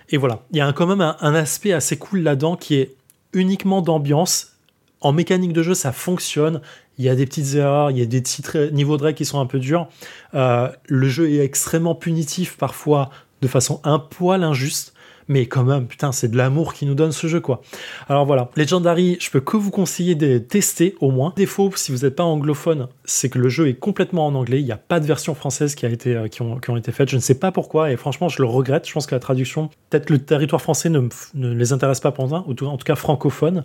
Et 0.10 0.18
voilà, 0.18 0.44
il 0.52 0.58
y 0.58 0.62
a 0.62 0.72
quand 0.74 0.88
même 0.88 1.02
un, 1.02 1.36
aspect 1.36 1.72
assez 1.72 1.98
cool 1.98 2.20
là-dedans 2.22 2.56
qui 2.56 2.76
est 2.76 2.96
uniquement 3.34 3.82
d'ambiance. 3.82 4.54
En 5.02 5.14
mécanique 5.14 5.54
de 5.54 5.64
jeu, 5.64 5.76
ça 5.76 5.92
fonctionne. 5.92 6.62
Il 6.98 7.06
y 7.06 7.10
a 7.10 7.16
des 7.16 7.26
petites 7.26 7.56
erreurs, 7.56 7.92
il 7.92 7.98
y 7.98 8.02
a 8.02 8.06
des 8.06 8.22
petits 8.22 8.44
niveaux 8.74 8.98
de 8.98 9.04
règles 9.04 9.18
qui 9.18 9.26
sont 9.26 9.40
un 9.40 9.46
peu 9.46 9.60
durs. 9.60 9.88
Euh, 10.34 10.70
le 10.88 11.08
jeu 11.08 11.30
est 11.30 11.40
extrêmement 11.40 11.96
punitif, 11.96 12.58
parfois 12.58 13.10
de 13.42 13.48
façon 13.48 13.80
un 13.84 14.00
poil 14.00 14.44
injuste. 14.44 14.94
Mais 15.30 15.46
quand 15.46 15.64
même, 15.64 15.88
putain, 15.88 16.12
c'est 16.12 16.28
de 16.28 16.38
l'amour 16.38 16.74
qui 16.74 16.86
nous 16.86 16.96
donne 16.96 17.12
ce 17.12 17.28
jeu, 17.28 17.40
quoi. 17.40 17.62
Alors 18.10 18.26
voilà, 18.26 18.50
Legendary, 18.56 19.18
je 19.20 19.30
peux 19.30 19.40
que 19.40 19.58
vous 19.58 19.72
conseiller 19.72 20.16
de 20.16 20.38
tester 20.38 20.96
au 21.00 21.12
moins. 21.12 21.34
Défaut, 21.36 21.72
si 21.76 21.92
vous 21.92 22.00
n'êtes 22.00 22.16
pas 22.16 22.24
anglophone, 22.24 22.88
c'est 23.06 23.30
que 23.30 23.40
le 23.40 23.50
jeu 23.50 23.68
est 23.68 23.76
complètement 23.76 24.28
en 24.28 24.36
anglais. 24.36 24.60
Il 24.60 24.66
n'y 24.66 24.72
a 24.72 24.78
pas 24.78 25.00
de 25.00 25.06
version 25.06 25.36
française 25.36 25.76
qui 25.76 25.86
a 25.86 25.90
été, 25.90 26.16
euh, 26.16 26.28
qui, 26.28 26.42
ont, 26.42 26.60
qui 26.60 26.70
ont 26.70 26.78
été 26.78 26.92
faites. 26.92 27.10
Je 27.10 27.16
ne 27.16 27.22
sais 27.22 27.36
pas 27.36 27.52
pourquoi, 27.52 27.92
et 27.92 27.98
franchement, 27.98 28.28
je 28.28 28.42
le 28.42 28.48
regrette. 28.48 28.88
Je 28.88 28.94
pense 28.94 29.06
que 29.06 29.16
la 29.16 29.20
traduction, 29.20 29.70
peut-être 29.90 30.10
le 30.10 30.20
territoire 30.20 30.62
français 30.62 30.90
ne, 30.90 31.08
ne 31.36 31.54
les 31.54 31.74
intéresse 31.74 32.00
pas 32.00 32.12
pour 32.12 32.28
en 32.34 32.78
tout 32.78 32.86
cas 32.86 32.96
francophone. 32.96 33.64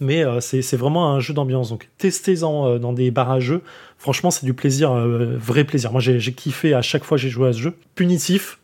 Mais 0.00 0.24
euh, 0.24 0.40
c'est 0.40 0.76
vraiment 0.76 1.12
un 1.12 1.20
jeu 1.20 1.34
d'ambiance. 1.34 1.70
Donc 1.70 1.88
testez-en 1.98 2.66
euh, 2.66 2.78
dans 2.78 2.92
des 2.92 3.12
jeux. 3.38 3.62
Franchement, 3.98 4.30
c'est 4.30 4.44
du 4.44 4.54
plaisir, 4.54 4.92
euh, 4.92 5.36
vrai 5.38 5.64
plaisir. 5.64 5.92
Moi, 5.92 6.00
j'ai 6.00 6.32
kiffé 6.32 6.74
à 6.74 6.82
chaque 6.82 7.04
fois 7.04 7.16
que 7.16 7.22
j'ai 7.22 7.30
joué 7.30 7.48
à 7.48 7.52
ce 7.52 7.58
jeu. 7.58 7.74
Punitif, 7.94 8.58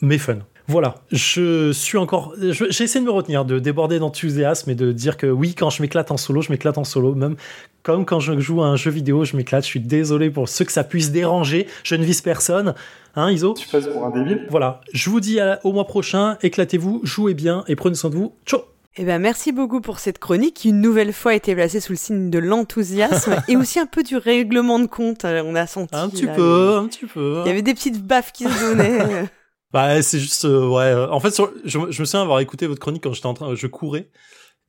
mais 0.00 0.18
fun. 0.18 0.38
Voilà, 0.68 0.94
je 1.10 1.72
suis 1.72 1.98
encore. 1.98 2.34
J'ai 2.40 2.84
essayé 2.84 3.00
de 3.00 3.04
me 3.04 3.10
retenir, 3.10 3.44
de 3.44 3.58
déborder 3.58 3.98
d'enthousiasme 3.98 4.70
et 4.70 4.74
de 4.74 4.92
dire 4.92 5.16
que 5.16 5.26
oui, 5.26 5.54
quand 5.54 5.70
je 5.70 5.82
m'éclate 5.82 6.10
en 6.10 6.16
solo, 6.16 6.40
je 6.40 6.50
m'éclate 6.52 6.78
en 6.78 6.84
solo. 6.84 7.14
Même 7.14 7.36
comme 7.82 8.04
quand 8.06 8.20
je 8.20 8.38
joue 8.38 8.62
à 8.62 8.66
un 8.66 8.76
jeu 8.76 8.90
vidéo, 8.92 9.24
je 9.24 9.36
m'éclate. 9.36 9.64
Je 9.64 9.68
suis 9.68 9.80
désolé 9.80 10.30
pour 10.30 10.48
ceux 10.48 10.64
que 10.64 10.72
ça 10.72 10.84
puisse 10.84 11.10
déranger. 11.10 11.66
Je 11.82 11.96
ne 11.96 12.04
vise 12.04 12.20
personne. 12.20 12.74
Hein, 13.16 13.32
Iso 13.32 13.54
Tu 13.54 13.68
passes 13.68 13.88
pour 13.88 14.06
un 14.06 14.10
débile 14.10 14.46
Voilà, 14.50 14.80
je 14.92 15.10
vous 15.10 15.20
dis 15.20 15.40
à- 15.40 15.58
au 15.64 15.72
mois 15.72 15.86
prochain. 15.86 16.38
Éclatez-vous, 16.42 17.00
jouez 17.02 17.34
bien 17.34 17.64
et 17.68 17.74
prenez 17.76 17.96
soin 17.96 18.08
de 18.10 18.14
vous. 18.14 18.32
Ciao 18.46 18.60
Eh 18.96 19.04
ben, 19.04 19.18
merci 19.20 19.50
beaucoup 19.52 19.80
pour 19.80 19.98
cette 19.98 20.18
chronique 20.20 20.54
qui, 20.54 20.68
une 20.70 20.80
nouvelle 20.80 21.12
fois, 21.12 21.32
a 21.32 21.34
été 21.34 21.54
placée 21.54 21.80
sous 21.80 21.92
le 21.92 21.98
signe 21.98 22.30
de 22.30 22.38
l'enthousiasme 22.38 23.34
et 23.48 23.56
aussi 23.56 23.80
un 23.80 23.86
peu 23.86 24.02
du 24.04 24.16
règlement 24.16 24.78
de 24.78 24.86
compte. 24.86 25.24
euh, 25.24 25.42
On 25.44 25.56
a 25.56 25.66
senti. 25.66 25.94
Un 25.96 26.08
petit 26.08 26.24
là, 26.26 26.34
peu, 26.34 26.76
un 26.78 26.86
petit 26.86 27.04
peu. 27.06 27.42
Il 27.44 27.48
y 27.48 27.50
avait 27.50 27.62
des 27.62 27.74
petites 27.74 28.00
baffes 28.02 28.30
qui 28.32 28.44
se 28.44 28.70
donnaient. 28.70 29.24
Bah, 29.72 30.02
c'est 30.02 30.18
juste, 30.20 30.44
euh, 30.44 30.66
ouais. 30.68 30.82
euh, 30.84 31.08
En 31.10 31.20
fait, 31.20 31.30
sur- 31.30 31.50
je, 31.64 31.78
je 31.90 32.00
me 32.00 32.04
souviens 32.06 32.22
avoir 32.22 32.40
écouté 32.40 32.66
votre 32.66 32.80
chronique 32.80 33.02
quand 33.02 33.12
j'étais 33.12 33.26
en 33.26 33.34
train, 33.34 33.54
je 33.54 33.66
courais. 33.66 34.10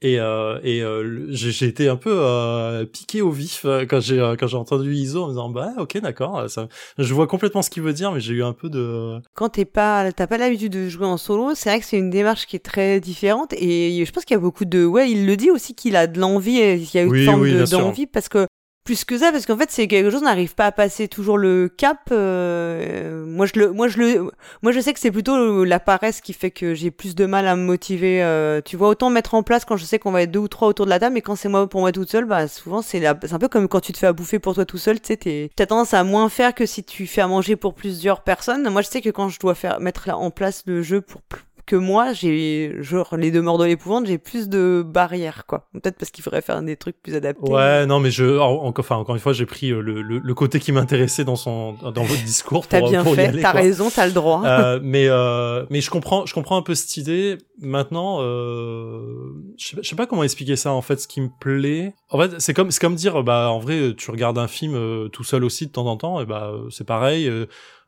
Et, 0.01 0.19
euh, 0.19 0.59
et 0.63 0.81
euh, 0.83 1.27
j'ai 1.29 1.65
été 1.65 1.87
un 1.87 1.95
peu 1.95 2.11
euh, 2.13 2.85
piqué 2.85 3.21
au 3.21 3.31
vif 3.31 3.61
euh, 3.63 3.85
quand 3.89 4.01
j'ai 4.01 4.19
euh, 4.19 4.35
quand 4.37 4.47
j'ai 4.47 4.57
entendu 4.57 4.93
ISO 4.93 5.23
en 5.23 5.27
me 5.27 5.31
disant 5.31 5.49
bah 5.49 5.69
ok 5.77 5.97
d'accord 6.01 6.39
euh, 6.39 6.47
ça 6.49 6.67
je 6.97 7.13
vois 7.13 7.25
complètement 7.25 7.61
ce 7.61 7.69
qu'il 7.69 7.83
veut 7.83 7.93
dire 7.93 8.11
mais 8.11 8.19
j'ai 8.19 8.33
eu 8.33 8.43
un 8.43 8.51
peu 8.51 8.69
de 8.69 9.19
Quand 9.33 9.47
t'es 9.47 9.63
pas, 9.63 10.11
t'as 10.11 10.27
pas 10.27 10.37
l'habitude 10.37 10.73
de 10.73 10.89
jouer 10.89 11.05
en 11.05 11.15
solo, 11.15 11.51
c'est 11.55 11.69
vrai 11.69 11.79
que 11.79 11.85
c'est 11.85 11.97
une 11.97 12.09
démarche 12.09 12.47
qui 12.47 12.57
est 12.57 12.65
très 12.65 12.99
différente 12.99 13.53
et 13.53 14.03
je 14.05 14.11
pense 14.11 14.25
qu'il 14.25 14.35
y 14.35 14.37
a 14.37 14.41
beaucoup 14.41 14.65
de, 14.65 14.83
ouais, 14.83 15.09
il 15.09 15.25
le 15.25 15.37
dit 15.37 15.51
aussi 15.51 15.73
qu'il 15.73 15.95
a 15.95 16.05
de 16.07 16.19
l'envie, 16.19 16.59
il 16.59 16.93
y 16.93 16.97
a 16.99 17.05
Oui, 17.05 17.19
une 17.19 17.25
forme 17.25 17.41
oui, 17.43 17.53
de- 17.53 17.65
sûr. 17.65 17.79
d'envie 17.79 18.05
parce 18.07 18.27
que 18.27 18.45
plus 18.83 19.05
que 19.05 19.17
ça, 19.17 19.31
parce 19.31 19.45
qu'en 19.45 19.57
fait 19.57 19.71
c'est 19.71 19.87
quelque 19.87 20.09
chose, 20.09 20.23
n'arrive 20.23 20.55
pas 20.55 20.65
à 20.65 20.71
passer 20.71 21.07
toujours 21.07 21.37
le 21.37 21.69
cap. 21.69 21.99
euh, 22.11 23.25
moi 23.25 23.45
je 23.45 23.53
le, 23.59 23.71
moi 23.71 23.87
je 23.87 23.97
le, 23.97 24.31
moi 24.61 24.71
je 24.71 24.79
sais 24.79 24.93
que 24.93 24.99
c'est 24.99 25.11
plutôt 25.11 25.63
la 25.63 25.79
paresse 25.79 26.21
qui 26.21 26.33
fait 26.33 26.51
que 26.51 26.73
j'ai 26.73 26.91
plus 26.91 27.15
de 27.15 27.25
mal 27.25 27.47
à 27.47 27.55
me 27.55 27.63
motiver. 27.63 28.21
euh, 28.23 28.61
tu 28.63 28.75
vois, 28.77 28.89
autant 28.89 29.09
mettre 29.09 29.35
en 29.35 29.43
place 29.43 29.65
quand 29.65 29.77
je 29.77 29.85
sais 29.85 29.99
qu'on 29.99 30.11
va 30.11 30.23
être 30.23 30.31
deux 30.31 30.39
ou 30.39 30.47
trois 30.47 30.67
autour 30.67 30.85
de 30.85 30.89
la 30.89 30.99
table, 30.99 31.13
mais 31.15 31.21
quand 31.21 31.35
c'est 31.35 31.49
moi 31.49 31.67
pour 31.67 31.81
moi 31.81 31.91
toute 31.91 32.09
seule, 32.11 32.25
bah 32.25 32.47
souvent 32.47 32.81
c'est 32.81 32.99
la- 32.99 33.17
c'est 33.21 33.33
un 33.33 33.39
peu 33.39 33.47
comme 33.47 33.67
quand 33.67 33.79
tu 33.79 33.93
te 33.93 33.97
fais 33.97 34.07
à 34.07 34.13
bouffer 34.13 34.39
pour 34.39 34.53
toi 34.55 34.65
tout 34.65 34.77
seul, 34.77 34.99
tu 34.99 35.07
sais, 35.07 35.17
t'es- 35.17 35.49
t'as 35.55 35.65
tendance 35.65 35.93
à 35.93 36.03
moins 36.03 36.27
faire 36.29 36.53
que 36.53 36.65
si 36.65 36.83
tu 36.83 37.07
fais 37.07 37.21
à 37.21 37.27
manger 37.27 37.55
pour 37.55 37.73
plusieurs 37.75 38.21
personnes. 38.21 38.69
Moi 38.69 38.81
je 38.81 38.87
sais 38.89 39.01
que 39.01 39.09
quand 39.09 39.29
je 39.29 39.39
dois 39.39 39.55
faire 39.55 39.79
mettre 39.79 40.09
en 40.09 40.29
place 40.31 40.63
le 40.65 40.81
jeu 40.81 41.01
pour 41.01 41.21
plus 41.21 41.41
que 41.65 41.75
moi, 41.77 42.11
j'ai 42.13 42.75
genre 42.81 43.15
les 43.17 43.31
demeures 43.31 43.57
de 43.57 43.65
l'épouvante, 43.65 44.05
j'ai 44.05 44.17
plus 44.17 44.49
de 44.49 44.83
barrières 44.85 45.45
quoi. 45.45 45.69
Peut-être 45.73 45.97
parce 45.97 46.11
qu'il 46.11 46.23
faudrait 46.23 46.41
faire 46.41 46.61
des 46.61 46.75
trucs 46.75 47.01
plus 47.01 47.15
adaptés. 47.15 47.49
ouais 47.51 47.85
non 47.85 47.99
mais 47.99 48.11
je 48.11 48.37
en- 48.37 48.63
encore 48.65 48.83
enfin 48.83 48.95
encore 48.97 49.15
une 49.15 49.21
fois 49.21 49.31
j'ai 49.33 49.45
pris 49.45 49.71
euh, 49.71 49.79
le, 49.81 50.01
le, 50.01 50.19
le 50.19 50.33
côté 50.33 50.59
qui 50.59 50.71
m'intéressait 50.73 51.23
dans 51.23 51.35
son 51.37 51.73
dans 51.73 52.03
votre 52.03 52.23
discours 52.23 52.67
T'as 52.67 52.81
bien 52.81 53.03
pour 53.03 53.15
fait, 53.15 53.31
t'as 53.41 53.51
raison, 53.51 53.89
t'as 53.89 54.05
le 54.07 54.11
droit. 54.11 54.43
Euh, 54.45 54.79
mais 54.83 55.07
euh, 55.07 55.65
mais 55.69 55.79
je 55.81 55.89
comprends 55.89 56.25
je 56.25 56.33
comprends 56.33 56.57
un 56.57 56.61
peu 56.61 56.75
cette 56.75 56.97
idée 56.97 57.37
maintenant 57.61 58.19
euh, 58.21 59.33
je 59.57 59.67
sais 59.67 59.75
pas- 59.75 59.81
je 59.81 59.89
sais 59.89 59.95
pas 59.95 60.05
comment 60.05 60.23
expliquer 60.23 60.55
ça 60.55 60.71
en 60.73 60.81
fait 60.81 60.99
ce 60.99 61.07
qui 61.07 61.21
me 61.21 61.29
plaît 61.39 61.93
en 62.09 62.19
fait 62.19 62.39
c'est 62.41 62.53
comme 62.53 62.71
c'est 62.71 62.81
comme 62.81 62.95
dire 62.95 63.23
bah 63.23 63.49
en 63.51 63.59
vrai 63.59 63.93
tu 63.97 64.11
regardes 64.11 64.37
un 64.37 64.47
film 64.47 64.75
euh, 64.75 65.07
tout 65.09 65.23
seul 65.23 65.43
aussi 65.43 65.67
de 65.67 65.71
temps 65.71 65.85
en 65.87 65.97
temps 65.97 66.19
et 66.21 66.25
bah 66.25 66.51
euh, 66.53 66.69
c'est 66.69 66.85
pareil 66.85 67.29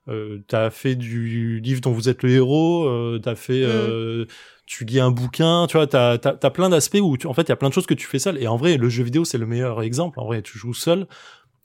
euh, 0.07 0.39
t'as 0.47 0.69
fait 0.69 0.95
du 0.95 1.59
livre 1.61 1.81
dont 1.81 1.91
vous 1.91 2.09
êtes 2.09 2.23
le 2.23 2.29
héros 2.31 2.85
euh, 2.87 3.19
t'as 3.23 3.35
fait 3.35 3.63
euh, 3.63 4.25
tu 4.65 4.85
lis 4.85 4.99
un 4.99 5.11
bouquin 5.11 5.65
tu 5.67 5.77
vois 5.77 5.87
t'as 5.87 6.17
t'as, 6.17 6.33
t'as 6.33 6.49
plein 6.49 6.69
d'aspects 6.69 6.99
où 7.01 7.17
tu, 7.17 7.27
en 7.27 7.33
fait 7.33 7.43
il 7.43 7.49
y 7.49 7.51
a 7.51 7.55
plein 7.55 7.69
de 7.69 7.73
choses 7.73 7.87
que 7.87 7.93
tu 7.93 8.07
fais 8.07 8.19
seul 8.19 8.41
et 8.41 8.47
en 8.47 8.57
vrai 8.57 8.77
le 8.77 8.89
jeu 8.89 9.03
vidéo 9.03 9.25
c'est 9.25 9.37
le 9.37 9.45
meilleur 9.47 9.81
exemple 9.81 10.19
en 10.19 10.25
vrai 10.25 10.41
tu 10.41 10.57
joues 10.57 10.73
seul 10.73 11.07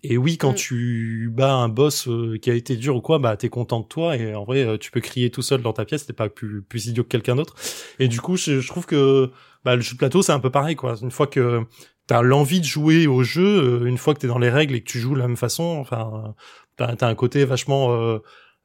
Et 0.02 0.16
oui, 0.16 0.38
quand 0.38 0.52
Mm. 0.52 0.54
tu 0.54 1.30
bats 1.30 1.52
un 1.54 1.68
boss 1.68 2.08
euh, 2.08 2.38
qui 2.40 2.50
a 2.50 2.54
été 2.54 2.76
dur 2.76 2.96
ou 2.96 3.02
quoi, 3.02 3.18
bah 3.18 3.36
t'es 3.36 3.50
content 3.50 3.80
de 3.80 3.86
toi 3.86 4.16
et 4.16 4.34
en 4.34 4.44
vrai 4.44 4.64
euh, 4.66 4.78
tu 4.78 4.90
peux 4.90 5.00
crier 5.02 5.30
tout 5.30 5.42
seul 5.42 5.60
dans 5.60 5.74
ta 5.74 5.84
pièce, 5.84 6.06
t'es 6.06 6.14
pas 6.14 6.30
plus, 6.30 6.62
plus 6.62 6.86
idiot 6.86 7.02
que 7.04 7.08
quelqu'un 7.10 7.36
d'autre. 7.36 7.54
Et 7.98 8.08
du 8.08 8.18
coup, 8.20 8.36
je, 8.38 8.60
je 8.60 8.68
trouve 8.68 8.86
que 8.86 9.30
bah, 9.64 9.76
le 9.76 9.82
jeu 9.82 9.92
de 9.92 9.98
plateau 9.98 10.22
c'est 10.22 10.32
un 10.32 10.40
peu 10.40 10.48
pareil 10.50 10.74
quoi. 10.74 10.94
Une 11.02 11.10
fois 11.10 11.26
que 11.26 11.60
t'as 12.06 12.22
l'envie 12.22 12.60
de 12.60 12.64
jouer 12.64 13.06
au 13.06 13.22
jeu, 13.22 13.44
euh, 13.82 13.86
une 13.86 13.98
fois 13.98 14.14
que 14.14 14.20
t'es 14.20 14.26
dans 14.26 14.38
les 14.38 14.48
règles 14.50 14.74
et 14.74 14.80
que 14.82 14.90
tu 14.90 14.98
joues 15.00 15.14
de 15.14 15.20
la 15.20 15.28
même 15.28 15.36
façon, 15.36 15.64
enfin 15.80 16.34
t'as 16.76 16.97
t'as 16.97 17.09
un 17.09 17.14
côté 17.14 17.44
vachement 17.44 17.92
euh, 17.92 18.18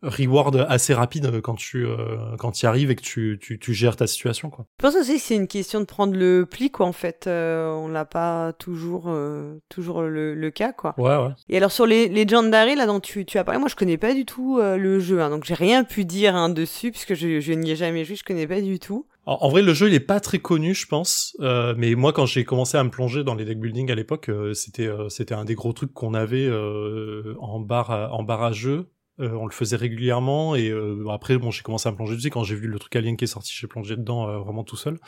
reward 0.03 0.65
assez 0.69 0.93
rapide 0.93 1.41
quand 1.41 1.55
tu 1.55 1.85
euh, 1.85 2.35
quand 2.37 2.61
y 2.61 2.65
arrives 2.67 2.91
et 2.91 2.95
que 2.95 3.01
tu, 3.01 3.39
tu, 3.41 3.57
tu 3.57 3.73
gères 3.73 3.95
ta 3.95 4.05
situation 4.05 4.49
quoi. 4.49 4.65
Je 4.79 4.85
pense 4.87 4.95
aussi 4.95 5.15
que 5.15 5.21
c'est 5.21 5.35
une 5.35 5.47
question 5.47 5.79
de 5.79 5.85
prendre 5.85 6.13
le 6.15 6.45
pli, 6.45 6.69
quoi, 6.69 6.85
en 6.85 6.91
fait. 6.91 7.25
Euh, 7.25 7.71
on 7.71 7.87
l'a 7.87 8.05
pas 8.05 8.53
toujours, 8.53 9.05
euh, 9.07 9.55
toujours 9.69 10.03
le, 10.03 10.35
le 10.35 10.51
cas, 10.51 10.73
quoi. 10.73 10.93
Ouais 10.97 11.15
ouais. 11.15 11.31
Et 11.49 11.57
alors, 11.57 11.71
sur 11.71 11.87
les 11.87 12.07
Legendary, 12.09 12.75
là, 12.75 12.85
dont 12.85 12.99
tu, 12.99 13.25
tu 13.25 13.39
as 13.39 13.43
parlé, 13.43 13.59
moi, 13.59 13.69
je 13.69 13.75
connais 13.75 13.97
pas 13.97 14.13
du 14.13 14.25
tout 14.25 14.59
euh, 14.59 14.77
le 14.77 14.99
jeu, 14.99 15.21
hein, 15.21 15.29
donc 15.29 15.45
j'ai 15.45 15.55
rien 15.55 15.83
pu 15.83 16.05
dire 16.05 16.35
hein, 16.35 16.49
dessus, 16.49 16.91
puisque 16.91 17.15
je, 17.15 17.39
je 17.39 17.53
n'y 17.53 17.71
ai 17.71 17.75
jamais 17.75 18.05
joué, 18.05 18.15
je 18.15 18.23
connais 18.23 18.47
pas 18.47 18.61
du 18.61 18.77
tout. 18.79 19.07
En, 19.27 19.49
vrai, 19.49 19.63
le 19.63 19.73
jeu 19.73 19.87
il 19.87 19.93
est 19.95 19.99
pas 19.99 20.19
très 20.19 20.37
connu, 20.37 20.75
je 20.75 20.85
pense. 20.85 21.35
Euh, 21.39 21.73
mais 21.77 21.95
moi, 21.95 22.13
quand 22.13 22.27
j'ai 22.27 22.45
commencé 22.45 22.77
à 22.77 22.83
me 22.83 22.91
plonger 22.91 23.23
dans 23.23 23.33
les 23.33 23.43
deck 23.43 23.59
building 23.59 23.91
à 23.91 23.95
l'époque, 23.95 24.29
euh, 24.29 24.53
c'était 24.53 24.87
euh, 24.87 25.09
c'était 25.09 25.33
un 25.33 25.45
des 25.45 25.55
gros 25.55 25.73
trucs 25.73 25.93
qu'on 25.93 26.13
avait 26.13 26.45
euh, 26.45 27.35
en 27.39 27.59
bar 27.59 27.89
en 27.89 28.21
bar 28.23 28.43
à 28.43 28.51
jeu. 28.51 28.87
Euh, 29.21 29.31
on 29.31 29.45
le 29.45 29.53
faisait 29.53 29.77
régulièrement 29.77 30.55
et 30.55 30.67
euh, 30.69 31.07
après 31.09 31.37
bon 31.37 31.49
j'ai 31.49 31.61
commencé 31.61 31.87
à 31.87 31.91
me 31.93 31.95
plonger 31.95 32.17
dessus 32.17 32.29
quand 32.29 32.43
j'ai 32.43 32.55
vu 32.55 32.67
le 32.67 32.77
truc 32.77 32.93
Alien 32.97 33.15
qui 33.15 33.23
est 33.23 33.27
sorti 33.27 33.53
j'ai 33.57 33.65
plongé 33.65 33.95
dedans 33.95 34.27
euh, 34.27 34.39
vraiment 34.39 34.65
tout 34.65 34.75
seul. 34.75 34.99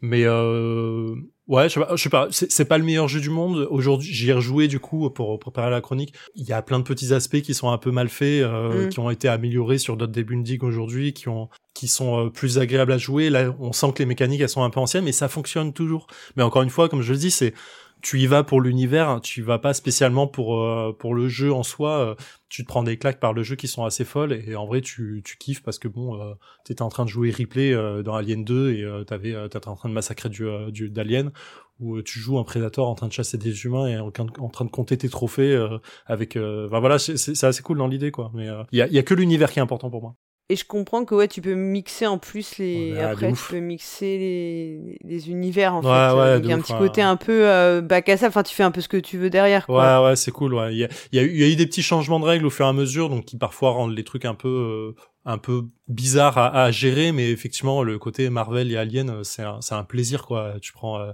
Mais 0.00 0.22
euh, 0.24 1.14
ouais 1.46 1.68
je 1.68 1.74
sais 1.74 1.80
pas, 1.80 1.94
je 1.94 2.02
sais 2.02 2.08
pas 2.08 2.28
c'est 2.30 2.64
pas 2.64 2.78
le 2.78 2.84
meilleur 2.84 3.06
jeu 3.06 3.20
du 3.20 3.28
monde. 3.28 3.68
Aujourd'hui 3.70 4.10
j'y 4.14 4.30
ai 4.30 4.32
rejoué 4.32 4.66
du 4.66 4.80
coup 4.80 5.10
pour 5.10 5.38
préparer 5.38 5.70
la 5.70 5.82
chronique. 5.82 6.14
Il 6.36 6.46
y 6.46 6.54
a 6.54 6.62
plein 6.62 6.78
de 6.78 6.84
petits 6.84 7.12
aspects 7.12 7.42
qui 7.42 7.52
sont 7.52 7.70
un 7.70 7.76
peu 7.76 7.90
mal 7.90 8.08
faits 8.08 8.42
euh, 8.42 8.86
Mm. 8.86 8.88
qui 8.88 8.98
ont 8.98 9.10
été 9.10 9.28
améliorés 9.28 9.76
sur 9.76 9.98
d'autres 9.98 10.18
building 10.22 10.60
aujourd'hui 10.62 11.12
qui 11.12 11.28
ont 11.28 11.50
qui 11.74 11.86
sont 11.86 12.26
euh, 12.26 12.30
plus 12.30 12.58
agréables 12.58 12.92
à 12.92 12.98
jouer. 12.98 13.28
Là 13.28 13.54
on 13.60 13.72
sent 13.72 13.92
que 13.94 13.98
les 13.98 14.06
mécaniques 14.06 14.40
elles 14.40 14.48
sont 14.48 14.62
un 14.62 14.70
peu 14.70 14.80
anciennes 14.80 15.04
mais 15.04 15.12
ça 15.12 15.28
fonctionne 15.28 15.74
toujours. 15.74 16.06
Mais 16.36 16.42
encore 16.42 16.62
une 16.62 16.70
fois 16.70 16.88
comme 16.88 17.02
je 17.02 17.12
le 17.12 17.18
dis 17.18 17.30
c'est 17.30 17.52
tu 18.02 18.18
y 18.20 18.26
vas 18.26 18.42
pour 18.44 18.60
l'univers, 18.60 19.20
tu 19.22 19.40
y 19.40 19.42
vas 19.42 19.58
pas 19.58 19.74
spécialement 19.74 20.26
pour 20.26 20.60
euh, 20.60 20.96
pour 20.98 21.14
le 21.14 21.28
jeu 21.28 21.52
en 21.52 21.62
soi. 21.62 21.98
euh, 21.98 22.14
tu 22.48 22.62
te 22.64 22.68
prends 22.68 22.82
des 22.82 22.96
claques 22.98 23.20
par 23.20 23.32
le 23.32 23.42
jeu 23.42 23.54
qui 23.56 23.68
sont 23.68 23.84
assez 23.84 24.04
folles 24.04 24.32
et, 24.32 24.56
en 24.56 24.66
vrai 24.66 24.80
tu 24.80 25.22
tu 25.24 25.36
kiffes 25.38 25.62
parce 25.62 25.78
que 25.78 25.88
bon, 25.88 26.20
euh, 26.20 26.34
t'étais 26.64 26.82
en 26.82 26.88
train 26.88 27.04
de 27.04 27.10
jouer 27.10 27.30
replay 27.30 27.72
euh, 27.72 28.02
dans 28.02 28.14
Alien 28.14 28.44
2 28.44 28.72
et 28.72 28.82
euh, 28.84 29.04
t'avais 29.04 29.34
euh, 29.34 29.48
t'étais 29.48 29.68
en 29.68 29.76
train 29.76 29.88
de 29.88 29.94
massacrer 29.94 30.28
du 30.28 30.46
du 30.72 30.90
d'Alien 30.90 31.32
où 31.78 32.02
tu 32.02 32.18
joues 32.18 32.38
un 32.38 32.44
prédateur 32.44 32.86
en 32.86 32.94
train 32.94 33.08
de 33.08 33.12
chasser 33.12 33.38
des 33.38 33.64
humains 33.64 33.86
et 33.86 33.98
en, 33.98 34.10
train 34.10 34.24
de- 34.26 34.70
compter 34.70 34.98
tes 34.98 35.08
trophées 35.08 35.56
avec. 36.06 36.36
Enfin 36.36 36.78
voilà, 36.80 36.98
c'est 36.98 37.44
assez 37.44 37.62
cool 37.62 37.78
dans 37.78 37.86
l'idée 37.86 38.10
quoi. 38.10 38.30
Mais 38.34 38.48
il 38.72 38.78
y 38.78 38.82
a 38.82 38.88
y 38.88 38.98
a 38.98 39.02
que 39.02 39.14
l'univers 39.14 39.50
qui 39.50 39.60
est 39.60 39.62
important 39.62 39.90
pour 39.90 40.02
moi. 40.02 40.16
Et 40.50 40.56
je 40.56 40.64
comprends 40.64 41.04
que 41.04 41.14
ouais, 41.14 41.28
tu 41.28 41.40
peux 41.40 41.54
mixer 41.54 42.06
en 42.08 42.18
plus 42.18 42.58
les. 42.58 42.90
Ouais, 42.92 42.98
de 42.98 43.04
Après, 43.04 43.32
tu 43.32 43.38
peux 43.50 43.60
mixer 43.60 44.18
les, 44.18 44.98
les 45.04 45.30
univers 45.30 45.74
en 45.74 45.78
Ouais, 45.78 45.84
fait. 45.84 45.88
euh, 45.90 46.14
ouais, 46.16 46.28
avec 46.32 46.44
de 46.44 46.50
un 46.50 46.58
ouf, 46.58 46.64
petit 46.66 46.74
côté 46.74 47.02
un 47.02 47.14
peu 47.16 47.48
euh, 47.48 47.80
bac 47.80 48.08
à 48.08 48.16
ça. 48.16 48.26
Enfin, 48.26 48.42
tu 48.42 48.52
fais 48.54 48.64
un 48.64 48.72
peu 48.72 48.80
ce 48.80 48.88
que 48.88 48.96
tu 48.96 49.16
veux 49.16 49.30
derrière. 49.30 49.64
Quoi. 49.66 50.00
Ouais, 50.02 50.08
ouais, 50.08 50.16
c'est 50.16 50.32
cool. 50.32 50.54
Ouais, 50.54 50.72
il 50.74 50.78
y 50.78 50.84
a, 50.84 50.88
il 51.12 51.16
y 51.16 51.18
a 51.20 51.22
eu, 51.22 51.30
il 51.30 51.40
y 51.40 51.44
a 51.44 51.48
eu 51.48 51.54
des 51.56 51.66
petits 51.66 51.82
changements 51.82 52.18
de 52.18 52.24
règles 52.24 52.46
au 52.46 52.50
fur 52.50 52.66
et 52.66 52.68
à 52.68 52.72
mesure, 52.72 53.08
donc 53.10 53.26
qui 53.26 53.36
parfois 53.38 53.70
rendent 53.70 53.94
les 53.96 54.02
trucs 54.02 54.24
un 54.24 54.34
peu, 54.34 54.48
euh, 54.48 55.00
un 55.24 55.38
peu 55.38 55.62
bizarres 55.86 56.36
à, 56.38 56.64
à 56.64 56.70
gérer, 56.72 57.12
mais 57.12 57.30
effectivement, 57.30 57.84
le 57.84 57.98
côté 58.00 58.28
Marvel 58.28 58.72
et 58.72 58.76
Alien, 58.76 59.10
euh, 59.10 59.22
c'est 59.22 59.42
un, 59.42 59.60
c'est 59.60 59.74
un 59.76 59.84
plaisir, 59.84 60.26
quoi. 60.26 60.54
Tu 60.60 60.72
prends, 60.72 60.98
euh, 60.98 61.12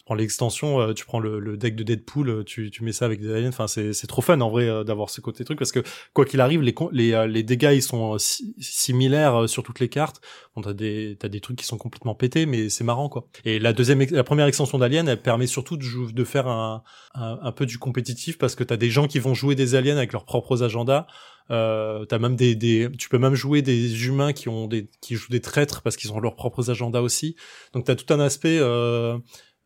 tu 0.00 0.04
prends 0.06 0.14
l'extension, 0.14 0.80
euh, 0.80 0.94
tu 0.94 1.04
prends 1.04 1.20
le, 1.20 1.38
le 1.40 1.58
deck 1.58 1.76
de 1.76 1.82
Deadpool, 1.82 2.30
euh, 2.30 2.42
tu, 2.42 2.70
tu 2.70 2.82
mets 2.84 2.92
ça 2.92 3.04
avec 3.04 3.20
des 3.20 3.30
aliens. 3.34 3.50
Enfin, 3.50 3.66
c'est, 3.66 3.92
c'est 3.92 4.06
trop 4.06 4.22
fun 4.22 4.40
en 4.40 4.48
vrai 4.48 4.66
euh, 4.66 4.82
d'avoir 4.82 5.10
ce 5.10 5.20
côté 5.20 5.44
truc 5.44 5.58
parce 5.58 5.72
que 5.72 5.80
quoi 6.14 6.24
qu'il 6.24 6.40
arrive, 6.40 6.62
les, 6.62 6.74
les, 6.92 7.26
les 7.28 7.42
dégâts 7.42 7.72
ils 7.74 7.82
sont 7.82 8.16
si- 8.16 8.54
similaires 8.58 9.46
sur 9.46 9.62
toutes 9.62 9.78
les 9.78 9.90
cartes. 9.90 10.22
Bon, 10.56 10.62
t'as 10.62 10.72
des, 10.72 11.18
t'as 11.20 11.28
des 11.28 11.40
trucs 11.40 11.58
qui 11.58 11.66
sont 11.66 11.76
complètement 11.76 12.14
pétés, 12.14 12.46
mais 12.46 12.70
c'est 12.70 12.82
marrant 12.82 13.10
quoi. 13.10 13.28
Et 13.44 13.58
la 13.58 13.74
deuxième, 13.74 14.02
la 14.10 14.24
première 14.24 14.46
extension 14.46 14.78
d'Alien, 14.78 15.06
elle 15.06 15.20
permet 15.20 15.46
surtout 15.46 15.76
de, 15.76 15.82
jou- 15.82 16.12
de 16.12 16.24
faire 16.24 16.48
un, 16.48 16.82
un, 17.14 17.38
un 17.42 17.52
peu 17.52 17.66
du 17.66 17.76
compétitif 17.76 18.38
parce 18.38 18.54
que 18.54 18.64
t'as 18.64 18.78
des 18.78 18.88
gens 18.88 19.06
qui 19.06 19.18
vont 19.18 19.34
jouer 19.34 19.54
des 19.54 19.74
aliens 19.74 19.98
avec 19.98 20.14
leurs 20.14 20.24
propres 20.24 20.62
agendas. 20.62 21.06
Euh, 21.50 22.04
t'as 22.04 22.20
même 22.20 22.36
des, 22.36 22.54
des, 22.54 22.88
tu 22.96 23.08
peux 23.08 23.18
même 23.18 23.34
jouer 23.34 23.60
des 23.60 24.06
humains 24.06 24.32
qui 24.32 24.48
ont 24.48 24.68
des, 24.68 24.88
qui 25.00 25.16
jouent 25.16 25.30
des 25.32 25.40
traîtres 25.40 25.82
parce 25.82 25.96
qu'ils 25.96 26.12
ont 26.12 26.20
leurs 26.20 26.36
propres 26.36 26.70
agendas 26.70 27.00
aussi. 27.00 27.34
Donc 27.74 27.86
t'as 27.86 27.96
tout 27.96 28.14
un 28.14 28.20
aspect, 28.20 28.58
euh, 28.60 29.18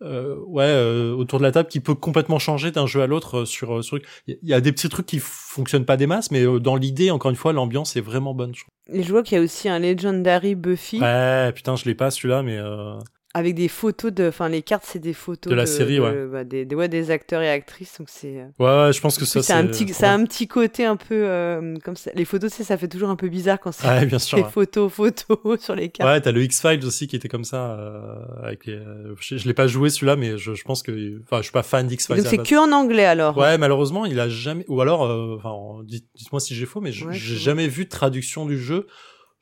euh, 0.05 0.37
ouais, 0.47 0.65
euh, 0.65 1.13
autour 1.15 1.39
de 1.39 1.45
la 1.45 1.53
table 1.53 1.69
qui 1.69 1.81
peut 1.81 1.95
complètement 1.95 2.39
changer 2.39 2.71
d'un 2.71 2.87
jeu 2.87 3.03
à 3.03 3.07
l'autre 3.07 3.41
euh, 3.41 3.45
sur, 3.45 3.79
euh, 3.79 3.83
sur. 3.83 3.99
Il 4.27 4.39
y 4.43 4.55
a 4.55 4.61
des 4.61 4.73
petits 4.73 4.89
trucs 4.89 5.07
qui 5.07 5.19
fonctionnent 5.21 5.85
pas 5.85 5.97
des 5.97 6.07
masses, 6.07 6.31
mais 6.31 6.43
euh, 6.47 6.61
dans 6.61 6.77
l'idée, 6.77 7.11
encore 7.11 7.31
une 7.31 7.37
fois, 7.37 7.53
l'ambiance 7.53 7.97
est 7.97 8.01
vraiment 8.01 8.35
bonne. 8.35 8.55
je. 8.55 8.65
Et 8.93 9.03
je 9.03 9.11
vois 9.11 9.23
qu'il 9.23 9.37
y 9.39 9.41
a 9.41 9.43
aussi 9.43 9.69
un 9.69 9.79
Legendary 9.79 10.55
Buffy 10.55 11.01
Ouais, 11.01 11.53
putain, 11.53 11.75
je 11.77 11.87
l'ai 11.87 11.95
pas 11.95 12.11
celui-là, 12.11 12.43
mais 12.43 12.59
euh, 12.59 12.99
avec 13.37 13.55
des 13.57 13.69
photos 13.69 14.13
de. 14.13 14.29
Enfin, 14.29 14.49
les 14.49 14.63
cartes, 14.63 14.85
c'est 14.87 15.01
des 15.01 15.13
photos 15.13 15.51
De 15.51 15.57
la 15.57 15.67
série, 15.67 15.99
ouais. 16.01 16.27
bah, 16.27 16.45
des, 16.45 16.65
des, 16.65 16.75
ouais, 16.77 16.89
des 16.89 17.11
acteurs 17.11 17.43
et 17.43 17.51
actrices. 17.51 17.99
Donc 17.99 18.09
c'est. 18.09 18.39
euh, 18.41 18.47
ouais, 18.61 18.87
ouais, 18.87 18.93
je 18.93 19.01
pense 19.01 19.19
que 19.19 19.25
ça 19.25 19.43
c'est 19.43 19.53
un 19.53 19.63
c'est- 19.73 19.85
petit, 19.85 19.93
ça 19.93 20.11
a 20.13 20.15
un 20.15 20.25
petit 20.25 20.47
côté 20.49 20.85
un 20.85 20.97
peu 20.97 21.15
euh, 21.27 21.77
comme 21.85 21.97
ça. 21.97 22.11
Les 22.15 22.25
photos, 22.25 22.53
sais, 22.53 22.65
ça 22.65 22.79
fait 22.79 22.89
toujours 22.89 23.11
un 23.11 23.17
peu 23.17 23.29
bizarre 23.29 23.59
quand 23.61 23.73
c'est 23.73 23.87
Ouais, 23.89 24.07
bien 24.07 24.19
sûr. 24.21 24.39
des 24.43 24.45
photos, 24.45 24.91
photos 24.93 25.39
sur 25.61 25.75
les 25.75 25.89
cartes. 25.89 26.09
Ouais, 26.09 26.21
t'as 26.21 26.33
le 26.33 26.43
X-Files 26.45 26.85
aussi 26.87 27.07
qui 27.09 27.17
était 27.17 27.29
comme 27.29 27.45
ça. 27.45 27.73
Euh, 27.73 28.15
avec 28.43 28.67
les, 28.67 28.75
euh, 28.75 29.15
je, 29.21 29.37
je 29.37 29.47
l'ai 29.47 29.55
pas 29.55 29.67
joué 29.67 29.91
celui-là, 29.91 30.17
mais 30.17 30.39
je, 30.39 30.55
je 30.55 30.63
pense 30.65 30.83
que, 30.83 31.21
enfin, 31.25 31.39
je 31.39 31.43
suis 31.45 31.53
pas 31.53 31.63
fan 31.65 31.87
Et 31.87 31.89
d'X-Files. 31.89 32.17
donc 32.19 32.27
c'est 32.27 32.39
que 32.39 32.55
en 32.57 32.71
anglais 32.73 33.05
alors. 33.05 33.37
Ouais, 33.37 33.59
malheureusement, 33.59 34.07
il 34.07 34.21
a 34.21 34.29
jamais, 34.29 34.65
ou 34.69 34.81
alors, 34.81 35.05
euh, 35.05 35.37
enfin, 35.43 35.83
dites, 35.85 36.07
dites-moi 36.15 36.39
si 36.41 36.55
j'ai 36.55 36.67
faux, 36.67 36.81
mais 36.81 36.93
j'ai 36.93 37.05
c'est 37.13 37.19
jamais 37.19 37.67
vu 37.67 37.85
de 37.85 37.91
traduction 37.91 38.47
du 38.47 38.59
jeu. 38.59 38.87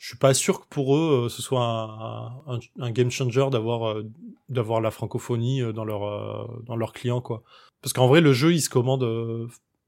Je 0.03 0.09
suis 0.09 0.17
pas 0.19 0.35
sûr 0.35 0.61
que 0.61 0.67
pour 0.69 0.97
eux, 0.97 1.27
euh, 1.27 1.29
ce 1.29 1.41
soit 1.43 1.63
un, 1.65 2.55
un, 2.55 2.59
un 2.81 2.91
game 2.91 3.09
changer 3.09 3.47
d'avoir, 3.53 3.89
euh, 3.89 4.03
d'avoir 4.49 4.81
la 4.81 4.91
francophonie 4.91 5.63
euh, 5.63 5.73
dans 5.73 5.85
leur, 5.85 6.61
dans 6.65 6.75
leurs 6.75 6.93
clients, 6.93 7.21
quoi. 7.21 7.45
Parce 7.83 7.93
qu'en 7.93 8.09
vrai, 8.09 8.21
le 8.21 8.33
jeu, 8.33 8.53
il 8.53 8.61
se 8.61 8.69
commande 8.69 9.07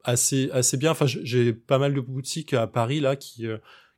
assez, 0.04 0.50
assez 0.52 0.76
bien. 0.76 0.92
Enfin, 0.92 1.06
j'ai- 1.06 1.52
pas 1.52 1.78
mal 1.78 1.94
de 1.94 2.00
boutiques 2.00 2.54
à 2.54 2.68
Paris 2.68 3.00
là 3.00 3.16
qui, 3.16 3.46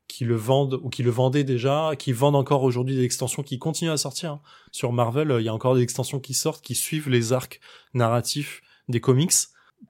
qui 0.07 0.25
le 0.25 0.35
vendent 0.35 0.79
ou 0.81 0.89
qui 0.89 1.03
le 1.03 1.11
vendaient 1.11 1.43
déjà, 1.43 1.91
qui 1.99 2.13
vendent 2.13 2.35
encore 2.35 2.63
aujourd'hui 2.63 2.95
des 2.95 3.03
extensions 3.03 3.43
qui 3.43 3.59
continuent 3.59 3.91
à 3.91 3.97
sortir. 3.97 4.31
hein. 4.31 4.41
Sur 4.71 4.93
Marvel, 4.93 5.35
il 5.39 5.45
y 5.45 5.49
a 5.49 5.53
encore 5.53 5.75
des 5.75 5.81
extensions 5.83 6.19
qui 6.19 6.33
sortent, 6.33 6.63
qui 6.65 6.73
suivent 6.73 7.09
les 7.09 7.31
arcs 7.31 7.59
narratifs 7.93 8.61
des 8.87 9.01
comics. 9.01 9.33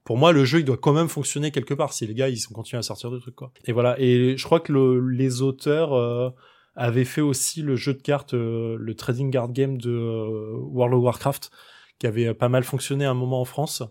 Pour 0.04 0.16
moi, 0.16 0.32
le 0.32 0.44
jeu, 0.44 0.60
il 0.60 0.64
doit 0.64 0.76
quand 0.78 0.92
même 0.92 1.08
fonctionner 1.08 1.50
quelque 1.50 1.74
part 1.74 1.92
si 1.92 2.06
les 2.06 2.14
gars, 2.14 2.28
ils 2.28 2.38
sont 2.38 2.54
continuent 2.54 2.78
à 2.78 2.82
sortir 2.82 3.10
de 3.10 3.18
trucs, 3.18 3.34
quoi. 3.34 3.52
Et 3.66 3.72
voilà. 3.72 3.96
Et 3.98 4.36
je 4.36 4.44
crois 4.44 4.60
que 4.60 4.72
le, 4.72 5.00
les 5.08 5.42
auteurs 5.42 5.92
euh, 5.94 6.30
avaient 6.76 7.04
fait 7.04 7.20
aussi 7.20 7.62
le 7.62 7.76
jeu 7.76 7.92
de 7.94 8.00
cartes, 8.02 8.34
euh, 8.34 8.76
le 8.78 8.94
trading 8.94 9.30
card 9.30 9.50
game 9.52 9.78
de 9.78 9.90
euh, 9.90 10.52
World 10.56 10.94
of 10.94 11.02
Warcraft, 11.02 11.50
qui 11.98 12.06
avait 12.06 12.32
pas 12.34 12.48
mal 12.48 12.64
fonctionné 12.64 13.04
à 13.04 13.10
un 13.10 13.14
moment 13.14 13.40
en 13.40 13.44
France 13.44 13.82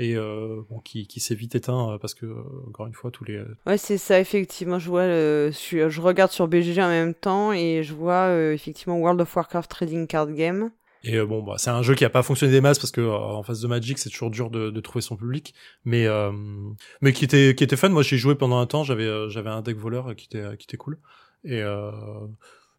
et 0.00 0.14
euh, 0.14 0.62
bon, 0.70 0.78
qui, 0.78 1.08
qui 1.08 1.18
s'est 1.18 1.34
vite 1.34 1.56
éteint 1.56 1.90
euh, 1.94 1.98
parce 1.98 2.14
que 2.14 2.24
euh, 2.24 2.36
encore 2.68 2.86
une 2.86 2.94
fois 2.94 3.10
tous 3.10 3.24
les 3.24 3.42
Ouais, 3.66 3.76
c'est 3.78 3.98
ça, 3.98 4.20
effectivement. 4.20 4.78
Je 4.78 4.88
vois, 4.88 5.52
sur- 5.52 5.90
je 5.90 6.00
regarde 6.00 6.30
sur 6.30 6.46
BGG 6.46 6.80
en 6.80 6.88
même 6.88 7.14
temps 7.14 7.52
et 7.52 7.82
je 7.82 7.94
vois 7.94 8.28
euh, 8.28 8.52
effectivement 8.52 8.96
World 8.98 9.20
of 9.20 9.34
Warcraft 9.34 9.68
Trading 9.70 10.06
Card 10.06 10.32
Game. 10.32 10.70
Et 11.04 11.16
euh, 11.16 11.26
bon, 11.26 11.42
bah, 11.42 11.54
c'est 11.58 11.70
un 11.70 11.82
jeu 11.82 11.94
qui 11.94 12.04
a 12.04 12.10
pas 12.10 12.22
fonctionné 12.22 12.52
des 12.52 12.60
masses 12.60 12.78
parce 12.78 12.90
que 12.90 13.00
euh, 13.00 13.14
en 13.16 13.42
face 13.42 13.60
de 13.60 13.68
Magic, 13.68 13.98
c'est 13.98 14.10
toujours 14.10 14.30
dur 14.30 14.50
de, 14.50 14.70
de 14.70 14.80
trouver 14.80 15.00
son 15.02 15.16
public, 15.16 15.54
mais 15.84 16.06
euh, 16.06 16.32
mais 17.00 17.12
qui 17.12 17.24
était 17.24 17.54
qui 17.54 17.64
était 17.64 17.76
fun. 17.76 17.88
Moi, 17.90 18.02
j'ai 18.02 18.18
joué 18.18 18.34
pendant 18.34 18.58
un 18.58 18.66
temps. 18.66 18.82
J'avais 18.82 19.04
euh, 19.04 19.28
j'avais 19.28 19.50
un 19.50 19.62
deck 19.62 19.76
voleur 19.76 20.14
qui 20.16 20.26
était 20.26 20.56
qui 20.56 20.64
était 20.64 20.76
cool. 20.76 20.98
Et 21.44 21.62
euh, 21.62 21.92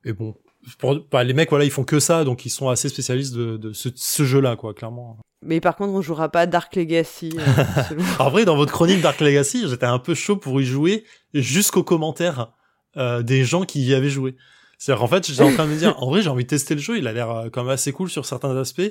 et 0.06 0.14
bon, 0.14 0.36
pour, 0.78 0.98
bah, 1.12 1.24
les 1.24 1.34
mecs, 1.34 1.50
voilà, 1.50 1.66
ils 1.66 1.72
font 1.72 1.84
que 1.84 2.00
ça, 2.00 2.24
donc 2.24 2.46
ils 2.46 2.50
sont 2.50 2.70
assez 2.70 2.90
spécialistes 2.90 3.34
de, 3.34 3.58
de 3.58 3.74
ce, 3.74 3.90
ce 3.96 4.24
jeu-là, 4.24 4.56
quoi, 4.56 4.74
clairement. 4.74 5.18
Mais 5.46 5.62
par 5.62 5.76
contre, 5.78 5.94
on 5.94 6.02
jouera 6.02 6.30
pas 6.30 6.46
Dark 6.46 6.76
Legacy. 6.76 7.32
euh, 7.38 8.00
En 8.20 8.30
vrai, 8.30 8.44
dans 8.46 8.58
votre 8.58 8.74
chronique 8.74 9.02
Dark 9.02 9.20
Legacy, 9.22 9.68
j'étais 9.70 9.86
un 9.86 10.00
peu 10.00 10.14
chaud 10.14 10.36
pour 10.36 10.60
y 10.60 10.66
jouer 10.66 11.06
jusqu'aux 11.34 11.84
commentaires 11.84 12.52
euh, 12.98 13.22
des 13.22 13.46
gens 13.46 13.64
qui 13.64 13.82
y 13.86 13.94
avaient 13.94 14.10
joué. 14.10 14.36
C'est-à-dire 14.80 15.02
qu'en 15.02 15.08
fait, 15.08 15.28
j'étais 15.28 15.42
en 15.42 15.52
train 15.52 15.66
de 15.66 15.72
me 15.72 15.78
dire, 15.78 16.02
en 16.02 16.10
vrai, 16.10 16.22
j'ai 16.22 16.30
envie 16.30 16.46
de 16.46 16.50
tester 16.50 16.74
le 16.74 16.80
jeu, 16.80 16.98
il 16.98 17.06
a 17.06 17.12
l'air 17.12 17.30
euh, 17.30 17.50
quand 17.52 17.64
même 17.64 17.74
assez 17.74 17.92
cool 17.92 18.10
sur 18.10 18.26
certains 18.26 18.56
aspects. 18.56 18.82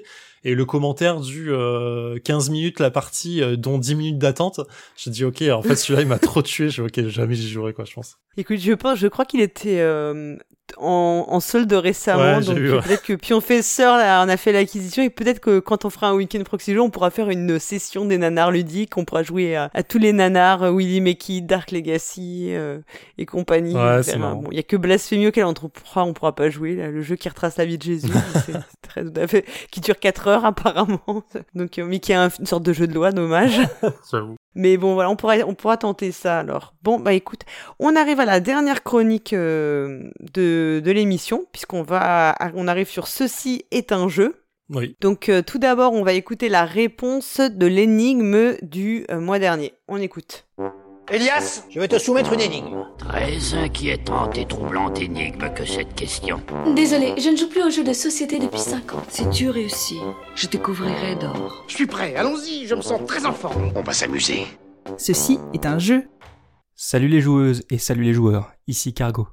Et 0.45 0.55
le 0.55 0.65
commentaire 0.67 1.21
du 1.21 1.51
euh, 1.51 2.19
15 2.23 2.51
minutes 2.51 2.79
la 2.79 2.91
partie, 2.91 3.43
euh, 3.43 3.57
dont 3.57 3.79
10 3.79 3.95
minutes 3.95 4.19
d'attente, 4.19 4.61
j'ai 4.99 5.11
dit, 5.11 5.25
ok, 5.25 5.43
en 5.51 5.63
fait, 5.63 5.77
celui-là, 5.77 6.03
il 6.03 6.09
m'a 6.09 6.19
trop 6.19 6.43
tué. 6.43 6.69
Je 6.69 6.83
ok, 6.83 7.09
jamais 7.09 7.35
j'y 7.35 7.49
jouerai, 7.49 7.73
quoi, 7.73 7.87
je 7.87 7.95
pense. 7.95 8.19
Écoute, 8.37 8.59
je 8.59 8.73
pense, 8.73 8.99
je 8.99 9.09
crois 9.09 9.25
qu'il 9.25 9.41
était 9.41 9.81
euh, 9.81 10.37
en, 10.77 11.25
en 11.29 11.41
solde 11.41 11.73
récemment, 11.73 12.39
Ouais, 12.39 12.41
donc 12.45 12.57
ouais. 12.57 12.81
peut-être 12.83 13.03
que 13.03 13.15
Pionfesseur 13.15 13.97
là, 13.97 14.23
en 14.23 14.29
a 14.29 14.37
fait 14.37 14.53
l'acquisition 14.53 15.03
et 15.03 15.11
peut-être 15.11 15.41
que 15.41 15.59
quand 15.61 15.85
on 15.85 15.91
fera 15.91 16.09
un 16.09 16.15
week-end 16.15 16.43
proxy 16.45 16.75
jeu, 16.75 16.81
on 16.81 16.91
pourra 16.91 17.11
faire 17.11 17.31
une 17.31 17.59
session 17.59 18.05
des 18.05 18.19
nanars 18.19 18.51
ludiques, 18.51 18.97
on 18.97 19.05
pourra 19.05 19.23
jouer 19.23 19.57
à, 19.57 19.71
à 19.75 19.83
tous 19.83 19.99
les 19.99 20.13
nanars, 20.13 20.63
euh, 20.65 20.73
Willy 20.73 21.01
Mackey, 21.01 21.41
Dark 21.41 21.71
Legacy 21.71 22.49
euh, 22.51 22.79
et 23.17 23.27
compagnie. 23.27 23.75
Ouais, 23.75 24.01
On 24.15 24.19
marrant. 24.19 24.37
Bon, 24.43 24.49
il 24.51 24.57
y 24.57 24.61
a 24.61 24.63
que 24.63 24.77
Blasphémie 24.77 25.27
auquel 25.29 25.45
on 25.45 25.55
pourra, 25.55 26.05
on 26.05 26.13
pourra 26.13 26.35
pas 26.35 26.51
jouer, 26.51 26.75
là, 26.77 26.91
le 26.91 27.03
jeu 27.03 27.17
qui 27.17 27.29
retrace 27.29 27.57
la 27.57 27.65
vie 27.65 27.79
de 27.79 27.83
Jésus. 27.83 28.09
c'est- 28.47 28.53
très 28.83 29.05
tout 29.05 29.13
à 29.21 29.27
fait, 29.27 29.45
qui 29.71 29.81
dure 29.81 29.99
4 29.99 30.29
heures 30.29 30.45
apparemment. 30.45 31.01
Donc, 31.55 31.79
euh, 31.79 31.85
mais 31.87 31.99
qui 31.99 32.13
est 32.13 32.17
un- 32.17 32.29
une 32.39 32.47
sorte 32.47 32.63
de 32.63 32.73
jeu 32.73 32.87
de 32.87 32.95
loi, 32.95 33.13
dommage. 33.13 33.59
Mais 34.55 34.77
bon, 34.77 34.95
voilà, 34.95 35.11
on 35.11 35.17
pourra, 35.17 35.37
on 35.47 35.55
pourra 35.55 35.77
tenter 35.77 36.11
ça 36.11 36.41
alors. 36.41 36.75
Bon, 36.83 36.99
bah 36.99 37.13
écoute, 37.13 37.43
on 37.79 37.95
arrive 37.95 38.21
à 38.21 38.25
la 38.25 38.41
dernière 38.41 38.83
chronique 38.83 39.33
euh, 39.33 40.11
de, 40.35 40.81
de 40.85 40.91
l'émission, 40.91 41.47
puisqu'on 41.53 41.83
va, 41.83 42.35
on 42.55 42.67
arrive 42.67 42.89
sur 42.89 43.07
Ceci 43.07 43.65
est 43.71 43.93
un 43.93 44.09
jeu. 44.09 44.43
Oui. 44.71 44.97
Donc, 45.01 45.29
euh, 45.29 45.43
tout 45.43 45.59
d'abord, 45.59 45.93
on 45.93 46.03
va 46.03 46.13
écouter 46.13 46.49
la 46.49 46.65
réponse 46.65 47.41
de 47.41 47.67
l'énigme 47.67 48.57
du 48.63 49.07
euh, 49.11 49.21
mois 49.21 49.39
dernier. 49.39 49.73
On 49.89 49.99
écoute. 50.01 50.47
Elias, 51.11 51.65
je 51.71 51.81
vais 51.81 51.89
te 51.89 51.99
soumettre 51.99 52.35
une 52.35 52.41
énigme. 52.43 52.85
Très 52.99 53.55
inquiétante 53.55 54.37
et 54.37 54.45
troublante 54.45 55.01
énigme 55.01 55.49
que 55.55 55.65
cette 55.65 55.95
question. 55.95 56.43
Désolé, 56.77 57.15
je 57.19 57.31
ne 57.31 57.37
joue 57.37 57.49
plus 57.49 57.63
aux 57.63 57.71
jeux 57.71 57.85
de 57.85 57.95
société 57.95 58.39
depuis 58.39 58.61
5 58.61 58.93
ans. 58.93 59.03
Si 59.09 59.27
tu 59.31 59.49
réussis, 59.49 60.01
je 60.35 60.47
te 60.47 60.59
couvrirai 60.59 61.17
d'or. 61.17 61.65
Je 61.67 61.77
suis 61.77 61.87
prêt, 61.87 62.15
allons-y, 62.15 62.67
je 62.67 62.75
me 62.75 62.83
sens 62.83 63.01
très 63.07 63.25
en 63.25 63.33
forme. 63.33 63.73
On 63.75 63.81
va 63.81 63.95
s'amuser. 63.95 64.47
Ceci 64.99 65.39
est 65.55 65.65
un 65.65 65.79
jeu. 65.79 66.07
Salut 66.75 67.09
les 67.09 67.23
joueuses 67.23 67.65
et 67.71 67.79
salut 67.79 68.05
les 68.05 68.13
joueurs, 68.13 68.53
ici 68.67 68.93
Cargo. 68.93 69.29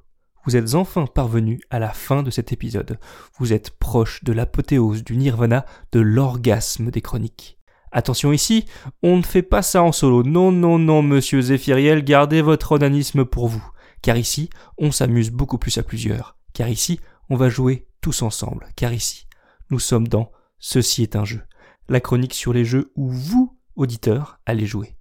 Vous 0.46 0.56
êtes 0.56 0.74
enfin 0.74 1.04
parvenus 1.04 1.60
à 1.68 1.78
la 1.78 1.90
fin 1.90 2.22
de 2.22 2.30
cet 2.30 2.52
épisode. 2.52 2.98
Vous 3.38 3.52
êtes 3.52 3.70
proche 3.70 4.24
de 4.24 4.32
l'apothéose 4.32 5.04
du 5.04 5.18
nirvana, 5.18 5.66
de 5.92 6.00
l'orgasme 6.00 6.90
des 6.90 7.02
chroniques. 7.02 7.55
Attention 7.96 8.30
ici, 8.30 8.66
on 9.02 9.16
ne 9.16 9.22
fait 9.22 9.40
pas 9.40 9.62
ça 9.62 9.82
en 9.82 9.90
solo. 9.90 10.22
Non, 10.22 10.52
non, 10.52 10.78
non, 10.78 11.00
monsieur 11.00 11.40
Zéphiriel, 11.40 12.04
gardez 12.04 12.42
votre 12.42 12.72
onanisme 12.72 13.24
pour 13.24 13.48
vous. 13.48 13.66
Car 14.02 14.18
ici, 14.18 14.50
on 14.76 14.90
s'amuse 14.90 15.30
beaucoup 15.30 15.56
plus 15.56 15.78
à 15.78 15.82
plusieurs. 15.82 16.36
Car 16.52 16.68
ici, 16.68 17.00
on 17.30 17.36
va 17.36 17.48
jouer 17.48 17.88
tous 18.02 18.20
ensemble. 18.20 18.66
Car 18.76 18.92
ici, 18.92 19.26
nous 19.70 19.78
sommes 19.78 20.08
dans 20.08 20.30
Ceci 20.58 21.04
est 21.04 21.16
un 21.16 21.24
jeu. 21.24 21.40
La 21.88 22.00
chronique 22.00 22.34
sur 22.34 22.52
les 22.52 22.66
jeux 22.66 22.92
où 22.96 23.08
vous, 23.08 23.56
auditeurs, 23.76 24.40
allez 24.44 24.66
jouer. 24.66 24.94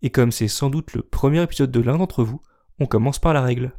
Et 0.00 0.08
comme 0.08 0.32
c'est 0.32 0.48
sans 0.48 0.70
doute 0.70 0.94
le 0.94 1.02
premier 1.02 1.42
épisode 1.42 1.70
de 1.70 1.80
l'un 1.80 1.98
d'entre 1.98 2.24
vous, 2.24 2.40
on 2.80 2.86
commence 2.86 3.18
par 3.18 3.34
la 3.34 3.42
règle. 3.42 3.72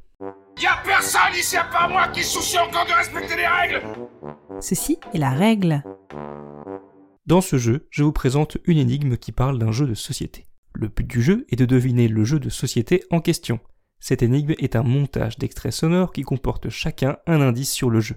Y'a 0.61 0.77
personne 0.85 1.33
ici 1.33 1.57
à 1.57 1.63
part 1.63 1.89
moi 1.89 2.07
qui 2.09 2.23
soucie 2.23 2.59
encore 2.59 2.85
de 2.85 2.91
respecter 2.91 3.35
les 3.35 3.47
règles 3.47 3.81
Ceci 4.61 4.99
est 5.15 5.17
la 5.17 5.31
règle. 5.31 5.83
Dans 7.29 7.41
ce 7.41 7.59
jeu, 7.59 7.87
je 7.91 8.01
vous 8.01 8.11
présente 8.11 8.57
une 8.65 8.79
énigme 8.79 9.15
qui 9.15 9.31
parle 9.31 9.59
d'un 9.59 9.71
jeu 9.71 9.85
de 9.85 9.93
société. 9.93 10.47
Le 10.73 10.87
but 10.87 11.05
du 11.05 11.21
jeu 11.21 11.45
est 11.49 11.57
de 11.57 11.65
deviner 11.65 12.07
le 12.07 12.23
jeu 12.23 12.39
de 12.39 12.49
société 12.49 13.03
en 13.11 13.21
question. 13.21 13.59
Cette 13.99 14.23
énigme 14.23 14.55
est 14.57 14.75
un 14.75 14.81
montage 14.81 15.37
d'extraits 15.37 15.73
sonores 15.73 16.11
qui 16.11 16.23
comporte 16.23 16.69
chacun 16.69 17.17
un 17.27 17.39
indice 17.39 17.71
sur 17.71 17.91
le 17.91 17.99
jeu. 17.99 18.15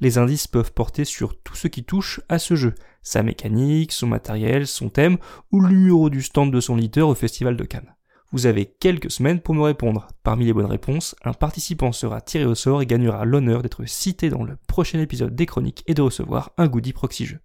Les 0.00 0.18
indices 0.18 0.48
peuvent 0.48 0.74
porter 0.74 1.06
sur 1.06 1.40
tout 1.40 1.54
ce 1.54 1.66
qui 1.66 1.82
touche 1.82 2.20
à 2.28 2.38
ce 2.38 2.54
jeu, 2.54 2.74
sa 3.02 3.22
mécanique, 3.22 3.90
son 3.90 4.06
matériel, 4.06 4.66
son 4.66 4.90
thème 4.90 5.16
ou 5.50 5.62
le 5.62 5.70
numéro 5.70 6.10
du 6.10 6.20
stand 6.20 6.52
de 6.52 6.60
son 6.60 6.76
leader 6.76 7.08
au 7.08 7.14
Festival 7.14 7.56
de 7.56 7.64
Cannes. 7.64 7.94
Vous 8.32 8.44
avez 8.44 8.66
quelques 8.66 9.10
semaines 9.10 9.40
pour 9.40 9.54
me 9.54 9.62
répondre. 9.62 10.08
Parmi 10.24 10.44
les 10.44 10.52
bonnes 10.52 10.66
réponses, 10.66 11.16
un 11.24 11.32
participant 11.32 11.92
sera 11.92 12.20
tiré 12.20 12.44
au 12.44 12.54
sort 12.54 12.82
et 12.82 12.86
gagnera 12.86 13.24
l'honneur 13.24 13.62
d'être 13.62 13.86
cité 13.86 14.28
dans 14.28 14.44
le 14.44 14.58
prochain 14.68 15.00
épisode 15.00 15.34
des 15.34 15.46
chroniques 15.46 15.84
et 15.86 15.94
de 15.94 16.02
recevoir 16.02 16.52
un 16.58 16.66
goodie 16.66 16.92
proxy 16.92 17.24
jeu. 17.24 17.38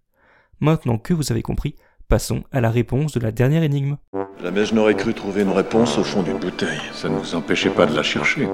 Maintenant 0.59 0.97
que 0.97 1.13
vous 1.13 1.31
avez 1.31 1.43
compris, 1.43 1.75
passons 2.07 2.43
à 2.51 2.61
la 2.61 2.71
réponse 2.71 3.13
de 3.13 3.19
la 3.19 3.31
dernière 3.31 3.63
énigme. 3.63 3.97
Jamais 4.41 4.65
je 4.65 4.73
n'aurais 4.73 4.95
cru 4.95 5.13
trouver 5.13 5.43
une 5.43 5.51
réponse 5.51 5.97
au 5.97 6.03
fond 6.03 6.23
d'une 6.23 6.39
bouteille. 6.39 6.81
Ça 6.93 7.09
ne 7.09 7.17
vous 7.17 7.35
empêchait 7.35 7.69
pas 7.69 7.85
de 7.85 7.95
la 7.95 8.03
chercher. 8.03 8.47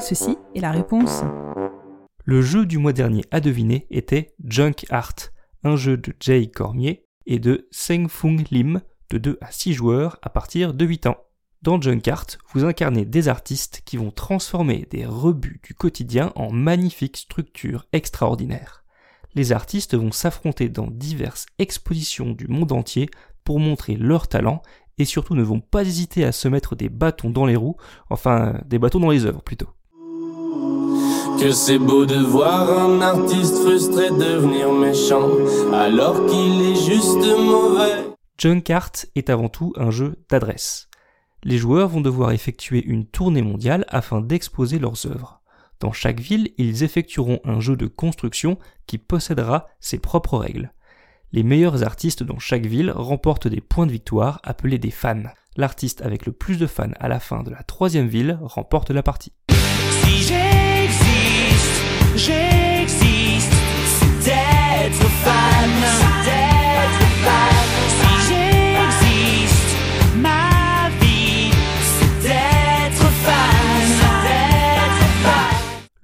Ceci 0.00 0.36
est 0.54 0.60
la 0.60 0.72
réponse. 0.72 1.22
Le 2.24 2.42
jeu 2.42 2.66
du 2.66 2.78
mois 2.78 2.92
dernier 2.92 3.24
à 3.30 3.40
deviner 3.40 3.86
était 3.90 4.34
Junk 4.44 4.86
Art, 4.90 5.14
un 5.62 5.76
jeu 5.76 5.96
de 5.96 6.12
Jay 6.20 6.48
Cormier 6.48 7.04
et 7.26 7.38
de 7.38 7.68
Seng 7.70 8.08
Fung 8.08 8.42
Lim 8.50 8.80
de 9.10 9.18
2 9.18 9.38
à 9.40 9.50
6 9.50 9.74
joueurs 9.74 10.18
à 10.22 10.30
partir 10.30 10.74
de 10.74 10.84
8 10.84 11.06
ans. 11.06 11.18
Dans 11.62 11.80
Junk 11.80 12.08
Art, 12.08 12.26
vous 12.52 12.64
incarnez 12.64 13.04
des 13.04 13.28
artistes 13.28 13.82
qui 13.84 13.96
vont 13.96 14.10
transformer 14.10 14.86
des 14.90 15.06
rebuts 15.06 15.60
du 15.62 15.74
quotidien 15.74 16.32
en 16.34 16.50
magnifiques 16.50 17.16
structures 17.16 17.86
extraordinaires. 17.92 18.83
Les 19.34 19.52
artistes 19.52 19.96
vont 19.96 20.12
s'affronter 20.12 20.68
dans 20.68 20.86
diverses 20.88 21.46
expositions 21.58 22.30
du 22.30 22.46
monde 22.46 22.72
entier 22.72 23.08
pour 23.42 23.58
montrer 23.58 23.96
leur 23.96 24.28
talent 24.28 24.62
et 24.98 25.04
surtout 25.04 25.34
ne 25.34 25.42
vont 25.42 25.60
pas 25.60 25.82
hésiter 25.82 26.24
à 26.24 26.32
se 26.32 26.46
mettre 26.46 26.76
des 26.76 26.88
bâtons 26.88 27.30
dans 27.30 27.46
les 27.46 27.56
roues, 27.56 27.76
enfin 28.10 28.54
des 28.66 28.78
bâtons 28.78 29.00
dans 29.00 29.10
les 29.10 29.26
œuvres 29.26 29.42
plutôt. 29.42 29.68
Que 31.40 31.50
c'est 31.50 31.78
beau 31.78 32.06
de 32.06 32.14
voir 32.14 32.78
un 32.78 33.00
artiste 33.00 33.56
frustré 33.58 34.10
devenir 34.10 34.72
méchant 34.72 35.28
alors 35.72 36.26
qu'il 36.26 36.62
est 36.62 36.86
juste 36.86 37.26
mauvais. 37.36 38.04
Junk 38.38 38.70
Art 38.70 38.92
est 39.16 39.30
avant 39.30 39.48
tout 39.48 39.72
un 39.76 39.90
jeu 39.90 40.16
d'adresse. 40.30 40.88
Les 41.42 41.58
joueurs 41.58 41.88
vont 41.88 42.00
devoir 42.00 42.30
effectuer 42.30 42.82
une 42.84 43.04
tournée 43.04 43.42
mondiale 43.42 43.84
afin 43.88 44.20
d'exposer 44.20 44.78
leurs 44.78 45.06
œuvres. 45.06 45.42
Dans 45.80 45.92
chaque 45.92 46.20
ville, 46.20 46.52
ils 46.58 46.82
effectueront 46.82 47.40
un 47.44 47.60
jeu 47.60 47.76
de 47.76 47.86
construction 47.86 48.58
qui 48.86 48.98
possédera 48.98 49.66
ses 49.80 49.98
propres 49.98 50.38
règles. 50.38 50.72
Les 51.32 51.42
meilleurs 51.42 51.82
artistes 51.82 52.22
dans 52.22 52.38
chaque 52.38 52.66
ville 52.66 52.90
remportent 52.90 53.48
des 53.48 53.60
points 53.60 53.86
de 53.86 53.92
victoire 53.92 54.40
appelés 54.44 54.78
des 54.78 54.90
fans. 54.92 55.22
L'artiste 55.56 56.02
avec 56.02 56.26
le 56.26 56.32
plus 56.32 56.58
de 56.58 56.66
fans 56.66 56.92
à 57.00 57.08
la 57.08 57.20
fin 57.20 57.42
de 57.42 57.50
la 57.50 57.62
troisième 57.62 58.06
ville 58.06 58.38
remporte 58.40 58.90
la 58.90 59.02
partie. 59.02 59.32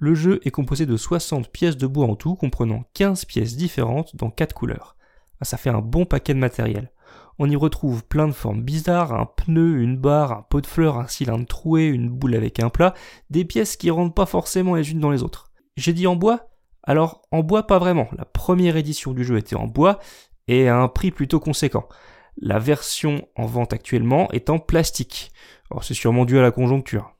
Le 0.03 0.15
jeu 0.15 0.39
est 0.43 0.49
composé 0.49 0.87
de 0.87 0.97
60 0.97 1.49
pièces 1.49 1.77
de 1.77 1.85
bois 1.85 2.07
en 2.07 2.15
tout, 2.15 2.33
comprenant 2.33 2.85
15 2.95 3.25
pièces 3.25 3.55
différentes 3.55 4.15
dans 4.15 4.31
4 4.31 4.51
couleurs. 4.51 4.95
Ah, 5.39 5.45
Ça 5.45 5.57
fait 5.57 5.69
un 5.69 5.81
bon 5.81 6.05
paquet 6.05 6.33
de 6.33 6.39
matériel. 6.39 6.91
On 7.37 7.47
y 7.47 7.55
retrouve 7.55 8.03
plein 8.03 8.27
de 8.27 8.31
formes 8.31 8.63
bizarres, 8.63 9.13
un 9.13 9.27
pneu, 9.27 9.79
une 9.79 9.97
barre, 9.97 10.31
un 10.31 10.41
pot 10.41 10.59
de 10.59 10.65
fleurs, 10.65 10.97
un 10.97 11.05
cylindre 11.05 11.45
troué, 11.45 11.85
une 11.85 12.09
boule 12.09 12.33
avec 12.33 12.59
un 12.59 12.71
plat, 12.71 12.95
des 13.29 13.45
pièces 13.45 13.77
qui 13.77 13.91
rentrent 13.91 14.15
pas 14.15 14.25
forcément 14.25 14.73
les 14.73 14.89
unes 14.89 14.99
dans 14.99 15.11
les 15.11 15.21
autres. 15.21 15.51
J'ai 15.77 15.93
dit 15.93 16.07
en 16.07 16.15
bois? 16.15 16.49
Alors, 16.81 17.21
en 17.29 17.43
bois 17.43 17.67
pas 17.67 17.77
vraiment. 17.77 18.07
La 18.17 18.25
première 18.25 18.77
édition 18.77 19.13
du 19.13 19.23
jeu 19.23 19.37
était 19.37 19.55
en 19.55 19.67
bois 19.67 19.99
et 20.47 20.67
à 20.67 20.77
un 20.77 20.87
prix 20.87 21.11
plutôt 21.11 21.39
conséquent. 21.39 21.87
La 22.37 22.57
version 22.57 23.27
en 23.35 23.45
vente 23.45 23.71
actuellement 23.71 24.31
est 24.31 24.49
en 24.49 24.57
plastique. 24.57 25.31
Alors 25.69 25.83
c'est 25.83 25.93
sûrement 25.93 26.25
dû 26.25 26.39
à 26.39 26.41
la 26.41 26.49
conjoncture. 26.49 27.13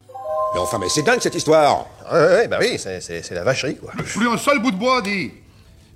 Mais 0.54 0.60
enfin, 0.60 0.78
mais 0.80 0.90
c'est 0.90 1.04
dingue 1.04 1.20
cette 1.22 1.36
histoire 1.36 1.88
Ouais, 2.12 2.20
ouais, 2.20 2.48
bah 2.48 2.58
oui, 2.60 2.78
c'est- 2.78 3.32
la 3.32 3.44
vacherie, 3.44 3.78
quoi. 3.78 3.92
Plus 4.04 4.28
un 4.28 4.38
seul 4.38 4.60
bout 4.60 4.72
de 4.72 4.76
bois, 4.78 5.02
dit. 5.02 5.32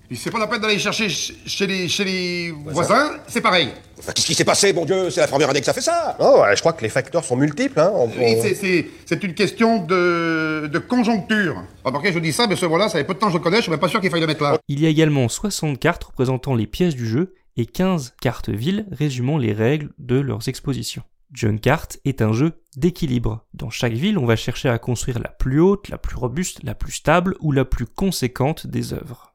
Puis 0.07 0.15
c'est 0.18 0.30
pas 0.30 0.38
la 0.38 0.45
peine 0.48 0.61
d'aller 0.61 0.77
chercher 0.77 1.10
ch- 1.10 1.34
chez 1.48 1.65
les, 1.65 1.90
chez 1.90 2.03
les 2.06 2.52
voisins, 2.52 3.14
c'est 3.27 3.41
pareil. 3.41 3.69
Enfin, 3.98 4.11
qu'est-ce 4.14 4.27
qui 4.27 4.36
s'est 4.36 4.45
passé, 4.45 4.72
bon 4.72 4.86
Dieu? 4.86 5.10
C'est 5.10 5.19
la 5.19 5.27
première 5.27 5.49
année 5.49 5.60
que 5.61 5.65
ça 5.65 5.73
fait 5.73 5.82
ça 5.82 6.15
Non, 6.19 6.41
ouais, 6.41 6.56
je 6.56 6.60
crois 6.61 6.73
que 6.73 6.84
les 6.84 6.90
facteurs 6.90 7.26
sont 7.26 7.36
multiples, 7.36 7.80
hein. 7.80 7.91
on- 7.94 8.06
Oui, 8.07 8.36
on- 8.38 8.41
c'est- 8.44 8.53
c'est 8.53 8.86
c'est 9.06 9.23
une 9.23 9.34
question 9.34 9.80
de, 9.84 10.69
de 10.72 10.80
conjoncture. 10.80 11.64
Remarquez, 11.84 12.14
je 12.14 12.19
dis 12.19 12.32
ça, 12.32 12.45
mais 12.48 12.56
ce 12.56 12.68
voilà, 12.68 12.88
ça 12.88 12.99
fait 12.99 13.03
peu 13.03 13.15
de 13.15 13.19
temps 13.19 13.27
que 13.27 13.34
je 13.34 13.38
le 13.40 13.44
connais, 13.44 13.57
je 13.57 13.64
suis 13.64 13.72
même 13.72 13.80
pas 13.80 13.88
sûr 13.90 13.99
qu'il 13.99 14.11
faille 14.11 14.22
le 14.22 14.27
mettre 14.27 14.44
là. 14.44 14.60
Il 14.68 14.80
y 14.80 14.86
a 14.86 14.90
également 14.90 15.27
60 15.27 15.80
cartes 15.80 16.03
représentant 16.03 16.53
les 16.53 16.68
pièces 16.68 16.95
du 16.95 17.07
jeu 17.07 17.34
et 17.57 17.65
15 17.65 18.14
cartes 18.22 18.49
villes 18.49 18.86
résumant 18.91 19.40
les 19.40 19.53
règles 19.53 19.90
de 19.98 20.19
leurs 20.19 20.48
expositions. 20.48 21.02
Junkart 21.32 21.88
est 22.06 22.22
un 22.22 22.34
jeu 22.34 22.62
d'équilibre. 22.76 23.46
Dans 23.54 23.70
chaque 23.70 23.94
ville, 23.94 24.18
on 24.18 24.26
va 24.26 24.36
chercher 24.36 24.70
à 24.70 24.80
construire 24.80 25.20
la 25.20 25.30
plus 25.30 25.60
haute, 25.60 25.90
la 25.90 25.98
plus 25.98 26.16
robuste, 26.16 26.64
la 26.64 26.76
plus 26.76 26.94
stable 26.94 27.36
ou 27.40 27.52
la 27.52 27.66
plus 27.66 27.86
conséquente 27.86 28.68
des 28.68 28.94
œuvres. 28.94 29.34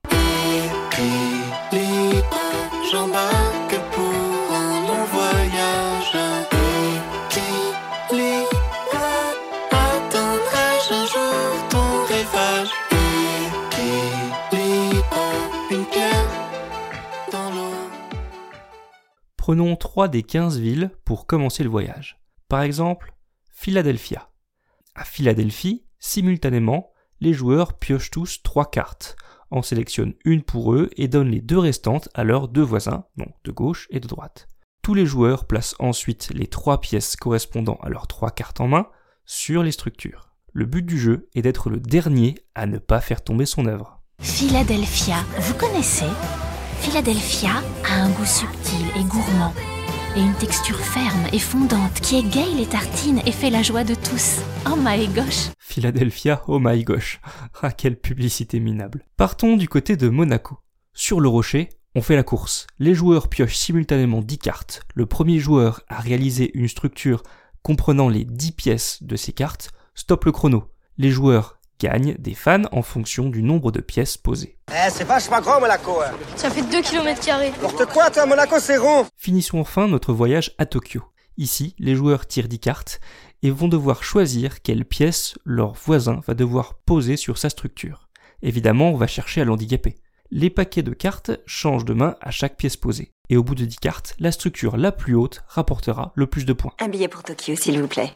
Prenons 19.51 19.75
3 19.75 20.07
des 20.07 20.23
15 20.23 20.61
villes 20.61 20.93
pour 21.05 21.27
commencer 21.27 21.65
le 21.65 21.71
voyage. 21.71 22.21
Par 22.49 22.63
exemple, 22.63 23.17
Philadelphia. 23.51 24.31
À 24.95 25.05
Philadelphie, 25.05 25.85
simultanément, 25.99 26.93
les 27.21 27.33
joueurs 27.33 27.77
piochent 27.77 28.13
tous 28.13 28.45
3 28.45 28.71
cartes, 28.71 29.17
en 29.51 29.63
sélectionnent 29.63 30.15
une 30.25 30.45
pour 30.45 30.73
eux 30.73 30.89
et 30.97 31.09
donnent 31.09 31.33
les 31.33 31.41
deux 31.41 31.59
restantes 31.59 32.09
à 32.15 32.23
leurs 32.23 32.47
deux 32.47 32.63
voisins, 32.63 33.07
donc 33.17 33.35
de 33.43 33.51
gauche 33.51 33.89
et 33.91 33.99
de 33.99 34.07
droite. 34.07 34.47
Tous 34.83 34.95
les 34.95 35.05
joueurs 35.05 35.47
placent 35.49 35.75
ensuite 35.81 36.31
les 36.33 36.47
trois 36.47 36.81
pièces 36.81 37.17
correspondant 37.17 37.81
à 37.83 37.89
leurs 37.89 38.07
trois 38.07 38.31
cartes 38.31 38.61
en 38.61 38.69
main 38.69 38.87
sur 39.25 39.65
les 39.65 39.73
structures. 39.73 40.31
Le 40.53 40.65
but 40.65 40.87
du 40.87 40.97
jeu 40.97 41.29
est 41.35 41.43
d'être 41.43 41.71
le 41.71 41.81
dernier 41.81 42.37
à 42.55 42.67
ne 42.67 42.79
pas 42.79 43.01
faire 43.01 43.25
tomber 43.25 43.47
son 43.47 43.67
œuvre. 43.67 44.01
Philadelphia, 44.21 45.17
vous 45.41 45.55
connaissez? 45.55 46.07
Philadelphia 46.81 47.63
a 47.85 48.03
un 48.03 48.11
goût 48.11 48.25
subtil 48.25 48.87
et 48.99 49.05
gourmand 49.05 49.53
et 50.17 50.21
une 50.21 50.35
texture 50.35 50.79
ferme 50.79 51.27
et 51.33 51.39
fondante 51.39 52.01
qui 52.01 52.17
égaye 52.17 52.55
les 52.55 52.67
tartines 52.67 53.21
et 53.27 53.33
fait 53.33 53.51
la 53.51 53.63
joie 53.63 53.85
de 53.85 53.95
tous. 53.95 54.41
Oh 54.67 54.77
my 54.79 55.07
gosh 55.09 55.51
Philadelphia, 55.59 56.43
oh 56.49 56.59
my 56.59 56.83
gosh. 56.83 57.21
Ah, 57.63 57.71
quelle 57.71 58.01
publicité 58.01 58.61
minable. 58.61 59.05
Partons 59.19 59.57
du 59.57 59.69
côté 59.69 59.97
de 59.97 60.09
Monaco. 60.09 60.59
Sur 60.95 61.21
le 61.21 61.29
rocher, 61.29 61.69
on 61.95 62.01
fait 62.01 62.17
la 62.17 62.23
course. 62.23 62.67
Les 62.79 62.95
joueurs 62.95 63.29
piochent 63.29 63.57
simultanément 63.57 64.23
10 64.23 64.39
cartes. 64.39 64.83
Le 64.95 65.05
premier 65.05 65.39
joueur 65.39 65.83
à 65.89 66.01
réaliser 66.01 66.51
une 66.55 66.69
structure 66.69 67.23
comprenant 67.63 68.09
les 68.09 68.25
10 68.25 68.53
pièces 68.53 69.03
de 69.03 69.17
ces 69.17 69.33
cartes 69.33 69.71
stoppe 69.95 70.25
le 70.25 70.33
chrono. 70.33 70.65
Les 70.97 71.11
joueurs 71.11 71.60
gagnent 71.81 72.15
des 72.19 72.35
fans 72.35 72.63
en 72.73 72.83
fonction 72.83 73.29
du 73.31 73.43
nombre 73.43 73.73
de 73.73 73.81
pièces 73.81 74.17
posées. 74.17 74.57
Eh, 74.71 74.91
c'est 74.91 75.05
vachement 75.05 75.41
grand, 75.41 75.61
Monaco. 75.61 76.01
hein. 76.01 76.13
Ça 76.37 76.51
fait 76.51 76.63
2 76.63 76.83
km 76.83 77.21
carrés. 77.25 77.53
Porte 77.61 77.87
quoi, 77.87 78.11
toi, 78.11 78.27
Monaco, 78.27 78.57
c'est 78.61 78.77
rond. 78.77 79.07
Finissons 79.17 79.59
enfin 79.59 79.89
notre 79.89 80.13
voyage 80.13 80.53
à 80.59 80.67
Tokyo. 80.67 81.03
Ici, 81.37 81.75
les 81.79 81.95
joueurs 81.95 82.27
tirent 82.27 82.49
10 82.49 82.59
cartes 82.59 83.01
et 83.43 83.51
vont 83.51 83.69
devoir 83.69 84.05
choisir 84.05 84.61
quelle 84.63 84.85
pièce 84.85 85.35
leur 85.45 85.73
voisin 85.73 86.21
va 86.27 86.35
devoir 86.35 86.75
poser 86.85 87.17
sur 87.17 87.39
sa 87.39 87.49
structure. 87.49 88.09
Évidemment, 88.43 88.91
on 88.91 88.97
va 88.97 89.07
chercher 89.07 89.41
à 89.41 89.45
l'handicaper. 89.45 89.95
Les 90.31 90.51
paquets 90.51 90.83
de 90.83 90.93
cartes 90.93 91.33
changent 91.47 91.85
de 91.87 91.95
main 91.95 92.15
à 92.21 92.31
chaque 92.31 92.57
pièce 92.57 92.77
posée. 92.77 93.13
Et 93.31 93.37
au 93.37 93.43
bout 93.43 93.55
de 93.55 93.65
10 93.65 93.77
cartes, 93.79 94.15
la 94.19 94.33
structure 94.33 94.77
la 94.77 94.93
plus 94.93 95.15
haute 95.15 95.43
rapportera 95.49 96.13
le 96.15 96.27
plus 96.27 96.45
de 96.45 96.53
points. 96.53 96.73
Un 96.81 96.89
billet 96.89 97.09
pour 97.09 97.23
Tokyo, 97.23 97.55
s'il 97.57 97.81
vous 97.81 97.89
plaît. 97.89 98.13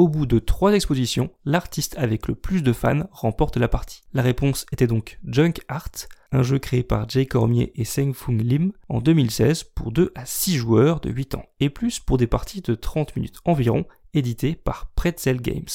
Au 0.00 0.08
bout 0.08 0.24
de 0.24 0.38
trois 0.38 0.72
expositions, 0.72 1.28
l'artiste 1.44 1.94
avec 1.98 2.26
le 2.26 2.34
plus 2.34 2.62
de 2.62 2.72
fans 2.72 3.06
remporte 3.12 3.58
la 3.58 3.68
partie. 3.68 4.00
La 4.14 4.22
réponse 4.22 4.64
était 4.72 4.86
donc 4.86 5.18
Junk 5.26 5.52
Art, 5.68 5.90
un 6.32 6.42
jeu 6.42 6.58
créé 6.58 6.82
par 6.82 7.06
Jay 7.06 7.26
Cormier 7.26 7.70
et 7.74 7.84
Seng 7.84 8.14
Fung 8.14 8.38
Lim 8.38 8.72
en 8.88 9.02
2016 9.02 9.64
pour 9.64 9.92
2 9.92 10.10
à 10.14 10.24
6 10.24 10.56
joueurs 10.56 11.00
de 11.00 11.10
8 11.10 11.34
ans 11.34 11.44
et 11.60 11.68
plus 11.68 12.00
pour 12.00 12.16
des 12.16 12.26
parties 12.26 12.62
de 12.62 12.74
30 12.74 13.14
minutes 13.14 13.40
environ, 13.44 13.84
édité 14.14 14.54
par 14.54 14.90
Pretzel 14.94 15.42
Games. 15.42 15.68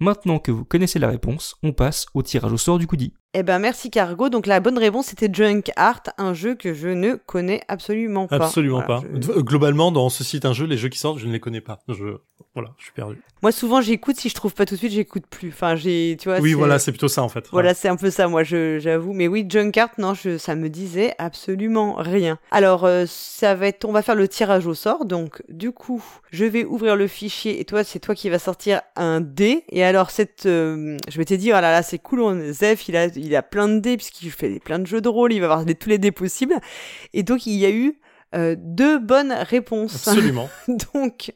Maintenant 0.00 0.38
que 0.38 0.50
vous 0.50 0.64
connaissez 0.64 0.98
la 0.98 1.10
réponse, 1.10 1.54
on 1.62 1.74
passe 1.74 2.06
au 2.14 2.22
tirage 2.22 2.54
au 2.54 2.56
sort 2.56 2.78
du 2.78 2.86
goodie. 2.86 3.12
Eh 3.34 3.42
ben 3.42 3.58
merci 3.58 3.90
Cargo. 3.90 4.28
Donc 4.28 4.46
la 4.46 4.60
bonne 4.60 4.76
réponse 4.78 5.06
c'était 5.06 5.30
Junk 5.32 5.62
Art, 5.76 6.02
un 6.18 6.34
jeu 6.34 6.54
que 6.54 6.74
je 6.74 6.88
ne 6.88 7.14
connais 7.14 7.62
absolument 7.68 8.26
pas. 8.28 8.36
Absolument 8.36 8.82
Voilà, 8.86 9.00
pas. 9.02 9.06
je- 9.20 9.30
Euh, 9.32 9.42
Globalement, 9.42 9.90
dans 9.90 10.08
ce 10.10 10.22
site 10.22 10.44
un 10.44 10.52
jeu, 10.52 10.66
les 10.66 10.76
jeux 10.76 10.88
qui 10.90 10.98
sortent, 10.98 11.18
je 11.18 11.26
ne 11.26 11.32
les 11.32 11.40
connais 11.40 11.60
pas. 11.62 11.80
Je... 11.88 12.16
Voilà, 12.54 12.70
je 12.76 12.84
suis 12.84 12.92
perdu. 12.92 13.16
Moi 13.40 13.50
souvent 13.50 13.80
j'écoute, 13.80 14.16
si 14.16 14.28
je 14.28 14.34
trouve 14.34 14.52
pas 14.52 14.66
tout 14.66 14.74
de 14.74 14.78
suite, 14.78 14.92
j'écoute 14.92 15.24
plus. 15.30 15.48
Enfin 15.48 15.74
j'ai, 15.76 16.16
tu 16.20 16.28
vois. 16.28 16.38
oui, 16.40 16.52
voilà, 16.52 16.78
c'est 16.78 16.92
plutôt 16.92 17.08
ça 17.08 17.22
en 17.22 17.28
fait. 17.30 17.46
Voilà, 17.50 17.72
c'est 17.72 17.88
un 17.88 17.96
peu 17.96 18.10
ça, 18.10 18.28
moi, 18.28 18.42
je, 18.44 18.78
j'avoue. 18.78 19.14
Mais 19.14 19.26
oui, 19.28 19.46
Junk 19.48 19.72
Art, 19.78 19.88
non, 19.96 20.12
je, 20.12 20.36
ça 20.36 20.54
me 20.54 20.68
disait 20.68 21.14
absolument 21.18 21.94
rien. 21.94 22.38
Alors, 22.50 22.84
euh, 22.84 23.04
ça 23.08 23.54
va 23.54 23.68
être, 23.68 23.86
on 23.86 23.92
va 23.92 24.02
faire 24.02 24.14
le 24.14 24.28
tirage 24.28 24.66
au 24.66 24.74
sort. 24.74 25.06
Donc, 25.06 25.42
du 25.48 25.72
coup, 25.72 26.04
je 26.30 26.44
vais 26.44 26.64
ouvrir 26.66 26.94
le 26.96 27.06
fichier 27.06 27.58
et 27.60 27.64
toi, 27.64 27.84
c'est 27.84 27.98
toi 28.00 28.14
qui 28.14 28.28
vas 28.28 28.38
sortir 28.38 28.82
un 28.96 29.20
dé. 29.22 29.64
Et 29.70 29.82
alors, 29.82 30.10
cette, 30.10 30.44
euh, 30.46 30.98
je 31.08 31.16
vais 31.16 31.24
te 31.24 31.34
dire, 31.34 31.54
oh 31.58 31.60
là 31.62 31.72
là, 31.72 31.82
c'est 31.82 31.98
cool, 31.98 32.20
on, 32.20 32.52
Zef, 32.52 32.86
il 32.88 32.96
a, 32.96 33.06
il 33.24 33.34
a 33.36 33.42
plein 33.42 33.68
de 33.68 33.78
dés 33.78 33.96
puisqu'il 33.96 34.30
fait 34.30 34.58
plein 34.60 34.78
de 34.78 34.86
jeux 34.86 35.00
de 35.00 35.08
rôle, 35.08 35.32
il 35.32 35.40
va 35.40 35.46
avoir 35.52 35.64
tous 35.78 35.88
les 35.88 35.98
dés 35.98 36.12
possibles. 36.12 36.54
Et 37.12 37.22
donc, 37.22 37.46
il 37.46 37.54
y 37.56 37.64
a 37.66 37.70
eu 37.70 37.98
euh, 38.34 38.56
deux 38.58 38.98
bonnes 38.98 39.32
réponses. 39.32 40.06
Absolument. 40.08 40.48
donc, 40.94 41.32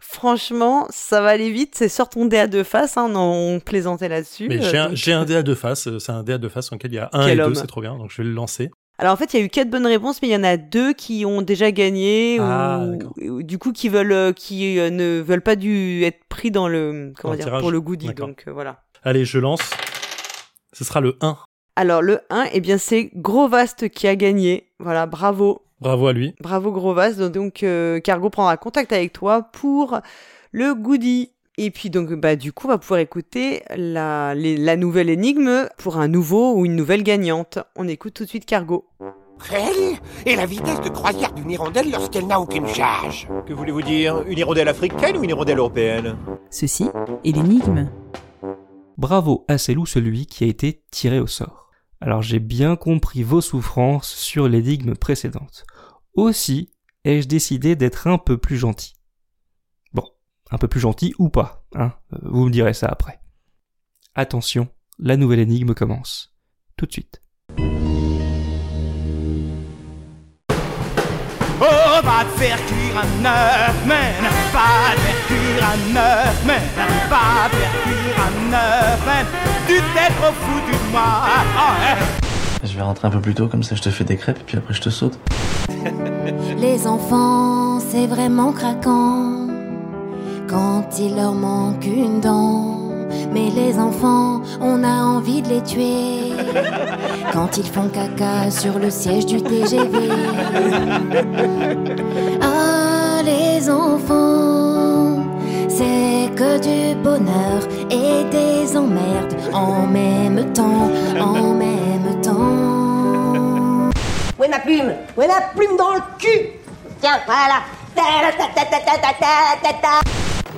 franchement, 0.00 0.86
ça 0.90 1.20
va 1.20 1.28
aller 1.30 1.50
vite. 1.50 1.74
C'est 1.76 1.88
sort 1.88 2.08
ton 2.08 2.26
dé 2.26 2.38
à 2.38 2.46
deux 2.46 2.64
faces, 2.64 2.96
hein, 2.96 3.10
on, 3.14 3.56
on 3.56 3.60
plaisantait 3.60 4.08
là-dessus. 4.08 4.48
Mais 4.48 4.58
Euh, 4.58 4.70
j'ai 4.70 4.78
un, 4.78 4.88
donc- 4.88 4.96
j'ai 4.96 5.12
un 5.12 5.24
dé 5.24 5.36
à 5.36 5.42
deux 5.42 5.54
faces. 5.54 5.88
euh, 5.88 5.98
C'est 5.98 6.12
un 6.12 6.22
dé 6.22 6.32
à 6.32 6.38
deux 6.38 6.48
faces 6.48 6.72
en 6.72 6.76
lequel 6.76 6.92
il 6.92 6.96
y 6.96 6.98
a 6.98 7.08
un 7.12 7.26
Quel 7.26 7.38
et 7.38 7.42
homme. 7.42 7.52
deux, 7.52 7.60
c'est 7.60 7.66
trop 7.66 7.80
bien. 7.80 7.96
Donc 7.96 8.10
je 8.10 8.18
vais 8.18 8.24
le 8.28 8.34
lancer. 8.34 8.70
Alors 9.00 9.12
en 9.12 9.16
fait, 9.16 9.32
il 9.32 9.38
y 9.38 9.42
a 9.42 9.46
eu 9.46 9.48
quatre 9.48 9.70
bonnes 9.70 9.86
réponses, 9.86 10.20
mais 10.22 10.28
il 10.28 10.32
y 10.32 10.36
en 10.36 10.42
a 10.42 10.56
deux 10.56 10.92
qui 10.92 11.24
ont 11.24 11.40
déjà 11.40 11.70
gagné 11.70 12.38
Ah, 12.40 12.80
ou, 13.20 13.28
ou 13.30 13.42
du 13.44 13.56
coup 13.56 13.70
qui 13.72 13.88
veulent 13.88 14.34
qui 14.34 14.74
ne 14.76 15.20
veulent 15.20 15.40
pas 15.42 15.54
du 15.54 16.02
être 16.02 16.18
pris 16.28 16.50
dans 16.50 16.66
le 16.66 17.12
comment 17.20 17.34
Dans 17.36 17.44
dire 17.44 17.58
pour 17.60 17.70
le 17.70 17.80
goodie. 17.80 18.12
Donc 18.14 18.42
euh, 18.48 18.52
voilà. 18.52 18.82
Allez, 19.04 19.24
je 19.24 19.38
lance. 19.38 19.60
Ce 20.78 20.84
sera 20.84 21.00
le 21.00 21.16
1. 21.20 21.36
Alors 21.74 22.02
le 22.02 22.20
1, 22.30 22.46
eh 22.52 22.60
bien 22.60 22.78
c'est 22.78 23.10
Grovast 23.16 23.88
qui 23.88 24.06
a 24.06 24.14
gagné. 24.14 24.68
Voilà, 24.78 25.06
bravo. 25.06 25.62
Bravo 25.80 26.06
à 26.06 26.12
lui. 26.12 26.34
Bravo 26.40 26.70
Grovast. 26.70 27.20
Donc 27.20 27.64
euh, 27.64 27.98
Cargo 27.98 28.30
prendra 28.30 28.56
contact 28.56 28.92
avec 28.92 29.12
toi 29.12 29.42
pour 29.42 29.98
le 30.52 30.74
goodie. 30.74 31.32
Et 31.56 31.72
puis 31.72 31.90
donc 31.90 32.12
bah 32.14 32.36
du 32.36 32.52
coup 32.52 32.68
on 32.68 32.70
va 32.70 32.78
pouvoir 32.78 33.00
écouter 33.00 33.64
la, 33.76 34.36
les- 34.36 34.56
la 34.56 34.76
nouvelle 34.76 35.10
énigme 35.10 35.68
pour 35.78 35.96
un 35.96 36.06
nouveau 36.06 36.54
ou 36.54 36.64
une 36.64 36.76
nouvelle 36.76 37.02
gagnante. 37.02 37.58
On 37.74 37.88
écoute 37.88 38.14
tout 38.14 38.22
de 38.22 38.28
suite 38.28 38.46
Cargo. 38.46 38.86
Quelle 39.50 39.96
est 40.26 40.36
la 40.36 40.46
vitesse 40.46 40.80
de 40.80 40.88
croisière 40.90 41.32
d'une 41.32 41.50
hirondelle 41.50 41.90
lorsqu'elle 41.90 42.28
n'a 42.28 42.40
aucune 42.40 42.68
charge 42.68 43.26
Que 43.48 43.52
voulez-vous 43.52 43.82
dire? 43.82 44.22
Une 44.28 44.38
hirondelle 44.38 44.68
africaine 44.68 45.16
ou 45.16 45.24
une 45.24 45.30
hirondelle 45.30 45.58
européenne? 45.58 46.16
Ceci 46.50 46.88
est 47.24 47.32
l'énigme. 47.36 47.88
Bravo 48.98 49.44
à 49.46 49.58
Célou 49.58 49.86
celui 49.86 50.26
qui 50.26 50.42
a 50.42 50.48
été 50.48 50.84
tiré 50.90 51.20
au 51.20 51.28
sort. 51.28 51.70
Alors 52.00 52.20
j'ai 52.20 52.40
bien 52.40 52.74
compris 52.74 53.22
vos 53.22 53.40
souffrances 53.40 54.12
sur 54.12 54.48
l'énigme 54.48 54.96
précédente. 54.96 55.64
Aussi 56.14 56.74
ai-je 57.04 57.28
décidé 57.28 57.76
d'être 57.76 58.08
un 58.08 58.18
peu 58.18 58.38
plus 58.38 58.56
gentil. 58.56 58.94
Bon, 59.92 60.02
un 60.50 60.58
peu 60.58 60.66
plus 60.66 60.80
gentil 60.80 61.14
ou 61.20 61.28
pas, 61.28 61.64
hein 61.76 61.94
Vous 62.22 62.46
me 62.46 62.50
direz 62.50 62.74
ça 62.74 62.88
après. 62.88 63.20
Attention, 64.16 64.68
la 64.98 65.16
nouvelle 65.16 65.38
énigme 65.38 65.74
commence. 65.74 66.36
Tout 66.76 66.86
de 66.86 66.92
suite. 66.92 67.22
Oh, 71.60 72.00
va 72.04 72.24
te 72.24 72.38
faire 72.38 72.58
cuire 72.66 72.96
un 72.96 73.24
œuf, 73.24 73.86
man. 73.86 73.98
Va 74.52 74.94
te 74.94 75.00
faire 75.00 75.26
cuire 75.26 75.64
un 75.64 75.96
œuf, 75.96 76.44
man. 76.46 76.60
Va 77.10 77.48
te 77.50 77.56
faire 77.56 77.82
cuire 77.82 78.18
un 78.28 78.52
œuf, 78.52 79.06
man. 79.06 79.26
Tu 79.66 79.74
t'es 79.74 80.12
trop 80.14 80.32
foutu 80.32 80.72
de 80.72 80.92
moi. 80.92 81.02
Ah, 81.04 81.44
hein. 81.58 81.96
Je 82.62 82.76
vais 82.76 82.82
rentrer 82.82 83.08
un 83.08 83.10
peu 83.10 83.20
plus 83.20 83.34
tôt, 83.34 83.48
comme 83.48 83.62
ça 83.62 83.74
je 83.74 83.82
te 83.82 83.90
fais 83.90 84.04
des 84.04 84.16
crêpes, 84.16 84.38
et 84.38 84.44
puis 84.44 84.56
après 84.56 84.74
je 84.74 84.80
te 84.80 84.90
saute. 84.90 85.18
Les 86.58 86.86
enfants, 86.86 87.80
c'est 87.80 88.06
vraiment 88.06 88.52
craquant 88.52 89.46
quand 90.48 90.98
il 90.98 91.16
leur 91.16 91.32
manque 91.32 91.84
une 91.86 92.20
dent 92.20 92.87
mais 93.32 93.50
les 93.50 93.78
enfants, 93.78 94.42
on 94.60 94.82
a 94.84 95.02
envie 95.04 95.42
de 95.42 95.48
les 95.48 95.62
tuer. 95.62 96.32
Quand 97.32 97.56
ils 97.56 97.66
font 97.66 97.88
caca 97.88 98.50
sur 98.50 98.78
le 98.78 98.90
siège 98.90 99.26
du 99.26 99.42
TGV. 99.42 99.98
Ah, 102.40 103.20
les 103.24 103.68
enfants, 103.68 105.24
c'est 105.68 106.30
que 106.36 106.58
du 106.60 106.94
bonheur 107.02 107.60
et 107.90 108.24
des 108.30 108.76
emmerdes 108.76 109.34
en 109.52 109.86
même 109.86 110.52
temps, 110.52 110.90
en 111.20 111.54
même 111.64 112.20
temps. 112.22 113.90
Où 114.38 114.44
est 114.44 114.48
ma 114.48 114.60
plume? 114.60 114.92
Où 115.16 115.22
est 115.22 115.26
la 115.26 115.40
plume 115.54 115.76
dans 115.76 115.94
le 115.94 116.00
cul? 116.18 116.50
Tiens, 117.00 117.18
voilà. 117.26 117.62
Ta, 117.94 118.02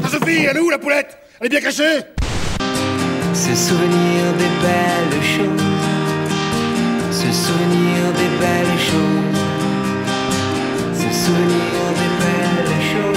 ah, 0.04 0.08
Sophie, 0.08 0.44
elle 0.44 0.56
est 0.56 0.60
où 0.60 0.68
la 0.70 0.78
poulette? 0.78 1.16
Elle 1.40 1.46
est 1.46 1.50
bien 1.50 1.60
cachée? 1.60 2.00
Se 3.40 3.54
souvenir 3.54 4.20
des 4.36 4.52
belles 4.60 5.22
choses. 5.22 5.62
Se 7.10 7.32
souvenir 7.32 8.12
des 8.12 8.32
belles 8.38 8.78
choses. 8.78 9.40
Se 10.92 11.08
souvenir 11.24 11.72
des 12.00 12.12
belles 12.20 12.82
choses. 12.90 13.16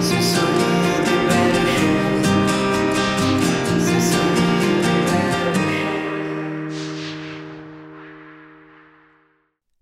Se 0.00 0.18
souvenir 0.32 0.88
des 1.04 1.20
belles 1.28 1.68
choses. 1.76 2.30
Se 3.78 3.98
souvenir 4.10 4.72
des 4.88 5.02
belles 5.12 5.72
choses. 5.76 6.16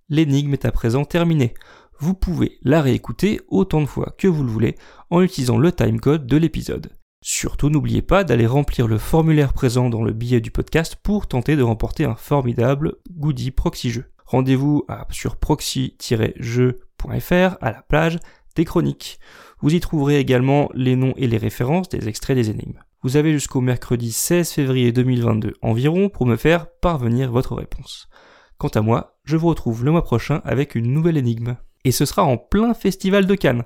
L'énigme 0.08 0.54
est 0.54 0.64
à 0.64 0.72
présent 0.72 1.04
terminée. 1.04 1.54
Vous 2.00 2.14
pouvez 2.14 2.58
la 2.62 2.82
réécouter 2.82 3.40
autant 3.46 3.82
de 3.82 3.86
fois 3.86 4.16
que 4.18 4.26
vous 4.26 4.42
le 4.42 4.50
voulez 4.50 4.74
en 5.10 5.22
utilisant 5.22 5.58
le 5.58 5.70
timecode 5.70 6.26
de 6.26 6.36
l'épisode. 6.36 6.99
Surtout 7.22 7.68
n'oubliez 7.68 8.01
pas 8.01 8.24
d'aller 8.24 8.47
remplir 8.47 8.88
le 8.88 8.97
formulaire 8.97 9.52
présent 9.52 9.90
dans 9.90 10.02
le 10.02 10.12
billet 10.12 10.40
du 10.40 10.51
podcast 10.51 10.97
pour 10.97 11.28
tenter 11.28 11.55
de 11.55 11.62
remporter 11.62 12.05
un 12.05 12.14
formidable 12.14 12.94
goodie 13.10 13.51
proxy 13.51 13.90
jeu. 13.90 14.06
Rendez-vous 14.24 14.86
sur 15.10 15.36
proxy-jeu.fr 15.36 17.59
à 17.60 17.72
la 17.72 17.82
plage 17.82 18.18
des 18.56 18.64
chroniques. 18.64 19.18
Vous 19.60 19.74
y 19.74 19.80
trouverez 19.80 20.18
également 20.18 20.70
les 20.72 20.97
noms 20.97 21.12
et 21.18 21.26
les 21.26 21.36
références 21.36 21.90
des 21.90 22.09
extraits 22.09 22.36
des 22.36 22.48
énigmes. 22.48 22.80
Vous 23.02 23.18
avez 23.18 23.34
jusqu'au 23.34 23.60
mercredi 23.60 24.12
16 24.12 24.52
février 24.52 24.90
2022 24.90 25.52
environ 25.60 26.09
pour 26.09 26.24
me 26.24 26.36
faire 26.36 26.70
parvenir 26.80 27.30
votre 27.30 27.55
réponse. 27.55 28.09
Quant 28.56 28.68
à 28.68 28.80
moi, 28.80 29.18
je 29.24 29.36
vous 29.36 29.48
retrouve 29.48 29.84
le 29.84 29.90
mois 29.90 30.05
prochain 30.05 30.40
avec 30.44 30.74
une 30.74 30.90
nouvelle 30.90 31.18
énigme. 31.18 31.59
Et 31.84 31.92
ce 31.92 32.06
sera 32.06 32.24
en 32.24 32.38
plein 32.38 32.72
festival 32.74 33.26
de 33.26 33.34
Cannes. 33.34 33.64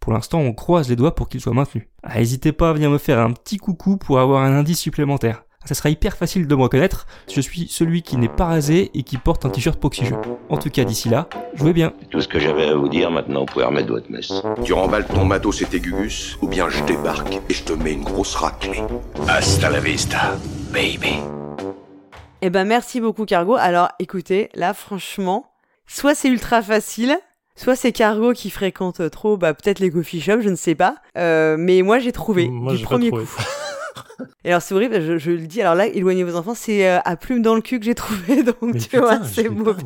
Pour 0.00 0.12
l'instant, 0.12 0.38
on 0.38 0.52
croise 0.52 0.88
les 0.88 0.96
doigts 0.96 1.14
pour 1.14 1.28
qu'il 1.28 1.40
soit 1.40 1.52
maintenu. 1.52 1.88
Ah, 2.02 2.18
n'hésitez 2.18 2.52
pas 2.52 2.70
à 2.70 2.72
venir 2.72 2.90
me 2.90 2.98
faire 2.98 3.18
un 3.18 3.32
petit 3.32 3.56
coucou 3.56 3.96
pour 3.96 4.20
avoir 4.20 4.42
un 4.42 4.56
indice 4.56 4.78
supplémentaire. 4.78 5.42
Ça 5.66 5.74
sera 5.74 5.90
hyper 5.90 6.16
facile 6.16 6.46
de 6.46 6.54
me 6.54 6.62
reconnaître, 6.62 7.08
je 7.28 7.40
suis 7.40 7.66
celui 7.66 8.02
qui 8.02 8.16
n'est 8.16 8.28
pas 8.28 8.44
rasé 8.44 8.92
et 8.94 9.02
qui 9.02 9.16
porte 9.16 9.44
un 9.44 9.50
t-shirt 9.50 9.80
Proxy 9.80 10.04
Jeux. 10.04 10.16
En 10.48 10.58
tout 10.58 10.70
cas, 10.70 10.84
d'ici 10.84 11.08
là, 11.08 11.28
jouez 11.54 11.72
bien. 11.72 11.92
Tout 12.08 12.20
ce 12.20 12.28
que 12.28 12.38
j'avais 12.38 12.68
à 12.68 12.76
vous 12.76 12.88
dire, 12.88 13.10
maintenant 13.10 13.40
vous 13.40 13.46
pouvez 13.46 13.64
remettre 13.64 13.88
votre 13.88 14.08
messe. 14.08 14.32
Tu 14.62 14.72
remballes 14.72 15.06
ton 15.06 15.24
matos 15.24 15.62
et 15.62 15.64
tes 15.64 15.80
gugus, 15.80 16.38
ou 16.40 16.46
bien 16.46 16.68
je 16.68 16.84
débarque 16.84 17.40
et 17.48 17.52
je 17.52 17.64
te 17.64 17.72
mets 17.72 17.94
une 17.94 18.04
grosse 18.04 18.36
raclée. 18.36 18.80
Hasta 19.26 19.68
la 19.68 19.80
vista, 19.80 20.36
baby. 20.72 21.16
Eh 22.42 22.50
ben 22.50 22.64
merci 22.64 23.00
beaucoup 23.00 23.24
Cargo. 23.24 23.56
Alors 23.56 23.88
écoutez, 23.98 24.50
là 24.54 24.72
franchement, 24.72 25.50
soit 25.88 26.14
c'est 26.14 26.28
ultra 26.28 26.62
facile, 26.62 27.18
soit 27.56 27.74
c'est 27.76 27.92
Cargo 27.92 28.32
qui 28.32 28.50
fréquente 28.50 29.10
trop, 29.10 29.36
bah 29.36 29.54
peut-être 29.54 29.78
les 29.80 29.90
coffee 29.90 30.20
shops, 30.20 30.40
je 30.42 30.48
ne 30.50 30.54
sais 30.56 30.74
pas. 30.74 30.96
Euh, 31.18 31.56
mais 31.58 31.82
moi 31.82 31.98
j'ai 31.98 32.12
trouvé 32.12 32.48
Moi, 32.48 32.74
du 32.76 32.84
premier 32.84 33.08
trouvé. 33.08 33.24
coup. 33.24 33.42
Et 34.44 34.50
alors 34.50 34.62
c'est 34.62 34.74
horrible, 34.74 35.00
je, 35.00 35.18
je 35.18 35.30
le 35.32 35.46
dis. 35.46 35.60
Alors 35.60 35.74
là, 35.74 35.86
éloignez 35.86 36.24
vos 36.24 36.36
enfants, 36.36 36.54
c'est 36.54 36.88
euh, 36.88 36.98
à 37.04 37.16
plume 37.16 37.42
dans 37.42 37.54
le 37.54 37.60
cul 37.60 37.78
que 37.80 37.84
j'ai 37.84 37.94
trouvé, 37.94 38.42
donc 38.44 38.56
Mais 38.62 38.72
tu 38.74 38.88
putain, 38.88 39.00
vois, 39.00 39.24
c'est 39.24 39.44
pas, 39.44 39.50
mauvais. 39.50 39.82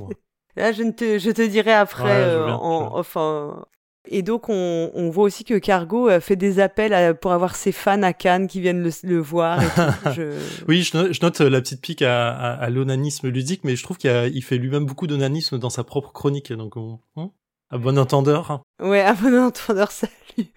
Là, 0.57 0.73
je, 0.73 0.83
ne 0.83 0.91
te, 0.91 1.19
je 1.19 1.31
te 1.31 1.43
dirai 1.43 1.73
après, 1.73 2.03
Ouais, 2.05 2.11
euh, 2.13 2.45
bien, 2.47 2.55
en, 2.57 2.97
enfin. 2.99 3.65
Et 4.09 4.23
donc, 4.23 4.49
on, 4.49 4.91
on 4.95 5.11
voit 5.11 5.25
aussi 5.25 5.45
que 5.45 5.59
Cargo 5.59 6.09
euh, 6.09 6.21
fait 6.21 6.35
des 6.35 6.59
appels 6.59 6.93
à- 6.95 7.13
pour 7.15 7.33
avoir 7.33 7.55
ses 7.55 7.71
fans 7.71 8.03
à 8.03 8.13
Cannes 8.13 8.47
qui 8.49 8.61
viennent 8.61 8.83
le, 8.83 8.91
le 9.05 9.19
voir. 9.19 9.63
Et 9.63 9.67
tout. 9.67 10.11
Je- 10.15 10.65
Oui, 10.67 10.83
je 10.83 10.97
note, 10.97 11.13
je 11.13 11.21
note, 11.23 11.41
euh, 11.43 11.51
la 11.51 11.61
petite 11.61 11.81
pique 11.83 12.03
à, 12.03 12.31
à, 12.31 12.53
à 12.55 12.71
l'onanisme 12.71 13.29
ludique, 13.29 13.63
mais 13.63 13.77
je 13.77 13.83
trouve 13.85 13.99
qu'il 13.99 14.43
fait 14.43 14.57
lui-même 14.59 14.87
beaucoup 14.87 15.07
d'onanisme 15.07 15.59
dans 15.59 15.71
sa 15.71 15.85
propre 15.85 16.13
chronique. 16.13 16.53
Donc, 16.53 16.77
on, 16.77 16.99
à 17.71 17.79
bon 17.79 17.99
entendeur. 17.99 18.63
Ouais, 18.83 19.01
à 19.01 19.15
bon 19.15 19.39
entendeur, 19.39 19.91
salut. 19.93 20.13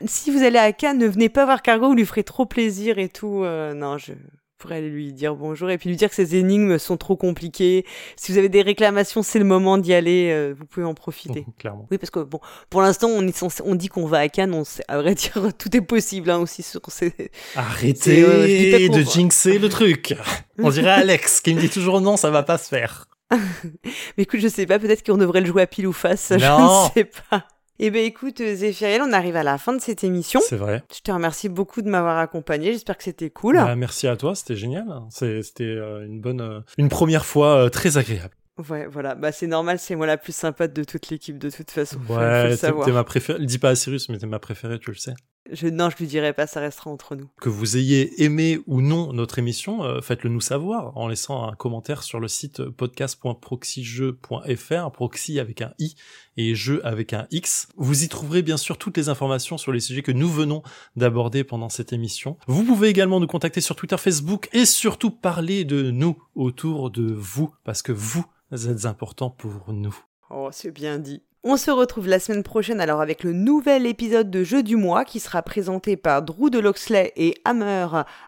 Si 0.05 0.31
vous 0.31 0.43
allez 0.43 0.59
à 0.59 0.71
Cannes, 0.71 0.97
ne 0.99 1.07
venez 1.07 1.29
pas 1.29 1.45
voir 1.45 1.61
Cargo, 1.61 1.87
vous 1.87 1.95
lui 1.95 2.05
ferez 2.05 2.23
trop 2.23 2.45
plaisir 2.45 2.97
et 2.99 3.09
tout. 3.09 3.43
Euh, 3.43 3.73
non, 3.73 3.97
je 3.97 4.13
pourrais 4.57 4.81
lui 4.81 5.11
dire 5.11 5.35
bonjour 5.35 5.69
et 5.71 5.77
puis 5.77 5.89
lui 5.89 5.97
dire 5.97 6.07
que 6.07 6.15
ces 6.15 6.37
énigmes 6.37 6.77
sont 6.77 6.95
trop 6.95 7.17
compliquées. 7.17 7.85
Si 8.15 8.31
vous 8.31 8.37
avez 8.37 8.47
des 8.47 8.61
réclamations, 8.61 9.21
c'est 9.21 9.37
le 9.39 9.43
moment 9.45 9.77
d'y 9.77 9.93
aller. 9.93 10.29
euh, 10.31 10.55
vous 10.57 10.65
pouvez 10.65 10.85
en 10.85 10.93
profiter. 10.93 11.45
Clairement. 11.59 11.85
Oui, 11.91 11.97
parce 11.97 12.11
que 12.11 12.19
bon, 12.19 12.39
pour 12.69 12.81
l'instant, 12.81 13.09
on, 13.09 13.27
est 13.27 13.35
censé- 13.35 13.61
on 13.65 13.75
dit 13.75 13.89
qu'on 13.89 14.05
va 14.07 14.19
à 14.19 14.29
Cannes. 14.29 14.53
On 14.53 14.63
sait, 14.63 14.85
à 14.87 14.97
vrai 14.99 15.15
dire, 15.15 15.33
tout 15.59 15.75
est 15.75 15.81
possible 15.81 16.29
hein, 16.29 16.37
aussi 16.39 16.63
sur 16.63 16.79
ces. 16.87 17.13
Arrêtez 17.55 18.23
euh, 18.23 18.87
de 18.89 19.01
jinxer 19.01 19.59
le 19.59 19.67
truc. 19.67 20.15
On 20.59 20.69
dirait 20.69 20.91
Alex 20.91 21.41
qui 21.41 21.53
me 21.53 21.59
dit 21.59 21.69
toujours 21.69 21.99
non, 21.99 22.15
ça 22.15 22.29
va 22.29 22.43
pas 22.43 22.57
se 22.57 22.69
faire. 22.69 23.07
Mais 24.17 24.23
écoute, 24.23 24.39
je 24.39 24.47
sais 24.47 24.65
pas, 24.65 24.79
peut-être 24.79 25.05
qu'on 25.05 25.17
devrait 25.17 25.41
le 25.41 25.47
jouer 25.47 25.61
à 25.63 25.67
pile 25.67 25.87
ou 25.87 25.93
face. 25.93 26.21
ça, 26.21 26.37
Je 26.37 26.45
Non. 26.45 26.85
ne 26.85 26.89
sais 26.93 27.09
pas. 27.29 27.47
Eh 27.79 27.89
ben 27.89 28.05
écoute, 28.05 28.39
euh, 28.39 28.53
Zéphiriel, 28.55 29.01
on 29.01 29.11
arrive 29.11 29.35
à 29.35 29.41
la 29.43 29.57
fin 29.57 29.73
de 29.73 29.81
cette 29.81 30.03
émission. 30.03 30.39
C'est 30.47 30.55
vrai. 30.55 30.83
Je 30.95 31.01
te 31.01 31.11
remercie 31.11 31.49
beaucoup 31.49 31.81
de 31.81 31.89
m'avoir 31.89 32.19
accompagné. 32.19 32.71
J'espère 32.71 32.97
que 32.97 33.03
c'était 33.03 33.31
cool. 33.31 33.55
Bah, 33.55 33.75
merci 33.75 34.07
à 34.07 34.15
toi, 34.15 34.35
c'était 34.35 34.55
génial. 34.55 34.85
C'était 35.09 35.63
euh, 35.63 36.05
une 36.05 36.21
bonne, 36.21 36.41
euh, 36.41 36.59
une 36.77 36.89
première 36.89 37.25
fois 37.25 37.57
euh, 37.65 37.69
très 37.69 37.97
agréable. 37.97 38.35
Ouais, 38.69 38.85
voilà. 38.85 39.15
Bah, 39.15 39.31
c'est 39.31 39.47
normal, 39.47 39.79
c'est 39.79 39.95
moi 39.95 40.05
la 40.05 40.17
plus 40.17 40.35
sympa 40.35 40.67
de 40.67 40.83
toute 40.83 41.09
l'équipe, 41.09 41.39
de 41.39 41.49
toute 41.49 41.71
façon. 41.71 41.97
Ouais, 42.09 42.55
t'es 42.55 42.91
ma 42.91 43.03
préférée. 43.03 43.43
Dis 43.43 43.57
pas 43.57 43.69
à 43.69 43.75
Cyrus, 43.75 44.07
mais 44.09 44.19
t'es 44.19 44.27
ma 44.27 44.37
préférée, 44.39 44.77
tu 44.77 44.91
le 44.91 44.95
sais. 44.97 45.13
Je, 45.51 45.67
non, 45.67 45.89
je 45.89 45.97
lui 45.97 46.07
dirai 46.07 46.31
pas, 46.31 46.47
ça 46.47 46.61
restera 46.61 46.89
entre 46.89 47.17
nous. 47.17 47.29
Que 47.41 47.49
vous 47.49 47.75
ayez 47.75 48.23
aimé 48.23 48.61
ou 48.65 48.79
non 48.81 49.11
notre 49.11 49.39
émission, 49.39 49.83
euh, 49.83 49.99
faites-le 49.99 50.29
nous 50.29 50.39
savoir 50.39 50.97
en 50.97 51.09
laissant 51.09 51.49
un 51.49 51.55
commentaire 51.55 52.03
sur 52.03 52.21
le 52.21 52.29
site 52.29 52.63
podcast.proxyjeux.fr, 52.63 54.91
proxy 54.91 55.39
avec 55.39 55.61
un 55.61 55.73
i 55.79 55.95
et 56.37 56.55
jeu 56.55 56.79
avec 56.85 57.11
un 57.11 57.27
x. 57.29 57.67
Vous 57.75 58.05
y 58.05 58.07
trouverez 58.07 58.41
bien 58.41 58.55
sûr 58.55 58.77
toutes 58.77 58.95
les 58.95 59.09
informations 59.09 59.57
sur 59.57 59.73
les 59.73 59.81
sujets 59.81 60.01
que 60.01 60.13
nous 60.13 60.29
venons 60.29 60.63
d'aborder 60.95 61.43
pendant 61.43 61.67
cette 61.67 61.91
émission. 61.91 62.37
Vous 62.47 62.63
pouvez 62.63 62.87
également 62.87 63.19
nous 63.19 63.27
contacter 63.27 63.59
sur 63.59 63.75
Twitter, 63.75 63.97
Facebook 63.97 64.47
et 64.53 64.65
surtout 64.65 65.11
parler 65.11 65.65
de 65.65 65.91
nous 65.91 66.17
autour 66.35 66.89
de 66.89 67.11
vous 67.11 67.53
parce 67.65 67.81
que 67.81 67.91
vous 67.91 68.23
êtes 68.51 68.85
important 68.85 69.29
pour 69.29 69.73
nous. 69.73 69.97
Oh, 70.29 70.47
c'est 70.51 70.71
bien 70.71 70.99
dit. 70.99 71.21
On 71.45 71.57
se 71.57 71.71
retrouve 71.71 72.07
la 72.07 72.19
semaine 72.19 72.43
prochaine 72.43 72.79
alors 72.79 73.01
avec 73.01 73.23
le 73.23 73.33
nouvel 73.33 73.85
épisode 73.85 74.31
de 74.31 74.43
Jeu 74.45 74.63
du 74.63 74.77
mois 74.77 75.03
qui 75.03 75.19
sera 75.19 75.41
présenté 75.41 75.97
par 75.97 76.21
Drew 76.21 76.49
de 76.49 76.59
Loxley 76.59 77.11
et 77.17 77.35
Hammer 77.43 77.87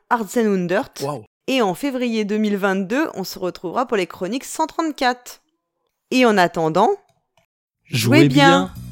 Arzenundert. 0.10 0.90
Et 1.48 1.62
en 1.62 1.74
février 1.76 2.26
2022, 2.26 3.10
on 3.14 3.24
se 3.24 3.40
retrouvera 3.40 3.86
pour 3.86 3.96
les 3.96 4.08
chroniques 4.08 4.44
134. 4.44 5.42
Et 6.12 6.26
en 6.26 6.38
attendant, 6.38 6.90
Jouez 7.86 8.28
bien. 8.28 8.72
bien. 8.74 8.85